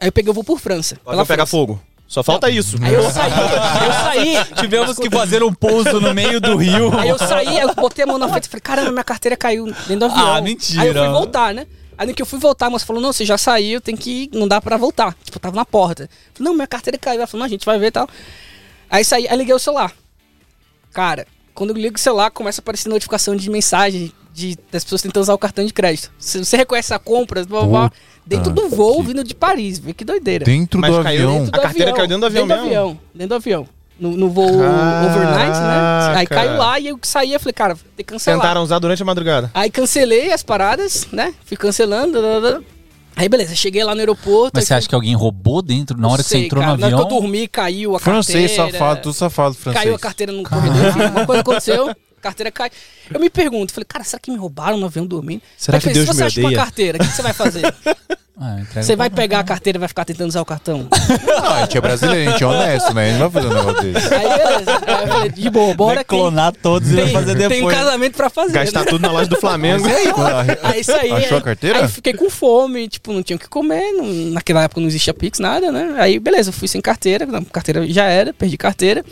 aí 0.00 0.08
eu 0.08 0.12
peguei 0.12 0.30
o 0.30 0.34
voo 0.34 0.44
por 0.44 0.58
França. 0.60 0.96
Vai 1.04 1.14
pela 1.14 1.26
pegar 1.26 1.46
fogo. 1.46 1.80
Só 2.08 2.22
falta 2.22 2.50
isso. 2.50 2.76
Aí 2.82 2.92
eu 2.92 3.10
saí, 3.10 3.30
eu 3.32 3.92
saí. 3.92 4.44
Tivemos 4.60 4.96
que 4.98 5.08
fazer 5.08 5.42
um 5.42 5.52
pouso 5.52 5.98
no 6.00 6.12
meio 6.12 6.40
do 6.40 6.56
rio. 6.56 6.92
Aí 6.98 7.08
eu 7.08 7.18
saí, 7.18 7.48
aí 7.48 7.60
eu 7.60 7.74
botei 7.74 8.04
a 8.04 8.06
mão 8.06 8.18
na 8.18 8.28
frente 8.28 8.44
e 8.44 8.48
falei, 8.48 8.60
caramba, 8.60 8.90
minha 8.92 9.04
carteira 9.04 9.36
caiu 9.36 9.64
dentro 9.66 9.96
do 10.00 10.04
avião. 10.06 10.34
Ah, 10.34 10.40
mentira. 10.42 10.82
Aí 10.82 10.88
eu 10.88 10.94
fui 10.94 11.08
voltar, 11.08 11.54
né? 11.54 11.66
Aí 11.96 12.06
no 12.06 12.12
que 12.14 12.20
eu 12.20 12.26
fui 12.26 12.38
voltar, 12.38 12.66
a 12.66 12.70
moça 12.70 12.84
falou, 12.84 13.00
não, 13.00 13.12
você 13.12 13.24
já 13.24 13.38
saiu, 13.38 13.80
tem 13.80 13.96
que 13.96 14.24
ir, 14.24 14.30
não 14.32 14.46
dá 14.48 14.60
pra 14.60 14.76
voltar. 14.76 15.14
Tipo, 15.24 15.36
eu 15.36 15.40
tava 15.40 15.56
na 15.56 15.64
porta. 15.64 16.02
Eu 16.04 16.08
falei, 16.34 16.50
não, 16.50 16.54
minha 16.54 16.66
carteira 16.66 16.98
caiu. 16.98 17.18
Ela 17.18 17.26
falou, 17.26 17.40
não, 17.40 17.46
a 17.46 17.48
gente 17.50 17.64
vai 17.64 17.78
ver 17.78 17.86
e 17.86 17.90
tal. 17.92 18.06
Aí 18.92 19.02
saí, 19.04 19.26
aí 19.26 19.36
liguei 19.36 19.54
o 19.54 19.58
celular. 19.58 19.90
Cara, 20.92 21.26
quando 21.54 21.70
eu 21.70 21.76
ligo 21.76 21.96
o 21.96 21.98
celular, 21.98 22.30
começa 22.30 22.60
a 22.60 22.62
aparecer 22.62 22.88
notificação 22.88 23.34
de 23.34 23.48
mensagem 23.50 24.12
de, 24.34 24.56
das 24.70 24.84
pessoas 24.84 25.00
tentando 25.02 25.22
usar 25.22 25.34
o 25.34 25.38
cartão 25.38 25.64
de 25.64 25.72
crédito. 25.72 26.10
Você, 26.18 26.44
você 26.44 26.56
reconhece 26.56 26.92
a 26.92 26.98
compra, 26.98 27.44
blá, 27.44 27.60
blá, 27.62 27.68
blá, 27.68 27.92
dentro 28.26 28.52
do 28.52 28.68
voo, 28.68 28.96
que- 29.00 29.06
vindo 29.08 29.24
de 29.24 29.34
Paris. 29.34 29.78
Vê 29.78 29.92
que 29.94 30.04
doideira. 30.04 30.44
Dentro 30.44 30.78
Mas 30.80 30.94
do 30.94 31.02
caiu 31.02 31.28
avião. 31.28 31.44
dentro 31.44 31.58
A 31.60 31.62
carteira 31.62 31.92
caiu 31.92 32.06
dentro 32.06 32.20
do 32.20 32.26
avião 32.26 32.46
dentro 32.46 32.62
do 32.62 32.68
mesmo? 32.68 32.80
avião, 32.80 33.00
dentro 33.14 33.28
do 33.30 33.34
avião. 33.36 33.68
No, 33.98 34.10
no 34.16 34.30
voo 34.30 34.58
Caraca. 34.58 35.06
overnight, 35.06 35.60
né? 35.60 36.14
Aí 36.18 36.26
caiu 36.26 36.56
lá 36.56 36.78
e 36.80 36.88
eu 36.88 36.98
saí, 37.02 37.32
eu 37.32 37.38
falei, 37.38 37.52
cara, 37.52 37.74
tem 37.74 38.04
que 38.04 38.04
cancelar. 38.04 38.40
Tentaram 38.40 38.62
usar 38.62 38.78
durante 38.78 39.00
a 39.02 39.04
madrugada. 39.04 39.50
Aí 39.54 39.70
cancelei 39.70 40.32
as 40.32 40.42
paradas, 40.42 41.06
né? 41.12 41.32
Fui 41.44 41.56
cancelando. 41.56 42.20
blá, 42.20 42.40
blá, 42.40 42.50
blá. 42.52 42.60
Aí 43.14 43.28
beleza, 43.28 43.54
cheguei 43.54 43.84
lá 43.84 43.94
no 43.94 44.00
aeroporto. 44.00 44.52
Mas 44.54 44.64
você 44.66 44.74
acha 44.74 44.88
que 44.88 44.94
alguém 44.94 45.14
roubou 45.14 45.60
dentro 45.62 45.96
na 45.96 46.02
não 46.04 46.10
hora 46.10 46.22
que 46.22 46.28
você 46.28 46.36
sei, 46.36 46.46
entrou 46.46 46.62
cara, 46.62 46.74
no 46.74 46.80
Na 46.80 46.86
hora 46.86 46.94
avião? 46.96 47.08
que 47.08 47.14
eu 47.14 47.20
dormi, 47.20 47.46
caiu 47.48 47.94
a 47.96 47.98
Francês, 48.00 48.50
carteira. 48.56 48.78
safado, 48.78 49.00
tudo 49.02 49.12
safado 49.14 49.54
francês. 49.54 49.82
Caiu 49.84 49.94
a 49.94 49.98
carteira 49.98 50.32
no 50.32 50.42
corredor, 50.42 50.86
enfim, 50.88 51.02
alguma 51.02 51.26
coisa 51.26 51.40
aconteceu. 51.42 51.88
a 51.90 51.96
Carteira 52.22 52.50
cai. 52.52 52.70
Eu 53.12 53.18
me 53.20 53.28
pergunto, 53.28 53.72
falei, 53.72 53.84
cara, 53.86 54.04
será 54.04 54.20
que 54.20 54.30
me 54.30 54.36
roubaram 54.36 54.78
no 54.78 54.86
avião 54.86 55.04
dormindo? 55.06 55.42
Será 55.58 55.76
Aí 55.76 55.80
que 55.80 55.88
pensei, 55.88 56.04
Deus 56.04 56.08
se 56.08 56.14
você 56.16 56.20
me 56.22 56.26
acha 56.28 56.40
uma 56.40 56.46
odeia? 56.48 56.62
carteira, 56.64 56.98
o 56.98 57.00
que 57.00 57.06
você 57.12 57.22
vai 57.22 57.32
fazer? 57.32 57.62
Ah, 58.40 58.56
Você 58.74 58.96
vai 58.96 59.10
pegar 59.10 59.40
a 59.40 59.44
carteira 59.44 59.76
e 59.76 59.80
vai 59.80 59.88
ficar 59.88 60.04
tentando 60.06 60.28
usar 60.28 60.40
o 60.40 60.44
cartão? 60.44 60.88
Não, 61.26 61.52
a 61.52 61.60
gente 61.60 61.76
é 61.76 61.80
brasileiro, 61.82 62.30
a 62.30 62.32
gente 62.32 62.42
é 62.42 62.46
honesto, 62.46 62.94
né? 62.94 63.04
A 63.04 63.08
gente 63.10 63.18
não 63.20 63.28
vai 63.28 63.42
fazer 63.42 63.54
um 63.54 63.58
negócio 63.58 63.92
desse. 63.92 64.14
Aí 64.14 64.28
beleza. 64.28 64.80
Aí 64.86 65.02
eu 65.02 65.08
falei, 65.12 65.30
de 65.30 65.50
boa, 65.50 65.74
bora 65.74 65.94
Vai 65.96 66.04
que 66.04 66.10
tem- 66.10 66.18
clonar 66.18 66.52
todos 66.52 66.90
e 66.90 66.94
vai 66.94 67.04
tem, 67.04 67.12
fazer 67.12 67.36
tem 67.36 67.46
um 67.46 67.48
depois. 67.50 67.76
casamento 67.76 68.16
pra 68.16 68.30
fazer. 68.30 68.52
Gastar 68.54 68.80
né? 68.80 68.86
tudo 68.86 69.02
na 69.02 69.12
loja 69.12 69.28
do 69.28 69.36
Flamengo. 69.36 69.82
Mas 69.84 69.94
aí, 69.96 70.58
Aí 70.62 70.80
isso 70.80 70.92
aí. 70.92 71.12
Achou 71.12 71.28
aí- 71.36 71.40
a 71.40 71.40
carteira? 71.42 71.82
Aí 71.82 71.88
fiquei 71.88 72.14
com 72.14 72.30
fome, 72.30 72.88
tipo, 72.88 73.12
não 73.12 73.22
tinha 73.22 73.36
o 73.36 73.38
que 73.38 73.48
comer. 73.48 73.92
não- 73.92 74.06
naquela 74.32 74.62
época 74.64 74.80
não 74.80 74.88
existia 74.88 75.12
Pix, 75.12 75.38
nada, 75.38 75.70
né? 75.70 75.94
Aí, 75.98 76.18
beleza, 76.18 76.48
eu 76.48 76.54
fui 76.54 76.66
sem 76.68 76.80
carteira, 76.80 77.26
carteira 77.52 77.86
já 77.86 78.04
era, 78.06 78.32
perdi 78.32 78.56
carteira. 78.56 79.04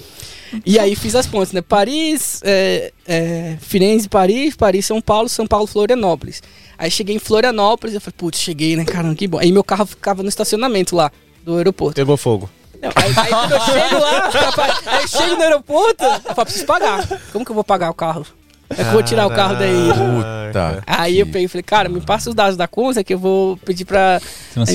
E 0.66 0.79
aí 0.79 0.97
fiz 0.97 1.14
as 1.14 1.27
pontes, 1.27 1.53
né? 1.53 1.61
Paris, 1.62 2.41
é, 2.43 2.91
é, 3.07 3.57
Firenze, 3.61 4.09
Paris, 4.09 4.57
Paris, 4.57 4.85
São 4.87 5.01
Paulo, 5.01 5.29
São 5.29 5.47
Paulo, 5.47 5.66
Florianópolis. 5.66 6.43
Aí 6.81 6.91
cheguei 6.91 7.14
em 7.14 7.18
Florianópolis, 7.18 7.95
eu 7.95 8.01
falei, 8.01 8.14
putz, 8.16 8.41
cheguei, 8.41 8.74
né? 8.74 8.87
Caramba, 8.87 9.14
que 9.14 9.28
bom. 9.28 9.39
Aí 9.39 9.53
meu 9.53 9.62
carro 9.62 9.85
ficava 9.85 10.22
no 10.22 10.31
estacionamento 10.31 10.97
lá 10.97 11.12
do 11.45 11.59
aeroporto. 11.59 11.95
Pegou 11.95 12.16
fogo. 12.16 12.49
Não, 12.81 12.91
aí, 12.95 13.12
aí 13.14 13.28
quando 13.28 13.53
eu 13.53 13.61
chego 13.61 13.99
lá, 14.01 14.31
rapaz, 14.31 14.81
aí 14.89 15.03
eu 15.03 15.09
chego 15.09 15.37
no 15.37 15.43
aeroporto, 15.43 16.03
eu 16.03 16.35
falo, 16.35 16.47
preciso 16.47 16.64
pagar. 16.64 17.07
Como 17.33 17.45
que 17.45 17.51
eu 17.51 17.55
vou 17.55 17.62
pagar 17.62 17.91
o 17.91 17.95
carro? 17.95 18.24
É 18.70 18.76
que 18.76 18.81
eu 18.81 18.93
vou 18.93 19.03
tirar 19.03 19.26
o 19.26 19.31
carro 19.31 19.57
daí. 19.57 19.74
Puta. 19.93 20.83
Aí 20.87 21.18
eu 21.18 21.26
peguei 21.26 21.45
e 21.45 21.49
falei, 21.49 21.62
cara, 21.62 21.89
me 21.91 22.01
passa 22.01 22.31
os 22.31 22.35
dados 22.35 22.57
da 22.57 22.66
conta 22.66 23.05
que 23.05 23.12
eu 23.12 23.18
vou 23.18 23.59
pedir 23.59 23.85
pra 23.85 24.18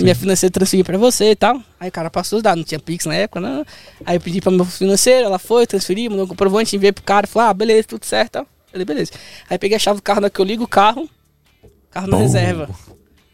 minha 0.04 0.14
financeira 0.14 0.54
transferir 0.54 0.86
pra 0.86 1.00
você 1.00 1.32
e 1.32 1.36
tal. 1.36 1.60
Aí 1.80 1.90
o 1.90 1.92
cara 1.92 2.12
passou 2.12 2.38
os 2.38 2.44
dados, 2.44 2.60
não 2.60 2.66
tinha 2.66 2.80
Pix 2.80 3.08
na 3.08 3.16
época, 3.16 3.42
não. 3.42 3.66
Aí 4.06 4.18
eu 4.18 4.22
pedi 4.22 4.42
pra 4.42 4.52
minha 4.52 4.66
financeira, 4.66 5.26
ela 5.26 5.40
foi, 5.40 5.66
transferiu, 5.66 6.12
mandou 6.12 6.26
um 6.26 6.30
comprovante, 6.30 6.76
enviei 6.76 6.92
pro 6.92 7.04
cara, 7.04 7.26
falou, 7.26 7.50
ah, 7.50 7.54
beleza, 7.54 7.88
tudo 7.88 8.06
certo. 8.06 8.46
Falei, 8.72 8.86
beleza. 8.86 9.12
Aí 9.50 9.58
peguei 9.58 9.78
a 9.78 9.80
chave 9.80 9.98
do 9.98 10.04
carro, 10.04 10.22
na 10.22 10.30
que 10.30 10.40
eu 10.40 10.46
ligo 10.46 10.66
o 10.66 10.68
carro, 10.68 11.10
carro 11.96 12.08
na 12.08 12.18
reserva. 12.18 12.70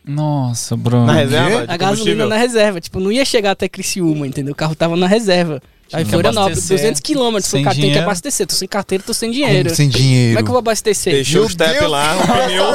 Nossa, 0.06 0.78
Bruno. 0.78 1.06
Na 1.08 1.14
reserva? 1.14 1.64
A 1.64 1.66
de 1.66 1.78
gasolina 1.78 2.26
na 2.28 2.38
reserva. 2.38 2.80
Tipo, 2.80 3.00
não 3.00 3.12
ia 3.12 3.26
chegar 3.26 3.52
até 3.52 3.68
Criciúma, 3.68 4.28
entendeu? 4.28 4.54
O 4.54 4.56
carro 4.56 4.76
tava 4.76 4.96
na 4.96 5.08
reserva. 5.08 5.60
Aí 5.94 6.06
Florianópolis, 6.06 6.58
abastecer. 6.60 6.78
200 6.78 7.02
quilômetros. 7.02 7.50
Sem 7.52 7.62
O 7.62 7.64
cara 7.64 7.74
tem 7.76 7.82
que 7.82 7.88
dinheiro. 7.88 8.06
abastecer. 8.08 8.48
Tô 8.48 8.54
sem 8.56 8.68
carteira, 8.68 9.04
tô 9.06 9.14
sem 9.14 9.30
dinheiro. 9.32 9.64
Como 9.66 9.76
sem 9.76 9.90
dinheiro. 9.90 10.36
Como 10.36 10.40
é 10.40 10.44
que 10.44 10.48
eu 10.48 10.52
vou 10.54 10.60
abastecer? 10.60 11.14
Deixou 11.14 11.46
o 11.46 11.50
step 11.50 11.84
lá, 11.86 12.16
um 12.18 12.22
pneu. 12.22 12.66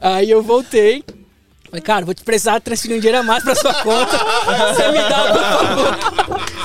Aí 0.00 0.30
eu 0.30 0.42
voltei. 0.42 1.02
Falei, 1.68 1.82
cara, 1.82 2.04
vou 2.04 2.14
te 2.14 2.22
precisar 2.22 2.60
transferir 2.60 2.96
um 2.96 3.00
dinheiro 3.00 3.18
a 3.18 3.22
mais 3.22 3.42
pra 3.42 3.54
sua 3.54 3.74
conta. 3.74 4.16
Você 4.16 4.88
me 4.92 4.98
dá, 4.98 5.32
por 5.32 5.42
favor. 5.42 5.98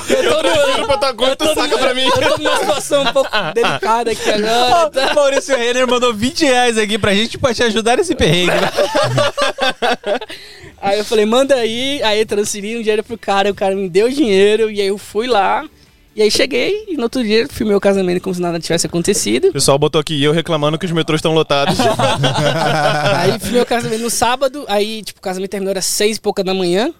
Eu 0.09 0.29
tô, 0.29 0.43
no, 0.81 0.87
pra 0.87 0.97
tua 0.97 1.13
conta, 1.13 1.31
eu 1.31 1.35
tô 1.35 1.45
saca 1.47 1.67
numa- 1.67 1.77
pra 1.79 1.93
mim. 1.93 2.03
eu 2.03 2.11
tô 2.11 2.37
numa 2.37 2.57
situação 2.57 3.01
um 3.03 3.13
pouco 3.13 3.29
delicada 3.55 4.11
aqui 4.11 4.29
agora. 4.29 4.89
tá? 4.91 5.13
Maurício 5.13 5.55
Renner 5.57 5.87
mandou 5.87 6.13
20 6.13 6.45
reais 6.45 6.77
aqui 6.77 6.97
pra 6.97 7.13
gente 7.15 7.37
pra 7.37 7.53
te 7.53 7.63
ajudar 7.63 7.97
nesse 7.97 8.13
perrengue. 8.15 8.51
Aí 10.81 10.97
eu 10.99 11.05
falei, 11.05 11.25
manda 11.25 11.55
aí. 11.55 12.01
Aí 12.03 12.19
eu 12.19 12.25
transferi 12.25 12.75
um 12.77 12.81
dinheiro 12.81 13.03
pro 13.03 13.17
cara. 13.17 13.49
O 13.51 13.55
cara 13.55 13.75
me 13.75 13.89
deu 13.89 14.07
o 14.07 14.11
dinheiro. 14.11 14.69
E 14.69 14.81
aí 14.81 14.87
eu 14.87 14.97
fui 14.97 15.27
lá. 15.27 15.65
E 16.15 16.21
aí 16.21 16.29
cheguei. 16.29 16.85
E 16.89 16.97
no 16.97 17.03
outro 17.03 17.23
dia 17.23 17.47
filmei 17.47 17.75
o 17.75 17.79
casamento 17.79 18.21
como 18.21 18.33
se 18.35 18.41
nada 18.41 18.59
tivesse 18.59 18.85
acontecido. 18.85 19.49
O 19.49 19.53
pessoal 19.53 19.79
botou 19.79 19.99
aqui 20.01 20.21
eu 20.21 20.31
reclamando 20.33 20.77
que 20.77 20.85
os 20.85 20.91
metrôs 20.91 21.19
estão 21.19 21.33
lotados. 21.33 21.77
Aí 23.17 23.39
filmei 23.39 23.61
o 23.61 23.65
casamento 23.65 24.01
no 24.01 24.09
sábado, 24.09 24.65
aí, 24.67 25.01
tipo, 25.03 25.19
o 25.19 25.21
casamento 25.21 25.49
terminou 25.51 25.77
às 25.77 25.85
seis 25.85 26.17
e 26.17 26.21
pouca 26.21 26.43
da 26.43 26.53
manhã. 26.53 26.93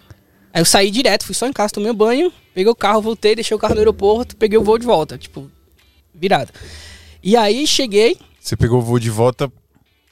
Aí 0.53 0.61
eu 0.61 0.65
saí 0.65 0.91
direto, 0.91 1.25
fui 1.25 1.35
só 1.35 1.47
em 1.47 1.53
casa, 1.53 1.73
tomei 1.73 1.91
um 1.91 1.95
banho, 1.95 2.31
peguei 2.53 2.71
o 2.71 2.75
carro, 2.75 3.01
voltei, 3.01 3.35
deixei 3.35 3.55
o 3.55 3.59
carro 3.59 3.73
no 3.73 3.79
aeroporto, 3.79 4.35
peguei 4.35 4.57
o 4.57 4.63
voo 4.63 4.77
de 4.77 4.85
volta, 4.85 5.17
tipo, 5.17 5.49
virado. 6.13 6.51
E 7.23 7.35
aí 7.37 7.65
cheguei 7.67 8.17
Você 8.39 8.55
pegou 8.57 8.79
o 8.79 8.81
voo 8.81 8.99
de 8.99 9.09
volta 9.09 9.51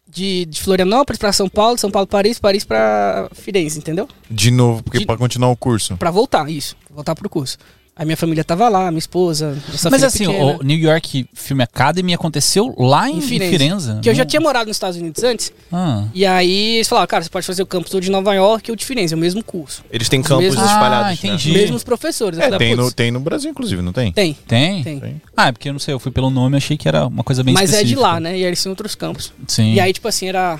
de, 0.08 0.46
de 0.46 0.62
Florianópolis 0.62 1.18
pra 1.20 1.32
São 1.34 1.50
Paulo, 1.50 1.78
São 1.78 1.92
Paulo, 1.92 2.08
Paris, 2.08 2.40
Paris 2.40 2.64
pra 2.64 3.30
Firenze, 3.34 3.80
entendeu? 3.80 4.08
de 4.30 4.50
novo, 4.52 4.82
porque 4.84 5.00
De- 5.00 5.06
pra 5.06 5.18
continuar 5.18 5.52
o 5.52 5.58
curso. 5.58 5.98
Pra 5.98 6.10
voltar, 6.12 6.50
isso, 6.50 6.76
voltar 6.90 7.16
pro 7.16 7.30
curso. 7.30 7.58
Aí 8.00 8.06
minha 8.06 8.16
família 8.16 8.46
tava 8.46 8.70
lá, 8.70 8.90
minha 8.90 8.98
esposa, 8.98 9.58
Mas 9.92 10.02
assim, 10.06 10.26
pequena. 10.26 10.58
o 10.58 10.64
New 10.64 10.78
York 10.80 11.28
Film 11.34 11.60
Academy 11.60 12.14
aconteceu 12.14 12.74
lá 12.78 13.10
em, 13.10 13.18
em 13.18 13.22
Firenze. 13.22 14.00
Que 14.02 14.10
eu 14.10 14.16
já 14.16 14.24
tinha 14.26 14.40
morado 14.40 14.68
nos 14.70 14.78
Estados 14.78 14.98
Unidos 14.98 15.22
antes. 15.22 15.52
Ah. 15.70 16.06
E 16.14 16.26
aí 16.26 16.76
eles 16.78 16.88
falaram, 16.88 17.08
cara, 17.08 17.26
você 17.26 17.30
pode 17.30 17.46
fazer 17.46 17.62
o 17.62 17.66
campus 17.66 17.92
todo 17.92 18.02
de 18.02 18.10
Nova 18.10 18.34
York 18.34 18.72
ou 18.72 18.78
de 18.78 18.86
Firenze, 18.86 19.14
é 19.14 19.18
o 19.18 19.20
mesmo 19.20 19.44
curso. 19.44 19.84
Eles 19.92 20.08
têm 20.08 20.22
Os 20.22 20.28
campos 20.28 20.46
mesmos- 20.46 20.64
espalhados. 20.64 21.08
Ah, 21.08 21.10
né? 21.10 21.14
entendi. 21.14 21.52
Mesmos 21.52 21.84
professores. 21.84 22.40
É, 22.40 22.44
falei, 22.44 22.58
tem 22.58 22.70
"Putz, 22.70 22.86
no, 22.86 22.92
tem 22.94 23.12
no 23.12 23.20
Brasil, 23.20 23.52
inclusive, 23.52 23.82
não 23.82 23.92
tem? 23.92 24.14
tem. 24.14 24.34
Tem? 24.48 24.82
Tem. 24.82 25.22
Ah, 25.36 25.50
é 25.50 25.52
porque 25.52 25.68
eu 25.68 25.74
não 25.74 25.80
sei, 25.80 25.94
eu 25.94 26.00
fui 26.00 26.12
pelo 26.14 26.30
nome, 26.30 26.56
achei 26.56 26.78
que 26.78 26.88
era 26.88 27.06
uma 27.06 27.22
coisa 27.26 27.44
bem 27.44 27.54
Mas 27.54 27.64
é 27.74 27.84
de 27.84 27.84
específica. 27.84 28.02
lá, 28.02 28.20
né? 28.22 28.32
E 28.32 28.36
aí 28.36 28.44
eles 28.46 28.64
têm 28.64 28.70
outros 28.70 28.96
campos. 28.96 29.34
Sim. 29.46 29.74
E 29.74 29.80
aí, 29.82 29.92
tipo 29.92 30.08
assim, 30.08 30.30
era. 30.30 30.58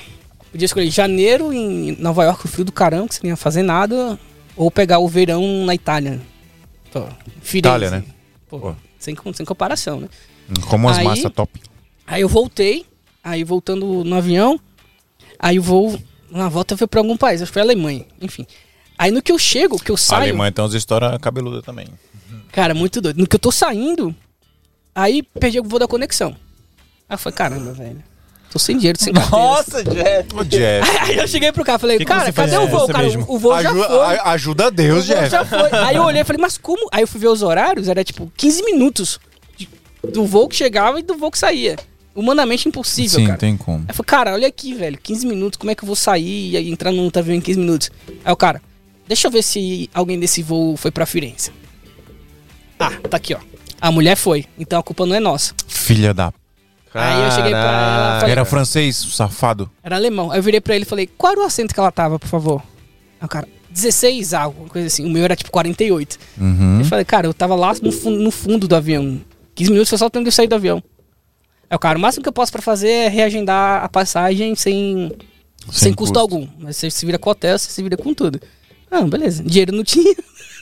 Podia 0.52 0.66
escolher 0.66 0.90
janeiro 0.92 1.54
em 1.54 1.96
Nova 2.02 2.26
York, 2.26 2.44
o 2.44 2.50
frio 2.50 2.66
do 2.66 2.72
caramba, 2.74 3.08
que 3.08 3.16
você 3.16 3.22
não 3.24 3.30
ia 3.30 3.38
fazer 3.38 3.64
nada, 3.64 4.20
ou 4.58 4.70
pegar 4.70 5.00
o 5.00 5.08
verão 5.08 5.64
na 5.66 5.74
Itália. 5.74 6.20
Pô, 6.92 7.02
Firenze. 7.42 7.58
Itália, 7.60 7.92
né? 7.92 8.04
Pô, 8.48 8.60
Pô. 8.60 8.76
Sem, 8.98 9.16
sem 9.34 9.46
comparação, 9.46 10.02
né? 10.02 10.10
Como 10.68 10.88
umas 10.88 10.98
Aí- 10.98 11.06
massas 11.06 11.32
top. 11.32 11.62
Aí 12.06 12.22
eu 12.22 12.28
voltei, 12.30 12.86
aí 13.24 13.44
voltando 13.44 14.04
no 14.04 14.16
avião, 14.16 14.60
aí 15.38 15.60
o 15.60 15.62
voo, 15.62 16.00
na 16.32 16.50
volta 16.50 16.76
foi 16.76 16.88
pra 16.88 17.00
algum 17.00 17.16
país, 17.16 17.42
acho 17.42 17.52
que 17.52 17.54
foi 17.54 17.62
a 17.62 17.66
Alemanha, 17.66 18.06
enfim. 18.20 18.46
Aí 18.98 19.12
no 19.12 19.22
que 19.22 19.32
eu 19.32 19.38
chego, 19.40 19.78
que 19.80 19.92
eu 19.92 19.96
A 19.96 19.98
saio. 19.98 20.24
Alemanha 20.24 20.52
tem 20.52 20.64
umas 20.64 20.74
histórias 20.74 21.16
cabeludas 21.20 21.64
também. 21.64 21.88
Cara, 22.52 22.74
muito 22.74 23.00
doido. 23.00 23.18
No 23.18 23.28
que 23.28 23.36
eu 23.36 23.40
tô 23.40 23.52
saindo, 23.52 24.14
aí 24.94 25.22
perdi 25.22 25.60
o 25.60 25.64
voo 25.64 25.80
da 25.80 25.88
conexão. 25.88 26.36
Aí 27.08 27.18
falei, 27.18 27.38
caramba, 27.38 27.72
velho. 27.74 28.04
Tô 28.52 28.58
sem 28.58 28.78
dinheiro, 28.78 28.98
sem 29.00 29.14
carteira. 29.14 29.38
Nossa, 29.46 29.84
Jeff. 29.84 30.36
Ô, 30.36 30.44
Jeff. 30.44 30.90
Aí 31.02 31.18
eu 31.18 31.28
cheguei 31.28 31.52
pro 31.52 31.64
cara 31.64 31.78
e 31.78 31.80
falei, 31.82 31.98
Que 32.00 32.06
cara, 32.06 32.32
cadê 32.32 32.32
faz 32.32 32.54
o 32.54 32.68
voo? 32.68 32.80
você 32.80 32.92
Cara, 32.94 33.04
mesmo? 33.06 33.26
o, 33.28 33.38
voo 33.38 33.62
já 33.62 33.72
foi. 33.72 34.16
a- 34.16 34.24
ajuda 34.32 34.72
Deus, 34.72 35.06
O 35.06 35.08
voo 35.08 35.16
Jeff. 35.16 35.30
já 35.30 35.46
foi. 35.46 35.70
Aí 35.72 35.96
eu 35.96 36.04
olhei 36.04 36.22
e 36.22 36.26
falei, 36.26 36.42
mas 36.42 36.58
como? 36.58 36.90
Aí 36.92 37.02
eu 37.04 37.08
fui 37.08 37.20
ver 37.20 37.28
os 37.28 37.44
horários, 37.44 37.88
era 37.88 38.04
tipo 38.04 38.32
15 38.36 38.64
minutos 38.64 39.20
do 40.12 40.26
voo 40.26 40.48
que 40.50 40.56
chegava 40.56 41.00
e 41.00 41.04
do 41.04 41.16
voo 41.18 41.30
que 41.30 41.38
saía. 41.38 41.76
Humanamente 42.16 42.68
impossível, 42.68 43.20
Sim, 43.20 43.28
cara. 43.28 43.38
tem 43.38 43.56
como. 43.56 43.80
Aí 43.80 43.86
eu 43.90 43.94
falei, 43.94 44.08
cara, 44.08 44.34
olha 44.34 44.48
aqui, 44.48 44.74
velho, 44.74 44.98
15 45.02 45.28
minutos, 45.28 45.58
como 45.58 45.70
é 45.70 45.76
que 45.76 45.84
eu 45.84 45.88
vou 45.88 45.96
sair 45.96 46.50
e 46.52 46.58
aí 46.58 46.72
entrar 46.72 46.92
num 46.92 47.10
avião 47.16 47.36
em 47.36 47.42
15 47.42 47.60
minutos? 47.60 47.92
Aí 48.26 48.34
o 48.34 48.36
cara, 48.36 48.62
deixa 49.08 49.28
eu 49.28 49.32
ver 49.32 49.44
se 49.44 49.90
alguém 49.94 50.20
desse 50.20 50.42
voo 50.42 50.76
foi 50.76 50.90
pra 50.90 51.06
Firenze. 51.06 51.52
Ah, 52.80 52.92
tá 53.10 53.18
aqui, 53.18 53.34
ó. 53.36 53.40
A 53.80 53.92
mulher 53.92 54.16
foi, 54.18 54.46
então 54.58 54.80
a 54.80 54.84
culpa 54.84 55.06
não 55.06 55.16
é 55.16 55.20
nossa. 55.20 55.54
Filha 55.68 56.14
da... 56.14 56.34
Aí 56.94 57.24
eu 57.24 57.32
cheguei 57.32 57.52
pra 57.52 57.60
ela, 57.60 58.20
falei- 58.20 58.32
Era 58.32 58.46
francês, 58.46 58.96
safado. 58.96 59.70
Era 59.84 59.96
alemão. 59.96 60.32
Aí 60.32 60.40
eu 60.40 60.44
virei 60.44 60.60
pra 60.62 60.76
ele 60.76 60.84
e 60.84 60.88
falei, 60.88 61.08
qual 61.18 61.32
era 61.34 61.42
o 61.42 61.46
assento 61.46 61.74
que 61.74 61.80
ela 61.80 61.92
tava, 61.92 62.18
por 62.18 62.28
favor? 62.28 62.64
Aí 63.22 63.26
o 63.26 63.30
cara, 63.30 63.48
16 63.70 64.34
algo, 64.34 64.48
alguma 64.58 64.70
coisa 64.70 64.88
assim. 64.88 65.06
O 65.06 65.10
meu 65.10 65.24
era 65.24 65.36
tipo 65.36 65.52
48. 65.52 66.18
Uhum. 66.40 66.80
Eu 66.80 66.86
falei, 66.86 67.06
cara, 67.06 67.28
eu 67.28 67.34
tava 67.34 67.56
lá 67.56 67.74
no 67.82 67.92
fundo, 67.92 68.18
no 68.20 68.32
fundo 68.32 68.68
do 68.68 68.76
avião. 68.76 69.22
15 69.54 69.70
minutos 69.72 69.90
foi 69.90 69.98
só 69.98 70.08
o 70.08 70.10
tempo 70.10 70.24
de 70.24 70.30
eu 70.30 70.32
sair 70.34 70.48
do 70.48 70.56
avião. 70.56 70.82
Aí 71.70 71.76
o 71.76 71.80
cara, 71.80 71.98
o 71.98 72.02
máximo 72.02 72.24
que 72.24 72.30
eu 72.30 72.34
posso 72.34 72.52
pra 72.52 72.62
fazer 72.62 72.90
é 72.90 73.08
reagendar 73.10 73.84
a 73.84 73.90
passagem 73.90 74.56
sem, 74.56 75.12
sem, 75.72 75.94
custo, 75.94 76.14
custo. 76.16 76.20
algum. 76.20 76.48
Mas 76.58 76.78
você 76.78 76.90
se 76.90 77.06
vira 77.06 77.20
com 77.20 77.30
hotel, 77.30 77.60
você 77.60 77.70
se 77.70 77.84
vira 77.84 77.96
com 77.96 78.12
tudo. 78.14 78.42
Ah, 78.90 79.02
beleza. 79.04 79.44
Dinheiro 79.44 79.76
não 79.76 79.84
tinha. 79.84 80.16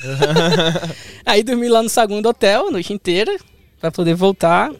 aí 1.25 1.43
dormi 1.43 1.69
lá 1.69 1.81
no 1.81 1.89
saguão 1.89 2.21
do 2.21 2.29
hotel 2.29 2.67
a 2.67 2.71
noite 2.71 2.91
inteira 2.91 3.35
pra 3.79 3.89
poder 3.91 4.15
voltar. 4.15 4.71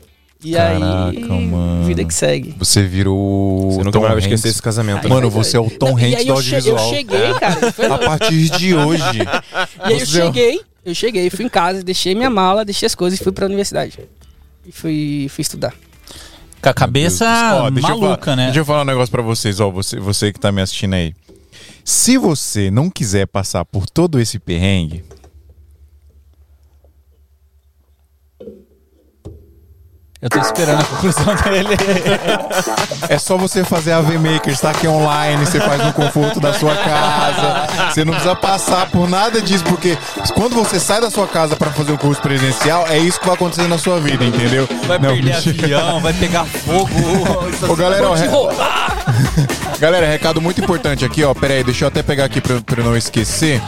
E 0.43 0.55
aí, 0.55 0.79
Caraca, 0.79 1.33
mano. 1.33 1.83
vida 1.85 2.05
que 2.05 2.13
segue. 2.13 2.55
Você 2.59 2.83
virou 2.83 3.71
Você 3.71 3.77
nunca 3.79 3.91
Tom 3.91 3.99
mais 4.01 4.11
vai 4.13 4.19
esquecer 4.21 4.49
esse 4.49 4.61
casamento. 4.61 5.03
Aí 5.05 5.09
Mano, 5.09 5.29
você 5.29 5.57
é 5.57 5.59
o. 5.59 5.69
Tom 5.69 5.97
Hanks 5.97 6.15
aí 6.15 6.25
do 6.25 6.33
audiovisual. 6.33 6.77
Eu 6.87 6.89
cheguei, 6.95 7.33
cara. 7.33 7.71
Foi 7.71 7.85
A 7.87 7.97
partir 7.97 8.49
de 8.51 8.73
hoje. 8.77 9.03
E 9.19 9.83
aí 9.83 9.93
eu 9.93 9.97
é 10.03 10.05
cheguei, 10.05 10.61
eu 10.85 10.93
cheguei, 10.95 11.29
fui 11.31 11.45
em 11.45 11.49
casa, 11.49 11.83
deixei 11.83 12.13
minha 12.13 12.29
mala, 12.29 12.63
deixei 12.63 12.85
as 12.85 12.93
coisas 12.95 13.19
e 13.19 13.23
fui 13.23 13.31
pra 13.31 13.45
universidade. 13.47 13.99
E 14.65 14.71
fui, 14.71 15.27
fui 15.29 15.41
estudar. 15.41 15.73
Com 16.61 16.69
a 16.69 16.73
cabeça 16.73 17.25
Ó, 17.63 17.69
deixa 17.69 17.89
eu 17.91 17.97
maluca, 17.99 18.23
falar- 18.25 18.35
né? 18.37 18.45
Deixa 18.45 18.59
eu 18.59 18.65
falar 18.65 18.81
um 18.81 18.85
negócio 18.85 19.11
pra 19.11 19.21
vocês, 19.23 19.59
ó. 19.59 19.69
Você, 19.71 19.99
você 19.99 20.31
que 20.31 20.39
tá 20.39 20.51
me 20.51 20.61
assistindo 20.61 20.93
aí. 20.93 21.13
Se 21.83 22.17
você 22.17 22.69
não 22.69 22.89
quiser 22.89 23.25
passar 23.27 23.65
por 23.65 23.89
todo 23.89 24.19
esse 24.19 24.37
perrengue. 24.39 25.03
Eu 30.19 30.29
tô 30.29 30.39
esperando 30.39 30.81
a 30.81 30.83
conclusão 30.83 31.35
dele. 31.45 31.69
É 33.07 33.19
só 33.19 33.37
você 33.37 33.63
fazer 33.63 33.91
a 33.91 34.01
V-Maker, 34.01 34.51
está 34.51 34.71
aqui 34.71 34.87
online, 34.87 35.45
você 35.45 35.59
faz 35.59 35.83
no 35.83 35.93
conforto 35.93 36.39
da 36.39 36.53
sua 36.53 36.75
casa. 36.75 37.91
Você 37.91 38.03
não 38.03 38.13
precisa 38.13 38.35
passar 38.35 38.89
por 38.89 39.07
nada 39.07 39.39
disso, 39.41 39.63
porque 39.65 39.95
quando 40.33 40.55
você 40.55 40.79
sai 40.79 41.01
da 41.01 41.11
sua 41.11 41.27
casa 41.27 41.55
pra 41.55 41.69
fazer 41.69 41.91
o 41.91 41.97
curso 41.99 42.19
presencial, 42.21 42.87
é 42.87 42.97
isso 42.97 43.19
que 43.19 43.27
vai 43.27 43.35
acontecer 43.35 43.67
na 43.67 43.77
sua 43.77 43.99
vida, 43.99 44.25
entendeu? 44.25 44.67
Vai 44.87 44.97
Não, 44.97 45.13
perder 45.13 45.35
mentira. 45.35 45.63
avião, 45.77 46.01
vai 46.01 46.13
pegar 46.13 46.45
fogo. 46.45 46.89
Ô, 47.71 47.75
galera, 47.75 48.09
ó, 48.09 48.13
re-! 48.15 48.27
Galera, 49.79 50.07
recado 50.07 50.41
muito 50.41 50.59
importante 50.59 51.05
aqui, 51.05 51.23
ó. 51.23 51.35
Pera 51.35 51.53
aí, 51.53 51.63
deixa 51.63 51.85
eu 51.85 51.89
até 51.89 52.01
pegar 52.01 52.25
aqui 52.25 52.41
pra, 52.41 52.59
pra 52.61 52.83
não 52.83 52.97
esquecer. 52.97 53.61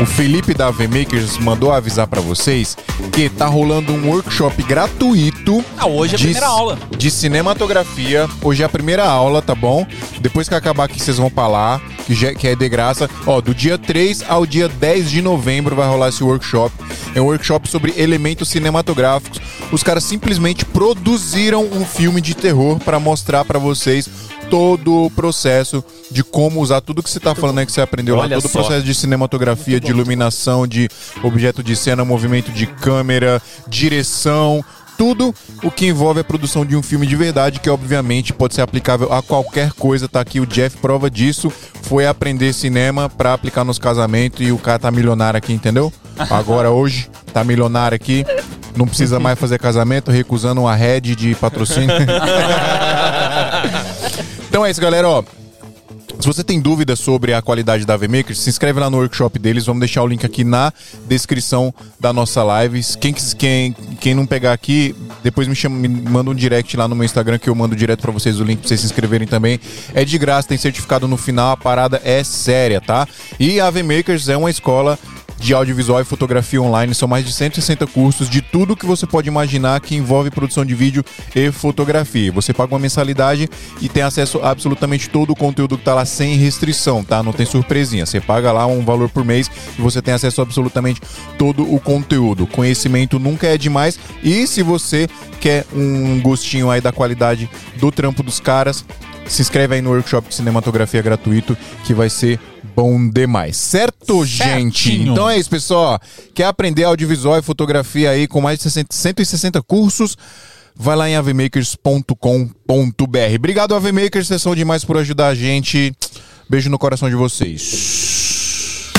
O 0.00 0.04
Felipe 0.06 0.52
da 0.54 0.70
V-Makers 0.72 1.38
mandou 1.38 1.70
avisar 1.72 2.08
pra 2.08 2.20
vocês 2.20 2.76
que 3.12 3.28
tá 3.28 3.46
rolando 3.46 3.92
um 3.92 4.08
workshop 4.10 4.60
gratuito. 4.64 5.64
Ah, 5.78 5.86
hoje 5.86 6.14
é 6.14 6.16
a 6.16 6.18
de- 6.18 6.24
primeira 6.24 6.46
aula. 6.48 6.78
De 6.98 7.10
cinematografia. 7.12 8.28
Hoje 8.42 8.62
é 8.62 8.66
a 8.66 8.68
primeira 8.68 9.04
aula, 9.04 9.40
tá 9.40 9.54
bom? 9.54 9.86
Depois 10.20 10.48
que 10.48 10.54
acabar 10.54 10.84
aqui, 10.84 11.00
vocês 11.00 11.16
vão 11.18 11.30
pra 11.30 11.46
lá, 11.46 11.80
que, 12.06 12.12
já, 12.14 12.34
que 12.34 12.48
é 12.48 12.56
de 12.56 12.68
graça. 12.68 13.08
Ó, 13.24 13.40
do 13.40 13.54
dia 13.54 13.78
3 13.78 14.24
ao 14.28 14.44
dia 14.44 14.68
10 14.68 15.10
de 15.10 15.22
novembro 15.22 15.76
vai 15.76 15.88
rolar 15.88 16.08
esse 16.08 16.24
workshop. 16.24 16.74
É 17.14 17.20
um 17.20 17.26
workshop 17.26 17.68
sobre 17.68 17.94
elementos 17.96 18.48
cinematográficos. 18.48 19.40
Os 19.70 19.84
caras 19.84 20.02
simplesmente 20.02 20.64
produziram 20.64 21.64
um 21.72 21.84
filme 21.84 22.20
de 22.20 22.34
terror 22.34 22.78
pra 22.80 22.98
mostrar 22.98 23.44
pra 23.44 23.60
vocês 23.60 24.08
todo 24.50 25.04
o 25.06 25.10
processo 25.10 25.82
de 26.10 26.22
como 26.22 26.60
usar 26.60 26.80
tudo 26.82 27.02
que 27.02 27.08
você 27.08 27.18
tá 27.18 27.34
falando 27.34 27.58
aí 27.58 27.66
que 27.66 27.72
você 27.72 27.80
aprendeu 27.80 28.14
lá, 28.14 28.24
Olha 28.24 28.36
todo 28.36 28.44
o 28.44 28.48
só. 28.48 28.60
processo 28.60 28.84
de 28.84 28.94
cinematografia, 28.94 29.80
de 29.84 29.90
iluminação, 29.90 30.66
de 30.66 30.88
objeto 31.22 31.62
de 31.62 31.76
cena, 31.76 32.04
movimento 32.04 32.50
de 32.50 32.66
câmera, 32.66 33.40
direção, 33.68 34.64
tudo 34.96 35.34
o 35.62 35.70
que 35.70 35.86
envolve 35.86 36.20
a 36.20 36.24
produção 36.24 36.64
de 36.64 36.76
um 36.76 36.82
filme 36.82 37.06
de 37.06 37.16
verdade, 37.16 37.60
que 37.60 37.68
obviamente 37.68 38.32
pode 38.32 38.54
ser 38.54 38.62
aplicável 38.62 39.12
a 39.12 39.22
qualquer 39.22 39.72
coisa. 39.72 40.08
Tá 40.08 40.20
aqui 40.20 40.40
o 40.40 40.46
Jeff, 40.46 40.76
prova 40.78 41.10
disso. 41.10 41.52
Foi 41.82 42.06
aprender 42.06 42.52
cinema 42.52 43.08
pra 43.08 43.34
aplicar 43.34 43.64
nos 43.64 43.78
casamentos 43.78 44.40
e 44.46 44.52
o 44.52 44.58
cara 44.58 44.78
tá 44.78 44.90
milionário 44.90 45.38
aqui, 45.38 45.52
entendeu? 45.52 45.92
Agora 46.30 46.70
hoje 46.70 47.10
tá 47.32 47.44
milionário 47.44 47.96
aqui. 47.96 48.24
Não 48.76 48.86
precisa 48.86 49.20
mais 49.20 49.38
fazer 49.38 49.58
casamento, 49.58 50.10
recusando 50.10 50.62
uma 50.62 50.74
rede 50.74 51.14
de 51.14 51.34
patrocínio. 51.34 51.94
então 54.48 54.66
é 54.66 54.70
isso, 54.70 54.80
galera, 54.80 55.08
ó. 55.08 55.22
Se 56.18 56.26
você 56.26 56.42
tem 56.42 56.60
dúvidas 56.60 56.98
sobre 56.98 57.34
a 57.34 57.42
qualidade 57.42 57.84
da 57.84 57.96
VMakers, 57.96 58.38
se 58.38 58.48
inscreve 58.48 58.80
lá 58.80 58.88
no 58.88 58.96
workshop 58.96 59.38
deles. 59.38 59.66
Vamos 59.66 59.80
deixar 59.80 60.02
o 60.02 60.06
link 60.06 60.24
aqui 60.24 60.42
na 60.42 60.72
descrição 61.06 61.74
da 62.00 62.12
nossa 62.12 62.42
live. 62.42 62.82
Quem, 62.98 63.12
quem, 63.12 63.72
quem 64.00 64.14
não 64.14 64.24
pegar 64.24 64.52
aqui, 64.52 64.94
depois 65.22 65.46
me, 65.46 65.54
chama, 65.54 65.76
me 65.76 65.88
manda 65.88 66.30
um 66.30 66.34
direct 66.34 66.76
lá 66.76 66.88
no 66.88 66.94
meu 66.94 67.04
Instagram 67.04 67.38
que 67.38 67.48
eu 67.48 67.54
mando 67.54 67.76
direto 67.76 68.00
pra 68.00 68.12
vocês 68.12 68.40
o 68.40 68.44
link 68.44 68.60
pra 68.60 68.68
vocês 68.68 68.80
se 68.80 68.86
inscreverem 68.86 69.26
também. 69.26 69.60
É 69.92 70.04
de 70.04 70.16
graça, 70.16 70.48
tem 70.48 70.58
certificado 70.58 71.06
no 71.06 71.16
final, 71.16 71.52
a 71.52 71.56
parada 71.56 72.00
é 72.04 72.24
séria, 72.24 72.80
tá? 72.80 73.06
E 73.38 73.60
a 73.60 73.70
VMakers 73.70 74.28
é 74.28 74.36
uma 74.36 74.50
escola 74.50 74.98
de 75.44 75.52
audiovisual 75.52 76.00
e 76.00 76.04
fotografia 76.04 76.60
online. 76.60 76.94
São 76.94 77.06
mais 77.06 77.22
de 77.22 77.30
160 77.30 77.86
cursos 77.88 78.30
de 78.30 78.40
tudo 78.40 78.74
que 78.74 78.86
você 78.86 79.06
pode 79.06 79.28
imaginar 79.28 79.78
que 79.78 79.94
envolve 79.94 80.30
produção 80.30 80.64
de 80.64 80.74
vídeo 80.74 81.04
e 81.36 81.52
fotografia. 81.52 82.32
Você 82.32 82.54
paga 82.54 82.72
uma 82.72 82.78
mensalidade 82.78 83.46
e 83.78 83.86
tem 83.86 84.02
acesso 84.02 84.38
a 84.38 84.50
absolutamente 84.50 85.10
todo 85.10 85.30
o 85.30 85.36
conteúdo 85.36 85.76
que 85.76 85.84
tá 85.84 85.92
lá 85.92 86.06
sem 86.06 86.36
restrição, 86.36 87.04
tá? 87.04 87.22
Não 87.22 87.32
tem 87.32 87.44
surpresinha. 87.44 88.06
Você 88.06 88.22
paga 88.22 88.50
lá 88.52 88.66
um 88.66 88.82
valor 88.82 89.10
por 89.10 89.22
mês 89.22 89.50
e 89.78 89.82
você 89.82 90.00
tem 90.00 90.14
acesso 90.14 90.40
a 90.40 90.44
absolutamente 90.44 91.02
todo 91.36 91.62
o 91.62 91.78
conteúdo. 91.78 92.46
Conhecimento 92.46 93.18
nunca 93.18 93.46
é 93.46 93.58
demais. 93.58 93.98
E 94.22 94.46
se 94.46 94.62
você 94.62 95.06
quer 95.42 95.66
um 95.74 96.22
gostinho 96.22 96.70
aí 96.70 96.80
da 96.80 96.90
qualidade 96.90 97.50
do 97.76 97.92
trampo 97.92 98.22
dos 98.22 98.40
caras, 98.40 98.82
se 99.26 99.42
inscreve 99.42 99.74
aí 99.74 99.82
no 99.82 99.90
workshop 99.90 100.28
de 100.28 100.34
cinematografia 100.34 101.02
gratuito 101.02 101.54
que 101.84 101.92
vai 101.92 102.08
ser 102.08 102.40
bom 102.74 103.08
demais. 103.08 103.56
Certo, 103.56 104.24
gente? 104.24 104.88
Certinho. 104.88 105.12
Então 105.12 105.28
é 105.28 105.38
isso, 105.38 105.50
pessoal. 105.50 106.00
Quer 106.34 106.46
aprender 106.46 106.84
audiovisual 106.84 107.38
e 107.38 107.42
fotografia 107.42 108.10
aí 108.10 108.26
com 108.26 108.40
mais 108.40 108.58
de 108.58 108.64
60 108.64 108.94
160 108.94 109.62
cursos? 109.62 110.16
Vai 110.76 110.96
lá 110.96 111.08
em 111.08 111.14
avemakers.com.br. 111.14 113.34
Obrigado, 113.36 113.74
Avemakers. 113.74 114.26
Vocês 114.26 114.42
são 114.42 114.56
demais 114.56 114.84
por 114.84 114.96
ajudar 114.96 115.28
a 115.28 115.34
gente. 115.34 115.92
Beijo 116.48 116.68
no 116.68 116.78
coração 116.78 117.08
de 117.08 117.14
vocês. 117.14 118.92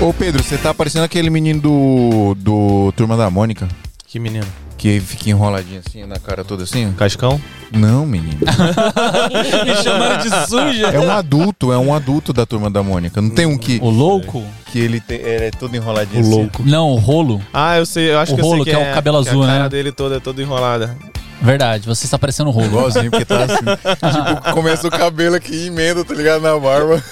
Ô 0.00 0.14
Pedro, 0.14 0.42
você 0.42 0.56
tá 0.56 0.72
parecendo 0.72 1.04
aquele 1.04 1.28
menino 1.28 1.60
do, 1.60 2.34
do 2.38 2.92
Turma 2.96 3.18
da 3.18 3.28
Mônica 3.28 3.68
Que 4.06 4.18
menino. 4.18 4.46
Que 4.80 4.98
fica 4.98 5.28
enroladinho 5.28 5.82
assim 5.86 6.06
na 6.06 6.16
cara 6.18 6.42
toda 6.42 6.62
assim? 6.64 6.90
Cascão? 6.92 7.38
Não, 7.70 8.06
menino. 8.06 8.38
Me 8.40 9.74
chamando 9.82 10.22
de 10.22 10.48
suja. 10.48 10.86
É 10.86 10.98
um 10.98 11.10
adulto, 11.10 11.70
é 11.70 11.76
um 11.76 11.92
adulto 11.92 12.32
da 12.32 12.46
Turma 12.46 12.70
da 12.70 12.82
Mônica. 12.82 13.20
Não 13.20 13.28
tem 13.28 13.44
um 13.44 13.58
que, 13.58 13.78
O 13.82 13.90
louco? 13.90 14.42
que 14.72 14.78
ele, 14.78 14.98
tem, 14.98 15.18
ele 15.18 15.44
é 15.44 15.50
todo 15.50 15.76
enroladinho 15.76 16.22
O 16.22 16.26
assim. 16.26 16.30
louco. 16.34 16.62
Não, 16.64 16.92
o 16.92 16.96
rolo. 16.96 17.42
Ah, 17.52 17.76
eu 17.76 17.84
sei, 17.84 18.10
eu 18.10 18.18
acho 18.18 18.32
O 18.32 18.36
que 18.36 18.40
eu 18.40 18.44
rolo, 18.46 18.64
sei 18.64 18.72
que 18.72 18.78
quem 18.78 18.88
é 18.88 18.90
o 18.90 18.94
cabelo 18.94 19.18
azul, 19.18 19.42
a 19.42 19.46
cara 19.46 19.62
né? 19.64 19.68
dele 19.68 19.92
toda 19.92 20.16
é 20.16 20.20
toda 20.20 20.40
enrolada. 20.40 20.96
Verdade, 21.42 21.86
você 21.86 22.06
está 22.06 22.18
parecendo 22.18 22.48
o 22.48 22.52
rolo. 22.52 22.66
Igualzinho, 22.68 23.10
porque 23.10 23.26
tá 23.26 23.44
assim. 23.44 23.56
tipo, 23.56 24.52
começa 24.54 24.88
o 24.88 24.90
cabelo 24.90 25.36
aqui 25.36 25.66
emenda, 25.66 26.02
tá 26.02 26.14
ligado? 26.14 26.40
Na 26.40 26.58
barba. 26.58 27.02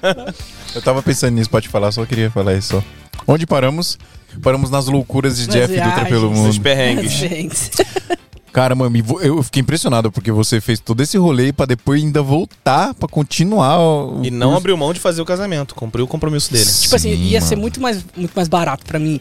Eu 0.74 0.80
tava 0.80 1.02
pensando 1.02 1.34
nisso, 1.34 1.50
pode 1.50 1.68
falar, 1.68 1.92
só 1.92 2.06
queria 2.06 2.30
falar 2.30 2.54
isso 2.54 2.68
só. 2.76 2.82
Onde 3.26 3.46
paramos? 3.46 3.98
Paramos 4.42 4.70
nas 4.70 4.86
loucuras 4.86 5.36
de 5.36 5.46
Nas 5.46 5.54
Jeff 5.54 5.68
Dutra 5.74 5.84
viagens. 5.84 6.08
pelo 6.08 6.30
Os 6.30 6.38
mundo. 6.38 6.60
perrengues. 6.60 7.12
Gente. 7.12 7.70
Cara, 8.52 8.74
mano, 8.74 8.94
eu 9.22 9.42
fiquei 9.42 9.62
impressionado 9.62 10.12
porque 10.12 10.30
você 10.30 10.60
fez 10.60 10.78
todo 10.78 11.02
esse 11.02 11.16
rolê 11.16 11.54
pra 11.54 11.64
depois 11.64 12.02
ainda 12.02 12.20
voltar 12.20 12.92
pra 12.92 13.08
continuar. 13.08 13.78
o 13.80 14.20
E 14.22 14.30
não 14.30 14.48
curso. 14.48 14.58
abriu 14.60 14.76
mão 14.76 14.92
de 14.92 15.00
fazer 15.00 15.22
o 15.22 15.24
casamento, 15.24 15.74
cumpriu 15.74 16.04
o 16.04 16.08
compromisso 16.08 16.52
dele. 16.52 16.64
Tipo 16.66 16.94
assim, 16.96 17.14
Sim, 17.16 17.22
ia 17.22 17.40
ser 17.40 17.54
mano. 17.54 17.62
muito 17.62 17.80
mais, 17.80 18.04
muito 18.14 18.32
mais 18.34 18.48
barato 18.48 18.84
pra 18.84 18.98
mim. 18.98 19.18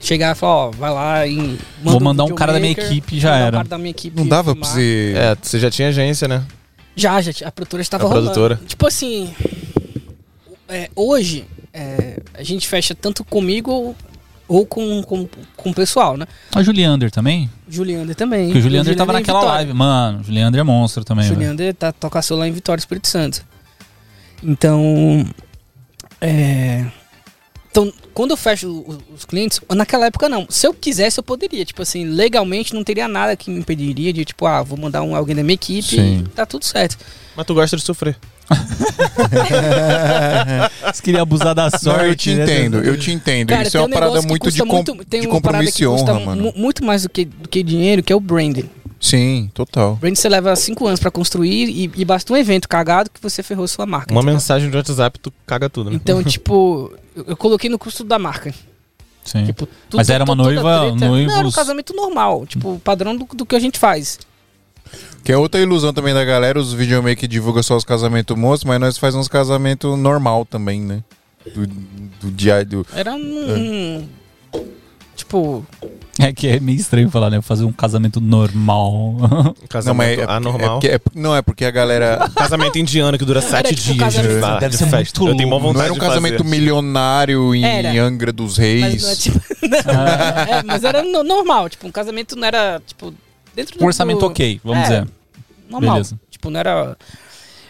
Chegar 0.00 0.32
e 0.34 0.38
falar, 0.38 0.52
ó, 0.66 0.70
vai 0.72 0.90
lá 0.90 1.26
e. 1.26 1.36
manda 1.36 1.58
Vou 1.84 2.00
mandar 2.00 2.24
um 2.24 2.34
cara 2.34 2.52
da 2.52 2.58
minha 2.60 2.72
equipe 2.72 3.16
e 3.16 3.20
já 3.20 3.30
mandar 3.30 3.42
um 3.42 3.46
era. 3.46 3.56
cara 3.58 3.68
da 3.68 3.78
minha 3.78 3.90
equipe 3.90 4.16
Não 4.16 4.26
dava 4.26 4.54
pra 4.54 4.66
filmar. 4.66 4.74
você. 4.74 5.14
É, 5.16 5.36
você 5.40 5.58
já 5.60 5.70
tinha 5.70 5.88
agência, 5.88 6.26
né? 6.28 6.44
Já, 6.96 7.20
já, 7.22 7.32
tinha- 7.32 7.48
a 7.48 7.52
produtora 7.52 7.80
estava 7.82 8.04
A 8.04 8.08
rolando. 8.08 8.30
produtora. 8.32 8.60
Tipo 8.66 8.86
assim, 8.86 9.32
é, 10.68 10.90
hoje 10.96 11.44
é, 11.76 12.16
a 12.32 12.42
gente 12.42 12.66
fecha 12.66 12.94
tanto 12.94 13.22
comigo 13.22 13.94
ou 14.48 14.64
com, 14.64 15.02
com, 15.02 15.28
com 15.54 15.70
o 15.70 15.74
pessoal, 15.74 16.16
né? 16.16 16.26
A 16.54 16.62
Juliander 16.62 17.10
também? 17.10 17.50
Juliander 17.68 18.16
também. 18.16 18.46
Porque 18.46 18.60
o 18.60 18.62
Juliander 18.62 18.96
tava 18.96 19.12
em 19.12 19.16
naquela 19.16 19.44
live. 19.44 19.74
Mano, 19.74 20.20
o 20.20 20.24
Juliander 20.24 20.60
é 20.60 20.64
monstro 20.64 21.04
também. 21.04 21.26
Juliander 21.26 21.74
tá, 21.74 21.92
toca 21.92 22.22
solo 22.22 22.40
lá 22.40 22.48
em 22.48 22.52
Vitória, 22.52 22.80
Espírito 22.80 23.08
Santo. 23.08 23.44
Então, 24.42 25.26
é... 26.18 26.86
Então, 27.70 27.92
quando 28.14 28.30
eu 28.30 28.38
fecho 28.38 29.02
os 29.14 29.26
clientes, 29.26 29.60
naquela 29.74 30.06
época 30.06 30.30
não. 30.30 30.46
Se 30.48 30.66
eu 30.66 30.72
quisesse, 30.72 31.20
eu 31.20 31.24
poderia. 31.24 31.62
Tipo 31.62 31.82
assim, 31.82 32.04
legalmente 32.06 32.72
não 32.72 32.82
teria 32.82 33.06
nada 33.06 33.36
que 33.36 33.50
me 33.50 33.58
impediria 33.58 34.14
de, 34.14 34.24
tipo, 34.24 34.46
ah, 34.46 34.62
vou 34.62 34.78
mandar 34.78 35.02
um, 35.02 35.14
alguém 35.14 35.36
da 35.36 35.42
minha 35.42 35.54
equipe 35.54 35.82
Sim. 35.82 36.24
e 36.24 36.28
tá 36.30 36.46
tudo 36.46 36.64
certo. 36.64 36.96
Mas 37.36 37.44
tu 37.44 37.52
gosta 37.52 37.76
de 37.76 37.82
sofrer. 37.82 38.16
Você 40.92 41.02
queria 41.02 41.22
abusar 41.22 41.54
da 41.54 41.70
sorte. 41.70 41.86
Não, 41.86 42.04
eu 42.06 42.16
te 42.16 42.34
né? 42.34 42.42
entendo, 42.44 42.78
eu 42.78 42.98
te 42.98 43.10
entendo. 43.12 43.48
Cara, 43.48 43.66
Isso 43.66 43.76
é 43.76 43.80
uma 43.80 43.86
um 43.86 43.90
parada 43.90 44.22
muito 44.22 44.50
de, 44.50 44.58
com, 44.60 44.66
muito- 44.66 45.04
tem 45.04 45.20
de 45.22 45.26
uma 45.26 45.40
parada 45.40 45.64
compromisso 45.64 45.76
que 45.76 45.84
e 45.84 45.86
custa 45.86 46.12
honra, 46.14 46.24
mano. 46.26 46.42
mu- 46.44 46.52
muito 46.56 46.84
mais 46.84 47.02
do 47.02 47.08
que, 47.08 47.24
do 47.24 47.48
que 47.48 47.62
dinheiro, 47.62 48.02
que 48.02 48.12
é 48.12 48.16
o 48.16 48.20
branding. 48.20 48.68
Sim, 49.00 49.50
total. 49.52 49.96
Branding 49.96 50.16
você 50.16 50.28
leva 50.28 50.54
cinco 50.56 50.86
anos 50.86 51.00
pra 51.00 51.10
construir 51.10 51.68
e, 51.68 51.90
e 51.94 52.04
basta 52.04 52.32
um 52.32 52.36
evento 52.36 52.68
cagado 52.68 53.10
que 53.10 53.20
você 53.20 53.42
ferrou 53.42 53.66
sua 53.68 53.84
marca. 53.86 54.12
Uma 54.12 54.20
entendeu? 54.20 54.34
mensagem 54.34 54.70
de 54.70 54.76
WhatsApp, 54.76 55.18
tu 55.20 55.32
caga 55.46 55.68
tudo, 55.68 55.90
né? 55.90 55.96
Então, 55.96 56.22
tipo, 56.24 56.92
eu, 57.14 57.36
coloquei 57.36 57.68
no 57.68 57.78
custo 57.78 58.04
da 58.04 58.18
marca. 58.18 58.54
Sim. 59.24 59.44
Tipo, 59.44 59.66
tu- 59.90 59.96
Mas 59.96 60.08
era 60.08 60.24
uma 60.24 60.34
noiva, 60.36 60.92
noivos- 60.92 61.26
Não, 61.32 61.38
era 61.38 61.46
um 61.46 61.50
casamento 61.52 61.92
normal. 61.94 62.46
Tipo, 62.46 62.74
o 62.74 62.78
padrão 62.78 63.16
do, 63.16 63.26
do 63.34 63.44
que 63.44 63.56
a 63.56 63.60
gente 63.60 63.78
faz. 63.78 64.18
Que 65.26 65.32
é 65.32 65.36
outra 65.36 65.60
ilusão 65.60 65.92
também 65.92 66.14
da 66.14 66.24
galera, 66.24 66.56
os 66.56 66.72
videomakers 66.72 67.28
divulgam 67.28 67.60
só 67.60 67.76
os 67.76 67.82
casamentos 67.84 68.36
moços, 68.38 68.62
mas 68.64 68.78
nós 68.78 68.96
faz 68.96 69.12
uns 69.16 69.26
casamentos 69.26 69.98
normal 69.98 70.44
também, 70.44 70.80
né? 70.80 71.02
Do, 71.52 71.66
do 71.66 72.30
dia 72.30 72.64
do. 72.64 72.86
Era 72.94 73.12
um. 73.12 74.06
Tipo, 75.16 75.66
É 76.18 76.32
que 76.32 76.46
é 76.46 76.60
meio 76.60 76.78
estranho 76.78 77.10
falar, 77.10 77.30
né? 77.30 77.40
Fazer 77.42 77.64
um 77.64 77.72
casamento 77.72 78.20
normal. 78.20 79.16
Casamento 79.68 80.20
é, 80.20 80.22
é, 80.24 80.30
anormal. 80.30 80.72
porque- 80.74 80.86
é 80.88 80.98
porque- 80.98 81.18
não, 81.18 81.34
é 81.34 81.42
porque 81.42 81.64
a 81.64 81.70
galera. 81.72 82.30
Casamento 82.36 82.78
indiano 82.78 83.18
que 83.18 83.24
dura 83.24 83.40
sete 83.42 83.74
tipo, 83.74 83.94
dias 83.94 84.14
casamento- 84.14 84.34
de, 84.34 84.60
Deve 84.60 84.68
de 84.68 84.76
ser 84.76 84.86
festa. 84.86 85.20
muito 85.20 85.32
Eu 85.32 85.36
tenho 85.36 85.48
uma 85.48 85.58
vontade 85.58 85.78
Não 85.78 85.84
era 85.86 85.92
um 85.92 85.98
casamento 85.98 86.38
fazer. 86.44 86.50
milionário 86.50 87.52
em 87.54 87.64
Era. 87.64 88.00
Angra 88.04 88.30
dos 88.32 88.58
mas, 88.58 88.58
Reis. 88.58 89.02
não 89.02 89.10
é, 89.10 89.14
tipo, 89.16 89.40
é, 89.64 90.62
mas 90.64 90.84
era 90.84 91.02
no- 91.02 91.24
normal. 91.24 91.68
Tipo, 91.68 91.88
um 91.88 91.90
casamento 91.92 92.36
não 92.36 92.46
era, 92.46 92.80
tipo, 92.86 93.12
dentro 93.54 93.76
do. 93.78 93.82
um 93.84 93.86
orçamento 93.86 94.20
do- 94.20 94.26
ok, 94.26 94.60
vamos 94.62 94.80
É. 94.80 94.82
dizer. 94.82 95.08
Normal. 95.68 95.92
Beleza. 95.94 96.20
Tipo, 96.30 96.50
não 96.50 96.60
era. 96.60 96.96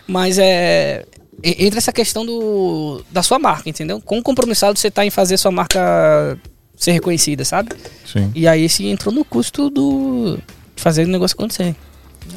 Mas 0.06 0.38
é. 0.38 1.04
Entra 1.42 1.78
essa 1.78 1.92
questão 1.92 2.24
do, 2.24 3.04
da 3.10 3.22
sua 3.22 3.38
marca, 3.38 3.68
entendeu? 3.68 4.00
Quão 4.00 4.22
compromissado 4.22 4.78
você 4.78 4.90
tá 4.90 5.04
em 5.04 5.10
fazer 5.10 5.36
sua 5.36 5.50
marca 5.50 6.38
ser 6.74 6.92
reconhecida, 6.92 7.44
sabe? 7.44 7.70
Sim. 8.10 8.32
E 8.34 8.48
aí 8.48 8.64
esse 8.64 8.86
entrou 8.86 9.12
no 9.14 9.24
custo 9.24 9.68
do. 9.68 10.38
de 10.74 10.82
fazer 10.82 11.04
o 11.04 11.08
negócio 11.08 11.34
acontecer. 11.34 11.74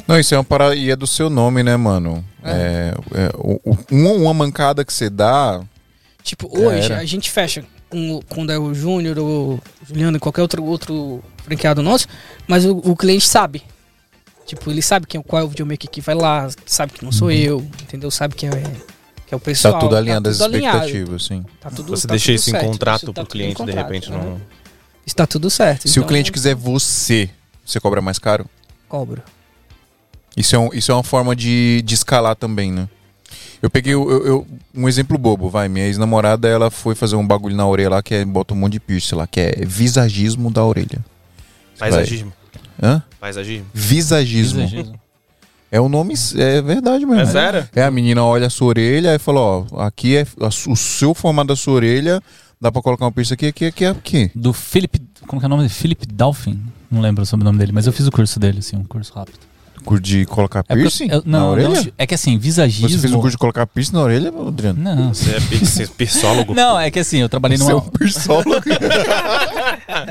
Não, 0.08 0.20
isso 0.20 0.36
é 0.36 0.38
uma 0.38 0.44
parada. 0.44 0.76
E 0.76 0.92
é 0.92 0.96
do 0.96 1.08
seu 1.08 1.30
nome, 1.30 1.64
né, 1.64 1.78
mano? 1.78 2.24
É. 2.44 2.94
é, 3.14 3.30
o- 3.38 3.60
o- 3.72 3.78
uma, 3.92 4.12
uma 4.12 4.34
mancada 4.34 4.84
que 4.84 4.92
você 4.94 5.10
dá. 5.10 5.62
Tipo, 6.22 6.48
hoje 6.60 6.92
era. 6.92 6.98
a 7.00 7.06
gente 7.06 7.32
fecha 7.32 7.64
com, 7.90 8.20
quando 8.30 8.52
é 8.52 8.60
o 8.60 8.74
Júnior, 8.74 9.18
o 9.18 9.60
Juliano 9.88 10.18
e 10.18 10.20
qualquer 10.20 10.42
outro, 10.42 10.64
outro 10.64 11.24
franqueado 11.44 11.82
nosso, 11.82 12.06
mas 12.48 12.66
o, 12.66 12.78
o 12.78 12.96
cliente 12.96 13.28
sabe. 13.28 13.64
Tipo, 14.50 14.72
ele 14.72 14.82
sabe 14.82 15.06
quem, 15.06 15.22
qual 15.22 15.44
é 15.44 15.46
o 15.46 15.48
videomaker 15.48 15.88
que 15.90 16.02
vai 16.02 16.16
lá, 16.16 16.50
sabe 16.66 16.92
que 16.94 17.06
não 17.06 17.12
sou 17.12 17.30
eu, 17.32 17.60
entendeu? 17.84 18.10
Sabe 18.10 18.34
que 18.34 18.48
é, 18.48 18.50
que 19.28 19.32
é 19.34 19.38
o 19.38 19.40
pessoal. 19.40 19.76
Tá 19.76 19.80
tudo 19.82 19.96
alinhado 19.96 20.28
às 20.28 20.38
tudo 20.40 20.46
alinhado. 20.56 20.78
expectativas, 20.86 21.26
sim. 21.26 21.46
Tá 21.62 21.70
tudo, 21.70 21.96
Você 21.96 22.08
tá 22.08 22.14
deixa 22.14 22.26
tudo 22.32 22.36
isso 22.36 22.50
em 22.50 22.54
certo. 22.54 22.66
contrato 22.66 23.04
Isso 23.04 23.14
tá 23.14 23.14
pro 23.14 23.24
em 23.24 23.28
cliente, 23.32 23.52
de 23.52 23.58
contrato, 23.58 23.86
repente, 23.86 24.10
né? 24.12 24.18
não... 24.18 24.42
Está 25.06 25.28
tudo 25.28 25.50
certo. 25.52 25.88
Se 25.88 26.00
o 26.00 26.02
então 26.02 26.08
cliente 26.08 26.32
quiser 26.32 26.56
você, 26.56 27.30
você 27.64 27.80
cobra 27.80 28.02
mais 28.02 28.18
caro? 28.18 28.48
Cobro. 28.88 29.22
Isso 30.36 30.56
é, 30.56 30.60
um- 30.60 30.74
isso 30.74 30.92
é 30.92 30.96
uma 30.96 31.04
forma 31.04 31.36
de, 31.36 31.84
de 31.84 31.94
escalar 31.94 32.36
também, 32.36 32.72
né? 32.72 32.90
Eu 33.62 33.70
peguei 33.70 33.94
o- 33.94 34.10
eu- 34.10 34.26
eu- 34.26 34.48
um 34.74 34.88
exemplo 34.90 35.16
bobo, 35.18 35.48
vai. 35.48 35.68
Minha 35.70 35.86
ex-namorada, 35.86 36.48
ela 36.48 36.72
foi 36.72 36.96
fazer 36.96 37.16
um 37.16 37.26
bagulho 37.28 37.56
na 37.56 37.68
orelha 37.68 37.90
lá 37.90 38.02
que 38.04 38.16
é, 38.16 38.26
bota 38.26 38.56
um 38.56 38.58
monte 38.58 38.74
de 38.74 38.80
piercing 38.80 39.14
lá, 39.16 39.28
que 39.28 39.40
é 39.40 39.64
visagismo 39.66 40.50
da 40.52 40.64
orelha. 40.64 41.06
Paisagismo. 41.78 42.34
Hã? 42.82 43.04
Paisagismo. 43.20 43.66
Visagismo. 43.74 44.62
Exagero. 44.62 45.00
É 45.72 45.80
o 45.80 45.88
nome, 45.88 46.16
é 46.36 46.62
verdade 46.62 47.06
mesmo. 47.06 47.22
É 47.22 47.26
sério? 47.28 47.70
É, 47.76 47.84
a 47.84 47.92
menina 47.92 48.24
olha 48.24 48.48
a 48.48 48.50
sua 48.50 48.70
orelha 48.70 49.14
e 49.14 49.20
fala, 49.20 49.40
ó, 49.40 49.66
aqui 49.82 50.18
é 50.18 50.26
a 50.42 50.48
o 50.48 50.76
seu 50.76 51.14
formato 51.14 51.50
da 51.50 51.56
sua 51.56 51.74
orelha 51.74 52.20
Dá 52.62 52.70
pra 52.70 52.82
colocar 52.82 53.08
um 53.08 53.12
piercing 53.12 53.36
aqui, 53.36 53.46
aqui, 53.46 53.66
aqui, 53.66 53.86
aqui. 53.86 54.32
Do 54.36 54.52
Philip. 54.52 55.02
Como 55.26 55.40
que 55.40 55.46
é 55.46 55.48
o 55.48 55.50
nome 55.50 55.62
dele? 55.64 55.74
Philip 55.74 56.06
Dolphin? 56.08 56.62
Não 56.92 57.00
lembro 57.00 57.26
sobre 57.26 57.44
o 57.44 57.46
nome 57.46 57.58
dele, 57.58 57.72
mas 57.72 57.88
eu 57.88 57.94
fiz 57.94 58.06
o 58.06 58.12
curso 58.12 58.38
dele, 58.38 58.60
assim, 58.60 58.76
um 58.76 58.84
curso 58.84 59.14
rápido. 59.14 59.40
Curso 59.84 60.04
de 60.04 60.26
colocar 60.26 60.64
É 60.68 60.76
piercing 60.76 61.08
eu- 61.10 61.24
na 61.26 61.40
não, 61.40 61.52
orelha? 61.52 61.70
não, 61.70 61.88
é 61.98 62.06
que 62.08 62.14
assim, 62.14 62.38
visagismo. 62.38 62.90
Você 62.90 62.98
fez 63.00 63.14
um 63.14 63.20
curso 63.20 63.36
de 63.36 63.40
colocar 63.40 63.66
piercing 63.68 63.94
na 63.94 64.02
orelha, 64.02 64.32
Adriano? 64.48 64.80
Não. 64.82 65.14
Você 65.14 65.32
é 65.32 65.40
pi- 65.40 65.66
você 65.66 65.84
é? 65.84 65.88
Não, 66.54 66.80
é 66.80 66.90
que 66.92 67.00
assim, 67.00 67.18
eu 67.20 67.30
trabalhei 67.30 67.58
Você 67.58 67.72
é 67.72 67.74
numa. 67.74 67.84
um. 67.84 67.90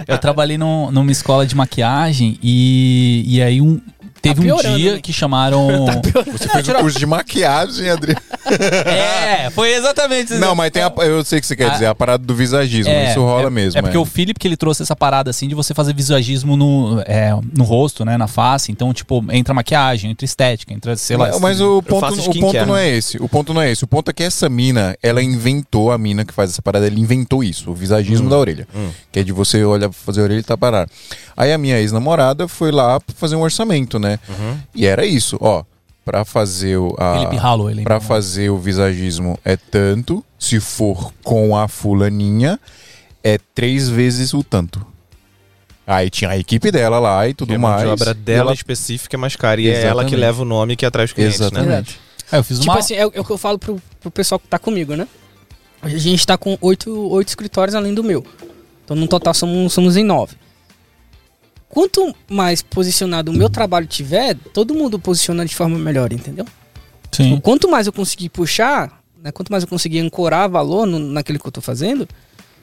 Eu 0.06 0.18
trabalhei 0.18 0.58
num- 0.58 0.90
numa 0.90 1.10
escola 1.12 1.46
de 1.46 1.54
maquiagem 1.54 2.38
e, 2.42 3.24
e 3.26 3.42
aí 3.42 3.60
um, 3.60 3.80
teve 4.20 4.40
um 4.40 4.44
piorando, 4.44 4.76
dia 4.78 4.92
né? 4.94 5.00
que 5.00 5.12
chamaram. 5.12 5.86
Você 6.32 6.48
fez 6.48 6.68
um 6.68 6.74
curso 6.74 6.98
de 6.98 7.06
maquiagem, 7.06 7.88
Adriano. 7.90 8.20
é, 8.86 9.50
foi 9.50 9.72
exatamente 9.74 10.32
isso. 10.32 10.40
Não, 10.40 10.54
mas 10.54 10.70
tem 10.70 10.82
a, 10.82 10.92
eu 11.04 11.24
sei 11.24 11.38
o 11.38 11.40
que 11.40 11.46
você 11.46 11.56
quer 11.56 11.66
Ah. 11.66 11.70
dizer, 11.70 11.86
a 11.86 11.94
parada 11.94 12.24
do 12.24 12.34
visagismo. 12.34 12.92
É, 12.92 13.10
isso 13.10 13.20
rola 13.20 13.48
é, 13.48 13.50
mesmo. 13.50 13.78
É 13.78 13.82
porque 13.82 13.98
o 13.98 14.04
Philip 14.04 14.38
que 14.38 14.46
ele 14.48 14.56
trouxe 14.56 14.82
essa 14.82 14.96
parada 14.96 15.30
assim 15.30 15.48
de 15.48 15.54
você 15.54 15.74
fazer 15.74 15.94
visagismo 15.94 16.56
no, 16.56 17.00
é, 17.06 17.30
no 17.56 17.64
rosto, 17.64 18.04
né, 18.04 18.16
na 18.16 18.26
face. 18.28 18.70
Então, 18.72 18.92
tipo, 18.92 19.24
entra 19.30 19.52
maquiagem, 19.52 20.10
entra 20.10 20.24
estética, 20.24 20.72
entra, 20.72 20.96
sei 20.96 21.16
lá. 21.16 21.28
Mas, 21.28 21.40
mas 21.40 21.60
o 21.60 21.82
ponto, 21.82 22.06
o 22.06 22.40
ponto 22.40 22.66
não 22.66 22.74
né? 22.74 22.88
é 22.88 22.96
esse. 22.96 23.18
O 23.18 23.28
ponto 23.28 23.52
não 23.54 23.60
é 23.62 23.70
esse. 23.70 23.84
O 23.84 23.86
ponto 23.86 24.10
é 24.10 24.14
que 24.14 24.22
essa 24.22 24.48
mina, 24.48 24.96
ela 25.02 25.22
inventou, 25.22 25.92
a 25.92 25.98
mina 25.98 26.24
que 26.24 26.32
faz 26.32 26.50
essa 26.50 26.62
parada, 26.62 26.86
ela 26.86 26.98
inventou 26.98 27.42
isso, 27.44 27.70
o 27.70 27.74
visagismo 27.74 28.26
Hum. 28.26 28.30
da 28.30 28.38
orelha. 28.38 28.66
Que 29.12 29.20
é 29.20 29.22
de 29.22 29.32
você 29.32 29.64
olhar, 29.64 29.92
fazer 29.92 30.20
a 30.20 30.24
orelha 30.24 30.40
e 30.40 30.42
tapar. 30.42 30.88
Aí 31.36 31.52
a 31.52 31.58
minha 31.58 31.78
ex-namorada 31.78 32.48
foi 32.48 32.70
lá 32.70 32.98
pra 33.00 33.14
fazer 33.16 33.36
um 33.36 33.42
orçamento, 33.42 33.98
né? 33.98 34.07
Uhum. 34.28 34.58
E 34.74 34.86
era 34.86 35.04
isso, 35.04 35.36
ó. 35.40 35.64
Pra 36.04 36.24
fazer 36.24 36.78
o. 36.78 36.94
A, 36.98 37.18
Felipe 37.18 37.36
Halo, 37.36 37.68
ele 37.70 37.82
Pra 37.82 38.00
fazer 38.00 38.48
o 38.50 38.56
visagismo 38.58 39.38
é 39.44 39.56
tanto. 39.56 40.24
Se 40.38 40.58
for 40.60 41.12
com 41.22 41.54
a 41.56 41.68
fulaninha, 41.68 42.58
é 43.22 43.38
três 43.54 43.88
vezes 43.88 44.32
o 44.32 44.42
tanto. 44.42 44.86
Aí 45.86 46.08
tinha 46.10 46.30
a 46.30 46.38
equipe 46.38 46.70
dela 46.70 46.98
lá 46.98 47.26
e 47.28 47.34
tudo 47.34 47.54
a 47.54 47.58
mão 47.58 47.70
mais. 47.70 47.82
de 47.82 47.88
obra 47.88 48.10
E 48.10 48.14
dela 48.14 48.40
ela- 48.40 48.54
específica 48.54 49.16
é 49.16 49.18
mais 49.18 49.36
cara. 49.36 49.60
E 49.60 49.68
é 49.68 49.72
ela 49.72 49.80
que 49.80 49.88
Exatamente. 50.14 50.16
leva 50.16 50.42
o 50.42 50.44
nome 50.44 50.76
que 50.76 50.86
atrai 50.86 51.04
os 51.06 51.12
clientes, 51.12 51.38
né? 51.40 51.46
Exatamente. 51.46 52.00
É, 52.30 52.36
eu 52.38 52.44
fiz 52.44 52.58
Tipo 52.58 52.72
uma. 52.72 52.78
assim, 52.78 52.94
é, 52.94 53.06
o 53.06 53.12
é 53.14 53.20
o 53.20 53.24
que 53.24 53.30
eu 53.30 53.38
falo 53.38 53.58
pro, 53.58 53.80
pro 54.00 54.10
pessoal 54.10 54.38
que 54.38 54.46
tá 54.48 54.58
comigo, 54.58 54.94
né? 54.94 55.08
Hoje 55.82 55.96
a 55.96 55.98
gente 55.98 56.26
tá 56.26 56.36
com 56.36 56.58
oito, 56.60 56.90
oito 57.10 57.28
escritórios 57.28 57.74
além 57.74 57.94
do 57.94 58.04
meu. 58.04 58.24
Então 58.84 58.96
no 58.96 59.06
total 59.08 59.32
somos, 59.34 59.72
somos 59.72 59.96
em 59.96 60.04
nove. 60.04 60.36
Quanto 61.68 62.14
mais 62.30 62.62
posicionado 62.62 63.30
o 63.30 63.34
meu 63.34 63.50
trabalho 63.50 63.86
tiver, 63.86 64.34
todo 64.54 64.74
mundo 64.74 64.98
posiciona 64.98 65.44
de 65.44 65.54
forma 65.54 65.78
melhor, 65.78 66.12
entendeu? 66.12 66.46
Sim. 67.12 67.38
Quanto 67.40 67.68
mais 67.70 67.86
eu 67.86 67.92
conseguir 67.92 68.28
puxar, 68.30 69.00
né, 69.22 69.30
quanto 69.32 69.50
mais 69.50 69.62
eu 69.64 69.68
conseguir 69.68 69.98
ancorar 70.00 70.48
valor 70.48 70.86
no- 70.86 70.98
naquilo 70.98 71.38
que 71.38 71.46
eu 71.46 71.52
tô 71.52 71.60
fazendo, 71.60 72.08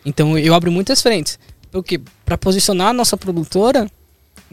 então 0.05 0.37
eu 0.37 0.53
abro 0.53 0.71
muitas 0.71 1.01
frentes. 1.01 1.37
Porque 1.71 1.99
para 2.23 2.37
posicionar 2.37 2.87
a 2.89 2.93
nossa 2.93 3.17
produtora 3.17 3.87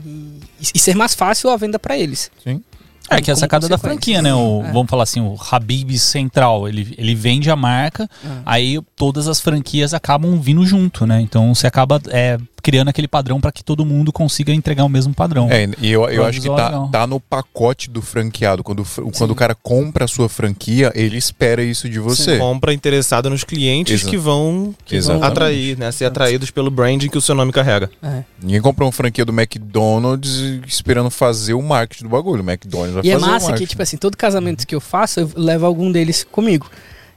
e, 0.04 0.38
e 0.74 0.78
ser 0.78 0.94
mais 0.96 1.14
fácil 1.14 1.50
a 1.50 1.56
venda 1.56 1.78
para 1.78 1.96
eles. 1.98 2.30
Sim. 2.42 2.62
É 3.10 3.20
que 3.20 3.30
é 3.30 3.34
a 3.34 3.36
sacada 3.36 3.68
da 3.68 3.76
franquia, 3.76 4.22
né? 4.22 4.32
O, 4.34 4.62
É. 4.64 4.72
Vamos 4.72 4.88
falar 4.88 5.02
assim, 5.02 5.20
o 5.20 5.36
Habib 5.50 5.90
Central, 5.98 6.68
ele, 6.68 6.94
ele 6.96 7.14
vende 7.14 7.50
a 7.50 7.56
marca, 7.56 8.08
Ah. 8.24 8.42
aí 8.46 8.78
todas 8.96 9.28
as 9.28 9.40
franquias 9.40 9.92
acabam 9.92 10.40
vindo 10.40 10.64
junto, 10.64 11.06
né? 11.06 11.20
Então 11.20 11.54
você 11.54 11.66
acaba 11.66 12.00
é, 12.08 12.38
criando 12.62 12.88
aquele 12.88 13.08
padrão 13.08 13.40
para 13.40 13.50
que 13.50 13.64
todo 13.64 13.84
mundo 13.84 14.12
consiga 14.12 14.52
entregar 14.52 14.84
o 14.84 14.88
mesmo 14.88 15.12
padrão. 15.12 15.48
É, 15.50 15.68
e 15.80 15.90
eu, 15.90 16.08
eu 16.08 16.24
acho 16.24 16.40
que 16.40 16.48
tá, 16.48 16.88
tá 16.90 17.06
no 17.06 17.18
pacote 17.18 17.90
do 17.90 18.00
franqueado. 18.00 18.62
Quando, 18.62 18.84
quando 19.16 19.32
o 19.32 19.34
cara 19.34 19.54
compra 19.54 20.04
a 20.04 20.08
sua 20.08 20.28
franquia, 20.28 20.92
ele 20.94 21.16
espera 21.16 21.62
isso 21.62 21.88
de 21.88 21.98
você. 21.98 22.38
Compra 22.38 22.72
interessado 22.72 23.28
nos 23.28 23.42
clientes 23.44 24.02
Exa- 24.02 24.10
que 24.10 24.16
vão, 24.16 24.74
que 24.84 24.94
vão 25.00 25.16
Exatamente. 25.16 25.24
atrair, 25.32 25.78
né? 25.78 25.90
Ser 25.90 26.04
atraídos 26.04 26.50
pelo 26.50 26.70
branding 26.70 27.08
que 27.08 27.18
o 27.18 27.20
seu 27.20 27.34
nome 27.34 27.52
carrega. 27.52 27.90
É. 28.02 28.22
Ninguém 28.40 28.60
comprou 28.60 28.86
uma 28.86 28.92
franquia 28.92 29.24
do 29.24 29.32
McDonald's 29.32 30.30
esperando 30.66 31.10
fazer 31.10 31.54
o 31.54 31.62
marketing 31.62 32.04
do 32.04 32.10
bagulho. 32.10 32.42
O 32.42 32.48
McDonald's 32.48 32.94
vai 32.94 33.04
E 33.04 33.10
é 33.10 33.14
fazer 33.14 33.26
o 33.26 33.28
massa 33.28 33.52
que, 33.54 33.66
tipo 33.66 33.82
assim, 33.82 33.96
todo 33.96 34.16
casamento 34.16 34.66
que 34.66 34.74
eu 34.74 34.80
faço, 34.80 35.20
eu 35.20 35.30
levo 35.36 35.66
algum 35.66 35.90
deles 35.90 36.24
comigo. 36.30 36.70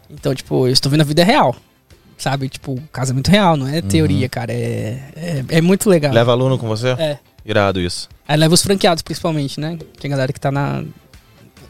Então, 0.10 0.34
tipo, 0.34 0.68
eu 0.68 0.72
estou 0.74 0.92
vendo 0.92 1.02
a 1.02 1.06
vida 1.06 1.24
real. 1.24 1.56
Sabe? 2.18 2.48
Tipo, 2.50 2.82
casamento 2.92 3.30
real, 3.30 3.58
não 3.58 3.68
é 3.68 3.82
teoria, 3.82 4.30
cara. 4.30 4.54
É, 4.54 5.00
é, 5.16 5.46
é 5.50 5.62
muito 5.62 5.90
legal. 5.90 6.14
Leva 6.14 6.32
aluno 6.32 6.58
com 6.58 6.68
você? 6.68 6.90
É. 6.90 7.20
Irado 7.46 7.80
isso. 7.80 8.10
Aí 8.28 8.38
leva 8.38 8.54
os 8.54 8.62
franqueados, 8.62 9.04
principalmente, 9.04 9.60
né? 9.60 9.78
Que 10.00 10.08
é 10.08 10.10
a 10.10 10.12
galera 10.12 10.34
que 10.34 10.40
tá 10.40 10.52
na. 10.52 10.84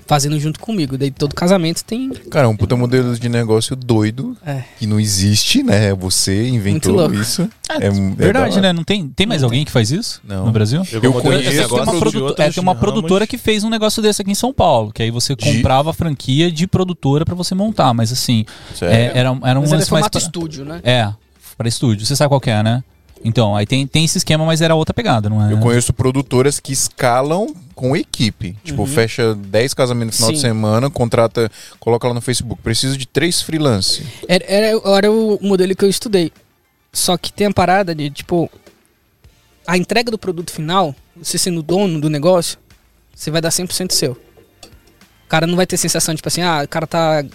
Fazendo 0.08 0.40
junto 0.40 0.60
comigo. 0.60 1.00
Daí 1.00 1.10
todo 1.10 1.34
casamento 1.34 1.84
tem. 1.84 2.10
Cara, 2.30 2.46
é 2.46 2.48
um 2.48 2.56
puta 2.56 2.76
modelo 2.76 3.18
de 3.18 3.28
negócio 3.28 3.76
doido 3.76 4.38
É. 4.46 4.62
que 4.78 4.86
não 4.86 5.00
existe, 5.00 5.64
né? 5.64 5.94
Você 5.96 6.48
inventou 6.48 6.94
Muito 6.94 7.02
louco. 7.10 7.16
isso. 7.16 7.50
É, 7.68 7.88
É, 7.88 7.90
verdade, 7.90 8.62
né? 8.62 8.72
Não 8.72 8.84
tem, 8.84 9.08
tem 9.10 9.26
mais 9.26 9.42
alguém 9.42 9.66
que 9.66 9.72
faz 9.72 9.90
isso 9.90 10.22
Não. 10.24 10.46
no 10.46 10.52
Brasil? 10.52 10.84
Eu 11.02 11.12
conheço 11.14 11.18
Eu 11.18 11.22
que 11.44 11.50
tem 11.50 11.60
uma, 11.60 11.62
negócio 11.64 11.94
de 11.94 12.00
produ- 12.00 12.24
outros 12.26 12.48
é, 12.48 12.52
tem 12.52 12.62
uma 12.62 12.76
produtora 12.76 13.26
que 13.26 13.38
fez 13.38 13.64
um 13.64 13.70
negócio 13.70 14.00
desse 14.02 14.22
aqui 14.22 14.30
em 14.32 14.36
São 14.36 14.54
Paulo, 14.54 14.92
que 14.94 15.02
aí 15.02 15.10
você 15.10 15.36
De- 15.36 15.44
comprava 15.44 15.90
a 15.90 15.94
franquia 15.94 16.52
de 16.52 16.68
produtora 16.68 17.26
pra 17.26 17.34
você 17.34 17.56
montar, 17.56 17.92
mas 17.94 18.12
assim, 18.12 18.46
é, 18.82 19.12
era, 19.16 19.36
era 19.44 19.60
um 19.60 19.64
Mas 19.64 19.72
é 19.72 19.76
lance 19.76 19.76
mais 19.76 19.90
formato 19.90 20.12
pra- 20.12 20.22
estúdio, 20.22 20.66
né? 20.66 20.82
É, 20.84 21.10
para 21.58 21.68
estúdio. 21.68 22.06
Você 22.06 22.16
sabe 22.16 22.30
qual 22.30 22.40
que 22.40 22.52
é, 22.52 22.62
né? 22.62 22.84
Então, 23.24 23.56
aí 23.56 23.66
tem, 23.66 23.88
tem 23.88 24.06
esse 24.06 24.20
esquema, 24.20 24.46
mas 24.46 24.62
era 24.62 24.76
outra 24.76 24.94
pegada, 24.94 25.28
não 25.30 25.44
é? 25.44 25.52
Eu 25.52 25.58
conheço 25.58 25.92
produtoras 25.94 26.60
que 26.60 26.72
escalam 26.72 27.48
com 27.76 27.96
equipe. 27.96 28.58
Tipo, 28.64 28.86
fecha 28.86 29.36
10 29.36 29.74
casamentos 29.74 30.16
no 30.16 30.18
final 30.18 30.32
de 30.32 30.38
Sim. 30.38 30.48
semana, 30.48 30.90
contrata, 30.90 31.52
coloca 31.80 32.08
lá 32.08 32.14
no 32.14 32.22
Facebook. 32.22 32.62
Preciso 32.62 32.98
de 32.98 33.06
três 33.06 33.42
freelance. 33.42 34.04
Era, 34.28 34.46
era, 34.48 34.82
era 34.98 35.12
o 35.12 35.38
modelo 35.42 35.76
que 35.76 35.84
eu 35.84 35.90
estudei. 35.90 36.32
Só 36.94 37.18
que 37.18 37.32
tem 37.32 37.48
a 37.48 37.52
parada 37.52 37.94
de, 37.94 38.10
tipo, 38.10 38.50
a 39.68 39.78
entrega 39.78 40.10
do 40.10 40.18
produto 40.18 40.52
final, 40.52 40.96
você 41.16 41.38
sendo 41.38 41.62
dono 41.62 42.00
do 42.00 42.10
negócio, 42.10 42.58
você 43.14 43.30
vai 43.30 43.42
dar 43.42 43.50
100% 43.50 43.92
seu. 43.92 44.14
O 44.14 45.28
cara 45.28 45.46
não 45.46 45.58
vai 45.58 45.68
ter 45.68 45.76
sensação, 45.76 46.16
tipo 46.16 46.28
assim, 46.28 46.42
ah, 46.42 46.62
o 46.64 46.68
cara 46.68 46.88
tá 46.88 47.26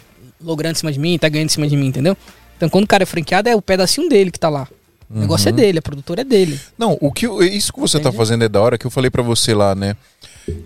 logrando 0.40 0.72
em 0.72 0.78
cima 0.78 0.92
de 0.92 0.98
mim, 0.98 1.18
tá 1.18 1.28
ganhando 1.28 1.48
em 1.48 1.52
cima 1.52 1.68
de 1.68 1.76
mim, 1.76 1.88
entendeu? 1.88 2.16
Então 2.56 2.68
quando 2.68 2.84
o 2.84 2.88
cara 2.88 3.02
é 3.02 3.06
franqueado, 3.06 3.48
é 3.48 3.54
o 3.54 3.60
pedacinho 3.60 4.08
dele 4.08 4.30
que 4.30 4.38
tá 4.38 4.48
lá. 4.48 4.66
O 5.12 5.18
negócio 5.18 5.48
é 5.48 5.52
dele, 5.52 5.80
a 5.80 5.82
produtora 5.82 6.20
é 6.20 6.24
dele. 6.24 6.58
Não, 6.78 6.96
o 7.00 7.10
que 7.10 7.26
isso 7.26 7.72
que 7.72 7.80
você 7.80 7.98
tá 7.98 8.12
fazendo 8.12 8.44
é 8.44 8.48
da 8.48 8.60
hora, 8.60 8.78
que 8.78 8.86
eu 8.86 8.90
falei 8.92 9.10
pra 9.10 9.24
você 9.24 9.52
lá, 9.52 9.74
né? 9.74 9.96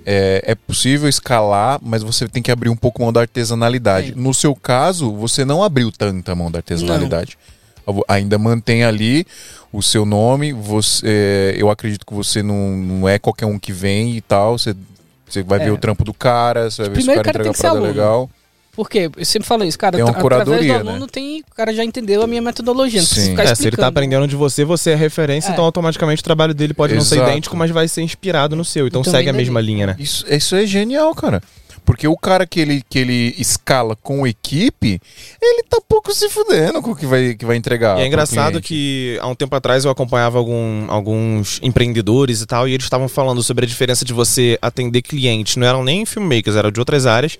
É, 0.06 0.42
é 0.46 0.54
possível 0.54 1.08
escalar, 1.08 1.78
mas 1.82 2.02
você 2.02 2.28
tem 2.28 2.42
que 2.42 2.50
abrir 2.50 2.68
um 2.68 2.76
pouco 2.76 3.02
mão 3.02 3.12
da 3.12 3.20
artesanalidade. 3.20 4.08
Sim. 4.08 4.20
No 4.20 4.32
seu 4.32 4.54
caso, 4.54 5.12
você 5.12 5.44
não 5.44 5.62
abriu 5.62 5.90
tanta 5.92 6.34
mão 6.34 6.50
da 6.50 6.58
artesanalidade. 6.58 7.36
Ainda 8.08 8.38
mantém 8.38 8.82
ali 8.84 9.26
o 9.72 9.82
seu 9.82 10.06
nome. 10.06 10.52
Você, 10.52 11.06
é, 11.06 11.54
eu 11.58 11.70
acredito 11.70 12.06
que 12.06 12.14
você 12.14 12.42
não, 12.42 12.76
não 12.76 13.08
é 13.08 13.18
qualquer 13.18 13.46
um 13.46 13.58
que 13.58 13.72
vem 13.72 14.16
e 14.16 14.20
tal. 14.22 14.56
Você, 14.58 14.74
você 15.28 15.42
vai 15.42 15.60
É. 15.60 15.64
ver 15.64 15.70
o 15.72 15.76
trampo 15.78 16.02
do 16.04 16.14
cara, 16.14 16.70
você 16.70 16.82
vai 16.82 16.90
ver 16.94 17.02
se 17.02 17.10
o 17.10 17.14
cara 17.14 17.24
cara 17.24 17.38
entrega 17.40 17.50
a 17.50 17.62
parada 17.62 17.80
legal. 17.80 18.30
Porque 18.76 19.10
eu 19.16 19.24
sempre 19.24 19.46
falo 19.46 19.64
isso, 19.64 19.78
cara, 19.78 19.96
Tem 19.96 20.04
uma 20.04 20.12
tra- 20.12 20.20
através 20.20 20.44
curadoria, 20.48 20.78
do 20.78 20.84
né? 20.84 20.90
aluno 20.90 21.06
tem, 21.06 21.40
o 21.40 21.54
cara 21.54 21.72
já 21.72 21.84
entendeu 21.84 22.22
a 22.22 22.26
minha 22.26 22.42
metodologia, 22.42 23.00
não 23.00 23.06
precisa 23.06 23.26
Sim. 23.36 23.40
É, 23.40 23.54
se 23.54 23.66
ele 23.68 23.76
tá 23.76 23.86
aprendendo 23.86 24.26
de 24.26 24.34
você, 24.36 24.64
você 24.64 24.90
é 24.90 24.94
referência, 24.96 25.50
É. 25.50 25.52
então 25.52 25.64
automaticamente 25.64 26.20
o 26.20 26.24
trabalho 26.24 26.52
dele 26.54 26.74
pode 26.74 26.94
não 26.94 27.00
ser 27.02 27.16
Exato. 27.16 27.30
idêntico, 27.30 27.56
mas 27.56 27.70
vai 27.70 27.86
ser 27.86 28.02
inspirado 28.02 28.56
no 28.56 28.64
seu. 28.64 28.86
Então 28.88 29.00
E 29.02 29.04
também 29.04 29.18
segue 29.18 29.28
a 29.28 29.32
dele. 29.32 29.44
mesma 29.44 29.60
linha, 29.60 29.86
né? 29.86 29.96
Isso, 29.98 30.24
isso 30.28 30.56
é 30.56 30.66
genial, 30.66 31.14
cara. 31.14 31.40
Porque 31.86 32.08
o 32.08 32.16
cara 32.16 32.46
que 32.46 32.58
ele, 32.58 32.82
que 32.88 32.98
ele 32.98 33.34
escala 33.38 33.94
com 33.94 34.26
equipe, 34.26 34.98
ele 35.42 35.62
tá 35.68 35.78
pouco 35.86 36.14
se 36.14 36.30
fudendo 36.30 36.80
com 36.80 36.92
o 36.92 36.96
que 36.96 37.04
vai, 37.04 37.34
que 37.34 37.44
vai 37.44 37.56
entregar. 37.56 37.98
E 37.98 38.02
é 38.02 38.06
engraçado 38.06 38.58
que 38.60 39.18
há 39.20 39.26
um 39.28 39.34
tempo 39.34 39.54
atrás 39.54 39.84
eu 39.84 39.90
acompanhava 39.90 40.38
algum- 40.38 40.86
alguns 40.88 41.60
empreendedores 41.62 42.40
e 42.40 42.46
tal, 42.46 42.66
e 42.66 42.72
eles 42.72 42.86
estavam 42.86 43.06
falando 43.06 43.42
sobre 43.42 43.66
a 43.66 43.68
diferença 43.68 44.02
de 44.02 44.14
você 44.14 44.58
atender 44.62 45.02
clientes. 45.02 45.56
Não 45.56 45.66
eram 45.66 45.84
nem 45.84 46.06
filmmakers, 46.06 46.56
eram 46.56 46.70
de 46.70 46.80
outras 46.80 47.04
áreas. 47.04 47.36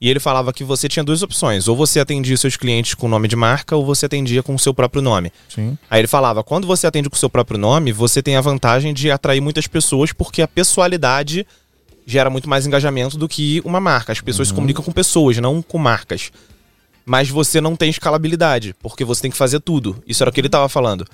E 0.00 0.08
ele 0.08 0.20
falava 0.20 0.52
que 0.52 0.62
você 0.62 0.88
tinha 0.88 1.04
duas 1.04 1.22
opções: 1.22 1.66
ou 1.66 1.76
você 1.76 1.98
atendia 1.98 2.36
seus 2.36 2.56
clientes 2.56 2.94
com 2.94 3.08
nome 3.08 3.26
de 3.26 3.36
marca, 3.36 3.74
ou 3.74 3.84
você 3.84 4.06
atendia 4.06 4.42
com 4.42 4.54
o 4.54 4.58
seu 4.58 4.72
próprio 4.72 5.02
nome. 5.02 5.32
Sim. 5.48 5.76
Aí 5.90 6.00
ele 6.00 6.08
falava: 6.08 6.44
quando 6.44 6.66
você 6.66 6.86
atende 6.86 7.10
com 7.10 7.16
o 7.16 7.18
seu 7.18 7.28
próprio 7.28 7.58
nome, 7.58 7.92
você 7.92 8.22
tem 8.22 8.36
a 8.36 8.40
vantagem 8.40 8.94
de 8.94 9.10
atrair 9.10 9.40
muitas 9.40 9.66
pessoas, 9.66 10.12
porque 10.12 10.40
a 10.40 10.48
pessoalidade 10.48 11.46
gera 12.06 12.30
muito 12.30 12.48
mais 12.48 12.66
engajamento 12.66 13.18
do 13.18 13.28
que 13.28 13.60
uma 13.64 13.80
marca. 13.80 14.12
As 14.12 14.20
pessoas 14.20 14.48
se 14.48 14.54
comunicam 14.54 14.82
com 14.82 14.92
pessoas, 14.92 15.36
não 15.38 15.60
com 15.60 15.78
marcas. 15.78 16.30
Mas 17.04 17.28
você 17.28 17.60
não 17.60 17.74
tem 17.74 17.90
escalabilidade, 17.90 18.74
porque 18.80 19.04
você 19.04 19.22
tem 19.22 19.30
que 19.30 19.36
fazer 19.36 19.60
tudo. 19.60 20.02
Isso 20.06 20.22
era 20.22 20.30
o 20.30 20.32
que 20.32 20.40
ele 20.40 20.48
estava 20.48 20.68
falando. 20.68 21.06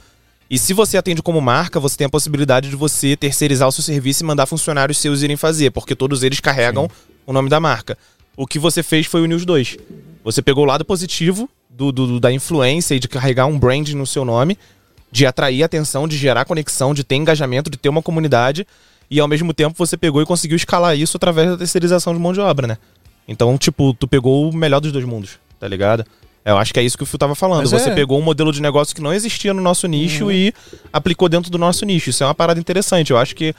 E 0.49 0.59
se 0.59 0.73
você 0.73 0.97
atende 0.97 1.23
como 1.23 1.41
marca, 1.41 1.81
você 1.81 1.97
tem 1.97 2.07
a 2.07 2.11
possibilidade 2.11 2.69
de 2.69 2.77
você 2.77 3.17
terceirizar 3.17 3.69
o 3.69 3.73
seu 3.73 3.83
serviço 3.83 4.23
e 4.23 4.27
mandar 4.27 4.47
funcionários 4.47 4.99
seus 4.99 5.23
irem 5.23 5.37
fazer, 5.37 5.71
porque 5.71 5.97
todos 5.97 6.23
eles 6.23 6.39
carregam 6.39 6.89
o 7.27 7.33
nome 7.33 7.49
da 7.49 7.59
marca. 7.59 7.97
O 8.37 8.47
que 8.47 8.59
você 8.59 8.83
fez 8.83 9.07
foi 9.07 9.23
unir 9.23 9.35
os 9.35 9.45
dois. 9.45 9.77
Você 10.25 10.43
pegou 10.43 10.65
o 10.65 10.67
lado 10.67 10.85
positivo 10.85 11.49
do, 11.71 11.93
do- 11.93 12.21
da 12.21 12.33
influência 12.33 12.95
e 12.95 13.01
de 13.01 13.09
carregar 13.09 13.47
um 13.47 13.59
brand 13.59 13.89
no 13.91 14.07
seu 14.07 14.25
nome, 14.25 14.59
de 15.11 15.27
atrair 15.27 15.63
atenção, 15.63 16.09
de 16.09 16.17
gerar 16.17 16.45
conexão, 16.45 16.93
de 16.95 17.05
ter 17.05 17.15
engajamento, 17.17 17.71
de 17.71 17.77
ter 17.77 17.89
uma 17.89 18.03
comunidade, 18.03 18.67
e 19.11 19.21
ao 19.21 19.29
mesmo 19.29 19.53
tempo 19.55 19.75
você 19.77 19.97
pegou 19.97 20.21
e 20.23 20.27
conseguiu 20.27 20.57
escalar 20.57 20.97
isso 20.97 21.17
através 21.17 21.49
da 21.51 21.57
terceirização 21.57 22.13
de 22.13 22.19
mão 22.19 22.33
de 22.33 22.41
obra, 22.41 22.67
né? 22.67 22.79
Então, 23.29 23.57
tipo, 23.57 23.95
tu 23.95 24.09
pegou 24.09 24.51
o 24.51 24.55
melhor 24.57 24.81
dos 24.81 24.91
dois 24.93 25.05
mundos, 25.05 25.39
tá 25.61 25.69
ligado? 25.69 26.05
Eu 26.45 26.59
acho 26.59 26.75
que 26.75 26.81
é 26.81 26.83
isso 26.83 26.97
que 26.99 27.03
o 27.05 27.07
Phil 27.07 27.19
tava 27.19 27.35
falando. 27.35 27.61
Mas 27.61 27.71
Você 27.71 27.89
é. 27.91 27.95
pegou 27.95 28.19
um 28.19 28.23
modelo 28.23 28.53
de 28.53 28.61
negócio 28.61 28.95
que 28.95 29.01
não 29.01 29.15
existia 29.15 29.55
no 29.55 29.63
nosso 29.63 29.87
nicho 29.87 30.31
e 30.31 30.53
aplicou 30.93 31.27
dentro 31.29 31.51
do 31.51 31.57
nosso 31.57 31.87
nicho. 31.87 32.11
Isso 32.11 32.23
é 32.23 32.27
uma 32.27 32.35
parada 32.35 32.61
interessante. 32.61 33.13
Eu 33.13 33.17
acho 33.17 33.35
que 33.35 33.55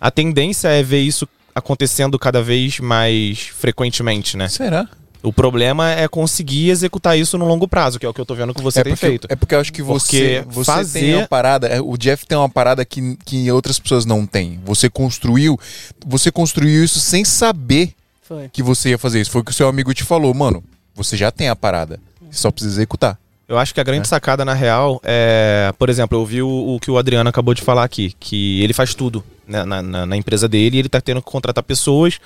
a 0.00 0.08
tendência 0.10 0.68
é 0.68 0.80
ver 0.82 1.00
isso 1.00 1.28
acontecendo 1.58 2.18
cada 2.18 2.42
vez 2.42 2.80
mais 2.80 3.38
frequentemente, 3.40 4.36
né? 4.36 4.48
Será? 4.48 4.88
O 5.20 5.32
problema 5.32 5.90
é 5.90 6.06
conseguir 6.06 6.70
executar 6.70 7.18
isso 7.18 7.36
no 7.36 7.44
longo 7.44 7.66
prazo, 7.66 7.98
que 7.98 8.06
é 8.06 8.08
o 8.08 8.14
que 8.14 8.20
eu 8.20 8.24
tô 8.24 8.36
vendo 8.36 8.54
que 8.54 8.62
você 8.62 8.80
é 8.80 8.84
tem 8.84 8.92
porque, 8.92 9.06
feito. 9.06 9.26
É 9.30 9.34
porque 9.36 9.54
eu 9.54 9.60
acho 9.60 9.72
que 9.72 9.82
você, 9.82 10.42
Porque 10.44 10.54
você 10.54 10.64
fazer- 10.72 11.00
tem 11.00 11.14
uma 11.16 11.26
parada. 11.26 11.66
é, 11.66 11.80
O 11.80 11.96
Jeff 11.96 12.24
tem 12.24 12.38
uma 12.38 12.48
parada 12.48 12.84
que, 12.84 13.16
que 13.24 13.50
outras 13.50 13.78
pessoas 13.80 14.04
não 14.06 14.24
têm. 14.24 14.60
Você 14.64 14.88
construiu. 14.88 15.58
Você 16.06 16.30
construiu 16.30 16.84
isso 16.84 17.00
sem 17.00 17.24
saber 17.24 17.94
Foi. 18.22 18.48
que 18.52 18.62
você 18.62 18.90
ia 18.90 18.98
fazer 18.98 19.20
isso. 19.20 19.30
Foi 19.32 19.40
o 19.40 19.44
que 19.44 19.50
o 19.50 19.54
seu 19.54 19.66
amigo 19.68 19.92
te 19.92 20.04
falou, 20.04 20.32
mano. 20.32 20.62
Você 20.94 21.16
já 21.16 21.32
tem 21.32 21.48
a 21.48 21.56
parada. 21.56 21.98
Você 22.30 22.38
só 22.40 22.50
precisa 22.52 22.74
executar. 22.76 23.18
Eu 23.48 23.58
acho 23.58 23.72
que 23.72 23.80
a 23.80 23.84
grande 23.84 24.06
sacada, 24.06 24.44
na 24.44 24.52
real, 24.52 25.00
é. 25.02 25.72
Por 25.78 25.88
exemplo, 25.88 26.18
eu 26.18 26.24
vi 26.26 26.42
o, 26.42 26.74
o 26.74 26.78
que 26.80 26.90
o 26.90 26.98
Adriano 26.98 27.28
acabou 27.30 27.54
de 27.54 27.62
falar 27.62 27.82
aqui, 27.84 28.12
que 28.20 28.62
ele 28.62 28.74
faz 28.74 28.94
tudo 28.94 29.24
né, 29.46 29.64
na, 29.64 29.80
na- 29.82 30.04
na 30.06 30.16
empresa 30.16 30.46
dele 30.46 30.76
e 30.76 30.80
ele 30.80 30.88
tá 30.88 31.00
tendo 31.00 31.22
que 31.22 31.30
contratar 31.30 31.64
pessoas, 31.64 32.18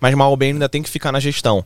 mas 0.00 0.14
mal 0.14 0.30
ou 0.30 0.36
bem 0.36 0.52
ainda 0.52 0.68
tem 0.70 0.82
que 0.82 0.88
ficar 0.88 1.12
na 1.12 1.20
gestão. 1.20 1.62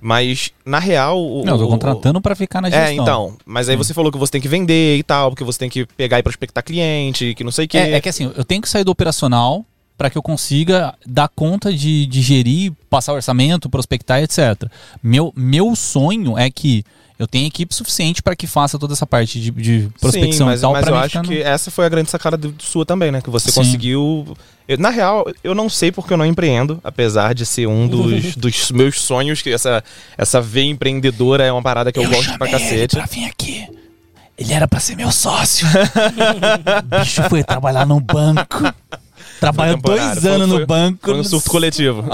Mas, 0.00 0.52
na 0.64 0.78
real. 0.78 1.18
O, 1.20 1.42
Não, 1.44 1.54
eu 1.54 1.58
tô 1.58 1.68
contratando 1.68 2.20
pra 2.20 2.36
ficar 2.36 2.60
na 2.60 2.68
gestão. 2.70 2.86
É, 2.86 2.92
então. 2.92 3.36
Mas 3.44 3.68
aí 3.68 3.74
você 3.76 3.92
falou 3.94 4.12
que 4.12 4.18
você 4.18 4.30
tem 4.32 4.40
que 4.40 4.46
vender 4.48 4.96
e 4.98 5.02
tal, 5.02 5.30
porque 5.30 5.42
você 5.42 5.58
tem 5.58 5.70
que 5.70 5.84
pegar 5.84 6.18
e 6.18 6.22
prospectar 6.22 6.62
cliente, 6.62 7.34
que 7.34 7.42
não 7.42 7.50
sei 7.50 7.64
o 7.64 7.68
quê. 7.68 7.78
É, 7.78 7.92
é 7.94 8.00
que 8.00 8.08
assim, 8.08 8.30
eu 8.36 8.44
tenho 8.44 8.60
que 8.62 8.68
sair 8.68 8.84
do 8.84 8.90
operacional 8.92 9.64
para 9.96 10.10
que 10.10 10.18
eu 10.18 10.22
consiga 10.22 10.94
dar 11.06 11.28
conta 11.34 11.72
de, 11.72 12.04
de 12.06 12.20
gerir, 12.20 12.72
passar 12.90 13.14
orçamento, 13.14 13.70
prospectar, 13.70 14.22
etc. 14.22 14.70
Meu, 15.02 15.32
meu 15.34 15.74
sonho 15.74 16.36
é 16.38 16.50
que 16.50 16.84
eu 17.18 17.26
tenha 17.26 17.46
equipe 17.46 17.74
suficiente 17.74 18.22
para 18.22 18.36
que 18.36 18.46
faça 18.46 18.78
toda 18.78 18.92
essa 18.92 19.06
parte 19.06 19.40
de, 19.40 19.50
de 19.50 19.88
prospecção 20.00 20.46
Sim, 20.46 20.50
mas, 20.50 20.58
e 20.58 20.62
tal. 20.62 20.72
mas 20.72 20.86
eu 20.86 20.94
mim 20.94 21.00
acho 21.00 21.22
que 21.22 21.40
essa 21.42 21.70
foi 21.70 21.86
a 21.86 21.88
grande 21.88 22.10
sacada 22.10 22.36
do- 22.36 22.54
sua 22.58 22.84
também, 22.84 23.10
né? 23.10 23.20
Que 23.22 23.30
você 23.30 23.50
Sim. 23.50 23.60
conseguiu. 23.60 24.36
eu- 24.68 24.76
na 24.78 24.90
real, 24.90 25.26
eu 25.42 25.54
não 25.54 25.68
sei 25.68 25.90
porque 25.90 26.12
eu 26.12 26.16
não 26.18 26.26
empreendo, 26.26 26.78
apesar 26.84 27.34
de 27.34 27.46
ser 27.46 27.66
um 27.66 27.88
dos, 27.88 28.36
dos 28.36 28.70
meus 28.70 29.00
sonhos, 29.00 29.40
que 29.40 29.50
essa, 29.50 29.82
essa 30.18 30.40
veia 30.40 30.70
empreendedora 30.70 31.42
é 31.44 31.50
uma 31.50 31.62
parada 31.62 31.90
que 31.90 31.98
eu, 31.98 32.08
gosto 32.08 32.36
pra 32.36 32.46
chamei 32.48 32.54
ele 32.54 32.64
cacete. 32.64 32.96
pra 32.96 33.06
vir 33.06 33.24
aqui. 33.24 33.66
Ele 34.38 34.52
era 34.52 34.68
pra 34.68 34.78
ser 34.78 34.94
meu 34.96 35.10
sócio. 35.10 35.66
o 36.96 36.98
bicho 37.00 37.22
foi 37.30 37.42
trabalhar 37.42 37.86
no 37.86 37.98
banco. 37.98 38.62
Trabalhou 39.40 39.76
temporário, 39.76 40.20
dois 40.20 40.26
anos 40.26 40.48
foi- 40.50 40.60
no 40.60 40.66
banco. 40.66 40.98
Foi 41.02 41.14
um 41.14 41.24
surto 41.24 41.50
coletivo. 41.50 42.04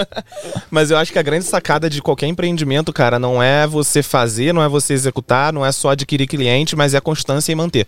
Mas 0.70 0.90
eu 0.90 0.96
acho 0.96 1.12
que 1.12 1.18
a 1.18 1.22
grande 1.22 1.44
sacada 1.44 1.88
de 1.90 2.00
qualquer 2.02 2.26
empreendimento, 2.26 2.92
cara, 2.92 3.18
não 3.18 3.42
é 3.42 3.66
você 3.66 4.02
fazer, 4.02 4.52
não 4.52 4.62
é 4.62 4.68
você 4.68 4.92
executar, 4.94 5.52
não 5.52 5.64
é 5.64 5.72
só 5.72 5.90
adquirir 5.90 6.26
cliente, 6.26 6.74
mas 6.76 6.94
é 6.94 6.98
a 6.98 7.00
constância 7.00 7.52
e 7.52 7.54
manter. 7.54 7.86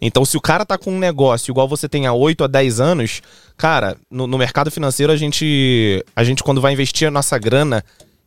Então, 0.00 0.24
se 0.24 0.36
o 0.36 0.40
cara 0.40 0.66
tá 0.66 0.76
com 0.76 0.92
um 0.92 0.98
negócio 0.98 1.50
igual 1.50 1.66
você 1.68 1.88
tem 1.88 2.06
há 2.06 2.12
8 2.12 2.44
a 2.44 2.46
10 2.46 2.80
anos, 2.80 3.22
cara, 3.56 3.96
no, 4.10 4.26
no 4.26 4.36
mercado 4.36 4.70
financeiro 4.70 5.12
a 5.12 5.16
gente, 5.16 6.04
a 6.14 6.22
gente, 6.24 6.42
quando 6.42 6.60
vai 6.60 6.72
investir 6.72 7.08
a 7.08 7.10
nossa 7.10 7.38
grana 7.38 7.82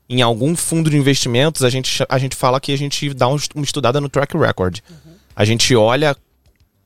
em 0.09 0.21
algum 0.21 0.55
fundo 0.55 0.89
de 0.89 0.97
investimentos, 0.97 1.63
a 1.63 1.69
gente, 1.69 2.03
a 2.07 2.17
gente 2.17 2.35
fala 2.35 2.59
que 2.61 2.71
a 2.71 2.77
gente 2.77 3.13
dá 3.13 3.27
um- 3.27 3.37
uma 3.53 3.63
estudada 3.65 3.99
no 3.99 4.07
track 4.09 4.35
record. 4.37 4.79
A 5.35 5.43
gente 5.45 5.75
olha 5.75 6.15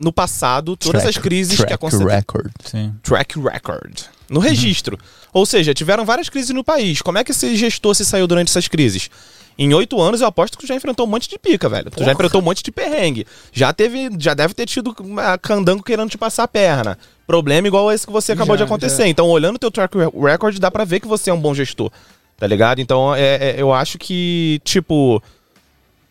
no 0.02 0.12
passado 0.12 0.76
todas 0.76 1.06
as 1.06 1.18
crises 1.18 1.64
que 1.64 1.74
aconteceram 1.74 2.10
record. 2.10 2.52
Sim. 2.66 2.94
track 3.04 3.40
record. 3.40 4.00
No 4.30 4.40
registro. 4.40 4.98
Ou 5.34 5.46
seja, 5.46 5.74
tiveram 5.74 6.06
várias 6.06 6.30
crises 6.30 6.52
no 6.52 6.64
país. 6.64 7.02
Como 7.02 7.18
é 7.18 7.24
que 7.24 7.32
esse 7.32 7.56
gestor 7.56 7.94
se 7.96 8.04
saiu 8.06 8.28
durante 8.28 8.50
essas 8.50 8.68
crises? 8.68 9.10
Em 9.58 9.74
oito 9.74 10.02
anos, 10.02 10.22
eu 10.22 10.28
aposto 10.28 10.58
que 10.58 10.64
tu 10.64 10.68
já 10.68 10.74
enfrentou 10.74 11.06
um 11.06 11.10
monte 11.10 11.30
de 11.30 11.38
pica, 11.38 11.70
velho. 11.70 11.92
Tu 11.92 12.04
já 12.04 12.14
enfrentou 12.14 12.42
um 12.42 12.44
monte 12.44 12.64
de 12.64 12.72
perrengue. 12.72 13.28
Já 13.52 13.72
teve, 13.74 14.10
já 14.18 14.34
deve 14.34 14.54
ter 14.54 14.66
tido 14.66 14.96
uma 15.02 15.38
candango 15.38 15.84
querendo 15.84 16.10
te 16.10 16.18
passar 16.18 16.44
a 16.44 16.48
perna. 16.48 16.98
Problema 17.28 17.68
igual 17.68 17.92
esse 17.92 18.06
que 18.06 18.12
você 18.12 18.32
acabou 18.32 18.56
Já, 18.58 18.64
de 18.64 18.64
acontecer. 18.64 19.06
Então, 19.08 19.28
olhando 19.30 19.60
teu 19.60 19.70
track 19.70 19.96
record, 20.20 20.58
dá 20.58 20.72
pra 20.72 20.84
ver 20.86 21.00
que 21.00 21.08
você 21.08 21.30
é 21.30 21.34
um 21.34 21.40
bom 21.40 21.54
gestor. 21.54 21.92
Tá 22.38 22.48
ligado? 22.48 22.80
Então, 22.80 23.14
é, 23.14 23.36
é- 23.36 23.56
eu 23.58 23.72
acho 23.72 24.00
que, 24.00 24.60
tipo, 24.64 25.22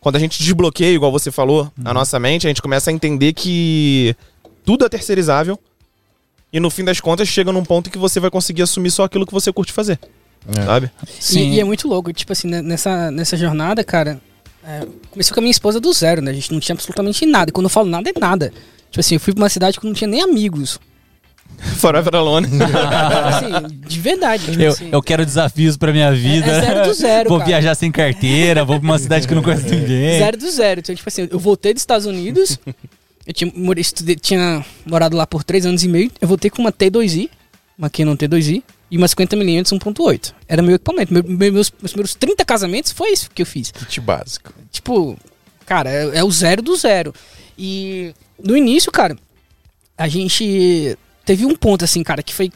quando 0.01 0.15
a 0.15 0.19
gente 0.19 0.41
desbloqueia, 0.43 0.95
igual 0.95 1.11
você 1.11 1.31
falou, 1.31 1.71
a 1.85 1.93
nossa 1.93 2.19
mente, 2.19 2.47
a 2.47 2.49
gente 2.49 2.61
começa 2.61 2.89
a 2.89 2.93
entender 2.93 3.33
que 3.33 4.15
tudo 4.65 4.83
é 4.83 4.89
terceirizável. 4.89 5.57
E 6.51 6.59
no 6.59 6.71
fim 6.71 6.83
das 6.83 6.99
contas, 6.99 7.29
chega 7.29 7.51
num 7.51 7.63
ponto 7.63 7.89
que 7.89 7.99
você 7.99 8.19
vai 8.19 8.31
conseguir 8.31 8.63
assumir 8.63 8.89
só 8.89 9.03
aquilo 9.03 9.27
que 9.27 9.31
você 9.31 9.53
curte 9.53 9.71
fazer. 9.71 9.99
É. 10.49 10.65
Sabe? 10.65 10.91
Sim. 11.19 11.51
E, 11.51 11.55
e 11.55 11.59
é 11.59 11.63
muito 11.63 11.87
louco, 11.87 12.11
tipo 12.11 12.33
assim, 12.33 12.47
nessa, 12.47 13.11
nessa 13.11 13.37
jornada, 13.37 13.83
cara, 13.83 14.19
é, 14.63 14.87
comecei 15.11 15.33
com 15.33 15.39
a 15.39 15.43
minha 15.43 15.51
esposa 15.51 15.79
do 15.79 15.93
zero, 15.93 16.19
né? 16.19 16.31
A 16.31 16.33
gente 16.33 16.51
não 16.51 16.59
tinha 16.59 16.73
absolutamente 16.73 17.23
nada. 17.27 17.51
E 17.51 17.53
quando 17.53 17.65
eu 17.65 17.69
falo 17.69 17.87
nada, 17.87 18.09
é 18.09 18.19
nada. 18.19 18.51
Tipo 18.89 18.99
assim, 18.99 19.15
eu 19.15 19.19
fui 19.19 19.33
pra 19.33 19.43
uma 19.43 19.49
cidade 19.49 19.79
que 19.79 19.85
não 19.85 19.93
tinha 19.93 20.07
nem 20.07 20.21
amigos. 20.21 20.79
Forever 21.77 22.15
Alone. 22.15 22.47
assim, 23.25 23.77
de 23.87 23.99
verdade. 23.99 24.45
Tipo 24.45 24.61
Eu, 24.61 24.71
assim, 24.71 24.89
eu 24.91 25.01
quero 25.01 25.25
desafios 25.25 25.77
pra 25.77 25.91
minha 25.91 26.11
vida. 26.13 26.45
é 26.47 26.61
zero 26.61 26.83
do 26.87 26.93
zero, 26.93 27.29
Vou 27.29 27.37
cara. 27.39 27.49
viajar 27.49 27.75
sem 27.75 27.91
carteira, 27.91 28.65
vou 28.65 28.79
pra 28.79 28.85
uma 28.89 28.99
cidade 28.99 29.27
que 29.27 29.33
eu 29.33 29.35
não 29.35 29.43
conheço 29.43 29.65
ninguém. 29.67 30.19
Zero 30.19 30.37
do 30.37 30.49
zero. 30.51 30.79
Então, 30.79 30.95
tipo 30.95 31.07
assim, 31.07 31.27
eu 31.31 31.39
voltei 31.39 31.73
dos 31.73 31.81
Estados 31.81 32.05
Unidos. 32.05 32.59
eu 33.25 33.33
tinha, 33.33 33.51
morei, 33.55 33.81
estudei- 33.81 34.15
tinha 34.15 34.65
morado 34.85 35.15
lá 35.15 35.25
por 35.27 35.43
três 35.43 35.65
anos 35.65 35.83
e 35.83 35.87
meio. 35.87 36.11
Eu 36.19 36.27
voltei 36.27 36.49
com 36.49 36.61
uma 36.61 36.71
T2i, 36.71 37.29
uma 37.77 37.89
Canon 37.89 38.15
T2i, 38.15 38.63
e 38.89 38.97
uma 38.97 39.07
50mm 39.07 39.63
1.8. 39.79 40.33
Era 40.47 40.61
meu 40.61 40.75
equipamento. 40.75 41.13
Meu- 41.13 41.23
meu- 41.23 41.37
meus, 41.53 41.71
meus 41.81 41.91
primeiros 41.93 42.13
30 42.15 42.43
casamentos 42.43 42.91
foi 42.91 43.11
isso 43.11 43.29
que 43.33 43.41
eu 43.41 43.45
fiz. 43.45 43.71
Kit 43.71 44.01
básico. 44.01 44.51
Tipo, 44.71 45.17
cara, 45.65 45.89
é, 45.89 46.17
é 46.19 46.23
o 46.23 46.31
zero 46.31 46.61
do 46.61 46.75
zero. 46.75 47.13
E 47.57 48.13
no 48.43 48.57
início, 48.57 48.91
cara, 48.91 49.15
a 49.97 50.07
gente 50.09 50.97
teve 51.25 51.45
um 51.45 51.55
ponto 51.55 51.83
assim, 51.83 52.03
cara, 52.03 52.23
que 52.23 52.33
foi. 52.33 52.51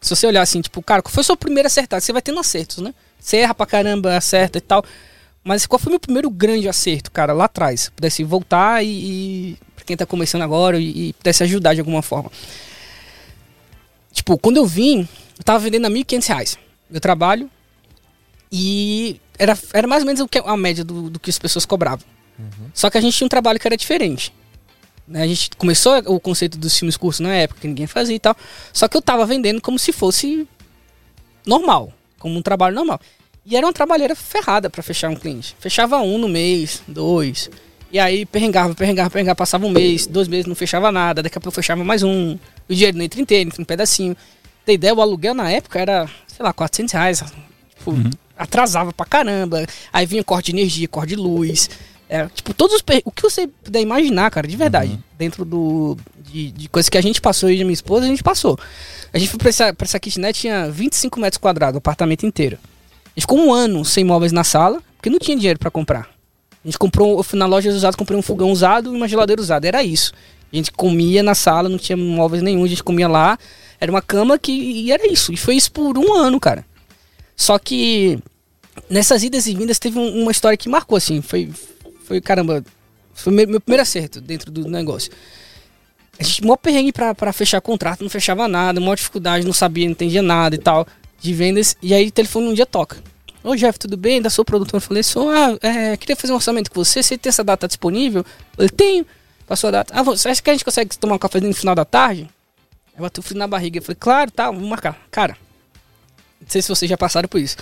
Se 0.00 0.14
você 0.14 0.26
olhar 0.26 0.42
assim, 0.42 0.60
tipo, 0.60 0.82
cara, 0.82 1.02
qual 1.02 1.12
foi 1.12 1.20
o 1.20 1.24
seu 1.24 1.36
primeiro 1.36 1.66
acertar? 1.66 2.00
Você 2.00 2.12
vai 2.12 2.22
tendo 2.22 2.40
acertos, 2.40 2.78
né? 2.78 2.92
Você 3.20 3.38
erra 3.38 3.54
pra 3.54 3.66
caramba, 3.66 4.16
acerta 4.16 4.58
e 4.58 4.60
tal. 4.60 4.84
Mas 5.44 5.66
qual 5.66 5.78
foi 5.78 5.90
o 5.90 5.92
meu 5.92 6.00
primeiro 6.00 6.30
grande 6.30 6.68
acerto, 6.68 7.10
cara, 7.10 7.32
lá 7.32 7.44
atrás? 7.44 7.90
Pudesse 7.94 8.24
voltar 8.24 8.84
e. 8.84 8.88
e 8.88 9.58
pra 9.76 9.84
quem 9.84 9.96
tá 9.96 10.06
começando 10.06 10.42
agora 10.42 10.78
e, 10.78 11.08
e 11.08 11.12
pudesse 11.14 11.42
ajudar 11.42 11.74
de 11.74 11.80
alguma 11.80 12.02
forma. 12.02 12.30
Tipo, 14.12 14.36
quando 14.38 14.56
eu 14.56 14.66
vim, 14.66 15.08
eu 15.38 15.44
tava 15.44 15.58
vendendo 15.58 15.86
a 15.86 15.90
1.500 15.90 16.26
reais. 16.28 16.58
Meu 16.90 17.00
trabalho. 17.00 17.50
E 18.50 19.20
era, 19.38 19.58
era 19.72 19.86
mais 19.86 20.02
ou 20.02 20.06
menos 20.06 20.20
o 20.20 20.28
que 20.28 20.38
a 20.38 20.56
média 20.56 20.84
do, 20.84 21.08
do 21.08 21.18
que 21.18 21.30
as 21.30 21.38
pessoas 21.38 21.64
cobravam. 21.64 22.06
Só 22.74 22.90
que 22.90 22.98
a 22.98 23.00
gente 23.00 23.16
tinha 23.16 23.26
um 23.26 23.28
trabalho 23.28 23.58
que 23.58 23.66
era 23.66 23.76
diferente. 23.76 24.32
Né? 25.12 25.22
A 25.22 25.26
gente 25.26 25.50
começou 25.56 25.96
o 26.06 26.18
conceito 26.18 26.58
dos 26.58 26.76
filmes 26.76 26.96
cursos 26.96 27.20
na 27.20 27.34
época, 27.34 27.60
que 27.60 27.68
ninguém 27.68 27.86
fazia 27.86 28.16
e 28.16 28.18
tal. 28.18 28.34
Só 28.72 28.88
que 28.88 28.96
eu 28.96 29.02
tava 29.02 29.26
vendendo 29.26 29.60
como 29.60 29.78
se 29.78 29.92
fosse 29.92 30.48
normal, 31.46 31.92
como 32.18 32.38
um 32.38 32.42
trabalho 32.42 32.74
normal. 32.74 32.98
E 33.44 33.56
era 33.56 33.66
uma 33.66 33.72
trabalheira 33.72 34.16
ferrada 34.16 34.70
pra 34.70 34.82
fechar 34.82 35.10
um 35.10 35.16
cliente. 35.16 35.54
Fechava 35.60 35.98
um 35.98 36.16
no 36.16 36.28
mês, 36.28 36.82
dois. 36.88 37.50
E 37.92 37.98
aí 37.98 38.24
perrengava, 38.24 38.74
perrengava, 38.74 39.10
perrengava, 39.10 39.36
passava 39.36 39.66
um 39.66 39.70
mês, 39.70 40.06
dois 40.06 40.26
meses, 40.26 40.46
não 40.46 40.54
fechava 40.54 40.90
nada, 40.90 41.22
daqui 41.22 41.36
a 41.36 41.40
pouco 41.40 41.54
fechava 41.54 41.84
mais 41.84 42.02
um. 42.02 42.38
O 42.68 42.74
dinheiro 42.74 42.96
não 42.96 43.04
entra 43.04 43.20
inteiro, 43.20 43.48
entra 43.50 43.60
um 43.60 43.66
pedacinho. 43.66 44.16
Tem 44.64 44.76
ideia, 44.76 44.94
o 44.94 45.02
aluguel 45.02 45.34
na 45.34 45.50
época 45.50 45.78
era, 45.78 46.08
sei 46.26 46.42
lá, 46.42 46.52
400 46.52 46.92
reais. 46.94 47.24
Tipo, 47.76 47.94
atrasava 48.38 48.92
pra 48.92 49.04
caramba. 49.04 49.66
Aí 49.92 50.06
vinha 50.06 50.24
corte 50.24 50.52
de 50.52 50.58
energia, 50.58 50.88
corte 50.88 51.10
de 51.10 51.16
luz. 51.16 51.68
É, 52.14 52.26
tipo, 52.28 52.52
todos 52.52 52.76
os. 52.76 52.82
O 53.06 53.10
que 53.10 53.22
você 53.22 53.46
puder 53.46 53.80
imaginar, 53.80 54.30
cara, 54.30 54.46
de 54.46 54.54
verdade. 54.54 54.98
Dentro 55.16 55.46
do. 55.46 55.96
De, 56.30 56.50
de 56.50 56.68
coisas 56.68 56.90
que 56.90 56.98
a 56.98 57.00
gente 57.00 57.22
passou 57.22 57.50
e 57.50 57.56
de 57.56 57.64
minha 57.64 57.72
esposa, 57.72 58.04
a 58.04 58.08
gente 58.08 58.22
passou. 58.22 58.58
A 59.14 59.18
gente 59.18 59.30
foi 59.30 59.38
pra 59.38 59.48
essa, 59.48 59.72
pra 59.72 59.86
essa 59.86 59.98
kitnet, 59.98 60.38
tinha 60.38 60.70
25 60.70 61.18
metros 61.18 61.38
quadrados, 61.38 61.76
o 61.76 61.78
apartamento 61.78 62.26
inteiro. 62.26 62.58
A 62.62 63.08
gente 63.18 63.22
ficou 63.22 63.38
um 63.38 63.52
ano 63.52 63.82
sem 63.82 64.04
móveis 64.04 64.30
na 64.30 64.44
sala, 64.44 64.82
porque 64.96 65.08
não 65.08 65.18
tinha 65.18 65.36
dinheiro 65.36 65.58
pra 65.58 65.70
comprar. 65.70 66.02
A 66.62 66.68
gente 66.68 66.78
comprou, 66.78 67.16
eu 67.16 67.22
fui 67.22 67.38
na 67.38 67.46
loja 67.46 67.70
usada, 67.70 67.96
comprei 67.96 68.18
um 68.18 68.22
fogão 68.22 68.50
usado 68.50 68.92
e 68.92 68.96
uma 68.96 69.08
geladeira 69.08 69.40
usada. 69.40 69.66
Era 69.66 69.82
isso. 69.82 70.12
A 70.52 70.56
gente 70.56 70.70
comia 70.70 71.22
na 71.22 71.34
sala, 71.34 71.68
não 71.68 71.78
tinha 71.78 71.96
móveis 71.96 72.42
nenhum, 72.42 72.62
a 72.64 72.68
gente 72.68 72.82
comia 72.84 73.08
lá. 73.08 73.38
Era 73.80 73.90
uma 73.90 74.02
cama 74.02 74.38
que. 74.38 74.52
E 74.52 74.92
era 74.92 75.10
isso. 75.10 75.32
E 75.32 75.36
foi 75.38 75.56
isso 75.56 75.72
por 75.72 75.96
um 75.96 76.14
ano, 76.14 76.38
cara. 76.38 76.62
Só 77.34 77.58
que 77.58 78.18
nessas 78.88 79.22
idas 79.22 79.46
e 79.46 79.54
vindas 79.54 79.78
teve 79.78 79.98
um- 79.98 80.22
uma 80.22 80.30
história 80.30 80.56
que 80.58 80.68
marcou, 80.68 80.96
assim. 80.96 81.20
Foi, 81.22 81.50
foi 82.12 82.20
caramba, 82.20 82.62
foi 83.14 83.32
meu, 83.32 83.48
meu 83.48 83.60
primeiro 83.60 83.80
acerto 83.80 84.20
dentro 84.20 84.52
do 84.52 84.68
negócio. 84.68 85.10
A 86.18 86.22
gente, 86.22 86.44
mó 86.44 86.56
perrengue 86.56 86.92
pra, 86.92 87.14
pra 87.14 87.32
fechar 87.32 87.58
contrato, 87.62 88.02
não 88.02 88.10
fechava 88.10 88.46
nada, 88.46 88.78
maior 88.80 88.96
dificuldade, 88.96 89.46
não 89.46 89.52
sabia, 89.54 89.86
não 89.86 89.92
entendia 89.92 90.20
nada 90.20 90.54
e 90.54 90.58
tal, 90.58 90.86
de 91.18 91.32
vendas. 91.32 91.74
E 91.80 91.94
aí 91.94 92.08
o 92.08 92.12
telefone 92.12 92.48
um 92.48 92.52
dia 92.52 92.66
toca. 92.66 93.02
Ô 93.42 93.56
Jeff, 93.56 93.78
tudo 93.78 93.96
bem? 93.96 94.20
Da 94.20 94.28
sua 94.28 94.44
produtora. 94.44 94.76
Eu 94.76 94.80
falei, 94.82 95.02
sou, 95.02 95.30
ah, 95.30 95.56
é, 95.62 95.96
queria 95.96 96.14
fazer 96.14 96.34
um 96.34 96.36
orçamento 96.36 96.70
com 96.70 96.84
você, 96.84 97.02
você 97.02 97.16
tem 97.16 97.30
essa 97.30 97.42
data 97.42 97.66
disponível? 97.66 98.26
Eu 98.58 98.68
tenho, 98.68 99.06
passou 99.46 99.68
a 99.68 99.70
data. 99.70 99.94
Ah, 99.96 100.02
você 100.02 100.28
acha 100.28 100.42
que 100.42 100.50
a 100.50 100.52
gente 100.52 100.66
consegue 100.66 100.96
tomar 100.98 101.14
um 101.14 101.18
cafezinho 101.18 101.48
no 101.48 101.56
final 101.56 101.74
da 101.74 101.86
tarde? 101.86 102.28
Eu 102.94 103.00
bati 103.00 103.20
o 103.20 103.22
frio 103.22 103.38
na 103.38 103.48
barriga. 103.48 103.78
Eu 103.78 103.82
falei, 103.82 103.96
claro, 103.98 104.30
tá, 104.30 104.50
vamos 104.50 104.68
marcar. 104.68 105.00
Cara, 105.10 105.34
não 106.38 106.46
sei 106.46 106.60
se 106.60 106.68
vocês 106.68 106.90
já 106.90 106.98
passaram 106.98 107.26
por 107.26 107.40
isso. 107.40 107.56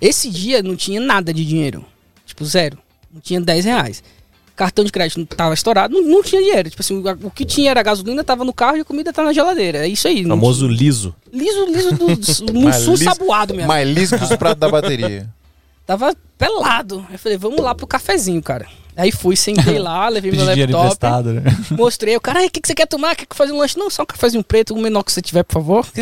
Esse 0.00 0.30
dia 0.30 0.62
não 0.62 0.74
tinha 0.74 0.98
nada 0.98 1.30
de 1.30 1.44
dinheiro. 1.44 1.84
Tipo, 2.24 2.42
zero. 2.46 2.81
Não 3.12 3.20
tinha 3.20 3.40
10 3.40 3.64
reais. 3.64 4.02
Cartão 4.54 4.84
de 4.84 4.92
crédito 4.92 5.24
tava 5.26 5.54
estourado, 5.54 5.94
não, 5.94 6.02
não 6.02 6.22
tinha 6.22 6.40
dinheiro. 6.40 6.68
Tipo 6.70 6.82
assim, 6.82 6.94
o, 6.96 7.26
o 7.26 7.30
que 7.30 7.44
tinha 7.44 7.70
era 7.70 7.82
gasolina, 7.82 8.22
tava 8.22 8.44
no 8.44 8.52
carro 8.52 8.76
e 8.76 8.80
a 8.80 8.84
comida 8.84 9.12
tá 9.12 9.24
na 9.24 9.32
geladeira. 9.32 9.78
É 9.78 9.88
isso 9.88 10.06
aí. 10.06 10.24
Famoso 10.26 10.66
liso. 10.68 11.14
liso, 11.32 11.64
liso 11.66 11.90
do, 11.92 12.06
do 12.52 12.54
Mussum 12.54 12.92
liso- 12.92 13.04
saboado 13.04 13.54
mesmo. 13.54 13.68
Mais 13.68 13.88
liso 13.88 14.16
que 14.18 14.24
os 14.24 14.36
pratos 14.36 14.60
da 14.60 14.68
bateria. 14.68 15.28
Tava 15.86 16.14
pelado. 16.38 17.06
Eu 17.10 17.18
falei, 17.18 17.36
vamos 17.38 17.60
lá 17.60 17.74
pro 17.74 17.86
cafezinho, 17.86 18.42
cara. 18.42 18.66
Aí 18.94 19.10
fui, 19.10 19.36
sentei 19.36 19.78
lá, 19.78 20.06
levei 20.10 20.30
meu 20.30 20.44
laptop. 20.44 21.28
né? 21.32 21.42
Mostrei, 21.72 22.14
o 22.16 22.20
cara, 22.20 22.40
"Ai, 22.40 22.46
o 22.46 22.50
que, 22.50 22.60
que 22.60 22.68
você 22.68 22.74
quer 22.74 22.86
tomar? 22.86 23.16
Quer 23.16 23.24
que 23.26 23.34
fazer 23.34 23.52
um 23.52 23.56
lanche? 23.58 23.78
Não, 23.78 23.88
só 23.88 24.02
um 24.02 24.06
cafezinho 24.06 24.44
preto, 24.44 24.74
o 24.74 24.80
menor 24.80 25.02
que 25.02 25.10
você 25.10 25.22
tiver, 25.22 25.42
por 25.44 25.54
favor. 25.54 25.86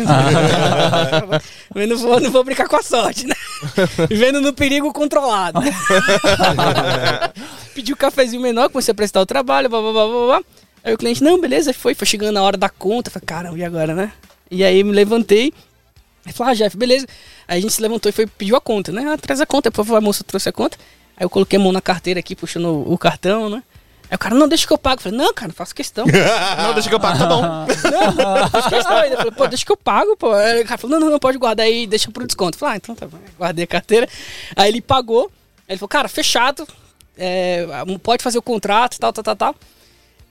Eu 1.73 1.87
não 1.87 1.97
vou, 1.97 2.19
não 2.19 2.29
vou 2.31 2.43
brincar 2.43 2.67
com 2.67 2.75
a 2.75 2.83
sorte, 2.83 3.25
né? 3.25 3.35
Vivendo 4.09 4.41
no 4.41 4.51
perigo 4.53 4.91
controlado. 4.91 5.59
Pedi 7.73 7.93
o 7.93 7.97
cafezinho 7.97 8.41
menor, 8.41 8.69
comecei 8.69 8.91
a 8.91 8.95
prestar 8.95 9.21
o 9.21 9.25
trabalho, 9.25 9.69
blá, 9.69 9.79
blá, 9.81 9.91
blá, 9.93 10.07
blá, 10.07 10.25
blá. 10.27 10.41
Aí 10.83 10.93
o 10.93 10.97
cliente, 10.97 11.23
não, 11.23 11.39
beleza, 11.39 11.73
foi, 11.73 11.93
foi 11.93 12.07
chegando 12.07 12.37
a 12.37 12.41
hora 12.41 12.57
da 12.57 12.67
conta. 12.69 13.09
Falei, 13.09 13.25
caramba, 13.25 13.57
e 13.57 13.63
agora, 13.63 13.93
né? 13.93 14.11
E 14.49 14.63
aí 14.63 14.83
me 14.83 14.91
levantei. 14.91 15.53
Aí 16.25 16.31
falou, 16.33 16.51
ah, 16.51 16.55
Jeff, 16.55 16.77
beleza. 16.77 17.07
Aí 17.47 17.57
a 17.59 17.61
gente 17.61 17.73
se 17.73 17.81
levantou 17.81 18.09
e 18.09 18.13
foi 18.13 18.27
pediu 18.27 18.55
a 18.55 18.61
conta, 18.61 18.91
né? 18.91 19.05
Ah, 19.11 19.17
traz 19.17 19.41
a 19.41 19.45
conta, 19.45 19.71
por 19.71 19.77
favor, 19.77 19.97
a 19.97 20.01
moça 20.01 20.23
trouxe 20.23 20.49
a 20.49 20.51
conta. 20.51 20.77
Aí 21.17 21.25
eu 21.25 21.29
coloquei 21.29 21.57
a 21.57 21.61
mão 21.61 21.71
na 21.71 21.81
carteira 21.81 22.19
aqui, 22.19 22.35
puxando 22.35 22.65
o, 22.65 22.93
o 22.93 22.97
cartão, 22.97 23.49
né? 23.49 23.63
Aí 24.09 24.15
o 24.15 24.19
cara, 24.19 24.35
não, 24.35 24.47
deixa 24.47 24.67
que 24.67 24.73
eu 24.73 24.77
pago. 24.77 24.99
Eu 24.99 25.03
falei, 25.03 25.17
não, 25.17 25.33
cara, 25.33 25.47
não 25.47 25.55
faço 25.55 25.73
questão. 25.73 26.05
Não, 26.57 26.73
deixa 26.73 26.89
que 26.89 26.95
eu 26.95 26.99
pago, 26.99 27.17
tá 27.17 27.25
bom. 27.25 27.41
Não, 27.41 28.11
não, 28.13 28.49
fiz 28.49 28.67
questão 28.67 28.97
ainda. 28.97 29.15
Eu 29.15 29.17
falei, 29.17 29.31
pô, 29.31 29.47
deixa 29.47 29.65
que 29.65 29.71
eu 29.71 29.77
pago, 29.77 30.17
pô. 30.17 30.33
Aí 30.33 30.61
o 30.63 30.65
cara 30.65 30.77
falou, 30.77 30.99
não, 30.99 31.05
não, 31.05 31.11
não, 31.13 31.19
pode 31.19 31.37
guardar 31.37 31.65
aí, 31.65 31.87
deixa 31.87 32.11
pro 32.11 32.27
desconto. 32.27 32.55
Eu 32.55 32.59
falei, 32.59 32.75
ah, 32.75 32.77
então 32.77 32.93
tá 32.93 33.07
bom. 33.07 33.17
Guardei 33.37 33.63
a 33.63 33.67
carteira. 33.67 34.09
Aí 34.53 34.69
ele 34.69 34.81
pagou. 34.81 35.31
Aí 35.65 35.73
ele 35.73 35.77
falou, 35.79 35.87
cara, 35.87 36.09
fechado. 36.09 36.67
é, 37.17 37.65
pode 38.03 38.21
fazer 38.21 38.37
o 38.37 38.41
contrato, 38.41 38.99
tal, 38.99 39.13
tal, 39.13 39.23
tal, 39.23 39.35
tal. 39.35 39.55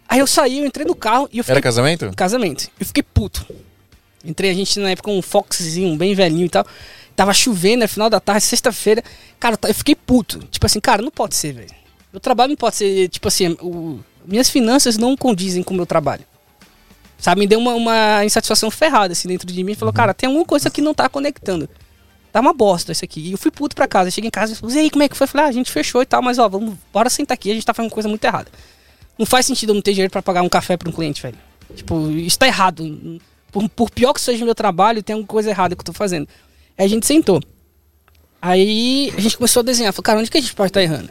Aí 0.07 0.19
eu 0.19 0.27
saí, 0.27 0.59
eu 0.59 0.67
entrei 0.67 0.85
no 0.87 0.95
carro 0.95 1.27
e 1.33 1.39
eu 1.39 1.45
fiquei 1.45 1.55
Era 1.55 1.63
casamento? 1.63 2.13
casamento. 2.15 2.69
Eu 2.79 2.85
fiquei 2.85 3.03
puto. 3.03 3.47
Entrei, 4.25 4.51
a 4.51 4.55
gente 4.55 4.79
na 4.79 4.91
época 4.91 5.11
com 5.11 5.19
um 5.19 5.23
Foxzinho 5.23 5.97
bem 5.97 6.15
velhinho 6.15 6.47
e 6.47 6.49
tal. 6.49 6.67
Tava 7.17 7.33
chovendo, 7.35 7.83
era 7.83 7.89
final 7.89 8.09
da 8.11 8.21
tarde, 8.21 8.43
sexta-feira. 8.45 9.03
Cara, 9.39 9.59
eu 9.67 9.75
fiquei 9.75 9.95
puto. 9.95 10.39
Tipo 10.51 10.67
assim, 10.67 10.81
cara, 10.81 11.03
não 11.03 11.11
pode 11.11 11.35
ser, 11.35 11.53
velho. 11.53 11.71
Meu 12.13 12.21
trabalho 12.21 12.51
não 12.51 12.57
pode 12.57 12.77
ser, 12.77 13.09
tipo 13.09 13.29
assim, 13.29 13.57
o- 13.61 14.01
minhas 14.27 14.51
finanças 14.51 14.97
não 14.99 15.17
condizem 15.17 15.63
com 15.63 15.73
o 15.75 15.77
meu 15.77 15.87
trabalho. 15.87 16.25
Sabe, 17.19 17.41
me 17.41 17.47
deu 17.47 17.59
uma, 17.59 17.75
uma 17.75 18.25
insatisfação 18.25 18.71
ferrada 18.71 19.13
assim 19.13 19.29
dentro 19.29 19.47
de 19.47 19.63
mim. 19.63 19.75
Falou, 19.75 19.93
cara, 19.93 20.15
tem 20.15 20.27
alguma 20.27 20.45
coisa 20.45 20.71
que 20.71 20.81
não 20.81 20.95
tá 20.95 21.09
conectando. 21.09 21.69
Tá 22.33 22.41
uma 22.41 22.53
bosta 22.55 22.93
isso 22.93 23.05
aqui. 23.05 23.21
E 23.21 23.33
eu 23.33 23.39
fui 23.39 23.51
puto 23.51 23.75
pra 23.77 23.87
casa. 23.87 24.09
Eu 24.09 24.13
cheguei 24.13 24.29
em 24.29 24.31
casa 24.31 24.53
e 24.53 24.57
falei, 24.57 24.79
aí, 24.81 24.91
como 24.91 25.03
é 25.03 25.09
que 25.09 25.17
foi? 25.17 25.25
Eu 25.25 25.29
falei, 25.29 25.47
ah, 25.47 25.49
a 25.51 25.53
gente 25.53 25.71
fechou 25.71 26.01
e 26.01 26.07
tal, 26.07 26.23
mas 26.23 26.39
ó, 26.39 26.49
vamos, 26.49 26.75
bora 26.93 27.11
sentar 27.11 27.35
aqui, 27.35 27.51
a 27.51 27.55
gente 27.55 27.67
tá 27.67 27.75
fazendo 27.75 27.91
coisa 27.93 28.09
muito 28.09 28.25
errada. 28.25 28.51
Não 29.19 29.27
faz 29.27 29.45
sentido 29.45 29.71
eu 29.71 29.75
não 29.75 29.83
ter 29.83 29.93
dinheiro 29.93 30.11
pra 30.11 30.23
pagar 30.23 30.41
um 30.43 30.49
café 30.49 30.77
pra 30.77 30.89
um 30.89 30.93
cliente, 30.93 31.21
velho. 31.21 31.37
Tipo, 31.75 32.09
isso 32.11 32.39
tá 32.39 32.47
errado. 32.47 33.21
Por, 33.53 33.69
por 33.69 33.91
pior 33.91 34.13
que 34.13 34.21
seja 34.21 34.43
o 34.43 34.47
meu 34.47 34.55
trabalho, 34.55 35.03
tem 35.03 35.15
alguma 35.15 35.27
coisa 35.29 35.51
errada 35.51 35.75
que 35.75 35.81
eu 35.81 35.85
tô 35.87 35.93
fazendo. 35.93 36.29
Aí 36.79 36.85
a 36.87 36.89
gente 36.89 37.07
sentou. 37.07 37.41
Aí 38.41 39.13
a 39.17 39.21
gente 39.21 39.37
começou 39.37 39.61
a 39.61 39.65
desenhar. 39.65 39.93
Falou, 39.93 40.03
cara, 40.05 40.19
onde 40.19 40.31
que 40.31 40.39
a 40.39 40.41
gente 40.41 40.55
pode 40.55 40.71
estar 40.71 40.83
errando? 40.83 41.11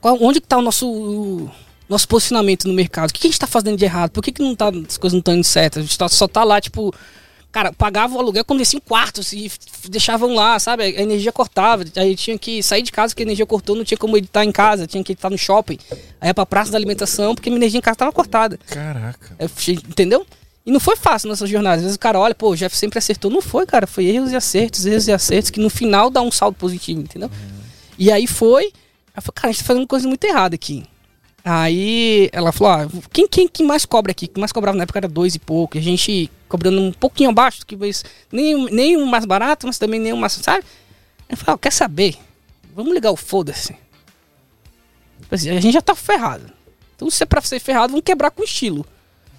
Qual- 0.00 0.18
onde 0.22 0.40
que 0.40 0.46
tá 0.46 0.56
o 0.56 0.62
nosso, 0.62 0.88
o 0.90 1.50
nosso 1.88 2.08
posicionamento 2.08 2.66
no 2.66 2.74
mercado? 2.74 3.10
O 3.10 3.12
que, 3.12 3.20
que 3.20 3.26
a 3.26 3.30
gente 3.30 3.38
tá 3.40 3.46
fazendo 3.46 3.76
de 3.76 3.84
errado? 3.84 4.10
Por 4.10 4.22
que, 4.22 4.32
que 4.32 4.42
não 4.42 4.54
tá, 4.54 4.68
as 4.68 4.96
coisas 4.96 5.12
não 5.14 5.18
estão 5.20 5.34
indo 5.34 5.44
certas? 5.44 5.80
A 5.80 5.86
gente 5.86 5.98
tá- 5.98 6.08
só 6.08 6.26
tá 6.28 6.44
lá, 6.44 6.60
tipo... 6.60 6.94
Cara, 7.50 7.72
pagava 7.72 8.14
o 8.14 8.18
aluguel 8.20 8.44
quando 8.44 8.58
descia 8.58 8.76
em 8.76 8.80
quartos 8.80 9.32
e 9.32 9.50
deixavam 9.88 10.34
lá, 10.34 10.58
sabe? 10.58 10.82
A 10.84 10.88
energia 11.02 11.32
cortava. 11.32 11.82
Aí 11.96 12.14
tinha 12.14 12.38
que 12.38 12.62
sair 12.62 12.82
de 12.82 12.92
casa 12.92 13.12
porque 13.14 13.22
a 13.22 13.26
energia 13.26 13.46
cortou, 13.46 13.74
não 13.74 13.84
tinha 13.84 13.96
como 13.96 14.18
editar 14.18 14.44
em 14.44 14.52
casa, 14.52 14.86
tinha 14.86 15.02
que 15.02 15.12
editar 15.12 15.30
no 15.30 15.38
shopping. 15.38 15.78
Aí 16.20 16.28
ia 16.28 16.34
pra 16.34 16.44
praça 16.44 16.70
da 16.70 16.76
alimentação 16.76 17.34
porque 17.34 17.48
a 17.48 17.50
minha 17.50 17.58
energia 17.60 17.78
em 17.78 17.80
casa 17.80 17.96
tava 17.96 18.12
cortada. 18.12 18.58
Caraca. 18.66 19.34
Eu 19.38 19.50
entendeu? 19.88 20.26
E 20.68 20.70
não 20.70 20.78
foi 20.78 20.96
fácil 20.96 21.30
nessa 21.30 21.46
jornada. 21.46 21.76
Às 21.76 21.82
vezes 21.82 21.96
o 21.96 21.98
cara 21.98 22.20
olha, 22.20 22.34
pô, 22.34 22.50
o 22.50 22.54
Jeff 22.54 22.76
sempre 22.76 22.98
acertou. 22.98 23.30
Não 23.30 23.40
foi, 23.40 23.64
cara. 23.64 23.86
Foi 23.86 24.04
erros 24.04 24.32
e 24.32 24.36
acertos, 24.36 24.84
erros 24.84 25.08
e 25.08 25.12
acertos, 25.12 25.50
que 25.50 25.58
no 25.58 25.70
final 25.70 26.10
dá 26.10 26.20
um 26.20 26.30
saldo 26.30 26.58
positivo, 26.58 27.00
entendeu? 27.00 27.30
E 27.98 28.12
aí 28.12 28.26
foi. 28.26 28.66
Eu 29.16 29.22
falei, 29.22 29.34
cara, 29.34 29.48
a 29.48 29.52
gente 29.52 29.62
tá 29.62 29.66
fazendo 29.66 29.86
coisa 29.86 30.06
muito 30.06 30.22
errada 30.24 30.54
aqui. 30.54 30.84
Aí 31.42 32.28
ela 32.34 32.52
falou, 32.52 32.70
ah, 32.74 33.00
quem, 33.10 33.26
quem, 33.26 33.48
quem 33.48 33.64
mais 33.64 33.86
cobra 33.86 34.12
aqui? 34.12 34.28
Quem 34.28 34.38
mais 34.38 34.52
cobrava 34.52 34.76
na 34.76 34.82
época 34.82 34.98
era 34.98 35.08
dois 35.08 35.34
e 35.34 35.38
pouco. 35.38 35.78
E 35.78 35.80
a 35.80 35.82
gente 35.82 36.30
cobrando 36.50 36.78
um 36.78 36.92
pouquinho 36.92 37.30
abaixo, 37.30 37.64
que 37.64 37.74
nem, 38.30 38.66
nem 38.70 38.98
o 38.98 39.06
mais 39.06 39.24
barato, 39.24 39.66
mas 39.66 39.78
também 39.78 39.98
nem 39.98 40.12
o 40.12 40.18
mais, 40.18 40.34
sabe? 40.34 40.66
Eu 41.30 41.36
falei, 41.38 41.54
ah, 41.54 41.58
quer 41.58 41.72
saber? 41.72 42.14
Vamos 42.76 42.92
ligar 42.92 43.10
o 43.10 43.16
foda-se. 43.16 43.74
Tipo 45.22 45.34
assim, 45.34 45.48
A 45.48 45.60
gente 45.60 45.72
já 45.72 45.80
tá 45.80 45.94
ferrado. 45.94 46.52
Então 46.94 47.08
se 47.08 47.22
é 47.22 47.26
pra 47.26 47.40
ser 47.40 47.58
ferrado, 47.58 47.92
vamos 47.92 48.04
quebrar 48.04 48.30
com 48.30 48.44
estilo. 48.44 48.84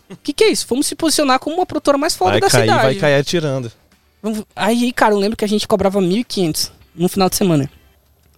O 0.10 0.15
que, 0.18 0.34
que 0.34 0.44
é 0.44 0.49
isso? 0.49 0.65
Vamos 0.68 0.88
se 0.88 0.95
posicionar 0.95 1.40
como 1.40 1.56
uma 1.57 1.65
produtora 1.65 1.98
mais 1.98 2.15
foda 2.15 2.31
Vai 2.31 2.40
da 2.41 2.49
cair, 2.49 2.61
cidade. 2.61 2.84
vai 2.84 2.95
cair 2.95 3.15
atirando. 3.15 3.72
Aí, 4.56 4.91
cara, 4.91 5.14
eu 5.14 5.19
lembro 5.19 5.38
que 5.38 5.45
a 5.45 5.48
gente 5.48 5.68
cobrava 5.68 5.99
1.500 6.02 6.72
no 6.95 7.07
final 7.07 7.30
de 7.30 7.36
semana. 7.36 7.69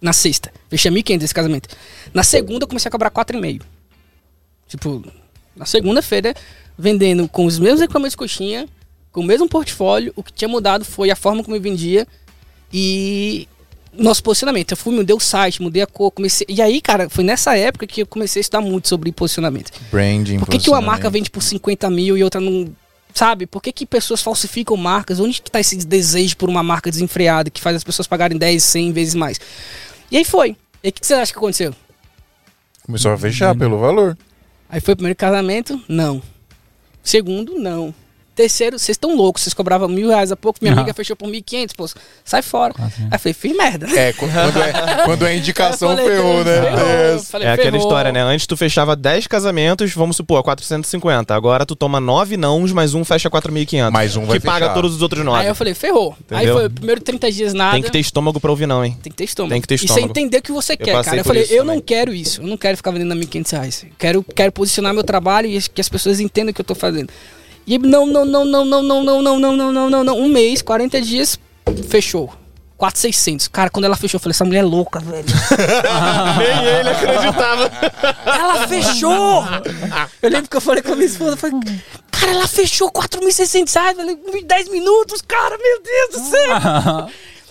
Na 0.00 0.12
sexta. 0.12 0.52
Fechei 0.68 0.90
1.500 0.90 1.22
esse 1.22 1.34
casamento. 1.34 1.68
Na 2.12 2.22
segunda, 2.22 2.64
eu 2.64 2.68
comecei 2.68 2.88
a 2.88 2.92
cobrar 2.92 3.10
4,5. 3.10 3.62
Tipo, 4.68 5.04
na 5.56 5.64
segunda-feira, 5.66 6.34
vendendo 6.76 7.28
com 7.28 7.46
os 7.46 7.58
mesmos 7.58 7.80
equipamentos 7.80 8.12
de 8.12 8.16
coxinha, 8.18 8.68
com 9.10 9.20
o 9.20 9.24
mesmo 9.24 9.48
portfólio. 9.48 10.12
O 10.16 10.22
que 10.22 10.32
tinha 10.32 10.48
mudado 10.48 10.84
foi 10.84 11.10
a 11.10 11.16
forma 11.16 11.42
como 11.42 11.56
eu 11.56 11.60
vendia 11.60 12.06
e 12.72 13.48
nosso 13.92 14.22
posicionamento. 14.22 14.72
Eu 14.72 14.76
fui, 14.76 14.94
mudei 14.94 15.14
o 15.14 15.20
site, 15.20 15.60
mudei 15.60 15.82
a 15.82 15.86
cor, 15.86 16.10
comecei... 16.10 16.46
E 16.48 16.62
aí, 16.62 16.80
cara, 16.80 17.08
foi 17.10 17.24
nessa 17.24 17.56
época 17.56 17.86
que 17.86 18.02
eu 18.02 18.06
comecei 18.06 18.40
a 18.40 18.42
estudar 18.42 18.60
muito 18.60 18.88
sobre 18.88 19.12
posicionamento. 19.12 19.70
Branding. 19.90 20.38
Por 20.38 20.48
que, 20.48 20.58
que 20.58 20.70
uma 20.70 20.80
marca 20.80 21.10
vende 21.10 21.30
por 21.30 21.42
50 21.42 21.90
mil 21.90 22.16
e 22.16 22.24
outra 22.24 22.40
não. 22.40 22.74
Sabe? 23.14 23.46
Por 23.46 23.62
que, 23.62 23.72
que 23.72 23.84
pessoas 23.84 24.22
falsificam 24.22 24.76
marcas? 24.76 25.20
Onde 25.20 25.42
que 25.42 25.50
tá 25.50 25.60
esse 25.60 25.76
desejo 25.76 26.36
por 26.36 26.48
uma 26.48 26.62
marca 26.62 26.90
desenfreada 26.90 27.50
que 27.50 27.60
faz 27.60 27.76
as 27.76 27.84
pessoas 27.84 28.06
pagarem 28.06 28.38
10, 28.38 28.62
100 28.62 28.92
vezes 28.92 29.14
mais? 29.14 29.38
E 30.10 30.16
aí 30.16 30.24
foi. 30.24 30.56
E 30.82 30.88
o 30.88 30.92
que, 30.92 31.00
que 31.00 31.06
você 31.06 31.14
acha 31.14 31.32
que 31.32 31.38
aconteceu? 31.38 31.74
Começou 32.84 33.12
a 33.12 33.18
fechar 33.18 33.54
pelo 33.54 33.78
valor. 33.78 34.16
Aí 34.68 34.80
foi 34.80 34.94
o 34.94 34.96
primeiro 34.96 35.16
casamento? 35.16 35.80
Não. 35.86 36.22
Segundo, 37.02 37.58
não. 37.58 37.94
Terceiro, 38.42 38.76
vocês 38.76 38.94
estão 38.96 39.14
loucos, 39.14 39.42
vocês 39.44 39.54
cobravam 39.54 39.86
mil 39.88 40.08
reais 40.08 40.32
a 40.32 40.36
pouco, 40.36 40.58
minha 40.60 40.74
Ah. 40.74 40.78
amiga 40.78 40.92
fechou 40.92 41.14
por 41.14 41.28
1.500, 41.28 41.74
pô, 41.76 41.88
sai 42.24 42.42
fora. 42.42 42.74
Quase. 42.74 42.94
Aí 43.02 43.08
eu 43.12 43.18
falei, 43.20 43.34
fiz 43.34 43.56
merda. 43.56 43.86
É, 43.96 44.12
qu- 44.12 44.26
quando 44.28 44.62
é, 44.62 45.04
quando 45.04 45.26
é 45.28 45.36
indicação, 45.38 45.92
Eu 45.92 45.96
falei, 45.96 46.10
ferrou, 46.16 46.44
né? 46.44 46.60
ferrou. 46.62 46.78
É. 46.88 47.14
Eu 47.14 47.18
falei, 47.22 47.46
É 47.48 47.52
aquela 47.52 47.76
história, 47.76 48.10
né? 48.10 48.20
Antes 48.20 48.48
tu 48.48 48.56
fechava 48.56 48.96
10 48.96 49.28
casamentos, 49.28 49.92
vamos 49.94 50.16
supor, 50.16 50.42
450. 50.42 51.32
Agora 51.36 51.64
tu 51.64 51.76
toma 51.76 52.00
9 52.00 52.36
nãos, 52.36 52.72
mais 52.72 52.94
um 52.94 53.04
fecha 53.04 53.30
4.500. 53.30 53.92
Mais 53.92 54.16
um 54.16 54.24
vai 54.26 54.40
Que 54.40 54.44
paga 54.44 54.66
fechar. 54.66 54.74
todos 54.74 54.96
os 54.96 55.02
outros 55.02 55.20
Aí 55.20 55.24
9. 55.26 55.48
eu 55.50 55.54
falei, 55.54 55.74
ferrou. 55.74 56.16
Aí 56.28 56.38
Entendeu? 56.38 56.54
foi 56.56 56.66
o 56.66 56.70
primeiro 56.70 57.00
30 57.00 57.30
dias 57.30 57.54
nada. 57.54 57.74
Tem 57.74 57.82
que 57.82 57.92
ter 57.92 58.00
estômago 58.00 58.40
pra 58.40 58.50
ouvir 58.50 58.66
não, 58.66 58.84
hein? 58.84 58.98
Tem 59.00 59.12
que 59.12 59.16
ter 59.18 59.24
estômago. 59.24 59.52
Tem 59.52 59.60
que 59.60 59.68
ter 59.68 59.74
E 59.76 59.78
você 59.78 59.84
estômago. 59.84 60.10
entender 60.10 60.38
o 60.38 60.42
que 60.42 60.50
você 60.50 60.76
quer, 60.76 60.94
passei 60.94 61.10
cara. 61.10 61.20
Eu 61.20 61.24
falei, 61.24 61.42
eu 61.44 61.58
também. 61.58 61.76
não 61.76 61.80
quero 61.80 62.12
isso. 62.12 62.40
Eu 62.42 62.48
não 62.48 62.56
quero 62.56 62.76
ficar 62.76 62.90
vendendo 62.90 63.12
a 63.12 63.16
1.500 63.16 63.52
reais. 63.52 63.84
Eu 63.84 63.90
Quero, 63.96 64.24
quero 64.34 64.50
posicionar 64.50 64.92
meu 64.92 65.04
trabalho 65.04 65.46
e 65.48 65.62
que 65.62 65.80
as 65.80 65.88
pessoas 65.88 66.18
entendam 66.18 66.50
o 66.50 66.54
que 66.54 66.60
eu 66.60 66.64
tô 66.64 66.74
fazendo. 66.74 67.10
E 67.66 67.74
ele, 67.74 67.86
não, 67.86 68.06
não, 68.06 68.24
não, 68.24 68.44
não, 68.44 68.64
não, 68.64 68.82
não, 68.82 69.02
não, 69.02 69.22
não, 69.22 69.22
não, 69.22 69.56
não, 69.56 69.72
não, 69.72 69.90
não, 69.90 70.04
não. 70.04 70.18
Um 70.18 70.28
mês, 70.28 70.62
40 70.62 71.00
dias, 71.00 71.38
fechou. 71.88 72.32
4,600. 72.76 73.46
Cara, 73.46 73.70
quando 73.70 73.84
ela 73.84 73.94
fechou, 73.96 74.18
eu 74.18 74.20
falei, 74.20 74.32
essa 74.32 74.44
mulher 74.44 74.58
é 74.58 74.62
louca, 74.64 74.98
velho. 74.98 75.24
Nem 76.38 76.64
ele 76.66 76.88
acreditava. 76.88 77.70
Ela 78.26 78.66
fechou! 78.66 79.44
Eu 80.20 80.28
lembro 80.30 80.50
que 80.50 80.56
eu 80.56 80.60
falei 80.60 80.82
com 80.82 80.92
a 80.92 80.96
minha 80.96 81.06
esposa, 81.06 81.32
eu 81.32 81.36
falei, 81.36 81.60
cara, 82.10 82.32
ela 82.32 82.48
fechou 82.48 82.90
4.600 82.90 83.72
reais, 83.72 83.96
eu 83.98 84.18
falei, 84.26 84.44
10 84.44 84.68
minutos, 84.70 85.22
cara, 85.22 85.56
meu 85.56 85.80
Deus 85.80 86.22
do 86.24 86.28
céu! 86.30 87.08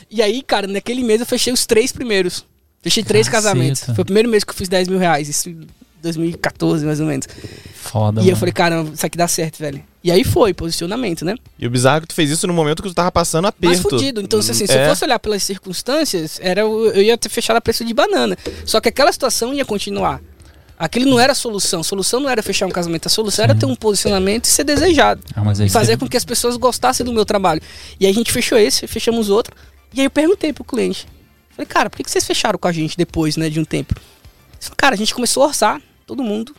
E 0.10 0.22
aí, 0.22 0.42
cara, 0.42 0.68
naquele 0.68 1.02
mês 1.02 1.22
eu 1.22 1.26
fechei 1.26 1.54
os 1.54 1.66
três 1.66 1.94
primeiros. 1.94 2.46
Fechei 2.82 3.02
três 3.02 3.30
Caceta. 3.30 3.54
casamentos. 3.54 3.84
Foi 3.84 4.02
o 4.02 4.06
primeiro 4.06 4.28
mês 4.28 4.44
que 4.44 4.52
eu 4.52 4.56
fiz 4.56 4.68
10 4.68 4.90
mil 4.90 5.00
reais, 5.00 5.30
isso 5.30 5.50
em 5.50 5.66
2014, 6.02 6.86
mais 6.86 7.00
ou 7.00 7.06
menos. 7.06 7.26
Foda, 7.74 8.20
e 8.20 8.24
eu 8.24 8.28
mano. 8.32 8.38
falei, 8.38 8.52
caramba, 8.52 8.92
isso 8.94 9.06
aqui 9.06 9.18
dá 9.18 9.30
certo, 9.30 9.60
velho. 9.60 9.82
E 10.03 10.11
aí 10.11 10.23
foi, 10.23 10.52
posicionamento, 10.53 11.23
né? 11.23 11.36
E 11.60 11.68
o 11.68 11.69
bizarro 11.69 11.98
é 11.99 12.02
que 12.02 12.07
tu 12.07 12.14
fez 12.15 12.30
isso 12.32 12.48
no 12.48 12.53
momento 12.53 12.82
que 12.82 12.90
tu 12.90 12.95
tava 12.95 13.11
passando 13.11 13.45
aperto. 13.48 13.84
fudido. 13.84 14.19
Então, 14.19 14.40
assim, 14.40 14.53
se 14.53 14.72
É. 14.72 14.86
eu 14.86 14.90
fosse 14.90 15.06
olhar 15.06 15.19
pelas 15.19 15.44
circunstâncias, 15.44 16.40
era, 16.41 16.65
o- 16.68 16.88
eu 16.88 17.03
ia 17.03 17.15
ter 17.18 17.30
fechado 17.30 17.57
a 17.57 17.61
preço 17.61 17.86
de 17.86 17.94
banana. 17.94 18.36
Só 18.65 18.82
que 18.82 18.90
aquela 18.90 19.11
situação 19.11 19.53
ia 19.53 19.64
continuar. 19.64 20.19
Aquilo 20.80 21.07
não 21.07 21.19
era 21.19 21.34
a 21.34 21.36
solução. 21.36 21.82
A 21.82 21.84
solução 21.84 22.19
não 22.19 22.28
era 22.30 22.41
fechar 22.41 22.65
um 22.65 22.72
casamento. 22.72 23.06
A 23.06 23.10
solução 23.10 23.44
era 23.44 23.53
ter 23.53 23.68
um 23.68 23.76
posicionamento 23.76 24.45
e 24.45 24.48
ser 24.48 24.64
desejado. 24.64 25.22
Ah, 25.36 25.44
mas 25.44 25.61
aí 25.61 25.68
E 25.68 25.69
fazer 25.69 25.91
você- 25.94 25.98
com 25.98 26.10
que 26.10 26.18
as 26.18 26.26
pessoas 26.26 26.57
gostassem 26.57 27.06
do 27.06 27.14
meu 27.14 27.23
trabalho. 27.23 27.61
E 27.99 28.06
aí 28.07 28.11
a 28.11 28.15
gente 28.15 28.32
fechou 28.32 28.57
esse, 28.57 28.88
fechamos 28.88 29.30
outro. 29.30 29.56
E 29.94 29.99
aí 29.99 30.07
eu 30.07 30.10
perguntei 30.10 30.52
pro 30.52 30.64
cliente. 30.64 31.06
Falei, 31.52 31.68
cara, 31.68 31.88
por 31.91 31.98
que 32.03 32.10
vocês 32.10 32.26
fecharam 32.26 32.57
com 32.57 32.68
a 32.68 32.72
gente 32.72 32.98
depois, 32.98 33.38
né, 33.38 33.48
de 33.52 33.60
um 33.60 33.65
tempo? 33.65 33.94
Falou, 34.60 34.76
cara, 34.76 34.95
a 34.95 34.98
gente 34.98 35.14
começou 35.14 35.44
a 35.44 35.48
orçar, 35.48 35.80
todo 36.07 36.23
mundo. 36.23 36.56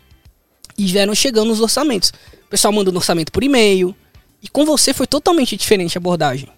E 0.79 0.87
vieram 0.87 1.15
chegando 1.17 1.51
os 1.53 1.61
orçamentos. 1.61 2.13
O 2.53 2.55
pessoal 2.55 2.71
mandando 2.71 2.99
orçamento 2.99 3.33
por 3.33 3.43
e-mail. 3.43 3.97
E 4.43 4.49
com 4.49 4.67
você 4.67 4.93
foi 4.93 5.07
totalmente 5.07 5.57
diferente 5.57 5.97
a 5.97 6.01
abordagem. 6.01 6.49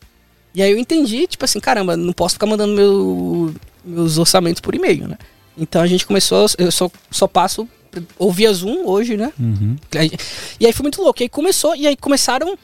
E 0.52 0.60
aí 0.60 0.72
eu 0.72 0.76
entendi, 0.78 1.24
tipo 1.28 1.44
assim, 1.44 1.60
caramba, 1.60 1.96
não 1.96 2.12
posso 2.12 2.34
ficar 2.34 2.46
mandando 2.46 2.74
meu, 2.74 3.54
meus 3.84 4.18
orçamentos 4.18 4.60
por 4.60 4.74
e-mail, 4.74 5.06
né? 5.06 5.16
Então 5.56 5.80
a 5.80 5.86
gente 5.86 6.04
começou, 6.04 6.46
eu 6.58 6.72
só, 6.72 6.90
só 7.12 7.28
passo, 7.28 7.68
ouvia 8.18 8.52
Zoom 8.52 8.86
hoje, 8.86 9.16
né? 9.16 9.32
Uhum. 9.38 9.76
E 10.58 10.66
aí 10.66 10.72
foi 10.72 10.82
muito 10.82 11.00
louco. 11.00 11.22
E 11.22 11.24
aí 11.24 11.28
começou, 11.28 11.76
e 11.76 11.86
aí 11.86 11.96
começaram. 11.96 12.58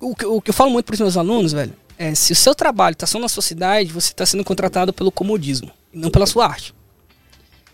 O, 0.00 0.14
que- 0.16 0.26
o 0.26 0.40
que 0.40 0.50
eu 0.50 0.54
falo 0.54 0.70
muito 0.72 0.86
para 0.86 0.94
os 0.94 1.00
meus 1.00 1.16
alunos, 1.16 1.52
velho, 1.52 1.72
é 1.96 2.14
se 2.16 2.32
o 2.32 2.36
seu 2.36 2.52
trabalho 2.54 2.94
está 2.94 3.06
só 3.06 3.18
na 3.20 3.28
sua 3.28 3.42
cidade, 3.44 3.92
você 3.92 4.08
está 4.12 4.26
sendo 4.26 4.42
contratado 4.42 4.92
pelo 4.92 5.12
comodismo, 5.12 5.70
e 5.94 5.98
não 5.98 6.10
pela 6.10 6.26
sua 6.26 6.46
arte. 6.46 6.74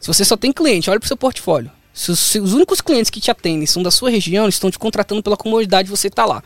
Se 0.00 0.06
você 0.06 0.22
só 0.24 0.36
tem 0.36 0.52
cliente, 0.52 0.90
olha 0.90 0.98
pro 1.00 1.08
seu 1.08 1.16
portfólio. 1.16 1.70
Se 1.98 2.12
os, 2.12 2.20
se 2.20 2.38
os 2.38 2.52
únicos 2.52 2.80
clientes 2.80 3.10
que 3.10 3.20
te 3.20 3.28
atendem 3.28 3.66
são 3.66 3.82
da 3.82 3.90
sua 3.90 4.08
região, 4.08 4.48
estão 4.48 4.70
te 4.70 4.78
contratando 4.78 5.20
pela 5.20 5.36
comodidade 5.36 5.86
de 5.86 5.90
você 5.90 6.06
estar 6.06 6.26
lá. 6.26 6.44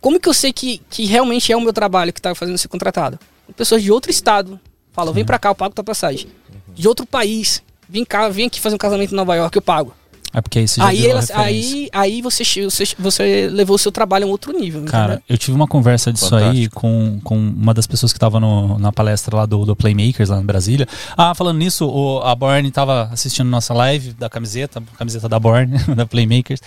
Como 0.00 0.18
que 0.18 0.26
eu 0.26 0.32
sei 0.32 0.50
que, 0.50 0.80
que 0.88 1.04
realmente 1.04 1.52
é 1.52 1.56
o 1.56 1.60
meu 1.60 1.74
trabalho 1.74 2.10
que 2.10 2.18
está 2.18 2.34
fazendo 2.34 2.56
ser 2.56 2.68
contratado? 2.68 3.18
Pessoas 3.54 3.82
de 3.82 3.92
outro 3.92 4.10
estado 4.10 4.58
falam, 4.90 5.12
vem 5.12 5.26
pra 5.26 5.38
cá, 5.38 5.50
eu 5.50 5.54
pago 5.54 5.74
tua 5.74 5.84
passagem. 5.84 6.28
De 6.68 6.88
outro 6.88 7.04
país, 7.04 7.62
vem 7.86 8.02
cá, 8.02 8.30
vem 8.30 8.46
aqui 8.46 8.58
fazer 8.58 8.76
um 8.76 8.78
casamento 8.78 9.12
em 9.12 9.14
Nova 9.14 9.36
York, 9.36 9.54
eu 9.54 9.60
pago. 9.60 9.92
É 10.32 10.40
porque 10.42 10.58
aí 10.58 10.68
você 10.68 10.80
já 10.80 10.86
Aí, 10.86 10.96
referência. 11.00 11.38
aí, 11.38 11.88
aí 11.92 12.22
você, 12.22 12.44
você, 12.64 12.84
você 12.98 13.48
levou 13.50 13.76
o 13.76 13.78
seu 13.78 13.90
trabalho 13.90 14.24
a 14.24 14.28
um 14.28 14.30
outro 14.30 14.52
nível. 14.52 14.84
Cara, 14.84 15.04
entendeu? 15.14 15.22
eu 15.28 15.38
tive 15.38 15.56
uma 15.56 15.66
conversa 15.66 16.12
disso 16.12 16.34
aí 16.36 16.42
Fantástico. 16.44 16.80
com, 16.80 17.20
com 17.24 17.36
uma 17.38 17.72
das 17.72 17.86
pessoas 17.86 18.12
que 18.12 18.18
tava 18.18 18.38
no- 18.38 18.78
na 18.78 18.92
palestra 18.92 19.36
lá 19.36 19.46
do, 19.46 19.64
do 19.64 19.74
Playmakers, 19.74 20.28
lá 20.28 20.38
em 20.38 20.44
Brasília. 20.44 20.86
Ah, 21.16 21.34
falando 21.34 21.56
nisso, 21.58 21.86
o, 21.88 22.20
a 22.22 22.34
Born 22.34 22.70
tava 22.70 23.08
assistindo 23.12 23.48
nossa 23.48 23.72
live 23.72 24.12
da 24.12 24.28
camiseta, 24.28 24.82
camiseta 24.98 25.28
da 25.28 25.38
Born, 25.38 25.72
da 25.96 26.04
Playmakers. 26.04 26.60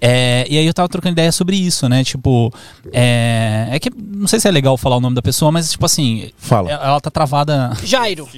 É, 0.00 0.46
e 0.48 0.58
aí 0.58 0.66
eu 0.66 0.74
tava 0.74 0.88
trocando 0.88 1.12
ideia 1.12 1.32
sobre 1.32 1.56
isso, 1.56 1.88
né? 1.88 2.04
Tipo, 2.04 2.52
é, 2.92 3.68
é 3.70 3.78
que 3.78 3.90
não 3.96 4.26
sei 4.28 4.38
se 4.40 4.46
é 4.48 4.50
legal 4.50 4.76
falar 4.76 4.96
o 4.96 5.00
nome 5.00 5.14
da 5.16 5.22
pessoa, 5.22 5.50
mas 5.50 5.70
tipo 5.70 5.84
assim, 5.86 6.30
Fala. 6.36 6.70
ela 6.70 6.88
ela 6.88 7.00
tá 7.00 7.10
travada. 7.10 7.72
Jairo. 7.84 8.28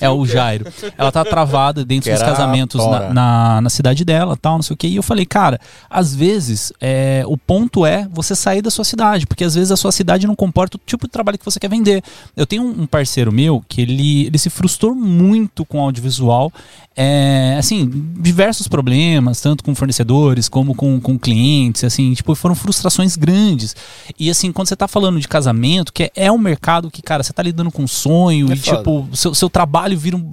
É 0.00 0.08
o 0.08 0.24
Jairo. 0.26 0.66
Ela 0.96 1.10
tá 1.10 1.24
travada 1.24 1.84
dentro 1.84 2.10
dos 2.10 2.20
casamentos 2.22 2.80
na, 2.86 3.10
na, 3.12 3.60
na 3.62 3.70
cidade 3.70 4.04
dela, 4.04 4.11
tal, 4.40 4.54
não 4.56 4.62
sei 4.62 4.74
o 4.74 4.76
que. 4.76 4.86
E 4.86 4.96
eu 4.96 5.02
falei, 5.02 5.24
cara, 5.26 5.60
às 5.88 6.14
vezes 6.14 6.72
é, 6.80 7.22
o 7.26 7.36
ponto 7.36 7.84
é 7.86 8.06
você 8.10 8.34
sair 8.34 8.62
da 8.62 8.70
sua 8.70 8.84
cidade, 8.84 9.26
porque 9.26 9.44
às 9.44 9.54
vezes 9.54 9.70
a 9.70 9.76
sua 9.76 9.92
cidade 9.92 10.26
não 10.26 10.34
comporta 10.34 10.76
o 10.76 10.80
tipo 10.84 11.06
de 11.06 11.12
trabalho 11.12 11.38
que 11.38 11.44
você 11.44 11.58
quer 11.60 11.68
vender. 11.70 12.02
Eu 12.36 12.46
tenho 12.46 12.62
um, 12.62 12.82
um 12.82 12.86
parceiro 12.86 13.32
meu 13.32 13.62
que 13.68 13.80
ele, 13.80 14.26
ele 14.26 14.38
se 14.38 14.50
frustrou 14.50 14.94
muito 14.94 15.64
com 15.64 15.78
o 15.78 15.82
audiovisual. 15.82 16.52
É, 16.94 17.56
assim, 17.58 17.88
diversos 18.18 18.68
problemas, 18.68 19.40
tanto 19.40 19.64
com 19.64 19.74
fornecedores 19.74 20.46
como 20.46 20.74
com, 20.74 21.00
com 21.00 21.18
clientes, 21.18 21.84
assim, 21.84 22.12
tipo, 22.12 22.34
foram 22.34 22.54
frustrações 22.54 23.16
grandes. 23.16 23.74
E 24.18 24.28
assim, 24.28 24.52
quando 24.52 24.68
você 24.68 24.76
tá 24.76 24.86
falando 24.86 25.18
de 25.18 25.26
casamento, 25.26 25.90
que 25.90 26.02
é, 26.04 26.10
é 26.14 26.32
um 26.32 26.36
mercado 26.36 26.90
que, 26.90 27.00
cara, 27.00 27.22
você 27.22 27.32
tá 27.32 27.42
lidando 27.42 27.70
com 27.70 27.86
sonho 27.86 28.50
É 28.50 28.54
e, 28.54 28.58
foda. 28.58 28.76
tipo, 28.76 29.08
o 29.10 29.16
seu, 29.16 29.34
seu 29.34 29.48
trabalho 29.48 29.96
vira 29.98 30.18
um. 30.18 30.30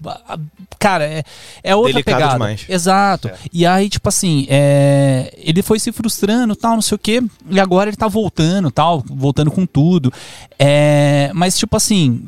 Cara, 0.77 1.06
é, 1.06 1.23
é 1.64 1.73
outra 1.76 1.93
Delicado 1.93 2.15
pegada. 2.15 2.34
demais. 2.34 2.65
Exato. 2.68 3.30
É. 3.30 3.35
E 3.53 3.65
aí, 3.75 3.89
tipo 3.89 4.07
assim, 4.09 4.45
é, 4.49 5.33
ele 5.37 5.61
foi 5.61 5.79
se 5.79 5.91
frustrando, 5.91 6.55
tal, 6.55 6.75
não 6.75 6.81
sei 6.81 6.95
o 6.95 6.99
quê, 6.99 7.21
e 7.49 7.59
agora 7.59 7.89
ele 7.89 7.97
tá 7.97 8.07
voltando, 8.07 8.71
tal, 8.71 9.03
voltando 9.07 9.51
com 9.51 9.65
tudo. 9.65 10.11
É, 10.57 11.31
mas, 11.33 11.57
tipo 11.57 11.75
assim. 11.75 12.27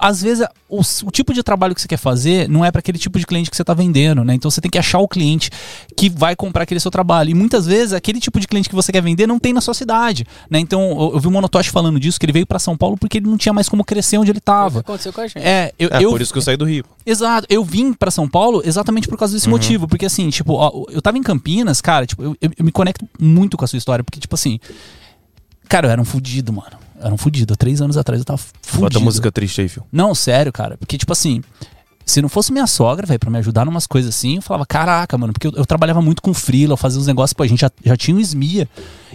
Às 0.00 0.22
vezes, 0.22 0.46
o, 0.68 0.80
o 1.04 1.10
tipo 1.10 1.32
de 1.32 1.42
trabalho 1.42 1.74
que 1.74 1.80
você 1.80 1.88
quer 1.88 1.96
fazer 1.96 2.48
não 2.48 2.64
é 2.64 2.70
para 2.70 2.78
aquele 2.80 2.98
tipo 2.98 3.18
de 3.18 3.26
cliente 3.26 3.50
que 3.50 3.56
você 3.56 3.64
tá 3.64 3.74
vendendo, 3.74 4.24
né? 4.24 4.34
Então 4.34 4.50
você 4.50 4.60
tem 4.60 4.70
que 4.70 4.78
achar 4.78 4.98
o 4.98 5.08
cliente 5.08 5.50
que 5.96 6.08
vai 6.10 6.34
comprar 6.36 6.62
aquele 6.64 6.80
seu 6.80 6.90
trabalho. 6.90 7.30
E 7.30 7.34
muitas 7.34 7.66
vezes, 7.66 7.92
aquele 7.92 8.20
tipo 8.20 8.38
de 8.40 8.46
cliente 8.46 8.68
que 8.68 8.74
você 8.74 8.90
quer 8.92 9.02
vender 9.02 9.26
não 9.26 9.38
tem 9.38 9.52
na 9.52 9.60
sua 9.60 9.74
cidade, 9.74 10.26
né? 10.50 10.58
Então, 10.58 10.80
eu, 10.90 11.10
eu 11.14 11.20
vi 11.20 11.26
o 11.26 11.30
Monotoshi 11.30 11.70
falando 11.70 11.98
disso, 12.00 12.18
que 12.18 12.26
ele 12.26 12.32
veio 12.32 12.46
para 12.46 12.58
São 12.58 12.76
Paulo 12.76 12.96
porque 12.98 13.18
ele 13.18 13.26
não 13.28 13.36
tinha 13.36 13.52
mais 13.52 13.68
como 13.68 13.84
crescer 13.84 14.18
onde 14.18 14.30
ele 14.30 14.40
Foi 14.44 14.54
o 14.54 14.56
que 14.56 14.62
tava. 14.70 14.80
aconteceu 14.80 15.12
com 15.12 15.20
a 15.20 15.26
gente. 15.26 15.38
É, 15.38 15.72
eu, 15.78 15.88
É, 15.92 16.02
eu, 16.04 16.10
por 16.10 16.20
isso 16.20 16.32
que 16.32 16.38
eu 16.38 16.42
saí 16.42 16.56
do 16.56 16.64
Rio. 16.64 16.84
Exato, 17.06 17.46
eu 17.50 17.62
vim 17.64 17.92
pra 17.92 18.10
São 18.10 18.28
Paulo 18.28 18.62
exatamente 18.64 19.06
por 19.08 19.18
causa 19.18 19.34
desse 19.34 19.48
motivo, 19.48 19.86
porque 19.88 20.06
assim, 20.06 20.28
tipo, 20.30 20.54
ó, 20.54 20.84
eu 20.90 21.00
tava 21.02 21.18
em 21.18 21.22
Campinas, 21.22 21.80
cara, 21.80 22.06
tipo, 22.06 22.22
eu, 22.22 22.36
eu- 22.40 22.50
eu 22.58 22.64
me 22.64 22.72
conecto 22.72 23.08
muito 23.20 23.56
com 23.56 23.64
a 23.64 23.68
sua 23.68 23.76
história, 23.76 24.02
porque 24.04 24.18
tipo 24.20 24.34
assim, 24.34 24.58
cara, 25.68 25.86
eu 25.86 25.90
era 25.90 26.00
um 26.00 26.04
fudido, 26.04 26.52
mano. 26.52 26.83
Era 27.00 27.12
um 27.12 27.18
fudido. 27.18 27.54
Há 27.54 27.56
três 27.56 27.80
anos 27.80 27.96
atrás 27.96 28.20
eu 28.20 28.24
tava 28.24 28.38
fudido. 28.38 28.80
Bota 28.80 29.00
música 29.00 29.32
triste 29.32 29.60
aí, 29.60 29.68
filho. 29.68 29.86
Não, 29.92 30.14
sério, 30.14 30.52
cara, 30.52 30.76
porque 30.76 30.96
tipo 30.96 31.12
assim, 31.12 31.42
se 32.06 32.20
não 32.20 32.28
fosse 32.28 32.52
minha 32.52 32.66
sogra, 32.66 33.06
velho, 33.06 33.18
pra 33.18 33.30
me 33.30 33.38
ajudar 33.38 33.64
numas 33.64 33.86
coisas 33.86 34.14
assim, 34.14 34.36
eu 34.36 34.42
falava, 34.42 34.66
caraca, 34.66 35.16
mano, 35.16 35.32
porque 35.32 35.46
eu, 35.46 35.52
eu 35.56 35.66
trabalhava 35.66 36.02
muito 36.02 36.20
com 36.20 36.34
freela, 36.34 36.74
eu 36.74 36.76
fazia 36.76 37.00
uns 37.00 37.06
negócios, 37.06 37.32
pô, 37.32 37.42
a 37.42 37.46
gente 37.46 37.60
já, 37.60 37.70
já 37.84 37.96
tinha 37.96 38.16
um 38.16 38.20
SMIA, 38.20 38.68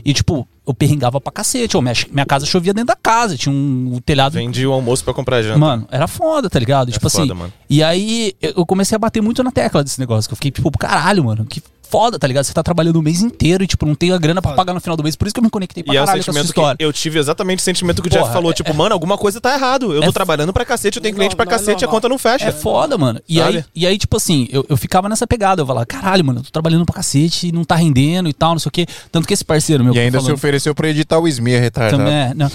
e 0.04 0.14
tipo, 0.14 0.48
eu 0.66 0.74
perringava 0.74 1.22
pra 1.22 1.32
cacete, 1.32 1.78
ó, 1.78 1.82
minha, 1.82 1.94
minha 2.12 2.26
casa 2.26 2.46
chovia 2.46 2.74
dentro 2.74 2.88
da 2.88 2.96
casa, 2.96 3.38
tinha 3.38 3.54
um, 3.54 3.96
um 3.96 4.00
telhado 4.00 4.34
Vendi 4.34 4.66
o 4.66 4.74
almoço 4.74 5.04
pra 5.04 5.14
comprar 5.14 5.42
janta. 5.42 5.60
Mano, 5.60 5.88
era 5.92 6.08
foda, 6.08 6.50
tá 6.50 6.58
ligado? 6.58 6.92
tipo 6.92 7.10
foda, 7.10 7.24
assim. 7.24 7.34
mano. 7.34 7.54
E 7.70 7.84
aí 7.84 8.34
eu 8.42 8.54
eu 8.58 8.66
comecei 8.66 8.96
a 8.96 9.00
bater 9.00 9.22
muito 9.22 9.44
na 9.44 9.52
tecla 9.52 9.84
desse 9.84 10.00
negócio. 10.00 10.28
Que 10.28 10.34
eu 10.34 10.36
fiquei, 10.36 10.52
tipo, 10.52 10.70
caralho, 10.78 11.24
mano, 11.24 11.46
que 11.46 11.62
foda, 11.90 12.20
tá 12.20 12.28
ligado? 12.28 12.44
Você 12.46 12.54
tá 12.54 12.62
trabalhando 12.64 12.98
o 12.98 13.02
mês 13.02 13.22
inteiro 13.22 13.64
e, 13.64 13.68
tipo, 13.68 13.86
não 13.86 13.96
tem 13.96 14.12
a 14.12 14.18
grana 14.18 14.42
pra 14.42 14.54
pagar 14.54 14.74
no 14.74 14.80
final 14.80 14.96
do 14.96 15.04
mês. 15.04 15.16
Por 15.16 15.28
isso 15.28 15.34
que 15.34 15.40
eu 15.40 15.44
me 15.44 15.50
conectei 15.50 15.84
pra 15.84 15.94
E 15.94 15.98
é 15.98 16.02
o 16.02 16.06
caralho 16.06 16.24
com 16.24 16.30
essa 16.32 16.32
sentimento 16.32 16.50
história. 16.50 16.78
que 16.78 16.84
eu 16.86 16.94
tive 16.94 17.20
exatamente 17.20 17.60
o 17.60 17.62
sentimento 17.62 18.02
que 18.02 18.08
o 18.08 18.12
Jeff 18.12 18.22
Porra, 18.24 18.34
falou. 18.34 18.52
é- 18.52 18.54
tipo, 18.54 18.74
mano, 18.74 18.94
alguma 18.94 19.18
coisa 19.18 19.42
tá 19.42 19.54
errado. 19.54 19.94
Eu 19.94 20.04
é 20.04 20.06
tô 20.06 20.12
trabalhando 20.14 20.54
pra 20.54 20.64
cacete, 20.66 20.98
eu 20.98 21.02
tenho 21.02 21.14
Não, 21.14 21.18
cliente 21.20 21.36
pra 21.36 21.46
não 21.46 21.52
é 21.52 21.56
cacete, 21.58 21.84
a 21.84 21.88
normal. 21.88 21.92
conta 21.92 22.10
não 22.10 22.18
fecha. 22.18 22.46
É 22.46 22.52
foda, 22.52 22.98
mano. 22.98 23.20
E 23.28 23.38
Sabe? 23.38 23.58
aí, 23.58 23.64
e 23.76 23.88
aí, 23.88 23.98
tipo 23.98 24.18
assim, 24.18 24.48
eu, 24.52 24.66
eu 24.70 24.78
ficava 24.78 25.10
nessa 25.10 25.26
pegada. 25.26 25.62
Eu 25.62 25.66
falava, 25.68 25.86
caralho, 25.86 26.24
mano, 26.24 26.40
eu 26.40 26.44
tô 26.44 26.52
trabalhando 26.52 26.86
pra 26.86 26.96
cacete 26.96 27.48
e 27.48 27.52
não 27.52 27.64
tá 27.64 27.76
rendendo 27.76 28.30
e 28.30 28.34
tal, 28.34 28.52
não 28.52 28.60
sei 28.60 28.70
o 28.70 28.72
quê. 28.72 28.86
Tanto 29.12 29.28
que 29.28 29.34
esse 29.34 29.44
parceiro 29.46 29.84
meu. 29.84 29.94
E 29.94 30.00
ainda 30.00 30.20
tô 30.20 30.26
se 30.26 30.32
ofereceu 30.32 30.76
pra 30.76 30.90
editar 30.90 31.20
o 31.20 31.28
Smia 31.28 31.60
retardado. 31.60 31.98
Também 31.98 32.14
é, 32.14 32.34
não. 32.34 32.50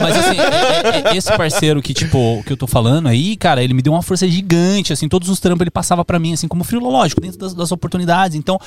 Mas 0.00 0.16
assim, 0.16 0.38
é- 0.38 1.10
é- 1.10 1.12
é- 1.12 1.16
esse 1.16 1.34
parceiro 1.36 1.80
que, 1.82 1.94
tipo, 1.94 2.42
que 2.46 2.52
eu 2.52 2.56
tô 2.56 2.66
falando 2.66 3.08
aí, 3.08 3.36
cara, 3.36 3.62
ele 3.62 3.74
me 3.74 3.82
deu 3.82 3.92
uma 3.92 4.02
força 4.02 4.26
gigante, 4.28 4.92
assim, 4.92 5.08
todos 5.08 5.28
os 5.28 5.40
trampos 5.40 5.60
ele 5.62 5.70
passava 5.70 6.04
pra 6.04 6.18
mim, 6.18 6.32
assim, 6.32 6.48
como 6.48 6.64
filológico, 6.64 7.20
dentro 7.20 7.38
das, 7.38 7.54
das 7.54 7.72
oportunidades. 7.72 8.36
Então, 8.36 8.58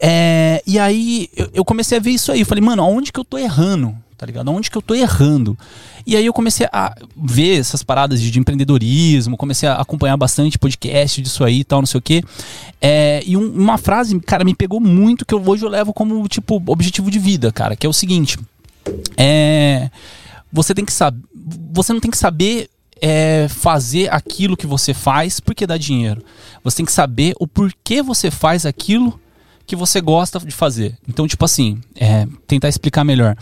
é, 0.00 0.62
e 0.66 0.78
aí 0.78 1.28
eu, 1.36 1.50
eu 1.54 1.64
comecei 1.64 1.98
a 1.98 2.00
ver 2.00 2.10
isso 2.10 2.30
aí. 2.32 2.40
Eu 2.40 2.46
falei, 2.46 2.62
mano, 2.62 2.82
aonde 2.82 3.12
que 3.12 3.20
eu 3.20 3.24
tô 3.24 3.38
errando? 3.38 3.94
Tá 4.16 4.26
ligado? 4.26 4.48
Aonde 4.50 4.70
que 4.70 4.76
eu 4.76 4.82
tô 4.82 4.94
errando? 4.94 5.58
E 6.06 6.14
aí 6.14 6.26
eu 6.26 6.32
comecei 6.32 6.66
a 6.72 6.94
ver 7.16 7.58
essas 7.58 7.82
paradas 7.82 8.20
de, 8.20 8.30
de 8.30 8.38
empreendedorismo, 8.38 9.36
comecei 9.36 9.66
a 9.68 9.76
acompanhar 9.76 10.16
bastante 10.16 10.58
podcast 10.58 11.22
disso 11.22 11.42
aí 11.42 11.60
e 11.60 11.64
tal, 11.64 11.80
não 11.80 11.86
sei 11.86 11.98
o 11.98 12.02
quê. 12.02 12.22
É, 12.82 13.22
e 13.26 13.34
um- 13.36 13.50
uma 13.50 13.78
frase, 13.78 14.18
cara, 14.20 14.44
me 14.44 14.54
pegou 14.54 14.78
muito 14.78 15.24
que 15.24 15.32
eu, 15.34 15.42
hoje 15.46 15.64
eu 15.64 15.70
levo 15.70 15.92
como, 15.94 16.26
tipo, 16.28 16.62
objetivo 16.66 17.10
de 17.10 17.18
vida, 17.18 17.50
cara, 17.50 17.74
que 17.74 17.86
é 17.86 17.88
o 17.88 17.94
seguinte. 17.94 18.38
É, 19.16 19.90
você 20.52 20.74
tem 20.74 20.84
que 20.84 20.92
saber. 20.92 21.22
Você 21.72 21.92
não 21.92 22.00
tem 22.00 22.10
que 22.10 22.18
saber 22.18 22.68
é, 23.00 23.46
fazer 23.48 24.12
aquilo 24.12 24.56
que 24.56 24.66
você 24.66 24.92
faz 24.92 25.40
porque 25.40 25.66
dá 25.66 25.78
dinheiro. 25.78 26.22
Você 26.62 26.78
tem 26.78 26.86
que 26.86 26.92
saber 26.92 27.34
o 27.40 27.46
porquê 27.46 28.02
você 28.02 28.30
faz 28.30 28.66
aquilo 28.66 29.18
que 29.70 29.76
você 29.76 30.00
gosta 30.00 30.40
de 30.40 30.50
fazer. 30.50 30.98
Então, 31.08 31.28
tipo 31.28 31.44
assim, 31.44 31.80
é, 31.94 32.26
tentar 32.44 32.68
explicar 32.68 33.04
melhor. 33.04 33.36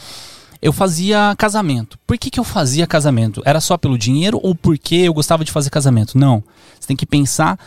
Eu 0.60 0.74
fazia 0.74 1.34
casamento. 1.38 1.98
Por 2.06 2.18
que, 2.18 2.28
que 2.28 2.38
eu 2.38 2.44
fazia 2.44 2.86
casamento? 2.86 3.40
Era 3.46 3.62
só 3.62 3.78
pelo 3.78 3.96
dinheiro 3.96 4.38
ou 4.42 4.54
porque 4.54 4.96
eu 4.96 5.14
gostava 5.14 5.42
de 5.42 5.50
fazer 5.50 5.70
casamento? 5.70 6.18
Não. 6.18 6.44
Você 6.78 6.88
tem 6.88 6.96
que 6.96 7.06
pensar 7.06 7.58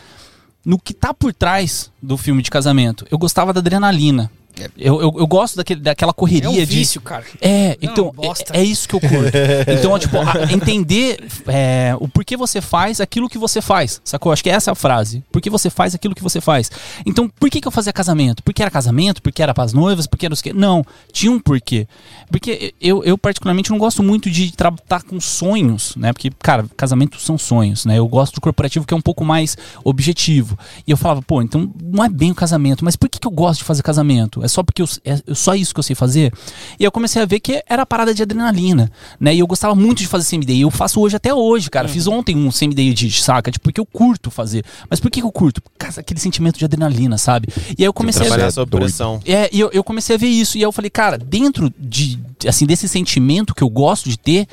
no 0.64 0.78
que 0.78 0.94
tá 0.94 1.12
por 1.12 1.34
trás 1.34 1.90
do 2.00 2.16
filme 2.16 2.40
de 2.40 2.52
casamento. 2.52 3.04
Eu 3.10 3.18
gostava 3.18 3.52
da 3.52 3.58
adrenalina. 3.58 4.30
Eu, 4.76 5.00
eu, 5.00 5.14
eu 5.18 5.26
gosto 5.26 5.56
daquele, 5.56 5.80
daquela 5.80 6.12
correria 6.12 6.48
É 6.48 6.50
um 6.50 6.54
de. 6.54 6.64
vício, 6.64 7.00
cara. 7.00 7.24
É, 7.40 7.76
Não, 7.82 7.90
então, 7.92 8.12
bosta. 8.12 8.52
é, 8.56 8.60
é 8.60 8.64
isso 8.64 8.88
que 8.88 8.94
eu 8.94 9.00
curto. 9.00 9.12
Então, 9.78 9.96
é, 9.96 9.98
tipo, 9.98 10.16
a- 10.18 10.52
entender 10.52 11.24
é, 11.46 11.94
o 11.98 12.06
porquê 12.08 12.36
você 12.36 12.60
faz 12.60 13.00
aquilo 13.00 13.28
que 13.28 13.38
você 13.38 13.60
faz, 13.62 14.00
sacou? 14.04 14.32
Acho 14.32 14.42
que 14.42 14.50
essa 14.50 14.70
é 14.70 14.72
a 14.72 14.74
frase. 14.74 15.22
Por 15.32 15.40
que 15.40 15.48
você 15.50 15.70
faz 15.70 15.94
aquilo 15.94 16.14
que 16.14 16.22
você 16.22 16.40
faz? 16.40 16.70
Então, 17.06 17.28
por 17.28 17.48
que, 17.50 17.60
que 17.60 17.66
eu 17.68 17.72
fazia 17.72 17.92
casamento? 17.92 18.42
Porque 18.42 18.62
era 18.62 18.70
casamento? 18.70 19.22
Porque 19.22 19.42
era 19.42 19.54
pras 19.54 19.72
noivas? 19.72 20.06
Porque 20.06 20.26
era 20.26 20.32
os 20.34 20.42
que? 20.42 20.52
Não, 20.52 20.84
tinha 21.12 21.32
um 21.32 21.40
porquê. 21.40 21.86
Porque 22.30 22.74
eu, 22.80 23.02
eu, 23.04 23.16
particularmente, 23.18 23.70
não 23.70 23.78
gosto 23.78 24.02
muito 24.02 24.30
de 24.30 24.52
tratar 24.52 25.02
com 25.02 25.18
sonhos, 25.20 25.94
né? 25.96 26.12
Porque, 26.12 26.30
cara, 26.38 26.66
casamento 26.76 27.20
são 27.20 27.36
sonhos, 27.38 27.84
né? 27.84 27.98
Eu 27.98 28.06
gosto 28.08 28.34
do 28.34 28.40
corporativo 28.40 28.86
que 28.86 28.94
é 28.94 28.96
um 28.96 29.00
pouco 29.02 29.24
mais 29.24 29.56
objetivo. 29.84 30.58
E 30.86 30.90
eu 30.90 30.96
falava, 30.96 31.22
pô, 31.22 31.42
então 31.42 31.70
não 31.82 32.04
é 32.04 32.08
bem 32.08 32.30
o 32.30 32.34
casamento, 32.34 32.84
mas 32.84 32.96
por 32.96 33.08
que, 33.08 33.18
que 33.18 33.26
eu 33.26 33.30
gosto 33.30 33.58
de 33.60 33.64
fazer 33.64 33.82
casamento? 33.82 34.41
É 34.44 34.48
só 34.48 34.62
porque 34.62 34.82
eu, 34.82 34.88
é 35.04 35.34
só 35.34 35.54
isso 35.54 35.72
que 35.72 35.80
eu 35.80 35.82
sei 35.82 35.94
fazer? 35.94 36.32
E 36.78 36.84
eu 36.84 36.92
comecei 36.92 37.20
a 37.22 37.24
ver 37.24 37.40
que 37.40 37.62
era 37.68 37.82
a 37.82 37.86
parada 37.86 38.14
de 38.14 38.22
adrenalina, 38.22 38.90
né? 39.18 39.34
E 39.34 39.38
eu 39.38 39.46
gostava 39.46 39.74
muito 39.74 39.98
de 39.98 40.06
fazer 40.06 40.28
CMD. 40.28 40.54
E 40.54 40.60
eu 40.62 40.70
faço 40.70 41.00
hoje 41.00 41.16
até 41.16 41.32
hoje, 41.32 41.70
cara. 41.70 41.88
Fiz 41.88 42.06
ontem 42.06 42.36
um 42.36 42.50
CMD 42.50 42.82
Edit, 42.82 43.22
saca? 43.22 43.50
Tipo, 43.50 43.64
porque 43.64 43.80
eu 43.80 43.86
curto 43.86 44.30
fazer. 44.30 44.64
Mas 44.88 45.00
por 45.00 45.10
que, 45.10 45.22
eu 45.22 45.30
curto? 45.32 45.62
Cara, 45.78 45.92
aquele 45.98 46.20
sentimento 46.20 46.58
de 46.58 46.64
adrenalina, 46.64 47.18
sabe? 47.18 47.48
E 47.78 47.82
aí 47.82 47.86
eu 47.86 47.92
comecei 47.92 48.22
a 48.22 48.26
Trabalhar 48.26 48.46
ver. 48.46 48.52
sob 48.52 48.70
pressão. 48.70 49.20
É, 49.24 49.48
e 49.52 49.60
eu, 49.60 49.70
eu 49.72 49.84
comecei 49.84 50.16
a 50.16 50.18
ver 50.18 50.28
isso. 50.28 50.56
E 50.56 50.60
aí 50.60 50.64
eu 50.64 50.72
falei, 50.72 50.90
cara, 50.90 51.18
dentro 51.18 51.72
de, 51.78 52.18
assim, 52.46 52.66
desse 52.66 52.88
sentimento 52.88 53.54
que 53.54 53.62
eu 53.62 53.68
gosto 53.68 54.08
de 54.08 54.18
ter, 54.18 54.46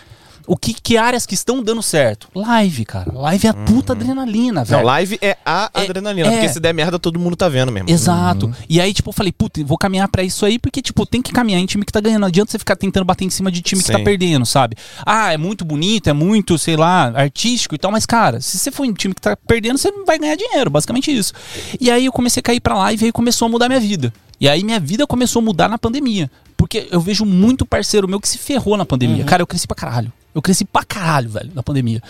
O 0.52 0.58
que, 0.58 0.74
que 0.74 0.98
áreas 0.98 1.28
que 1.28 1.36
estão 1.36 1.62
dando 1.62 1.84
certo? 1.84 2.28
Live, 2.34 2.84
cara. 2.84 3.12
Live 3.14 3.46
é 3.46 3.50
a 3.52 3.54
puta 3.54 3.94
adrenalina, 3.94 4.64
velho. 4.64 4.80
Não, 4.80 4.84
live 4.88 5.20
é 5.22 5.38
a 5.46 5.70
É- 5.76 5.82
adrenalina, 5.84 6.28
é. 6.28 6.32
porque 6.32 6.50
se 6.50 6.60
der 6.60 6.74
merda 6.74 6.98
todo 6.98 7.20
mundo 7.20 7.36
tá 7.36 7.48
vendo 7.48 7.72
mesmo. 7.72 7.88
Exato. 7.88 8.52
E 8.68 8.82
aí, 8.82 8.92
tipo, 8.92 9.10
eu 9.10 9.14
falei, 9.14 9.32
puta, 9.32 9.64
vou 9.64 9.78
caminhar 9.78 10.08
pra 10.08 10.24
isso 10.24 10.44
aí, 10.48 10.58
porque, 10.58 10.82
tipo, 10.82 11.06
tem 11.06 11.22
que 11.22 11.32
caminhar 11.32 11.62
em 11.62 11.68
time 11.68 11.86
que 11.86 11.92
tá 11.92 12.02
ganhando. 12.02 12.22
Não 12.22 12.28
adianta 12.30 12.52
você 12.52 12.58
ficar 12.58 12.76
tentando 12.76 13.06
bater 13.06 13.26
em 13.26 13.30
cima 13.30 13.52
de 13.52 13.62
time 13.62 13.84
que 13.84 13.92
tá 13.92 14.00
Sim. 14.00 14.04
perdendo, 14.04 14.44
sabe? 14.44 14.76
Ah, 15.06 15.32
é 15.32 15.38
muito 15.38 15.64
bonito, 15.64 16.10
é 16.10 16.14
muito, 16.14 16.58
sei 16.58 16.76
lá, 16.76 17.12
artístico 17.16 17.76
e 17.76 17.78
tal, 17.78 17.92
mas, 17.92 18.08
cara, 18.08 18.42
se 18.42 18.58
você 18.58 18.72
for 18.72 18.86
em 18.86 18.94
time 18.94 19.14
que 19.14 19.22
tá 19.22 19.38
perdendo, 19.48 19.78
você 19.78 19.92
não 19.92 20.04
vai 20.04 20.18
ganhar 20.18 20.36
dinheiro, 20.36 20.72
basicamente 20.72 21.16
isso. 21.16 21.32
E 21.80 21.92
aí 21.92 22.06
eu 22.06 22.12
comecei 22.12 22.40
a 22.42 22.44
cair 22.44 22.60
pra 22.60 22.76
live 22.76 23.04
e 23.04 23.06
aí 23.06 23.12
começou 23.12 23.46
a 23.46 23.50
mudar 23.50 23.68
minha 23.68 23.80
vida. 23.80 24.12
E 24.42 24.50
aí 24.50 24.64
minha 24.64 24.80
vida 24.80 25.06
começou 25.06 25.42
a 25.44 25.46
mudar 25.46 25.70
na 25.70 25.78
pandemia. 25.78 26.32
Porque 26.58 26.88
eu 26.92 27.00
vejo 27.00 27.24
muito 27.24 27.66
parceiro 27.68 28.08
meu 28.08 28.20
que 28.20 28.28
se 28.28 28.38
ferrou 28.40 28.76
na 28.76 28.84
pandemia. 28.86 29.24
Cara, 29.26 29.44
eu 29.44 29.48
cresci 29.48 29.68
pra 29.68 29.76
caralho. 29.76 30.12
Eu 30.34 30.42
cresci 30.42 30.64
pra 30.66 30.84
caralho, 30.84 31.30
velho, 31.30 31.52
na 31.56 31.64
pandemia. 31.64 32.02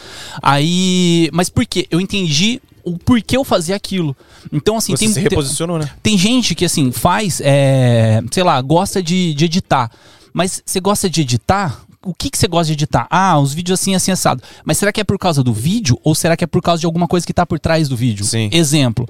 Aí. 0.41 1.29
Mas 1.31 1.49
por 1.49 1.65
quê? 1.65 1.87
Eu 1.89 2.01
entendi 2.01 2.61
o 2.83 2.97
porquê 2.97 3.37
eu 3.37 3.43
fazia 3.43 3.75
aquilo. 3.75 4.15
Então, 4.51 4.77
assim, 4.77 4.93
Você 4.93 4.99
tem. 5.05 5.07
se 5.09 5.13
tem- 5.15 5.23
reposicionou, 5.23 5.77
né? 5.79 5.89
tem 6.01 6.17
gente 6.17 6.55
que, 6.55 6.65
assim, 6.65 6.91
faz, 6.91 7.41
é, 7.43 8.21
sei 8.31 8.43
lá, 8.43 8.61
gosta 8.61 9.01
de, 9.01 9.33
de 9.33 9.45
editar. 9.45 9.91
Mas 10.33 10.61
você 10.65 10.79
gosta 10.79 11.09
de 11.09 11.21
editar? 11.21 11.81
O 12.05 12.13
que, 12.13 12.29
que 12.29 12.37
você 12.37 12.47
gosta 12.47 12.67
de 12.67 12.73
editar? 12.73 13.07
Ah, 13.09 13.37
os 13.39 13.53
vídeos 13.53 13.79
assim, 13.79 13.93
assim, 13.93 14.11
assado. 14.11 14.41
Mas 14.63 14.77
será 14.77 14.91
que 14.91 15.01
é 15.01 15.03
por 15.03 15.17
causa 15.19 15.43
do 15.43 15.53
vídeo 15.53 15.99
ou 16.03 16.15
será 16.15 16.37
que 16.37 16.43
é 16.43 16.47
por 16.47 16.61
causa 16.61 16.79
de 16.79 16.85
alguma 16.85 17.07
coisa 17.07 17.27
que 17.27 17.33
tá 17.33 17.45
por 17.45 17.59
trás 17.59 17.89
do 17.89 17.95
vídeo? 17.97 18.23
Sim. 18.25 18.49
Exemplo. 18.53 19.07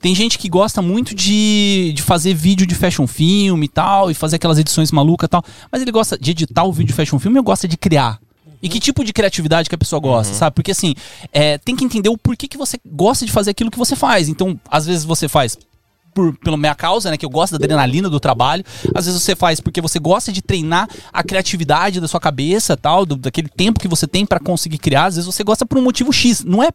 Tem 0.00 0.14
gente 0.14 0.36
que 0.38 0.48
gosta 0.48 0.82
muito 0.82 1.14
de, 1.14 1.92
de 1.94 2.02
fazer 2.02 2.34
vídeo 2.34 2.66
de 2.66 2.74
fashion 2.74 3.06
film 3.06 3.62
e 3.62 3.68
tal, 3.68 4.10
e 4.10 4.14
fazer 4.14 4.36
aquelas 4.36 4.58
edições 4.58 4.90
malucas 4.90 5.26
e 5.26 5.30
tal. 5.30 5.44
Mas 5.70 5.82
ele 5.82 5.92
gosta 5.92 6.18
de 6.18 6.32
editar 6.32 6.64
o 6.64 6.72
vídeo 6.72 6.88
de 6.88 6.92
fashion 6.94 7.18
film 7.18 7.36
ou 7.36 7.42
gosta 7.44 7.66
de 7.68 7.76
criar? 7.76 8.18
E 8.62 8.68
que 8.68 8.80
tipo 8.80 9.04
de 9.04 9.12
criatividade 9.12 9.68
que 9.68 9.74
a 9.74 9.78
pessoa 9.78 10.00
gosta, 10.00 10.32
sabe? 10.34 10.54
Porque 10.54 10.70
assim, 10.70 10.94
é, 11.32 11.58
tem 11.58 11.76
que 11.76 11.84
entender 11.84 12.08
o 12.08 12.16
porquê 12.18 12.48
que 12.48 12.56
você 12.56 12.78
gosta 12.86 13.24
de 13.26 13.32
fazer 13.32 13.50
aquilo 13.50 13.70
que 13.70 13.78
você 13.78 13.94
faz. 13.94 14.28
Então, 14.28 14.58
às 14.70 14.86
vezes 14.86 15.04
você 15.04 15.28
faz 15.28 15.58
por, 16.14 16.34
pela 16.38 16.56
minha 16.56 16.74
causa, 16.74 17.10
né? 17.10 17.16
Que 17.18 17.26
eu 17.26 17.30
gosto 17.30 17.52
da 17.58 17.62
adrenalina 17.64 18.08
do 18.08 18.18
trabalho. 18.18 18.64
Às 18.94 19.04
vezes 19.06 19.20
você 19.22 19.36
faz 19.36 19.60
porque 19.60 19.80
você 19.82 19.98
gosta 19.98 20.32
de 20.32 20.40
treinar 20.40 20.88
a 21.12 21.22
criatividade 21.22 22.00
da 22.00 22.08
sua 22.08 22.18
cabeça, 22.18 22.76
tal, 22.76 23.04
do- 23.04 23.16
daquele 23.16 23.48
tempo 23.48 23.78
que 23.78 23.86
você 23.88 24.06
tem 24.06 24.24
pra 24.24 24.40
conseguir 24.40 24.78
criar. 24.78 25.06
Às 25.06 25.16
vezes 25.16 25.26
você 25.26 25.44
gosta 25.44 25.66
por 25.66 25.76
um 25.78 25.82
motivo 25.82 26.10
X. 26.12 26.42
Não 26.42 26.62
é 26.62 26.70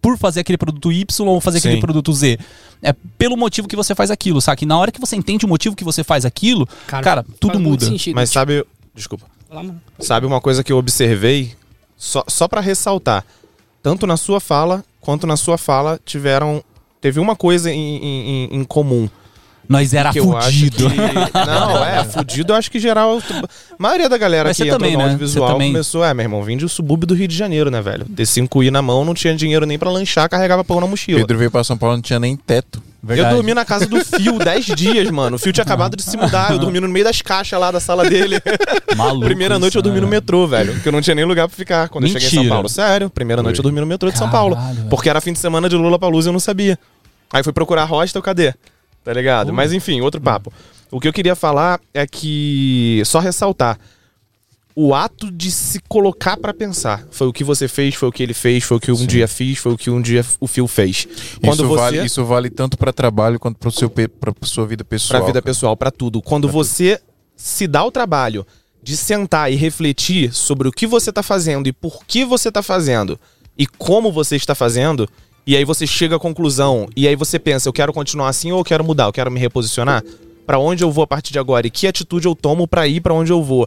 por 0.00 0.18
fazer 0.18 0.40
aquele 0.40 0.58
produto 0.58 0.90
Y 0.92 1.26
ou 1.28 1.40
fazer 1.40 1.58
aquele 1.58 1.74
Sim. 1.76 1.80
produto 1.80 2.12
Z. 2.12 2.38
É 2.82 2.92
pelo 3.16 3.36
motivo 3.36 3.68
que 3.68 3.76
você 3.76 3.94
faz 3.94 4.10
aquilo, 4.10 4.40
sabe? 4.40 4.62
E 4.62 4.66
na 4.66 4.76
hora 4.76 4.90
que 4.90 5.00
você 5.00 5.14
entende 5.16 5.44
o 5.44 5.48
motivo 5.48 5.76
que 5.76 5.84
você 5.84 6.02
faz 6.02 6.24
aquilo, 6.24 6.66
cara, 6.86 7.24
tudo 7.38 7.52
faz 7.52 7.60
muito 7.60 7.82
muda. 7.82 7.86
sentido. 7.86 8.14
Mas 8.16 8.30
sabe. 8.30 8.64
Desculpa. 8.94 9.26
Sabe 9.98 10.26
uma 10.26 10.40
coisa 10.40 10.62
que 10.64 10.72
eu 10.72 10.78
observei? 10.78 11.54
Só, 11.96 12.24
só 12.26 12.48
para 12.48 12.60
ressaltar. 12.60 13.24
Tanto 13.82 14.06
na 14.06 14.16
sua 14.16 14.40
fala 14.40 14.84
quanto 15.00 15.26
na 15.26 15.36
sua 15.36 15.58
fala 15.58 16.00
tiveram. 16.04 16.62
Teve 17.00 17.18
uma 17.20 17.34
coisa 17.36 17.70
em- 17.70 17.96
em- 17.96 18.48
em 18.52 18.64
comum. 18.64 19.08
Nós 19.72 19.94
era 19.94 20.12
que 20.12 20.20
fudido. 20.20 20.90
que. 20.90 20.96
Não, 21.46 21.84
é, 21.84 22.04
fudido 22.04 22.52
eu 22.52 22.56
acho 22.56 22.70
que 22.70 22.78
geral. 22.78 23.18
A 23.18 23.48
maioria 23.78 24.08
da 24.08 24.16
galera 24.18 24.50
Mas 24.50 24.56
que 24.56 24.64
entrou 24.64 24.78
também, 24.78 24.92
no 24.92 24.98
né? 24.98 25.04
audiovisual 25.04 25.48
Você 25.48 25.52
também. 25.54 25.72
começou, 25.72 26.04
é, 26.04 26.14
meu 26.14 26.24
irmão, 26.24 26.42
vim 26.42 26.56
de 26.56 26.68
subúrbio 26.68 27.06
do 27.06 27.14
Rio 27.14 27.26
de 27.26 27.36
Janeiro, 27.36 27.70
né, 27.70 27.80
velho? 27.80 28.04
Ter 28.04 28.24
5i 28.24 28.70
na 28.70 28.82
mão, 28.82 29.04
não 29.04 29.14
tinha 29.14 29.34
dinheiro 29.34 29.66
nem 29.66 29.78
pra 29.78 29.90
lanchar, 29.90 30.28
carregava 30.28 30.62
pão 30.62 30.80
na 30.80 30.86
mochila. 30.86 31.18
Pedro 31.20 31.38
veio 31.38 31.50
pra 31.50 31.64
São 31.64 31.76
Paulo, 31.76 31.96
não 31.96 32.02
tinha 32.02 32.20
nem 32.20 32.36
teto. 32.36 32.82
Eu 33.08 33.28
dormi 33.30 33.52
na 33.52 33.64
casa 33.64 33.84
do 33.84 33.98
Fio 34.04 34.38
10 34.42 34.64
dias, 34.76 35.10
mano. 35.10 35.34
O 35.34 35.38
Fio 35.38 35.52
tinha 35.52 35.64
acabado 35.64 35.96
de 35.96 36.04
se 36.04 36.16
mudar. 36.16 36.52
Eu 36.52 36.58
dormi 36.60 36.78
no 36.78 36.88
meio 36.88 37.04
das 37.04 37.20
caixas 37.20 37.58
lá 37.58 37.72
da 37.72 37.80
sala 37.80 38.08
dele. 38.08 38.36
Maluco 38.96 39.24
Primeira 39.26 39.58
noite 39.58 39.72
isso, 39.72 39.78
eu 39.78 39.82
dormi 39.82 40.00
no 40.00 40.06
né? 40.06 40.12
metrô, 40.12 40.46
velho. 40.46 40.74
Porque 40.74 40.88
eu 40.88 40.92
não 40.92 41.00
tinha 41.00 41.14
nem 41.16 41.24
lugar 41.24 41.48
pra 41.48 41.56
ficar 41.56 41.88
quando 41.88 42.04
eu 42.04 42.10
cheguei 42.10 42.28
em 42.28 42.30
São 42.30 42.38
Mentira. 42.38 42.54
Paulo. 42.54 42.68
Sério, 42.68 43.10
primeira 43.10 43.42
noite 43.42 43.58
eu 43.58 43.62
dormi 43.64 43.80
no 43.80 43.86
metrô 43.86 44.08
de 44.08 44.16
São 44.18 44.30
Paulo. 44.30 44.54
Caralho, 44.54 44.74
velho. 44.76 44.88
Porque 44.88 45.10
era 45.10 45.20
fim 45.20 45.32
de 45.32 45.40
semana 45.40 45.68
de 45.68 45.74
Lula 45.74 45.98
Palusa 45.98 46.28
e 46.28 46.30
eu 46.30 46.32
não 46.32 46.38
sabia. 46.38 46.78
Aí 47.32 47.42
fui 47.42 47.52
procurar 47.52 47.84
hostel, 47.86 48.22
cadê? 48.22 48.54
Tá 49.04 49.12
ligado? 49.12 49.52
Mas 49.52 49.72
enfim, 49.72 50.00
outro 50.00 50.20
papo. 50.20 50.52
O 50.90 51.00
que 51.00 51.08
eu 51.08 51.12
queria 51.12 51.34
falar 51.34 51.80
é 51.92 52.06
que. 52.06 53.02
Só 53.04 53.18
ressaltar. 53.18 53.78
O 54.74 54.94
ato 54.94 55.30
de 55.30 55.50
se 55.50 55.80
colocar 55.80 56.36
pra 56.36 56.54
pensar. 56.54 57.06
Foi 57.10 57.26
o 57.26 57.32
que 57.32 57.44
você 57.44 57.68
fez, 57.68 57.94
foi 57.94 58.08
o 58.08 58.12
que 58.12 58.22
ele 58.22 58.32
fez, 58.32 58.64
foi 58.64 58.78
o 58.78 58.80
que 58.80 58.90
um 58.90 59.06
dia 59.06 59.28
fiz, 59.28 59.58
foi 59.58 59.72
o 59.72 59.76
que 59.76 59.90
um 59.90 60.00
dia 60.00 60.24
o 60.40 60.46
Phil 60.46 60.66
fez. 60.66 61.06
Quando 61.42 61.60
isso, 61.60 61.68
você. 61.68 61.80
vale, 61.80 62.04
isso 62.04 62.24
vale 62.24 62.48
tanto 62.48 62.78
pra 62.78 62.90
trabalho 62.90 63.38
quanto 63.38 63.58
pra, 63.58 63.70
seu, 63.70 63.90
pra 63.90 64.32
sua 64.42 64.66
vida 64.66 64.82
pessoal. 64.82 65.20
Pra 65.20 65.26
vida 65.26 65.42
cara. 65.42 65.42
pessoal, 65.42 65.76
pra 65.76 65.90
tudo. 65.90 66.22
Quando 66.22 66.48
você 66.48 66.98
se 67.36 67.66
dá 67.66 67.84
o 67.84 67.90
trabalho 67.90 68.46
de 68.82 68.96
sentar 68.96 69.52
e 69.52 69.56
refletir 69.56 70.32
sobre 70.32 70.68
o 70.68 70.72
que 70.72 70.86
você 70.86 71.12
tá 71.12 71.22
fazendo 71.22 71.68
e 71.68 71.72
por 71.72 72.04
que 72.06 72.24
você 72.24 72.50
tá 72.50 72.62
fazendo 72.62 73.20
e 73.56 73.66
como 73.66 74.10
você 74.10 74.36
está 74.36 74.54
fazendo, 74.54 75.08
e 75.46 75.56
aí 75.56 75.64
você 75.64 75.86
chega 75.86 76.16
à 76.16 76.18
conclusão 76.18 76.88
e 76.96 77.06
aí 77.08 77.16
você 77.16 77.38
pensa, 77.38 77.68
eu 77.68 77.72
quero 77.72 77.92
continuar 77.92 78.28
assim 78.28 78.52
ou 78.52 78.60
eu 78.60 78.64
quero 78.64 78.84
mudar, 78.84 79.04
eu 79.06 79.12
quero 79.12 79.30
me 79.30 79.40
reposicionar, 79.40 80.02
Pra 80.44 80.58
onde 80.58 80.82
eu 80.82 80.90
vou 80.90 81.04
a 81.04 81.06
partir 81.06 81.32
de 81.32 81.38
agora 81.38 81.68
e 81.68 81.70
que 81.70 81.86
atitude 81.86 82.26
eu 82.26 82.34
tomo 82.34 82.66
pra 82.66 82.86
ir 82.88 83.00
pra 83.00 83.14
onde 83.14 83.30
eu 83.30 83.40
vou. 83.44 83.64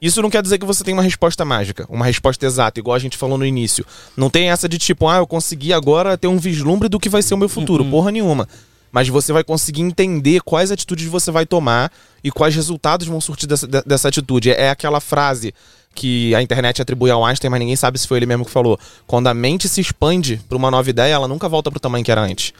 Isso 0.00 0.22
não 0.22 0.30
quer 0.30 0.40
dizer 0.42 0.56
que 0.58 0.64
você 0.64 0.82
tem 0.82 0.94
uma 0.94 1.02
resposta 1.02 1.44
mágica, 1.44 1.86
uma 1.90 2.06
resposta 2.06 2.46
exata, 2.46 2.80
igual 2.80 2.94
a 2.94 2.98
gente 2.98 3.14
falou 3.16 3.36
no 3.36 3.44
início. 3.44 3.84
Não 4.16 4.30
tem 4.30 4.48
essa 4.50 4.66
de 4.68 4.78
tipo, 4.78 5.06
ah, 5.06 5.18
eu 5.18 5.26
consegui 5.26 5.70
agora 5.70 6.16
ter 6.16 6.26
um 6.26 6.38
vislumbre 6.38 6.88
do 6.88 6.98
que 6.98 7.10
vai 7.10 7.20
ser 7.20 7.34
o 7.34 7.36
meu 7.36 7.48
futuro. 7.48 7.84
Porra 7.84 8.10
nenhuma. 8.10 8.48
Mas 8.90 9.06
você 9.08 9.34
vai 9.34 9.44
conseguir 9.44 9.82
entender 9.82 10.40
quais 10.40 10.70
atitudes 10.72 11.04
você 11.04 11.30
vai 11.30 11.44
tomar 11.44 11.92
e 12.24 12.30
quais 12.30 12.54
resultados 12.54 13.06
vão 13.06 13.20
surtir 13.20 13.46
dessa, 13.46 13.66
de- 13.66 13.82
dessa 13.82 14.08
atitude. 14.08 14.50
É 14.50 14.70
aquela 14.70 15.00
frase 15.00 15.52
que 15.98 16.32
a 16.34 16.40
internet 16.40 16.80
atribui 16.80 17.10
ao 17.10 17.24
Einstein, 17.24 17.50
mas 17.50 17.58
ninguém 17.58 17.74
sabe 17.76 17.98
se 17.98 18.06
foi 18.06 18.18
ele 18.18 18.26
mesmo 18.26 18.44
que 18.44 18.50
falou. 18.52 18.78
Quando 19.06 19.26
a 19.26 19.34
mente 19.34 19.68
se 19.68 19.80
expande 19.80 20.40
para 20.48 20.56
uma 20.56 20.70
nova 20.70 20.88
ideia, 20.88 21.14
ela 21.14 21.26
nunca 21.26 21.48
volta 21.48 21.70
pro 21.72 21.80
tamanho 21.80 22.04
que 22.04 22.10
era 22.12 22.20
antes. 22.20 22.52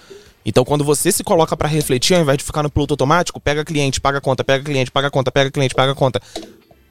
Então, 0.44 0.65
quando 0.65 0.82
você 0.82 1.12
se 1.12 1.23
coloca 1.23 1.56
para 1.56 1.69
refletir, 1.69 2.15
ao 2.15 2.23
invés 2.23 2.39
de 2.39 2.44
ficar 2.44 2.62
no 2.62 2.70
piloto 2.70 2.94
automático, 2.94 3.39
pega 3.39 3.65
cliente, 3.65 4.01
paga 4.01 4.20
conta, 4.20 4.43
pega 4.43 4.65
cliente, 4.65 4.90
paga 4.90 5.10
conta, 5.10 5.31
pega 5.31 5.51
cliente, 5.51 5.74
paga 5.74 5.94
conta. 5.94 6.20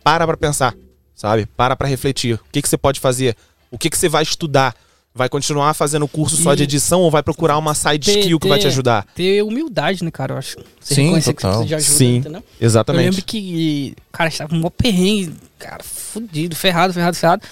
Para 0.04 0.26
pra 0.26 0.38
pensar, 0.38 0.74
sabe? 1.16 1.46
Para 1.58 1.76
pra 1.76 1.88
refletir. 1.88 2.36
O 2.36 2.40
que, 2.52 2.62
que 2.62 2.70
você 2.70 2.78
pode 2.78 3.00
fazer? 3.00 3.36
O 3.70 3.78
que, 3.78 3.90
que 3.90 3.98
você 3.98 4.08
vai 4.08 4.24
estudar? 4.24 4.74
Vai 5.14 5.28
continuar 5.28 5.74
fazendo 5.74 6.08
curso 6.08 6.38
só 6.38 6.54
de 6.54 6.62
edição 6.64 7.02
ou 7.02 7.10
vai 7.10 7.24
procurar 7.24 7.58
uma 7.58 7.74
side 7.74 8.06
Ter- 8.06 8.20
skill 8.20 8.40
que 8.40 8.48
vai 8.48 8.60
te 8.60 8.68
ajudar? 8.68 9.06
Ter 9.16 9.42
humildade, 9.44 10.04
né, 10.04 10.12
cara? 10.12 10.34
Eu 10.36 10.38
acho. 10.38 10.58
Você 10.80 10.94
Sim, 10.96 11.04
reconhecer 11.06 11.34
que 11.34 11.42
você 11.42 11.48
total. 11.48 11.60
precisa 11.62 11.68
de 11.68 11.76
ajuda, 11.76 11.98
Sim, 11.98 12.16
entendeu? 12.18 12.44
Eu 12.60 12.66
exatamente. 12.68 13.04
lembro 13.06 13.26
que, 13.26 13.96
cara, 14.12 14.30
estava 14.30 14.54
um 14.54 14.60
maior 14.60 14.70
perrengue, 14.70 15.34
cara, 15.58 15.84
fudido, 15.84 16.56
ferrado, 16.56 16.94
ferrado, 16.94 17.16
ferrado. 17.18 17.44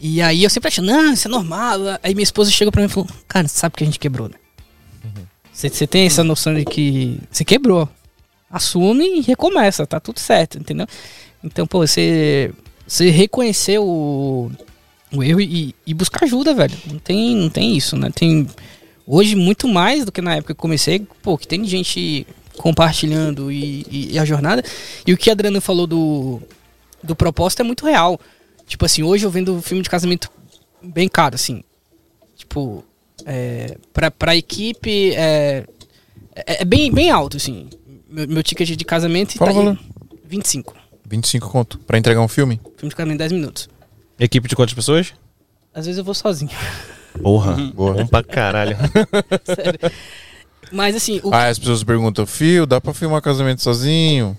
E 0.00 0.22
aí 0.22 0.44
eu 0.44 0.50
sempre 0.50 0.68
achei, 0.68 0.84
não, 0.84 1.12
isso 1.12 1.26
é 1.26 1.30
normal. 1.30 1.78
Aí 2.02 2.14
minha 2.14 2.22
esposa 2.22 2.50
chegou 2.50 2.70
pra 2.70 2.80
mim 2.82 2.86
e 2.86 2.90
falou, 2.90 3.08
cara, 3.26 3.48
sabe 3.48 3.76
que 3.76 3.82
a 3.84 3.86
gente 3.86 3.98
quebrou, 3.98 4.28
né? 4.28 4.36
Você 5.52 5.68
você 5.68 5.86
tem 5.86 6.06
essa 6.06 6.22
noção 6.22 6.54
de 6.54 6.64
que 6.64 7.18
você 7.30 7.44
quebrou. 7.44 7.88
Assume 8.50 9.18
e 9.18 9.20
recomeça, 9.20 9.86
tá 9.86 9.98
tudo 10.00 10.18
certo, 10.20 10.56
entendeu? 10.58 10.86
Então, 11.44 11.66
pô, 11.66 11.80
você, 11.86 12.52
você 12.86 13.10
reconhecer 13.10 13.78
o, 13.78 14.50
o 15.12 15.22
erro 15.22 15.40
e, 15.40 15.74
e 15.86 15.92
buscar 15.94 16.24
ajuda, 16.24 16.54
velho. 16.54 16.74
Não 16.86 16.98
tem, 16.98 17.36
não 17.36 17.50
tem 17.50 17.76
isso, 17.76 17.96
né? 17.96 18.10
Tem 18.14 18.46
hoje 19.06 19.34
muito 19.34 19.66
mais 19.68 20.04
do 20.04 20.12
que 20.12 20.22
na 20.22 20.34
época 20.36 20.54
que 20.54 20.58
eu 20.58 20.62
comecei, 20.62 21.00
pô, 21.22 21.36
que 21.36 21.46
tem 21.46 21.64
gente 21.64 22.26
compartilhando 22.56 23.50
e, 23.52 23.84
e- 23.90 24.08
e 24.12 24.18
a 24.18 24.24
jornada. 24.24 24.62
E 25.06 25.12
o 25.12 25.16
que 25.16 25.28
a 25.28 25.32
Adriana 25.32 25.60
falou 25.60 25.86
do, 25.86 26.40
do 27.02 27.14
propósito 27.16 27.60
é 27.60 27.64
muito 27.64 27.84
real. 27.84 28.18
Tipo 28.66 28.84
assim, 28.84 29.02
hoje 29.02 29.24
eu 29.24 29.30
vendo 29.30 29.60
filme 29.62 29.82
de 29.82 29.88
casamento 29.90 30.30
bem 30.82 31.08
caro, 31.08 31.34
assim. 31.34 31.62
Tipo, 32.36 32.84
é, 33.24 33.76
pra, 33.92 34.10
pra 34.10 34.36
equipe 34.36 35.14
é, 35.14 35.64
é, 36.34 36.62
é 36.62 36.64
bem, 36.64 36.92
bem 36.92 37.10
alto, 37.10 37.36
assim. 37.36 37.68
Meu, 38.08 38.28
meu 38.28 38.42
ticket 38.42 38.68
de 38.68 38.84
casamento 38.84 39.34
o 39.34 39.38
tá 39.38 39.50
em 39.50 39.54
valor. 39.54 39.78
25. 40.24 40.74
25 41.08 41.48
conto. 41.48 41.78
Pra 41.80 41.98
entregar 41.98 42.20
um 42.20 42.28
filme? 42.28 42.60
Filme 42.76 42.90
de 42.90 42.96
casamento 42.96 43.18
10 43.18 43.32
minutos. 43.32 43.68
Equipe 44.18 44.48
de 44.48 44.54
quantas 44.56 44.74
pessoas? 44.74 45.14
Às 45.72 45.86
vezes 45.86 45.98
eu 45.98 46.04
vou 46.04 46.14
sozinho. 46.14 46.50
Porra, 47.22 47.54
Boa. 47.74 47.94
bom 47.94 48.06
pra 48.06 48.22
caralho. 48.22 48.76
Sério. 49.44 49.78
Mas 50.70 50.94
assim, 50.94 51.20
o, 51.22 51.32
Ah, 51.32 51.48
as 51.48 51.58
pessoas 51.58 51.82
perguntam, 51.82 52.26
Fio, 52.26 52.66
dá 52.66 52.80
pra 52.80 52.92
filmar 52.92 53.22
casamento 53.22 53.62
sozinho? 53.62 54.36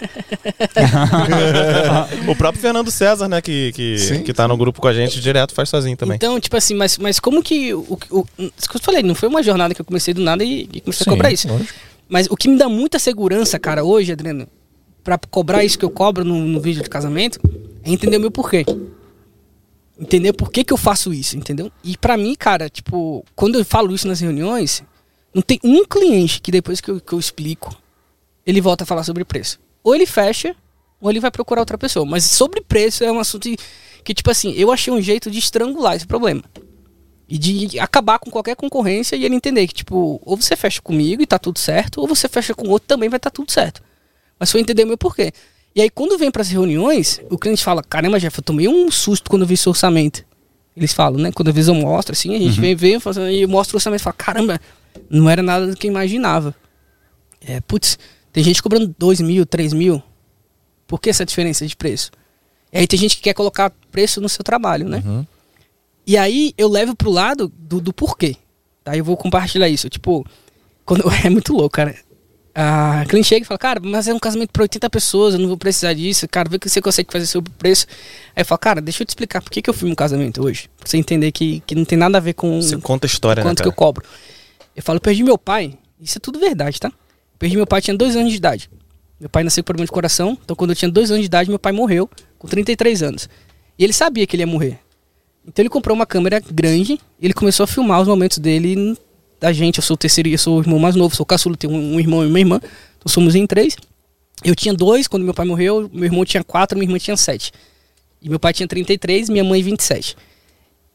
o 2.28 2.36
próprio 2.36 2.60
Fernando 2.60 2.90
César, 2.90 3.28
né, 3.28 3.40
que, 3.40 3.72
que, 3.72 3.98
Sim, 3.98 4.22
que 4.22 4.32
tá 4.32 4.48
no 4.48 4.56
grupo 4.56 4.80
com 4.80 4.88
a 4.88 4.92
gente 4.92 5.20
direto, 5.20 5.54
faz 5.54 5.68
sozinho 5.68 5.96
também. 5.96 6.16
Então, 6.16 6.38
tipo 6.40 6.56
assim, 6.56 6.74
mas, 6.74 6.98
mas 6.98 7.20
como 7.20 7.42
que. 7.42 7.74
O, 7.74 7.98
o, 8.10 8.26
isso 8.38 8.68
que 8.68 8.76
eu 8.76 8.80
falei, 8.80 9.02
não 9.02 9.14
foi 9.14 9.28
uma 9.28 9.42
jornada 9.42 9.74
que 9.74 9.80
eu 9.80 9.84
comecei 9.84 10.14
do 10.14 10.22
nada 10.22 10.44
e, 10.44 10.68
e 10.72 10.80
comecei 10.80 11.04
a 11.06 11.10
cobrar 11.10 11.32
isso. 11.32 11.48
lógico. 11.48 11.78
Mas 12.08 12.26
o 12.28 12.36
que 12.36 12.48
me 12.48 12.58
dá 12.58 12.68
muita 12.68 12.98
segurança, 12.98 13.58
cara, 13.58 13.84
hoje, 13.84 14.10
Adriano, 14.10 14.48
pra 15.04 15.18
cobrar 15.18 15.64
isso 15.64 15.78
que 15.78 15.84
eu 15.84 15.90
cobro 15.90 16.24
no, 16.24 16.40
no 16.40 16.60
vídeo 16.60 16.82
de 16.82 16.90
casamento, 16.90 17.38
é 17.84 17.90
entender 17.90 18.16
o 18.16 18.20
meu 18.20 18.30
porquê. 18.30 18.64
Entender 19.98 20.32
por 20.32 20.50
que, 20.50 20.64
que 20.64 20.72
eu 20.72 20.76
faço 20.76 21.12
isso, 21.12 21.36
entendeu? 21.36 21.70
E 21.84 21.96
pra 21.96 22.16
mim, 22.16 22.34
cara, 22.34 22.68
tipo, 22.68 23.24
quando 23.36 23.58
eu 23.58 23.64
falo 23.64 23.94
isso 23.94 24.08
nas 24.08 24.18
reuniões, 24.18 24.82
não 25.32 25.42
tem 25.42 25.60
um 25.62 25.84
cliente 25.84 26.40
que 26.40 26.50
depois 26.50 26.80
que 26.80 26.90
eu, 26.90 27.00
que 27.00 27.12
eu 27.12 27.18
explico, 27.18 27.76
ele 28.44 28.60
volta 28.60 28.84
a 28.84 28.86
falar 28.86 29.04
sobre 29.04 29.24
preço. 29.24 29.60
Ou 29.82 29.94
ele 29.94 30.06
fecha, 30.06 30.54
ou 31.00 31.10
ele 31.10 31.20
vai 31.20 31.30
procurar 31.30 31.62
outra 31.62 31.78
pessoa. 31.78 32.04
Mas 32.04 32.24
sobre 32.24 32.60
preço 32.60 33.04
é 33.04 33.10
um 33.10 33.18
assunto 33.18 33.48
que, 34.04 34.14
tipo 34.14 34.30
assim, 34.30 34.52
eu 34.52 34.70
achei 34.70 34.92
um 34.92 35.00
jeito 35.00 35.30
de 35.30 35.38
estrangular 35.38 35.96
esse 35.96 36.06
problema. 36.06 36.42
E 37.28 37.38
de 37.38 37.78
acabar 37.78 38.18
com 38.18 38.30
qualquer 38.30 38.56
concorrência 38.56 39.14
e 39.14 39.24
ele 39.24 39.34
entender 39.34 39.66
que, 39.68 39.74
tipo, 39.74 40.20
ou 40.24 40.36
você 40.36 40.56
fecha 40.56 40.82
comigo 40.82 41.22
e 41.22 41.26
tá 41.26 41.38
tudo 41.38 41.58
certo, 41.58 42.00
ou 42.00 42.08
você 42.08 42.28
fecha 42.28 42.54
com 42.54 42.68
outro 42.68 42.88
também 42.88 43.08
vai 43.08 43.18
estar 43.18 43.30
tá 43.30 43.34
tudo 43.34 43.52
certo. 43.52 43.82
Mas 44.38 44.50
foi 44.50 44.60
entender 44.60 44.84
o 44.84 44.86
meu 44.86 44.98
porquê. 44.98 45.32
E 45.74 45.80
aí, 45.80 45.88
quando 45.88 46.18
vem 46.18 46.30
para 46.30 46.42
as 46.42 46.48
reuniões, 46.48 47.20
o 47.30 47.38
cliente 47.38 47.62
fala: 47.62 47.82
Caramba, 47.82 48.18
Jeff, 48.18 48.36
eu 48.36 48.42
tomei 48.42 48.66
um 48.66 48.90
susto 48.90 49.30
quando 49.30 49.42
eu 49.42 49.48
vi 49.48 49.56
seu 49.56 49.70
orçamento. 49.70 50.24
Eles 50.76 50.92
falam, 50.92 51.20
né? 51.20 51.30
Quando 51.30 51.48
às 51.48 51.54
vezes 51.54 51.68
eu 51.68 51.74
mostro, 51.74 52.12
assim, 52.12 52.34
a 52.34 52.38
gente 52.38 52.56
uhum. 52.56 52.74
vem, 52.74 52.74
vem 52.74 52.98
e 53.32 53.42
eu 53.42 53.48
mostro 53.48 53.76
o 53.76 53.78
orçamento 53.78 54.00
e 54.00 54.02
fala: 54.02 54.14
Caramba, 54.14 54.60
não 55.08 55.30
era 55.30 55.42
nada 55.42 55.68
do 55.68 55.76
que 55.76 55.86
eu 55.86 55.90
imaginava. 55.90 56.54
É, 57.40 57.60
putz, 57.60 57.98
tem 58.32 58.44
gente 58.44 58.62
cobrando 58.62 58.94
2 58.98 59.20
mil, 59.20 59.44
3 59.44 59.72
mil. 59.72 60.02
Por 60.86 61.00
que 61.00 61.10
essa 61.10 61.24
diferença 61.24 61.66
de 61.66 61.76
preço? 61.76 62.10
E 62.72 62.78
aí 62.78 62.86
tem 62.86 62.98
gente 62.98 63.16
que 63.16 63.22
quer 63.22 63.34
colocar 63.34 63.72
preço 63.90 64.20
no 64.20 64.28
seu 64.28 64.44
trabalho, 64.44 64.88
né? 64.88 65.02
Uhum. 65.04 65.26
E 66.06 66.16
aí 66.16 66.52
eu 66.56 66.68
levo 66.68 66.94
pro 66.94 67.10
lado 67.10 67.52
do, 67.56 67.80
do 67.80 67.92
porquê. 67.92 68.36
Tá? 68.82 68.96
Eu 68.96 69.04
vou 69.04 69.16
compartilhar 69.16 69.68
isso. 69.68 69.88
Tipo, 69.88 70.24
quando, 70.84 71.04
é 71.24 71.30
muito 71.30 71.52
louco, 71.52 71.70
cara. 71.70 71.94
A 72.52 73.04
cliente 73.08 73.28
chega 73.28 73.44
e 73.44 73.46
fala, 73.46 73.58
cara, 73.58 73.80
mas 73.80 74.08
é 74.08 74.12
um 74.12 74.18
casamento 74.18 74.50
para 74.50 74.62
80 74.62 74.90
pessoas, 74.90 75.34
eu 75.34 75.40
não 75.40 75.46
vou 75.46 75.56
precisar 75.56 75.94
disso. 75.94 76.26
Cara, 76.28 76.48
vê 76.48 76.58
que 76.58 76.68
você 76.68 76.82
consegue 76.82 77.10
fazer 77.10 77.26
sobre 77.26 77.50
o 77.50 77.54
preço. 77.54 77.86
Aí 78.34 78.42
eu 78.42 78.44
falo, 78.44 78.58
cara, 78.58 78.80
deixa 78.80 79.02
eu 79.02 79.06
te 79.06 79.10
explicar 79.10 79.40
por 79.40 79.50
que, 79.50 79.62
que 79.62 79.70
eu 79.70 79.74
filmo 79.74 79.92
um 79.92 79.96
casamento 79.96 80.44
hoje. 80.44 80.68
Pra 80.76 80.88
você 80.88 80.96
entender 80.96 81.30
que, 81.30 81.60
que 81.64 81.74
não 81.74 81.84
tem 81.84 81.96
nada 81.96 82.18
a 82.18 82.20
ver 82.20 82.34
com. 82.34 82.60
Você 82.60 82.76
conta 82.78 83.06
a 83.06 83.08
história, 83.08 83.42
quanto 83.42 83.60
né, 83.60 83.62
que 83.62 83.68
eu 83.68 83.72
cobro. 83.72 84.04
Eu 84.74 84.82
falo, 84.82 85.00
perdi 85.00 85.22
meu 85.22 85.38
pai. 85.38 85.78
Isso 86.00 86.18
é 86.18 86.20
tudo 86.20 86.40
verdade, 86.40 86.80
tá? 86.80 86.90
Perdi 87.40 87.56
meu 87.56 87.66
pai, 87.66 87.80
tinha 87.80 87.96
dois 87.96 88.14
anos 88.16 88.30
de 88.30 88.36
idade. 88.36 88.70
Meu 89.18 89.30
pai 89.30 89.42
nasceu 89.42 89.64
com 89.64 89.66
problema 89.68 89.86
de 89.86 89.92
coração, 89.92 90.36
então 90.44 90.54
quando 90.54 90.70
eu 90.70 90.76
tinha 90.76 90.90
dois 90.90 91.10
anos 91.10 91.22
de 91.22 91.26
idade, 91.26 91.48
meu 91.48 91.58
pai 91.58 91.72
morreu 91.72 92.08
com 92.38 92.46
33 92.46 93.02
anos. 93.02 93.30
E 93.78 93.82
ele 93.82 93.94
sabia 93.94 94.26
que 94.26 94.36
ele 94.36 94.42
ia 94.42 94.46
morrer. 94.46 94.78
Então 95.46 95.62
ele 95.62 95.70
comprou 95.70 95.96
uma 95.96 96.04
câmera 96.04 96.38
grande 96.38 97.00
e 97.18 97.24
ele 97.24 97.32
começou 97.32 97.64
a 97.64 97.66
filmar 97.66 97.98
os 98.02 98.06
momentos 98.06 98.36
dele 98.36 98.94
da 99.40 99.54
gente. 99.54 99.78
Eu 99.78 99.82
sou 99.82 99.94
o 99.94 99.96
terceiro, 99.96 100.28
eu 100.28 100.36
sou 100.36 100.58
o 100.58 100.60
irmão 100.60 100.78
mais 100.78 100.94
novo, 100.94 101.16
sou 101.16 101.24
o 101.24 101.26
caçula, 101.26 101.56
tenho 101.56 101.72
um 101.72 101.98
irmão 101.98 102.22
e 102.22 102.28
uma 102.28 102.38
irmã. 102.38 102.60
Então 102.98 103.10
somos 103.10 103.34
em 103.34 103.46
três. 103.46 103.74
Eu 104.44 104.54
tinha 104.54 104.74
dois 104.74 105.08
quando 105.08 105.24
meu 105.24 105.32
pai 105.32 105.46
morreu, 105.46 105.90
meu 105.90 106.04
irmão 106.04 106.26
tinha 106.26 106.44
quatro, 106.44 106.78
minha 106.78 106.86
irmã 106.86 106.98
tinha 106.98 107.16
sete. 107.16 107.52
E 108.20 108.28
meu 108.28 108.38
pai 108.38 108.52
tinha 108.52 108.68
33, 108.68 109.30
minha 109.30 109.42
mãe 109.42 109.62
27. 109.62 110.14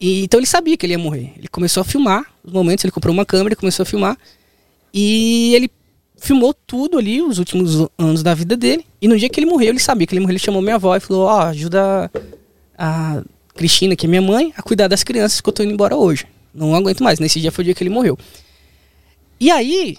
E, 0.00 0.22
então 0.22 0.38
ele 0.38 0.46
sabia 0.46 0.76
que 0.76 0.86
ele 0.86 0.92
ia 0.92 0.98
morrer. 0.98 1.32
Ele 1.36 1.48
começou 1.48 1.80
a 1.80 1.84
filmar 1.84 2.24
os 2.44 2.52
momentos, 2.52 2.84
ele 2.84 2.92
comprou 2.92 3.12
uma 3.12 3.26
câmera, 3.26 3.54
e 3.54 3.56
começou 3.56 3.82
a 3.82 3.86
filmar. 3.86 4.16
E 4.94 5.52
ele 5.56 5.68
filmou 6.16 6.54
tudo 6.54 6.98
ali, 6.98 7.22
os 7.22 7.38
últimos 7.38 7.88
anos 7.98 8.22
da 8.22 8.34
vida 8.34 8.56
dele. 8.56 8.84
E 9.00 9.08
no 9.08 9.18
dia 9.18 9.28
que 9.28 9.38
ele 9.38 9.46
morreu, 9.46 9.70
ele 9.70 9.78
sabia 9.78 10.06
que 10.06 10.14
ele 10.14 10.20
morreu, 10.20 10.32
ele 10.32 10.38
chamou 10.38 10.62
minha 10.62 10.76
avó 10.76 10.96
e 10.96 11.00
falou: 11.00 11.26
Ó, 11.26 11.36
oh, 11.36 11.40
ajuda 11.40 12.10
a 12.76 13.22
Cristina, 13.54 13.96
que 13.96 14.06
é 14.06 14.08
minha 14.08 14.22
mãe, 14.22 14.52
a 14.56 14.62
cuidar 14.62 14.88
das 14.88 15.02
crianças 15.02 15.40
que 15.40 15.48
eu 15.48 15.52
tô 15.52 15.62
indo 15.62 15.72
embora 15.72 15.96
hoje. 15.96 16.26
Não 16.54 16.74
aguento 16.74 17.02
mais. 17.02 17.18
Nesse 17.18 17.40
dia 17.40 17.52
foi 17.52 17.62
o 17.62 17.64
dia 17.64 17.74
que 17.74 17.82
ele 17.82 17.90
morreu. 17.90 18.18
E 19.38 19.50
aí, 19.50 19.96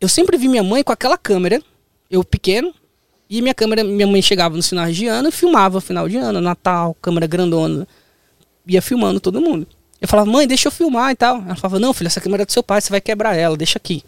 eu 0.00 0.08
sempre 0.08 0.36
vi 0.36 0.48
minha 0.48 0.62
mãe 0.62 0.82
com 0.82 0.92
aquela 0.92 1.16
câmera, 1.16 1.62
eu 2.10 2.24
pequeno, 2.24 2.74
e 3.30 3.40
minha 3.40 3.54
câmera, 3.54 3.84
minha 3.84 4.06
mãe 4.06 4.20
chegava 4.20 4.56
no 4.56 4.62
final 4.62 4.90
de 4.90 5.06
ano, 5.06 5.30
filmava 5.30 5.80
final 5.80 6.08
de 6.08 6.16
ano, 6.16 6.40
Natal, 6.40 6.94
câmera 7.00 7.26
grandona, 7.26 7.86
ia 8.66 8.82
filmando 8.82 9.20
todo 9.20 9.40
mundo. 9.40 9.66
Eu 10.00 10.08
falava, 10.08 10.28
mãe, 10.28 10.46
deixa 10.46 10.66
eu 10.66 10.72
filmar 10.72 11.12
e 11.12 11.14
tal. 11.14 11.36
Ela 11.36 11.54
falava, 11.54 11.78
não, 11.78 11.94
filho, 11.94 12.08
essa 12.08 12.20
câmera 12.20 12.42
é 12.42 12.46
do 12.46 12.52
seu 12.52 12.62
pai, 12.62 12.80
você 12.80 12.90
vai 12.90 13.00
quebrar 13.00 13.36
ela, 13.36 13.56
deixa 13.56 13.78
aqui. 13.78 14.02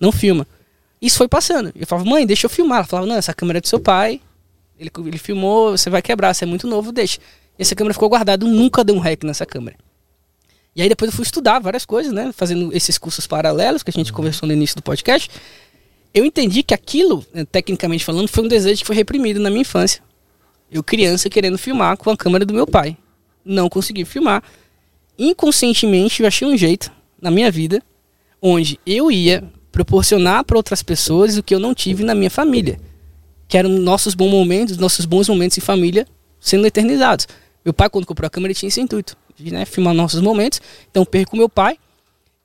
Não 0.00 0.10
filma. 0.10 0.46
Isso 1.04 1.18
foi 1.18 1.28
passando. 1.28 1.70
Eu 1.76 1.86
falava, 1.86 2.08
mãe, 2.08 2.26
deixa 2.26 2.46
eu 2.46 2.50
filmar. 2.50 2.78
Ela 2.78 2.86
falava, 2.86 3.06
não, 3.06 3.16
essa 3.16 3.34
câmera 3.34 3.58
é 3.58 3.60
do 3.60 3.68
seu 3.68 3.78
pai, 3.78 4.22
ele, 4.78 4.90
ele 5.06 5.18
filmou, 5.18 5.72
você 5.72 5.90
vai 5.90 6.00
quebrar, 6.00 6.32
você 6.32 6.44
é 6.44 6.46
muito 6.46 6.66
novo, 6.66 6.92
deixa. 6.92 7.18
E 7.58 7.62
essa 7.62 7.74
câmera 7.74 7.92
ficou 7.92 8.08
guardada, 8.08 8.46
nunca 8.46 8.82
deu 8.82 8.94
um 8.94 8.98
hack 8.98 9.22
nessa 9.22 9.44
câmera. 9.44 9.76
E 10.74 10.80
aí 10.80 10.88
depois 10.88 11.10
eu 11.10 11.14
fui 11.14 11.22
estudar 11.22 11.58
várias 11.58 11.84
coisas, 11.84 12.10
né? 12.10 12.32
Fazendo 12.32 12.74
esses 12.74 12.96
cursos 12.96 13.26
paralelos 13.26 13.82
que 13.82 13.90
a 13.90 13.92
gente 13.92 14.12
uhum. 14.12 14.16
conversou 14.16 14.46
no 14.46 14.54
início 14.54 14.76
do 14.76 14.82
podcast. 14.82 15.30
Eu 16.14 16.24
entendi 16.24 16.62
que 16.62 16.72
aquilo, 16.72 17.24
né, 17.34 17.44
tecnicamente 17.44 18.02
falando, 18.02 18.26
foi 18.26 18.42
um 18.42 18.48
desejo 18.48 18.80
que 18.80 18.86
foi 18.86 18.96
reprimido 18.96 19.38
na 19.38 19.50
minha 19.50 19.60
infância. 19.60 20.02
Eu 20.72 20.82
criança 20.82 21.28
querendo 21.28 21.58
filmar 21.58 21.98
com 21.98 22.08
a 22.08 22.16
câmera 22.16 22.46
do 22.46 22.54
meu 22.54 22.66
pai. 22.66 22.96
Não 23.44 23.68
consegui 23.68 24.06
filmar. 24.06 24.42
Inconscientemente 25.18 26.22
eu 26.22 26.26
achei 26.26 26.48
um 26.48 26.56
jeito 26.56 26.90
na 27.20 27.30
minha 27.30 27.50
vida 27.50 27.82
onde 28.40 28.80
eu 28.86 29.12
ia 29.12 29.44
proporcionar 29.74 30.44
para 30.44 30.56
outras 30.56 30.84
pessoas 30.84 31.36
o 31.36 31.42
que 31.42 31.52
eu 31.52 31.58
não 31.58 31.74
tive 31.74 32.04
na 32.04 32.14
minha 32.14 32.30
família, 32.30 32.78
que 33.48 33.58
eram 33.58 33.68
nossos 33.68 34.14
bons 34.14 34.30
momentos, 34.30 34.76
nossos 34.76 35.04
bons 35.04 35.28
momentos 35.28 35.58
em 35.58 35.60
família 35.60 36.06
sendo 36.38 36.64
eternizados. 36.64 37.26
Meu 37.64 37.74
pai 37.74 37.90
quando 37.90 38.06
comprou 38.06 38.28
a 38.28 38.30
câmera 38.30 38.54
tinha 38.54 38.68
esse 38.68 38.80
intuito 38.80 39.16
de 39.36 39.52
né, 39.52 39.64
filmar 39.64 39.92
nossos 39.92 40.20
momentos. 40.20 40.62
Então 40.88 41.04
perco 41.04 41.36
meu 41.36 41.48
pai 41.48 41.76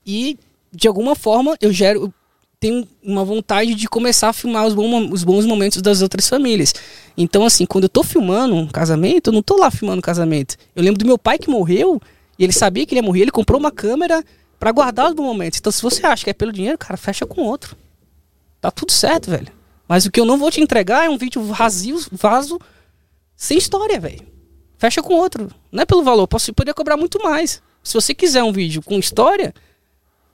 e 0.04 0.40
de 0.74 0.88
alguma 0.88 1.14
forma 1.14 1.56
eu 1.62 1.72
gero 1.72 2.12
tenho 2.60 2.88
uma 3.04 3.24
vontade 3.24 3.76
de 3.76 3.88
começar 3.88 4.30
a 4.30 4.34
filmar 4.34 4.66
os, 4.66 4.74
bons, 4.74 5.12
os 5.12 5.24
bons 5.24 5.46
momentos 5.46 5.84
das 5.84 6.02
outras 6.02 6.28
famílias. 6.28 6.74
Então, 7.16 7.46
assim, 7.46 7.66
quando 7.66 7.86
eu 7.86 7.90
tô 7.90 8.04
filmando 8.04 8.54
um 8.54 8.68
casamento, 8.68 9.30
eu 9.30 9.34
não 9.34 9.42
tô 9.42 9.56
lá 9.56 9.72
filmando 9.72 10.00
um 10.00 10.02
casamento. 10.02 10.58
Eu 10.76 10.84
lembro 10.84 11.00
do 11.00 11.06
meu 11.06 11.18
pai 11.18 11.40
que 11.40 11.50
morreu, 11.50 12.02
e 12.38 12.44
ele 12.44 12.52
sabia 12.52 12.86
que 12.86 12.94
ele 12.94 13.00
ia 13.00 13.06
morrer, 13.06 13.22
ele 13.22 13.32
comprou 13.32 13.58
uma 13.58 13.72
câmera 13.72 14.22
para 14.60 14.72
guardar 14.72 15.10
os 15.10 15.16
momentos. 15.16 15.60
Então, 15.60 15.72
se 15.72 15.82
você 15.82 16.06
acha 16.06 16.24
que 16.24 16.30
é 16.30 16.34
pelo 16.34 16.52
dinheiro, 16.52 16.78
cara, 16.78 16.98
fecha 16.98 17.26
com 17.26 17.42
outro. 17.42 17.78
Tá 18.60 18.70
tudo 18.70 18.92
certo, 18.92 19.32
velho. 19.32 19.48
Mas 19.88 20.06
o 20.06 20.12
que 20.12 20.20
eu 20.20 20.26
não 20.26 20.38
vou 20.38 20.52
te 20.52 20.62
entregar 20.62 21.06
é 21.06 21.10
um 21.10 21.18
vídeo 21.18 21.42
vazio, 21.42 22.00
vaso, 22.12 22.60
sem 23.36 23.58
história, 23.58 24.00
velho. 24.00 24.28
Fecha 24.78 25.02
com 25.02 25.14
outro. 25.14 25.50
Não 25.72 25.82
é 25.82 25.86
pelo 25.86 26.04
valor, 26.04 26.28
posso 26.28 26.54
poder 26.54 26.74
cobrar 26.74 26.98
muito 26.98 27.24
mais. 27.24 27.62
Se 27.82 27.94
você 27.94 28.14
quiser 28.14 28.44
um 28.44 28.52
vídeo 28.52 28.82
com 28.82 29.00
história, 29.00 29.54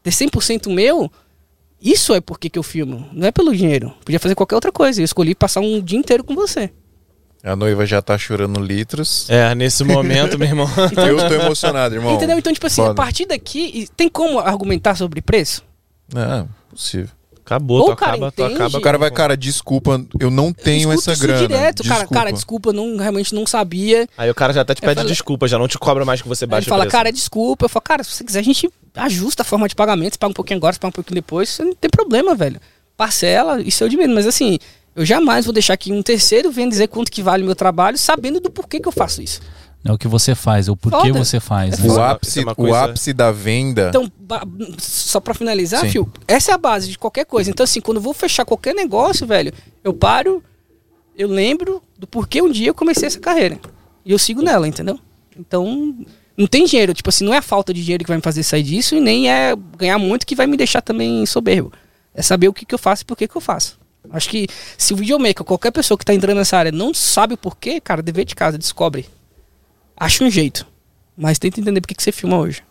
de 0.04 0.12
100% 0.12 0.74
meu, 0.74 1.12
isso 1.80 2.14
é 2.14 2.20
porque 2.20 2.50
que 2.50 2.58
eu 2.58 2.64
filmo. 2.64 3.08
Não 3.14 3.28
é 3.28 3.32
pelo 3.32 3.56
dinheiro. 3.56 3.94
Podia 4.04 4.20
fazer 4.20 4.36
qualquer 4.36 4.56
outra 4.56 4.72
coisa. 4.72 5.02
Eu 5.02 5.06
escolhi 5.06 5.36
passar 5.36 5.62
um 5.62 5.82
dia 5.82 6.00
inteiro 6.00 6.24
com 6.24 6.34
você. 6.34 6.72
A 7.46 7.56
noiva 7.56 7.86
já 7.86 8.02
tá 8.02 8.18
chorando 8.18 8.60
litros. 8.60 9.30
É, 9.30 9.54
nesse 9.54 9.84
momento, 9.84 10.38
meu 10.40 10.48
irmão. 10.48 10.68
Então, 10.92 11.06
eu 11.08 11.18
tô 11.18 11.34
emocionado, 11.36 11.94
irmão. 11.94 12.16
Entendeu? 12.16 12.40
Então, 12.40 12.52
tipo 12.52 12.66
assim, 12.66 12.82
Foda. 12.82 12.92
a 12.92 12.96
partir 12.96 13.28
daqui, 13.28 13.88
tem 13.96 14.10
como 14.10 14.40
argumentar 14.40 14.96
sobre 14.96 15.22
preço? 15.22 15.64
É, 16.16 16.44
possível. 16.72 17.10
Acabou, 17.46 17.82
Ou 17.82 17.86
tu 17.86 17.92
acaba, 17.92 18.32
tu 18.32 18.44
acaba. 18.44 18.78
O 18.80 18.82
cara 18.82 18.98
vai, 18.98 19.12
cara, 19.12 19.38
desculpa, 19.38 20.04
eu 20.20 20.32
não 20.32 20.52
tenho 20.52 20.90
eu 20.90 20.94
essa 20.94 21.16
grana. 21.16 21.48
direto, 21.48 21.84
desculpa. 21.84 22.08
cara, 22.08 22.08
cara, 22.08 22.34
desculpa, 22.34 22.74
não, 22.74 22.98
realmente 22.98 23.36
não 23.36 23.46
sabia. 23.46 24.10
Aí 24.18 24.32
o 24.32 24.34
cara 24.34 24.52
já 24.52 24.62
até 24.62 24.74
te 24.74 24.82
pede 24.82 25.06
desculpa, 25.06 25.48
já 25.48 25.60
não 25.60 25.68
te 25.68 25.78
cobra 25.78 26.04
mais 26.04 26.24
que 26.24 26.28
você 26.28 26.48
baixa 26.48 26.64
Ele 26.64 26.70
fala, 26.70 26.88
cara, 26.88 27.12
desculpa. 27.12 27.66
Eu 27.66 27.70
falo, 27.70 27.84
cara, 27.84 28.04
se 28.04 28.10
você 28.10 28.24
quiser, 28.24 28.40
a 28.40 28.44
gente 28.44 28.68
ajusta 28.96 29.44
a 29.44 29.46
forma 29.46 29.68
de 29.68 29.76
pagamento, 29.76 30.14
você 30.14 30.18
paga 30.18 30.32
um 30.32 30.34
pouquinho 30.34 30.58
agora, 30.58 30.74
você 30.74 30.80
paga 30.80 30.90
um 30.90 30.92
pouquinho 30.94 31.16
depois, 31.16 31.50
você 31.50 31.64
não 31.64 31.76
tem 31.76 31.92
problema, 31.92 32.34
velho. 32.34 32.60
Parcela, 32.98 33.62
isso 33.62 33.84
é 33.84 33.86
o 33.86 33.90
de 33.92 33.98
menos. 33.98 34.16
Mas 34.16 34.26
assim, 34.26 34.58
eu 34.96 35.06
jamais 35.06 35.46
vou 35.46 35.54
deixar 35.54 35.76
que 35.76 35.92
um 35.92 36.02
terceiro 36.02 36.52
venha 36.52 36.70
dizer 36.70 36.88
quanto 36.88 37.12
que 37.12 37.22
vale 37.22 37.44
o 37.44 37.46
meu 37.46 37.56
trabalho, 37.56 37.98
sabendo 37.98 38.40
do 38.40 38.50
porquê 38.50 38.80
que 38.80 38.88
eu 38.88 38.92
faço 38.92 39.22
isso. 39.22 39.42
É 39.84 39.92
o 39.92 40.00
que 40.00 40.08
você 40.08 40.34
faz, 40.34 40.68
o 40.68 40.76
porquê 40.76 41.10
Foda. 41.10 41.24
você 41.24 41.40
faz. 41.40 41.78
Né? 41.78 41.88
O, 41.88 42.02
ápice, 42.02 42.40
é 42.40 42.56
coisa... 42.56 42.72
o 42.72 42.76
ápice 42.76 43.14
da 43.14 43.32
venda. 43.32 43.90
Então, 43.90 44.12
só 44.80 45.20
para 45.20 45.36
finalizar, 45.36 45.82
Sim. 45.82 45.90
Fio, 45.90 46.12
essa 46.28 46.52
é 46.52 46.56
a 46.56 46.58
base 46.58 46.90
de 46.90 46.98
qualquer 46.98 47.26
coisa. 47.26 47.52
Então, 47.52 47.64
assim, 47.64 47.80
quando 47.80 47.98
eu 47.98 48.02
vou 48.02 48.14
fechar 48.14 48.46
qualquer 48.46 48.74
negócio, 48.74 49.28
velho, 49.28 49.54
eu 49.84 49.94
paro, 49.94 50.44
eu 51.16 51.28
lembro 51.28 51.84
do 52.00 52.08
porquê 52.08 52.42
um 52.42 52.52
dia 52.52 52.70
eu 52.70 52.74
comecei 52.74 53.06
essa 53.06 53.20
carreira. 53.20 53.60
E 54.04 54.12
eu 54.12 54.18
sigo 54.18 54.42
nela, 54.42 54.68
entendeu? 54.68 55.00
Então, 55.38 55.96
não 56.36 56.48
tem 56.48 56.66
dinheiro. 56.66 56.92
Tipo 56.92 57.10
assim, 57.10 57.24
não 57.24 57.34
é 57.34 57.38
a 57.38 57.44
falta 57.44 57.72
de 57.72 57.84
dinheiro 57.84 58.04
que 58.04 58.10
vai 58.10 58.18
me 58.18 58.24
fazer 58.24 58.42
sair 58.42 58.64
disso 58.64 58.96
e 58.96 59.00
nem 59.00 59.30
é 59.30 59.56
ganhar 59.78 60.00
muito 60.00 60.26
que 60.26 60.36
vai 60.36 60.48
me 60.48 60.58
deixar 60.58 60.82
também 60.82 61.24
soberbo. 61.28 61.72
É 62.12 62.24
saber 62.24 62.48
o 62.48 62.54
que, 62.54 62.66
que 62.66 62.74
eu 62.74 62.80
faço 62.80 63.04
e 63.04 63.06
por 63.06 63.16
que, 63.16 63.28
que 63.28 63.36
eu 63.36 63.42
faço. 63.42 63.78
Acho 64.12 64.30
que 64.30 64.48
se 64.78 64.94
o 64.94 64.98
videomaker, 64.98 65.44
qualquer 65.44 65.72
pessoa 65.72 65.98
que 65.98 66.04
está 66.04 66.14
entrando 66.14 66.38
nessa 66.38 66.58
área, 66.58 66.72
não 66.72 66.94
sabe 66.94 67.34
o 67.34 67.38
porquê, 67.38 67.80
cara, 67.80 68.02
dever 68.02 68.26
de 68.26 68.36
casa, 68.36 68.58
descobre 68.58 69.06
acha 69.98 70.24
um 70.24 70.30
jeito. 70.30 70.66
Mas 71.18 71.40
tenta 71.40 71.60
entender 71.60 71.80
por 71.80 71.88
que, 71.88 71.96
que 71.96 72.04
você 72.04 72.12
filma 72.12 72.38
hoje. 72.38 72.62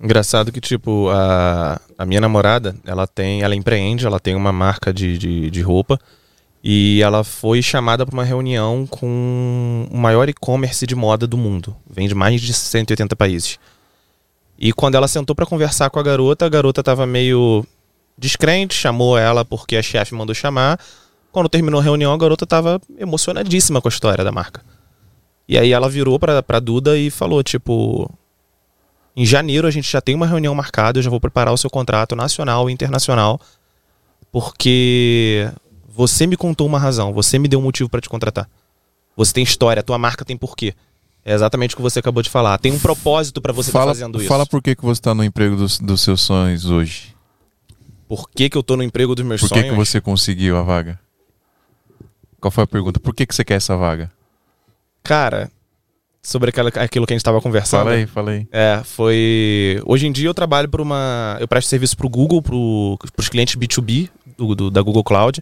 Engraçado 0.00 0.50
que, 0.50 0.60
tipo, 0.60 1.10
a, 1.10 1.78
a 1.98 2.06
minha 2.06 2.20
namorada, 2.20 2.74
ela 2.86 3.06
tem, 3.06 3.42
ela 3.42 3.54
empreende, 3.54 4.06
ela 4.06 4.18
tem 4.18 4.34
uma 4.34 4.52
marca 4.52 4.92
de, 4.92 5.18
de, 5.18 5.50
de 5.50 5.60
roupa 5.60 5.98
e 6.64 7.02
ela 7.02 7.22
foi 7.22 7.60
chamada 7.60 8.06
para 8.06 8.14
uma 8.14 8.24
reunião 8.24 8.86
com 8.86 9.86
o 9.90 9.96
maior 9.96 10.28
e-commerce 10.28 10.86
de 10.86 10.94
moda 10.94 11.26
do 11.26 11.36
mundo. 11.36 11.76
Vende 11.88 12.14
mais 12.14 12.40
de 12.40 12.54
180 12.54 13.14
países. 13.14 13.58
E 14.58 14.72
quando 14.72 14.94
ela 14.94 15.08
sentou 15.08 15.36
para 15.36 15.46
conversar 15.46 15.90
com 15.90 15.98
a 15.98 16.02
garota, 16.02 16.46
a 16.46 16.48
garota 16.48 16.82
tava 16.82 17.06
meio 17.06 17.66
descrente, 18.20 18.74
chamou 18.74 19.16
ela 19.18 19.44
porque 19.44 19.76
a 19.76 19.82
chefe 19.82 20.14
mandou 20.14 20.34
chamar. 20.34 20.78
Quando 21.32 21.48
terminou 21.48 21.80
a 21.80 21.82
reunião, 21.82 22.12
a 22.12 22.18
garota 22.18 22.46
tava 22.46 22.80
emocionadíssima 22.98 23.80
com 23.80 23.88
a 23.88 23.90
história 23.90 24.22
da 24.22 24.30
marca. 24.30 24.62
E 25.48 25.58
aí 25.58 25.72
ela 25.72 25.88
virou 25.88 26.18
pra, 26.18 26.42
pra 26.42 26.60
Duda 26.60 26.96
e 26.98 27.10
falou, 27.10 27.42
tipo... 27.42 28.08
Em 29.16 29.26
janeiro 29.26 29.66
a 29.66 29.70
gente 29.70 29.90
já 29.90 30.00
tem 30.00 30.14
uma 30.14 30.26
reunião 30.26 30.54
marcada, 30.54 30.98
eu 30.98 31.02
já 31.02 31.10
vou 31.10 31.20
preparar 31.20 31.52
o 31.52 31.56
seu 31.56 31.68
contrato 31.68 32.14
nacional 32.14 32.70
e 32.70 32.72
internacional, 32.72 33.40
porque 34.30 35.50
Você 35.88 36.26
me 36.26 36.36
contou 36.36 36.66
uma 36.66 36.78
razão, 36.78 37.12
você 37.12 37.38
me 37.38 37.48
deu 37.48 37.58
um 37.58 37.62
motivo 37.62 37.90
pra 37.90 38.00
te 38.00 38.08
contratar. 38.08 38.48
Você 39.16 39.32
tem 39.32 39.42
história, 39.42 39.80
a 39.80 39.82
tua 39.82 39.98
marca 39.98 40.24
tem 40.24 40.36
porquê. 40.36 40.72
É 41.24 41.34
exatamente 41.34 41.74
o 41.74 41.76
que 41.76 41.82
você 41.82 41.98
acabou 41.98 42.22
de 42.22 42.30
falar. 42.30 42.56
Tem 42.58 42.72
um 42.72 42.78
propósito 42.78 43.42
pra 43.42 43.52
você 43.52 43.68
estar 43.68 43.80
Fala, 43.80 43.92
fazendo 43.92 44.18
isso. 44.18 44.28
fala 44.28 44.46
por 44.46 44.62
que, 44.62 44.74
que 44.74 44.82
você 44.82 45.00
tá 45.02 45.14
no 45.14 45.22
emprego 45.22 45.56
dos, 45.56 45.78
dos 45.78 46.00
seus 46.00 46.22
sonhos 46.22 46.64
hoje. 46.64 47.14
Por 48.10 48.28
que, 48.28 48.50
que 48.50 48.58
eu 48.58 48.62
tô 48.64 48.76
no 48.76 48.82
emprego 48.82 49.14
dos 49.14 49.24
meus 49.24 49.40
Por 49.40 49.50
que, 49.50 49.54
sonhos? 49.60 49.70
que 49.70 49.76
você 49.76 50.00
conseguiu 50.00 50.56
a 50.56 50.62
vaga? 50.62 50.98
Qual 52.40 52.50
foi 52.50 52.64
a 52.64 52.66
pergunta? 52.66 52.98
Por 52.98 53.14
que, 53.14 53.24
que 53.24 53.32
você 53.32 53.44
quer 53.44 53.54
essa 53.54 53.76
vaga? 53.76 54.10
Cara, 55.04 55.48
sobre 56.20 56.48
aquela, 56.50 56.70
aquilo 56.70 57.06
que 57.06 57.12
a 57.12 57.16
gente 57.16 57.22
tava 57.22 57.40
conversando. 57.40 57.84
Fala 57.84 57.92
aí, 57.94 58.06
fala 58.08 58.30
aí. 58.32 58.48
É, 58.50 58.80
foi. 58.84 59.80
Hoje 59.86 60.08
em 60.08 60.12
dia 60.12 60.26
eu 60.28 60.34
trabalho 60.34 60.68
para 60.68 60.82
uma. 60.82 61.36
Eu 61.38 61.46
presto 61.46 61.68
serviço 61.68 61.96
para 61.96 62.04
o 62.04 62.10
Google, 62.10 62.42
para 62.42 62.56
os 63.22 63.28
clientes 63.28 63.54
B2B 63.54 64.08
do, 64.36 64.56
do- 64.56 64.70
da 64.72 64.82
Google 64.82 65.04
Cloud, 65.04 65.40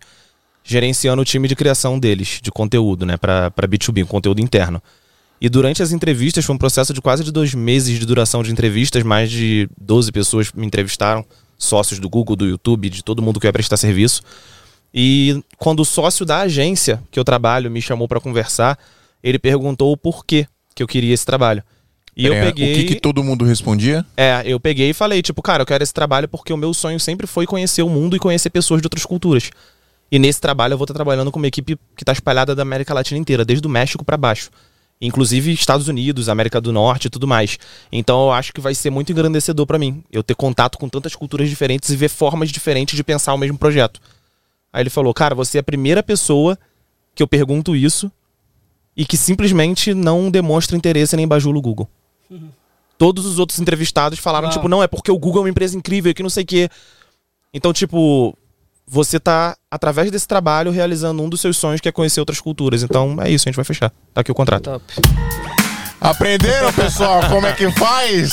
gerenciando 0.62 1.22
o 1.22 1.24
time 1.24 1.48
de 1.48 1.56
criação 1.56 1.98
deles, 1.98 2.38
de 2.42 2.50
conteúdo, 2.50 3.06
né, 3.06 3.16
para 3.16 3.50
B2B, 3.50 4.04
um 4.04 4.06
conteúdo 4.06 4.42
interno. 4.42 4.82
E 5.40 5.48
durante 5.48 5.82
as 5.82 5.90
entrevistas, 5.90 6.44
foi 6.44 6.54
um 6.54 6.58
processo 6.58 6.92
de 6.92 7.00
quase 7.00 7.24
de 7.24 7.32
dois 7.32 7.54
meses 7.54 7.98
de 7.98 8.04
duração 8.04 8.42
de 8.42 8.52
entrevistas, 8.52 9.02
mais 9.04 9.30
de 9.30 9.70
12 9.80 10.12
pessoas 10.12 10.52
me 10.52 10.66
entrevistaram, 10.66 11.24
sócios 11.59 11.98
do 11.98 12.09
Google, 12.09 12.36
do 12.36 12.47
YouTube, 12.47 12.89
de 12.89 13.02
todo 13.02 13.20
mundo 13.20 13.40
que 13.40 13.47
ia 13.47 13.52
prestar 13.52 13.76
serviço. 13.76 14.22
E 14.94 15.43
quando 15.59 15.80
o 15.80 15.85
sócio 15.85 16.24
da 16.24 16.39
agência 16.40 17.02
que 17.10 17.18
eu 17.18 17.24
trabalho 17.24 17.70
me 17.70 17.82
chamou 17.82 18.09
para 18.09 18.20
conversar, 18.20 18.78
ele 19.22 19.39
perguntou 19.39 19.93
o 19.93 19.97
porquê 19.97 20.47
que 20.74 20.82
eu 20.82 20.86
queria 20.86 21.12
esse 21.12 21.26
trabalho. 21.26 21.62
E 22.16 22.26
eu 22.26 22.35
É, 22.35 22.47
peguei. 22.47 22.72
O 22.72 22.76
que, 22.76 22.85
que 22.85 23.01
todo 23.01 23.22
mundo 23.22 23.44
respondia? 23.44 24.05
É, 24.16 24.43
eu 24.44 24.59
peguei 24.59 24.90
e 24.90 24.94
falei, 24.94 25.20
tipo, 25.22 25.43
cara, 25.43 25.62
eu 25.62 25.66
quero 25.66 25.82
esse 25.85 25.93
trabalho 25.93 26.26
porque 26.28 26.52
o 26.52 26.56
meu 26.56 26.72
sonho 26.72 26.98
sempre 26.98 27.26
foi 27.26 27.47
conhecer 27.47 27.82
o 27.82 27.89
mundo 27.89 28.16
e 28.16 28.18
conhecer 28.18 28.51
pessoas 28.51 28.80
de 28.80 28.86
outras 28.86 29.05
culturas. 29.05 29.51
E 30.10 30.18
nesse 30.18 30.40
trabalho 30.40 30.72
eu 30.72 30.78
vou 30.78 30.85
estar 30.85 30.94
trabalhando 30.94 31.30
com 31.30 31.39
uma 31.39 31.47
equipe 31.47 31.76
que 31.94 32.02
está 32.02 32.12
espalhada 32.12 32.55
da 32.55 32.62
América 32.62 32.94
Latina 32.94 33.20
inteira, 33.20 33.44
desde 33.44 33.66
o 33.66 33.70
México 33.70 34.05
para 34.05 34.16
baixo. 34.16 34.51
Inclusive 35.00 35.52
Estados 35.52 35.86
Unidos, 35.86 36.28
América 36.28 36.60
do 36.60 36.72
Norte 36.72 37.06
e 37.06 37.10
tudo 37.10 37.26
mais. 37.26 37.58
Então 37.90 38.26
eu 38.26 38.32
acho 38.32 38.52
que 38.52 38.60
vai 38.60 38.74
ser 38.74 38.90
muito 38.90 39.12
engrandecedor 39.12 39.64
para 39.66 39.78
mim, 39.78 40.02
eu 40.10 40.22
ter 40.22 40.34
contato 40.34 40.76
com 40.76 40.88
tantas 40.88 41.14
culturas 41.14 41.48
diferentes 41.48 41.90
e 41.90 41.96
ver 41.96 42.08
formas 42.08 42.50
diferentes 42.50 42.96
de 42.96 43.04
pensar 43.04 43.34
o 43.34 43.38
mesmo 43.38 43.56
projeto. 43.56 44.00
Aí 44.72 44.82
ele 44.82 44.90
falou, 44.90 45.14
cara, 45.14 45.34
você 45.34 45.58
é 45.58 45.60
a 45.60 45.64
primeira 45.64 46.02
pessoa 46.02 46.58
que 47.14 47.22
eu 47.22 47.28
pergunto 47.28 47.76
isso 47.76 48.10
e 48.96 49.06
que 49.06 49.16
simplesmente 49.16 49.94
não 49.94 50.30
demonstra 50.30 50.76
interesse 50.76 51.16
nem 51.16 51.28
bajula 51.28 51.58
o 51.58 51.62
Google. 51.62 51.88
Todos 52.98 53.24
os 53.24 53.38
outros 53.38 53.60
entrevistados 53.60 54.18
falaram, 54.18 54.48
Uau. 54.48 54.56
tipo, 54.56 54.68
não, 54.68 54.82
é 54.82 54.88
porque 54.88 55.12
o 55.12 55.18
Google 55.18 55.42
é 55.42 55.44
uma 55.44 55.50
empresa 55.50 55.76
incrível, 55.76 56.12
que 56.12 56.22
não 56.22 56.28
sei 56.28 56.42
o 56.42 56.46
quê. 56.46 56.68
Então, 57.54 57.72
tipo, 57.72 58.36
você 58.90 59.20
tá, 59.20 59.55
através 59.70 60.10
desse 60.10 60.27
trabalho, 60.27 60.70
realizando 60.70 61.23
um 61.23 61.28
dos 61.28 61.40
seus 61.40 61.56
sonhos, 61.56 61.81
que 61.81 61.89
é 61.89 61.93
conhecer 61.93 62.20
outras 62.20 62.40
culturas. 62.40 62.82
Então, 62.82 63.16
é 63.20 63.31
isso, 63.31 63.47
a 63.47 63.51
gente 63.51 63.56
vai 63.56 63.65
fechar. 63.65 63.90
Tá 64.15 64.20
aqui 64.23 64.32
o 64.32 64.35
contrato. 64.35 64.65
Top. 64.65 64.85
Aprenderam, 66.01 66.73
pessoal, 66.73 67.20
como 67.28 67.47
é 67.47 67.52
que 67.52 67.70
faz 67.73 68.32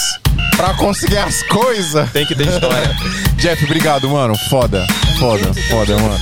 pra 0.55 0.73
conseguir 0.75 1.17
as 1.17 1.41
coisas? 1.43 2.09
Tem 2.11 2.25
que 2.25 2.35
ter 2.35 2.47
história. 2.47 2.95
Jeff, 3.37 3.63
obrigado, 3.65 4.07
mano. 4.09 4.35
Foda, 4.49 4.85
foda, 5.19 5.51
foda, 5.69 5.97
mano. 5.97 6.19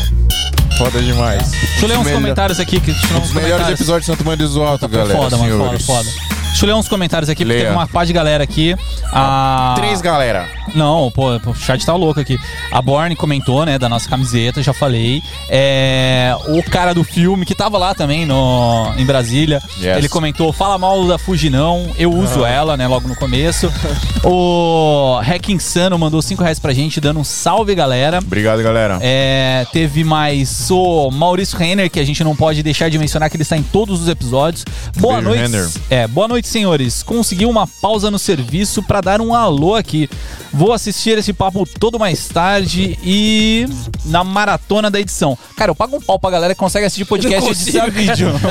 Foda 0.78 1.02
demais. 1.02 1.52
Deixa 1.52 1.86
eu 1.86 1.90
ler 1.90 1.98
uns 2.00 2.06
Melhor- 2.06 2.18
comentários 2.18 2.60
aqui. 2.60 2.80
Que, 2.80 2.92
uns 2.92 2.98
dos 2.98 3.32
melhores 3.34 3.34
comentários. 3.34 3.80
episódios 3.80 4.06
de 4.06 4.12
Santo 4.12 4.26
Mãe 4.26 4.38
do 4.38 4.64
Alto, 4.64 4.88
galera. 4.88 5.20
foda, 5.20 5.38
mano, 5.38 5.58
foda, 5.66 5.80
foda. 5.80 6.10
Deixa 6.54 6.66
eu 6.66 6.68
ler 6.68 6.76
uns 6.76 6.88
comentários 6.88 7.32
aqui, 7.32 7.44
porque 7.44 7.52
Leia. 7.58 7.66
tem 7.66 7.76
uma 7.76 7.88
pá 7.88 8.06
de 8.06 8.14
galera 8.14 8.44
aqui. 8.44 8.76
A... 9.12 9.74
Três, 9.76 10.02
galera. 10.02 10.48
Não, 10.76 11.10
pô, 11.12 11.36
o 11.36 11.56
chat 11.56 11.84
tá 11.84 11.96
louco 11.96 12.20
aqui. 12.20 12.38
A 12.72 12.80
Borne 12.80 13.16
comentou, 13.16 13.66
né, 13.66 13.80
da 13.80 13.90
nossa 13.90 14.08
camiseta, 14.08 14.62
já 14.62 14.72
falei. 14.72 15.22
É, 15.50 16.36
o 16.50 16.62
cara 16.70 16.94
do 16.94 17.04
filme, 17.04 17.44
que 17.44 17.56
tava 17.56 17.80
lá 17.80 17.96
também 17.96 18.26
no, 18.28 18.94
em 18.96 19.06
Brasília, 19.06 19.62
Yes. 19.80 19.98
ele 19.98 20.08
comentou: 20.08 20.54
fala 20.54 20.78
mal 20.78 21.08
da 21.08 21.18
Fuji 21.18 21.50
não, 21.50 21.90
eu 21.98 22.14
uso 22.14 22.46
ela, 22.46 22.78
né, 22.78 22.88
logo 22.88 23.08
no 23.08 23.16
começo. 23.16 23.72
o 24.24 25.20
Hack 25.24 25.50
Insano 25.50 25.98
mandou 25.98 26.22
5 26.22 26.42
reais 26.44 26.60
pra 26.60 26.72
gente, 26.72 27.02
dando 27.02 27.20
um 27.20 27.24
salve, 27.24 27.74
galera. 27.74 28.20
Obrigado, 28.20 28.62
galera. 28.62 29.00
É, 29.02 29.66
teve 29.74 30.04
mais 30.04 30.70
o 30.70 31.10
Maurício 31.10 31.58
Renner, 31.58 31.90
que 31.90 32.00
a 32.00 32.06
gente 32.06 32.24
não 32.24 32.36
pode 32.36 32.62
deixar 32.62 32.90
de 32.90 33.00
mencionar 33.00 33.30
que 33.30 33.36
ele 33.36 33.44
está 33.44 33.58
em 33.58 33.64
todos 33.64 34.02
os 34.02 34.08
episódios. 34.08 34.64
Boa 34.98 35.16
Beijo, 35.16 35.30
noite. 35.30 35.42
Renner. 35.52 35.70
É, 35.90 36.08
boa 36.08 36.28
noite, 36.28 36.43
senhores. 36.49 37.03
Consegui 37.03 37.45
uma 37.45 37.68
pausa 37.68 38.10
no 38.11 38.20
serviço 38.20 38.82
para 38.84 39.02
dar 39.02 39.22
um 39.22 39.34
alô 39.34 39.76
aqui. 39.76 40.10
Vou 40.52 40.72
assistir 40.72 41.18
esse 41.18 41.34
papo 41.34 41.68
todo 41.80 41.98
mais 41.98 42.28
tarde 42.28 42.98
e 43.03 43.65
na 44.06 44.24
maratona 44.24 44.90
da 44.91 44.99
edição. 44.99 45.38
Cara, 45.57 45.72
eu 45.72 45.76
pago 45.76 45.98
um 45.98 46.02
pau 46.02 46.20
pra 46.20 46.30
galera 46.30 46.53
que 46.53 46.60
consegue 46.60 46.86
assistir 46.86 47.06
podcast 47.06 47.49
e 47.49 47.52
editar 47.52 47.90
vídeo. 47.90 48.30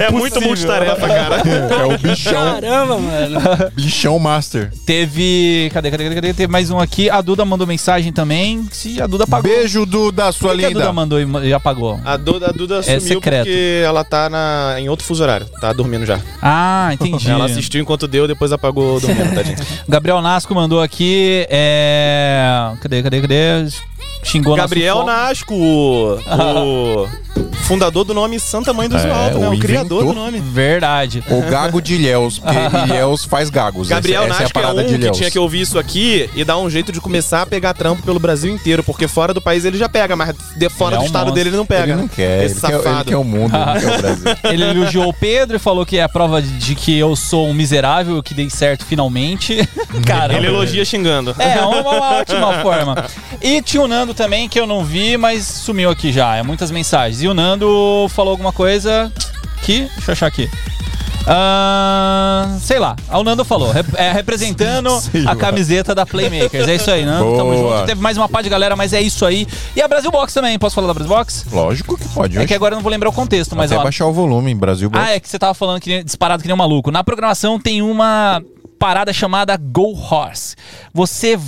É, 0.00 0.10
muito 0.10 0.40
multitarefa, 0.40 1.06
cara. 1.08 1.36
É 1.80 1.84
o 1.84 1.98
bichão, 1.98 2.32
Caramba, 2.60 2.98
mano. 2.98 3.40
bichão 3.74 4.18
master. 4.18 4.70
Teve. 4.86 5.70
Cadê, 5.72 5.90
cadê, 5.90 6.04
cadê, 6.04 6.14
cadê? 6.14 6.34
Teve 6.34 6.52
mais 6.52 6.70
um 6.70 6.78
aqui. 6.78 7.08
A 7.10 7.20
Duda 7.20 7.44
mandou 7.44 7.66
mensagem 7.66 8.12
também. 8.12 8.66
Se 8.72 9.00
a 9.00 9.06
Duda 9.06 9.24
apagou. 9.24 9.50
Beijo, 9.50 9.84
Duda, 9.86 10.30
sua 10.32 10.50
Por 10.50 10.58
que 10.58 10.64
a 10.64 10.68
linda. 10.68 10.80
Duda 10.80 10.92
mandou 10.92 11.18
e 11.42 11.52
apagou? 11.52 12.00
A 12.04 12.16
Duda, 12.16 12.48
a 12.50 12.52
Duda 12.52 12.82
sumiu 12.82 13.00
secreto. 13.00 13.44
porque 13.46 13.82
ela 13.84 14.04
tá 14.04 14.28
na, 14.30 14.76
em 14.78 14.88
outro 14.88 15.04
fuso 15.04 15.22
horário. 15.22 15.46
Tá 15.60 15.72
dormindo 15.72 16.04
já. 16.06 16.09
Ah, 16.40 16.90
entendi. 16.92 17.30
Ela 17.30 17.44
assistiu 17.44 17.80
enquanto 17.80 18.08
deu, 18.08 18.26
depois 18.26 18.52
apagou 18.52 18.98
dormindo, 19.00 19.34
tadinho. 19.34 19.56
Gabriel 19.88 20.22
Nasco 20.22 20.54
mandou 20.54 20.80
aqui. 20.80 21.46
É... 21.50 22.72
Cadê, 22.80 23.02
cadê, 23.02 23.20
cadê? 23.20 23.68
Xingou 24.22 24.54
Gabriel 24.56 25.04
Nasco, 25.04 25.54
o 25.54 27.08
fundador 27.64 28.04
do 28.04 28.12
nome 28.12 28.38
Santa 28.40 28.72
Mãe 28.72 28.88
do 28.88 28.96
É, 28.96 29.10
Alto, 29.10 29.38
né? 29.38 29.48
o 29.48 29.52
O 29.54 29.58
criador 29.58 30.04
do 30.04 30.12
nome. 30.12 30.40
Verdade. 30.40 31.22
O 31.30 31.40
gago 31.42 31.80
de 31.80 31.94
Ilhéus, 31.94 32.38
porque 32.38 32.56
Ilhéus 32.86 33.24
faz 33.24 33.48
gagos. 33.48 33.88
Gabriel 33.88 34.24
essa, 34.24 34.32
essa 34.32 34.34
é 34.34 34.36
a 34.36 34.44
Nasco 34.44 34.58
é, 34.58 34.62
parada 34.62 34.82
um 34.82 34.86
de 34.86 34.98
que 34.98 35.10
tinha 35.12 35.30
que 35.30 35.38
ouvir 35.38 35.60
isso 35.60 35.78
aqui 35.78 36.28
e 36.34 36.44
dar 36.44 36.58
um 36.58 36.68
jeito 36.68 36.90
de 36.92 37.00
começar 37.00 37.42
a 37.42 37.46
pegar 37.46 37.72
trampo 37.74 38.02
pelo 38.02 38.18
Brasil 38.18 38.52
inteiro, 38.52 38.82
porque 38.82 39.06
fora 39.08 39.32
do 39.32 39.40
país 39.40 39.64
ele 39.64 39.78
já 39.78 39.88
pega, 39.88 40.14
mas 40.16 40.34
de 40.56 40.68
fora 40.68 40.96
é 40.96 40.98
do 40.98 41.02
um 41.02 41.06
estado 41.06 41.20
monstro. 41.26 41.34
dele 41.36 41.50
ele 41.50 41.56
não 41.56 41.66
pega. 41.66 41.84
Ele 41.84 41.92
não 41.94 42.02
né? 42.04 42.10
quer, 42.14 42.44
Esse 42.44 42.54
ele 42.54 42.60
quer, 42.60 42.72
ele 42.74 42.82
safado. 42.82 43.04
quer 43.04 43.16
o 43.16 43.24
mundo, 43.24 43.54
ele 43.56 43.80
quer 43.80 43.94
o 43.94 43.98
Brasil. 44.02 44.24
Ele 44.44 44.64
elogiou 44.64 45.08
o 45.08 45.14
Pedro 45.14 45.56
e 45.56 45.58
falou 45.60 45.86
que 45.86 45.96
é 45.96 46.02
a 46.02 46.08
prova 46.08 46.42
de- 46.42 46.74
que 46.74 46.96
eu 46.98 47.14
sou 47.16 47.48
um 47.48 47.54
miserável, 47.54 48.22
que 48.22 48.34
dei 48.34 48.50
certo 48.50 48.84
finalmente. 48.84 49.56
Cara, 50.04 50.34
Ele 50.34 50.46
elogia 50.48 50.84
xingando. 50.84 51.34
É, 51.38 51.60
uma, 51.60 51.80
uma 51.80 52.12
ótima 52.16 52.60
forma. 52.62 53.04
E 53.40 53.62
tinha 53.62 53.82
o 53.82 53.88
Nando 54.10 54.14
também, 54.14 54.48
que 54.48 54.58
eu 54.58 54.66
não 54.66 54.84
vi, 54.84 55.16
mas 55.16 55.46
sumiu 55.46 55.88
aqui 55.88 56.10
já. 56.10 56.34
É 56.36 56.42
muitas 56.42 56.70
mensagens. 56.72 57.22
E 57.22 57.28
o 57.28 57.34
Nando 57.34 58.06
falou 58.10 58.32
alguma 58.32 58.52
coisa 58.52 59.12
que. 59.62 59.82
Deixa 59.94 60.10
eu 60.10 60.12
achar 60.12 60.26
aqui. 60.26 60.50
Ah, 61.26 62.56
sei 62.60 62.78
lá, 62.80 62.96
o 63.12 63.22
Nando 63.22 63.44
falou, 63.44 63.70
rep- 63.70 63.94
é, 63.94 64.10
representando 64.10 64.90
Sei 65.00 65.20
a 65.22 65.30
lá. 65.30 65.36
camiseta 65.36 65.94
da 65.94 66.04
Playmakers. 66.04 66.66
É 66.66 66.74
isso 66.74 66.90
aí, 66.90 67.04
Nando. 67.04 67.36
Tamo 67.36 67.52
Boa. 67.54 67.76
junto. 67.78 67.86
Teve 67.86 68.00
mais 68.00 68.16
uma 68.16 68.28
pá 68.28 68.42
de 68.42 68.48
galera, 68.48 68.74
mas 68.74 68.92
é 68.92 69.00
isso 69.00 69.24
aí. 69.24 69.46
E 69.76 69.80
a 69.82 69.86
Brasil 69.86 70.10
Box 70.10 70.34
também, 70.34 70.58
posso 70.58 70.74
falar 70.74 70.88
da 70.88 70.94
Brasil 70.94 71.14
Box? 71.14 71.46
Lógico 71.52 71.96
que 71.96 72.08
pode. 72.08 72.36
É 72.36 72.40
hoje. 72.40 72.48
que 72.48 72.54
agora 72.54 72.74
eu 72.74 72.76
não 72.76 72.82
vou 72.82 72.90
lembrar 72.90 73.10
o 73.10 73.12
contexto, 73.12 73.54
mas 73.54 73.70
Até 73.70 73.80
ó, 73.80 73.84
baixar 73.84 74.06
o 74.06 74.12
volume 74.12 74.52
Brasil. 74.54 74.90
ah, 74.94 75.10
é 75.14 75.20
que 75.20 75.28
você 75.28 75.38
tava 75.38 75.54
falando 75.54 75.80
que 75.80 76.02
disparado 76.02 76.42
que 76.42 76.48
nem 76.48 76.54
um 76.54 76.58
maluco. 76.58 76.90
Na 76.90 77.04
programação 77.04 77.60
tem 77.60 77.80
uma 77.80 78.42
parada 78.78 79.12
chamada 79.12 79.56
Go 79.56 79.92
Horse. 79.94 80.56
Você 80.92 81.38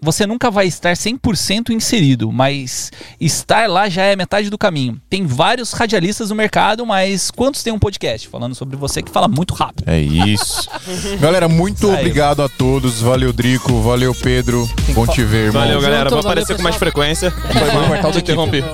você 0.00 0.26
nunca 0.26 0.50
vai 0.50 0.66
estar 0.66 0.92
100% 0.92 1.70
inserido, 1.70 2.30
mas 2.32 2.90
estar 3.20 3.68
lá 3.68 3.88
já 3.88 4.02
é 4.02 4.16
metade 4.16 4.50
do 4.50 4.58
caminho. 4.58 5.00
Tem 5.08 5.26
vários 5.26 5.72
radialistas 5.72 6.30
no 6.30 6.36
mercado, 6.36 6.84
mas 6.86 7.30
quantos 7.30 7.62
tem 7.62 7.72
um 7.72 7.78
podcast 7.78 8.28
falando 8.28 8.54
sobre 8.54 8.76
você 8.76 9.02
que 9.02 9.10
fala 9.10 9.28
muito 9.28 9.54
rápido? 9.54 9.88
É 9.88 10.00
isso. 10.00 10.68
Galera, 11.20 11.48
muito 11.48 11.88
aí. 11.90 11.96
obrigado 11.96 12.42
a 12.42 12.48
todos. 12.48 13.00
Valeu, 13.00 13.32
Drico. 13.32 13.80
Valeu, 13.80 14.14
Pedro. 14.14 14.68
Bom 14.94 15.06
te 15.06 15.22
ver, 15.24 15.46
irmão. 15.46 15.62
Valeu, 15.62 15.80
galera. 15.80 16.10
Vou 16.10 16.20
aparecer 16.20 16.56
com 16.56 16.62
mais 16.62 16.76
frequência. 16.76 17.30
Foi 17.32 17.72
mal, 17.72 17.86
portal 17.88 18.12
do 18.12 18.18
Te 18.18 18.22
interrompi. 18.22 18.64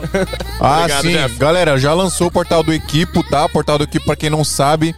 Ah, 0.60 0.80
Obrigado, 0.80 1.02
sim. 1.02 1.12
Jeff. 1.12 1.36
Galera, 1.36 1.78
já 1.78 1.92
lançou 1.94 2.28
o 2.28 2.30
portal 2.30 2.62
do 2.62 2.72
Equipo, 2.72 3.22
tá? 3.22 3.48
Portal 3.48 3.78
do 3.78 3.84
Equipo, 3.84 4.06
pra 4.06 4.16
quem 4.16 4.30
não 4.30 4.44
sabe, 4.44 4.94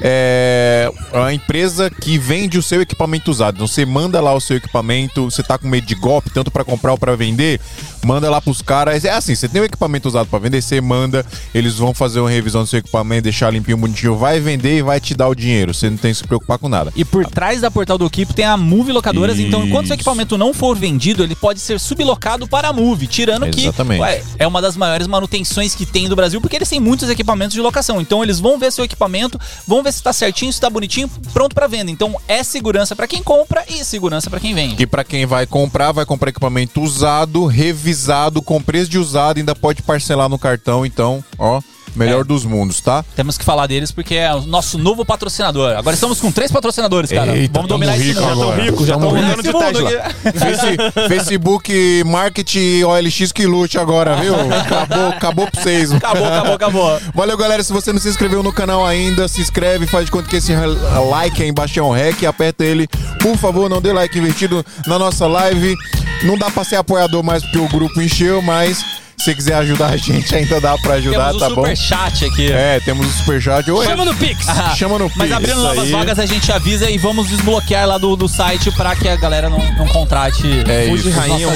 é 0.00 0.90
a 1.12 1.32
empresa 1.32 1.90
que 1.90 2.18
vende 2.18 2.58
o 2.58 2.62
seu 2.62 2.80
equipamento 2.80 3.30
usado. 3.30 3.56
Então 3.56 3.66
você 3.66 3.84
manda 3.84 4.20
lá 4.20 4.32
o 4.34 4.40
seu 4.40 4.56
equipamento, 4.56 5.30
você 5.30 5.42
tá 5.42 5.58
com 5.58 5.68
medo 5.68 5.86
de 5.86 5.94
golpe, 5.94 6.30
tanto 6.30 6.50
pra 6.50 6.64
comprar 6.64 6.92
ou 6.92 6.98
pra 6.98 7.16
vender, 7.16 7.60
manda 8.04 8.30
lá 8.30 8.40
pros 8.40 8.62
caras. 8.62 9.04
É 9.04 9.10
assim, 9.10 9.34
você 9.34 9.48
tem 9.48 9.62
um 9.62 9.64
equipamento 9.64 10.08
usado 10.08 10.28
pra 10.28 10.38
vender, 10.38 10.62
você 10.62 10.80
manda, 10.80 11.24
eles 11.54 11.76
vão 11.76 11.94
fazer 11.94 12.20
uma 12.20 12.30
revisão 12.30 12.62
do 12.62 12.66
seu 12.66 12.78
equipamento, 12.78 13.22
deixar 13.22 13.50
limpinho, 13.50 13.76
bonitinho, 13.76 14.16
vai 14.16 14.40
vender 14.40 14.78
e 14.78 14.82
vai 14.82 15.00
te 15.00 15.14
dar 15.14 15.28
o 15.28 15.34
dinheiro. 15.34 15.74
Você 15.74 15.88
não 15.90 15.96
tem 15.96 16.12
que 16.12 16.18
se 16.18 16.24
preocupar 16.24 16.58
com 16.58 16.68
nada. 16.68 16.92
E 16.96 17.04
por 17.04 17.26
trás 17.26 17.60
da 17.60 17.70
portal 17.70 17.98
do 17.98 18.06
Equipo 18.06 18.32
tem 18.34 18.44
a 18.44 18.56
Move 18.56 18.92
Locadoras, 18.92 19.38
então 19.38 19.64
enquanto 19.64 19.86
Isso. 19.86 19.94
equipamento 19.94 20.36
não 20.36 20.52
for 20.52 20.76
vendido, 20.76 21.22
ele 21.22 21.34
pode 21.34 21.60
ser 21.60 21.78
sublocado 21.78 22.46
para 22.48 22.68
a 22.68 22.72
Move, 22.72 23.06
tirando 23.06 23.48
que 23.50 23.62
Exatamente. 23.62 24.00
ué, 24.00 24.22
é 24.38 24.46
uma 24.46 24.60
das 24.60 24.76
maiores 24.76 25.06
manutenções 25.06 25.74
que 25.74 25.86
tem 25.86 26.08
do 26.08 26.16
Brasil, 26.16 26.40
porque 26.40 26.56
eles 26.56 26.68
têm 26.68 26.80
muitos 26.80 27.08
equipamentos 27.08 27.54
de 27.54 27.60
locação. 27.60 28.00
Então 28.00 28.22
eles 28.22 28.40
vão 28.40 28.58
ver 28.58 28.72
seu 28.72 28.84
equipamento, 28.84 29.38
vão 29.66 29.82
ver 29.82 29.92
se 29.92 29.98
está 29.98 30.12
certinho, 30.12 30.52
se 30.52 30.56
está 30.56 30.70
bonitinho, 30.70 31.08
pronto 31.32 31.54
para 31.54 31.66
venda. 31.66 31.90
Então 31.90 32.16
é 32.26 32.42
segurança 32.42 32.96
para 32.96 33.06
quem 33.06 33.22
compra 33.22 33.64
e 33.68 33.84
segurança 33.84 34.30
para 34.30 34.40
quem 34.40 34.54
vende. 34.54 34.82
E 34.82 34.86
pra 34.86 35.04
quem 35.04 35.26
vai 35.26 35.46
comprar, 35.46 35.92
vai 35.92 36.06
comprar 36.06 36.30
equipamento 36.30 36.80
usado, 36.80 37.46
revisado, 37.46 37.89
com 38.44 38.60
preço 38.60 38.90
de 38.90 38.98
usado, 38.98 39.38
ainda 39.38 39.54
pode 39.54 39.82
parcelar 39.82 40.28
no 40.28 40.38
cartão, 40.38 40.84
então, 40.86 41.22
ó, 41.38 41.60
melhor 41.96 42.20
É. 42.20 42.24
dos 42.24 42.44
mundos, 42.44 42.80
tá? 42.80 43.04
Temos 43.16 43.36
que 43.36 43.44
falar 43.44 43.66
deles 43.66 43.90
porque 43.90 44.14
é 44.14 44.32
o 44.32 44.42
nosso 44.42 44.78
novo 44.78 45.04
patrocinador. 45.04 45.76
Agora 45.76 45.92
estamos 45.94 46.20
com 46.20 46.30
três 46.30 46.50
patrocinadores, 46.52 47.10
cara. 47.10 47.36
Eita, 47.36 47.52
Vamos 47.54 47.68
dominar 47.68 47.96
esse 47.96 48.14
mundo. 48.14 48.30
agora. 48.30 48.62
rico, 48.62 48.86
já 48.86 48.94
Tamo 48.96 49.10
tão 49.10 49.20
rico. 49.20 49.42
de 49.42 49.52
mundo. 49.52 49.90
Face- 50.38 51.08
Facebook 51.08 52.04
Market 52.06 52.54
OLX 52.86 53.32
que 53.32 53.44
lute 53.44 53.76
agora, 53.76 54.14
viu? 54.16 54.34
Acabou, 54.54 55.08
acabou 55.08 55.46
pra 55.50 55.60
vocês. 55.62 55.92
Acabou, 55.92 56.26
acabou, 56.26 56.54
acabou. 56.54 57.00
Valeu, 57.12 57.36
galera. 57.36 57.62
Se 57.64 57.72
você 57.72 57.92
não 57.92 57.98
se 58.00 58.08
inscreveu 58.08 58.40
no 58.42 58.52
canal 58.52 58.86
ainda, 58.86 59.26
se 59.26 59.40
inscreve, 59.40 59.86
faz 59.88 60.04
de 60.06 60.12
conta 60.12 60.28
que 60.28 60.36
esse 60.36 60.52
like 61.10 61.42
aí 61.42 61.48
embaixo 61.48 61.78
é 61.78 61.82
um 61.82 61.90
rec, 61.90 62.22
aperta 62.24 62.64
ele. 62.64 62.86
Por 63.20 63.36
favor, 63.36 63.68
não 63.68 63.80
dê 63.80 63.92
like 63.92 64.16
invertido 64.16 64.64
na 64.86 64.96
nossa 64.96 65.26
live. 65.26 65.74
Não 66.22 66.36
dá 66.36 66.50
pra 66.50 66.64
ser 66.64 66.76
apoiador 66.76 67.22
mais 67.22 67.42
porque 67.42 67.58
o 67.58 67.68
grupo 67.68 68.00
encheu, 68.00 68.42
mas 68.42 68.99
se 69.22 69.34
quiser 69.34 69.54
ajudar 69.56 69.90
a 69.90 69.96
gente, 69.96 70.34
ainda 70.34 70.60
dá 70.60 70.76
pra 70.78 70.94
ajudar, 70.94 71.26
Temos 71.28 71.36
o 71.36 71.38
tá 71.40 71.48
bom? 71.50 71.54
super 71.56 71.76
chat 71.76 72.24
aqui. 72.24 72.50
É, 72.52 72.80
temos 72.80 73.06
o 73.06 73.10
superchat. 73.10 73.70
Oi, 73.70 73.84
Chama 73.86 74.04
no 74.04 74.14
Pix! 74.14 74.48
Ah, 74.48 74.74
Chama 74.74 74.98
no 74.98 75.04
Mas 75.14 75.28
Pix, 75.28 75.32
abrindo 75.32 75.52
isso 75.58 75.62
novas 75.62 75.84
aí. 75.84 75.90
vagas, 75.92 76.18
a 76.18 76.26
gente 76.26 76.50
avisa 76.52 76.90
e 76.90 76.96
vamos 76.98 77.28
desbloquear 77.28 77.86
lá 77.86 77.98
do, 77.98 78.16
do 78.16 78.28
site 78.28 78.70
pra 78.72 78.96
que 78.96 79.08
a 79.08 79.16
galera 79.16 79.48
não, 79.50 79.58
não 79.74 79.86
contrate. 79.88 80.42
É 80.68 80.86
Fuji 80.88 81.08
isso. 81.08 81.18
rainha, 81.18 81.48
o. 81.48 81.52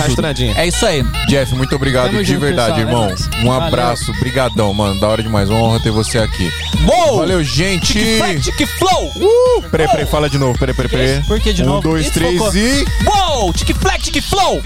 É 0.56 0.66
isso 0.66 0.84
aí. 0.86 1.02
Jeff, 1.28 1.54
muito 1.54 1.74
obrigado 1.74 2.06
Tamo 2.10 2.18
de 2.22 2.28
junto, 2.32 2.40
verdade, 2.40 2.84
pessoal, 2.84 3.04
irmão. 3.04 3.08
é. 3.08 3.40
Um 3.40 3.48
Valeu. 3.50 3.66
abraço, 3.66 4.12
brigadão, 4.20 4.72
mano. 4.74 5.00
Da 5.00 5.08
hora 5.08 5.22
demais, 5.22 5.48
uma 5.48 5.58
honra 5.60 5.80
ter 5.80 5.90
você 5.90 6.18
aqui. 6.18 6.50
Uou! 6.86 7.18
Valeu, 7.18 7.42
gente. 7.42 7.94
Tic 8.42 8.66
Flow! 8.78 9.12
Uh, 9.16 9.62
peraí, 9.70 9.88
peraí, 9.88 10.06
fala 10.06 10.28
de 10.28 10.38
novo. 10.38 10.58
Peraí, 10.58 10.74
peraí, 10.74 10.90
peraí. 10.90 11.22
Por 11.24 11.40
que 11.40 11.52
de 11.52 11.62
um, 11.62 11.66
novo? 11.66 11.80
dois, 11.82 12.06
Ih, 12.06 12.10
três 12.10 12.38
focou. 12.38 12.54
e. 12.56 12.84
Uou! 13.06 13.52
Tic 13.52 13.74
Flex, 13.76 14.04
Tic 14.04 14.22
Flow! 14.22 14.62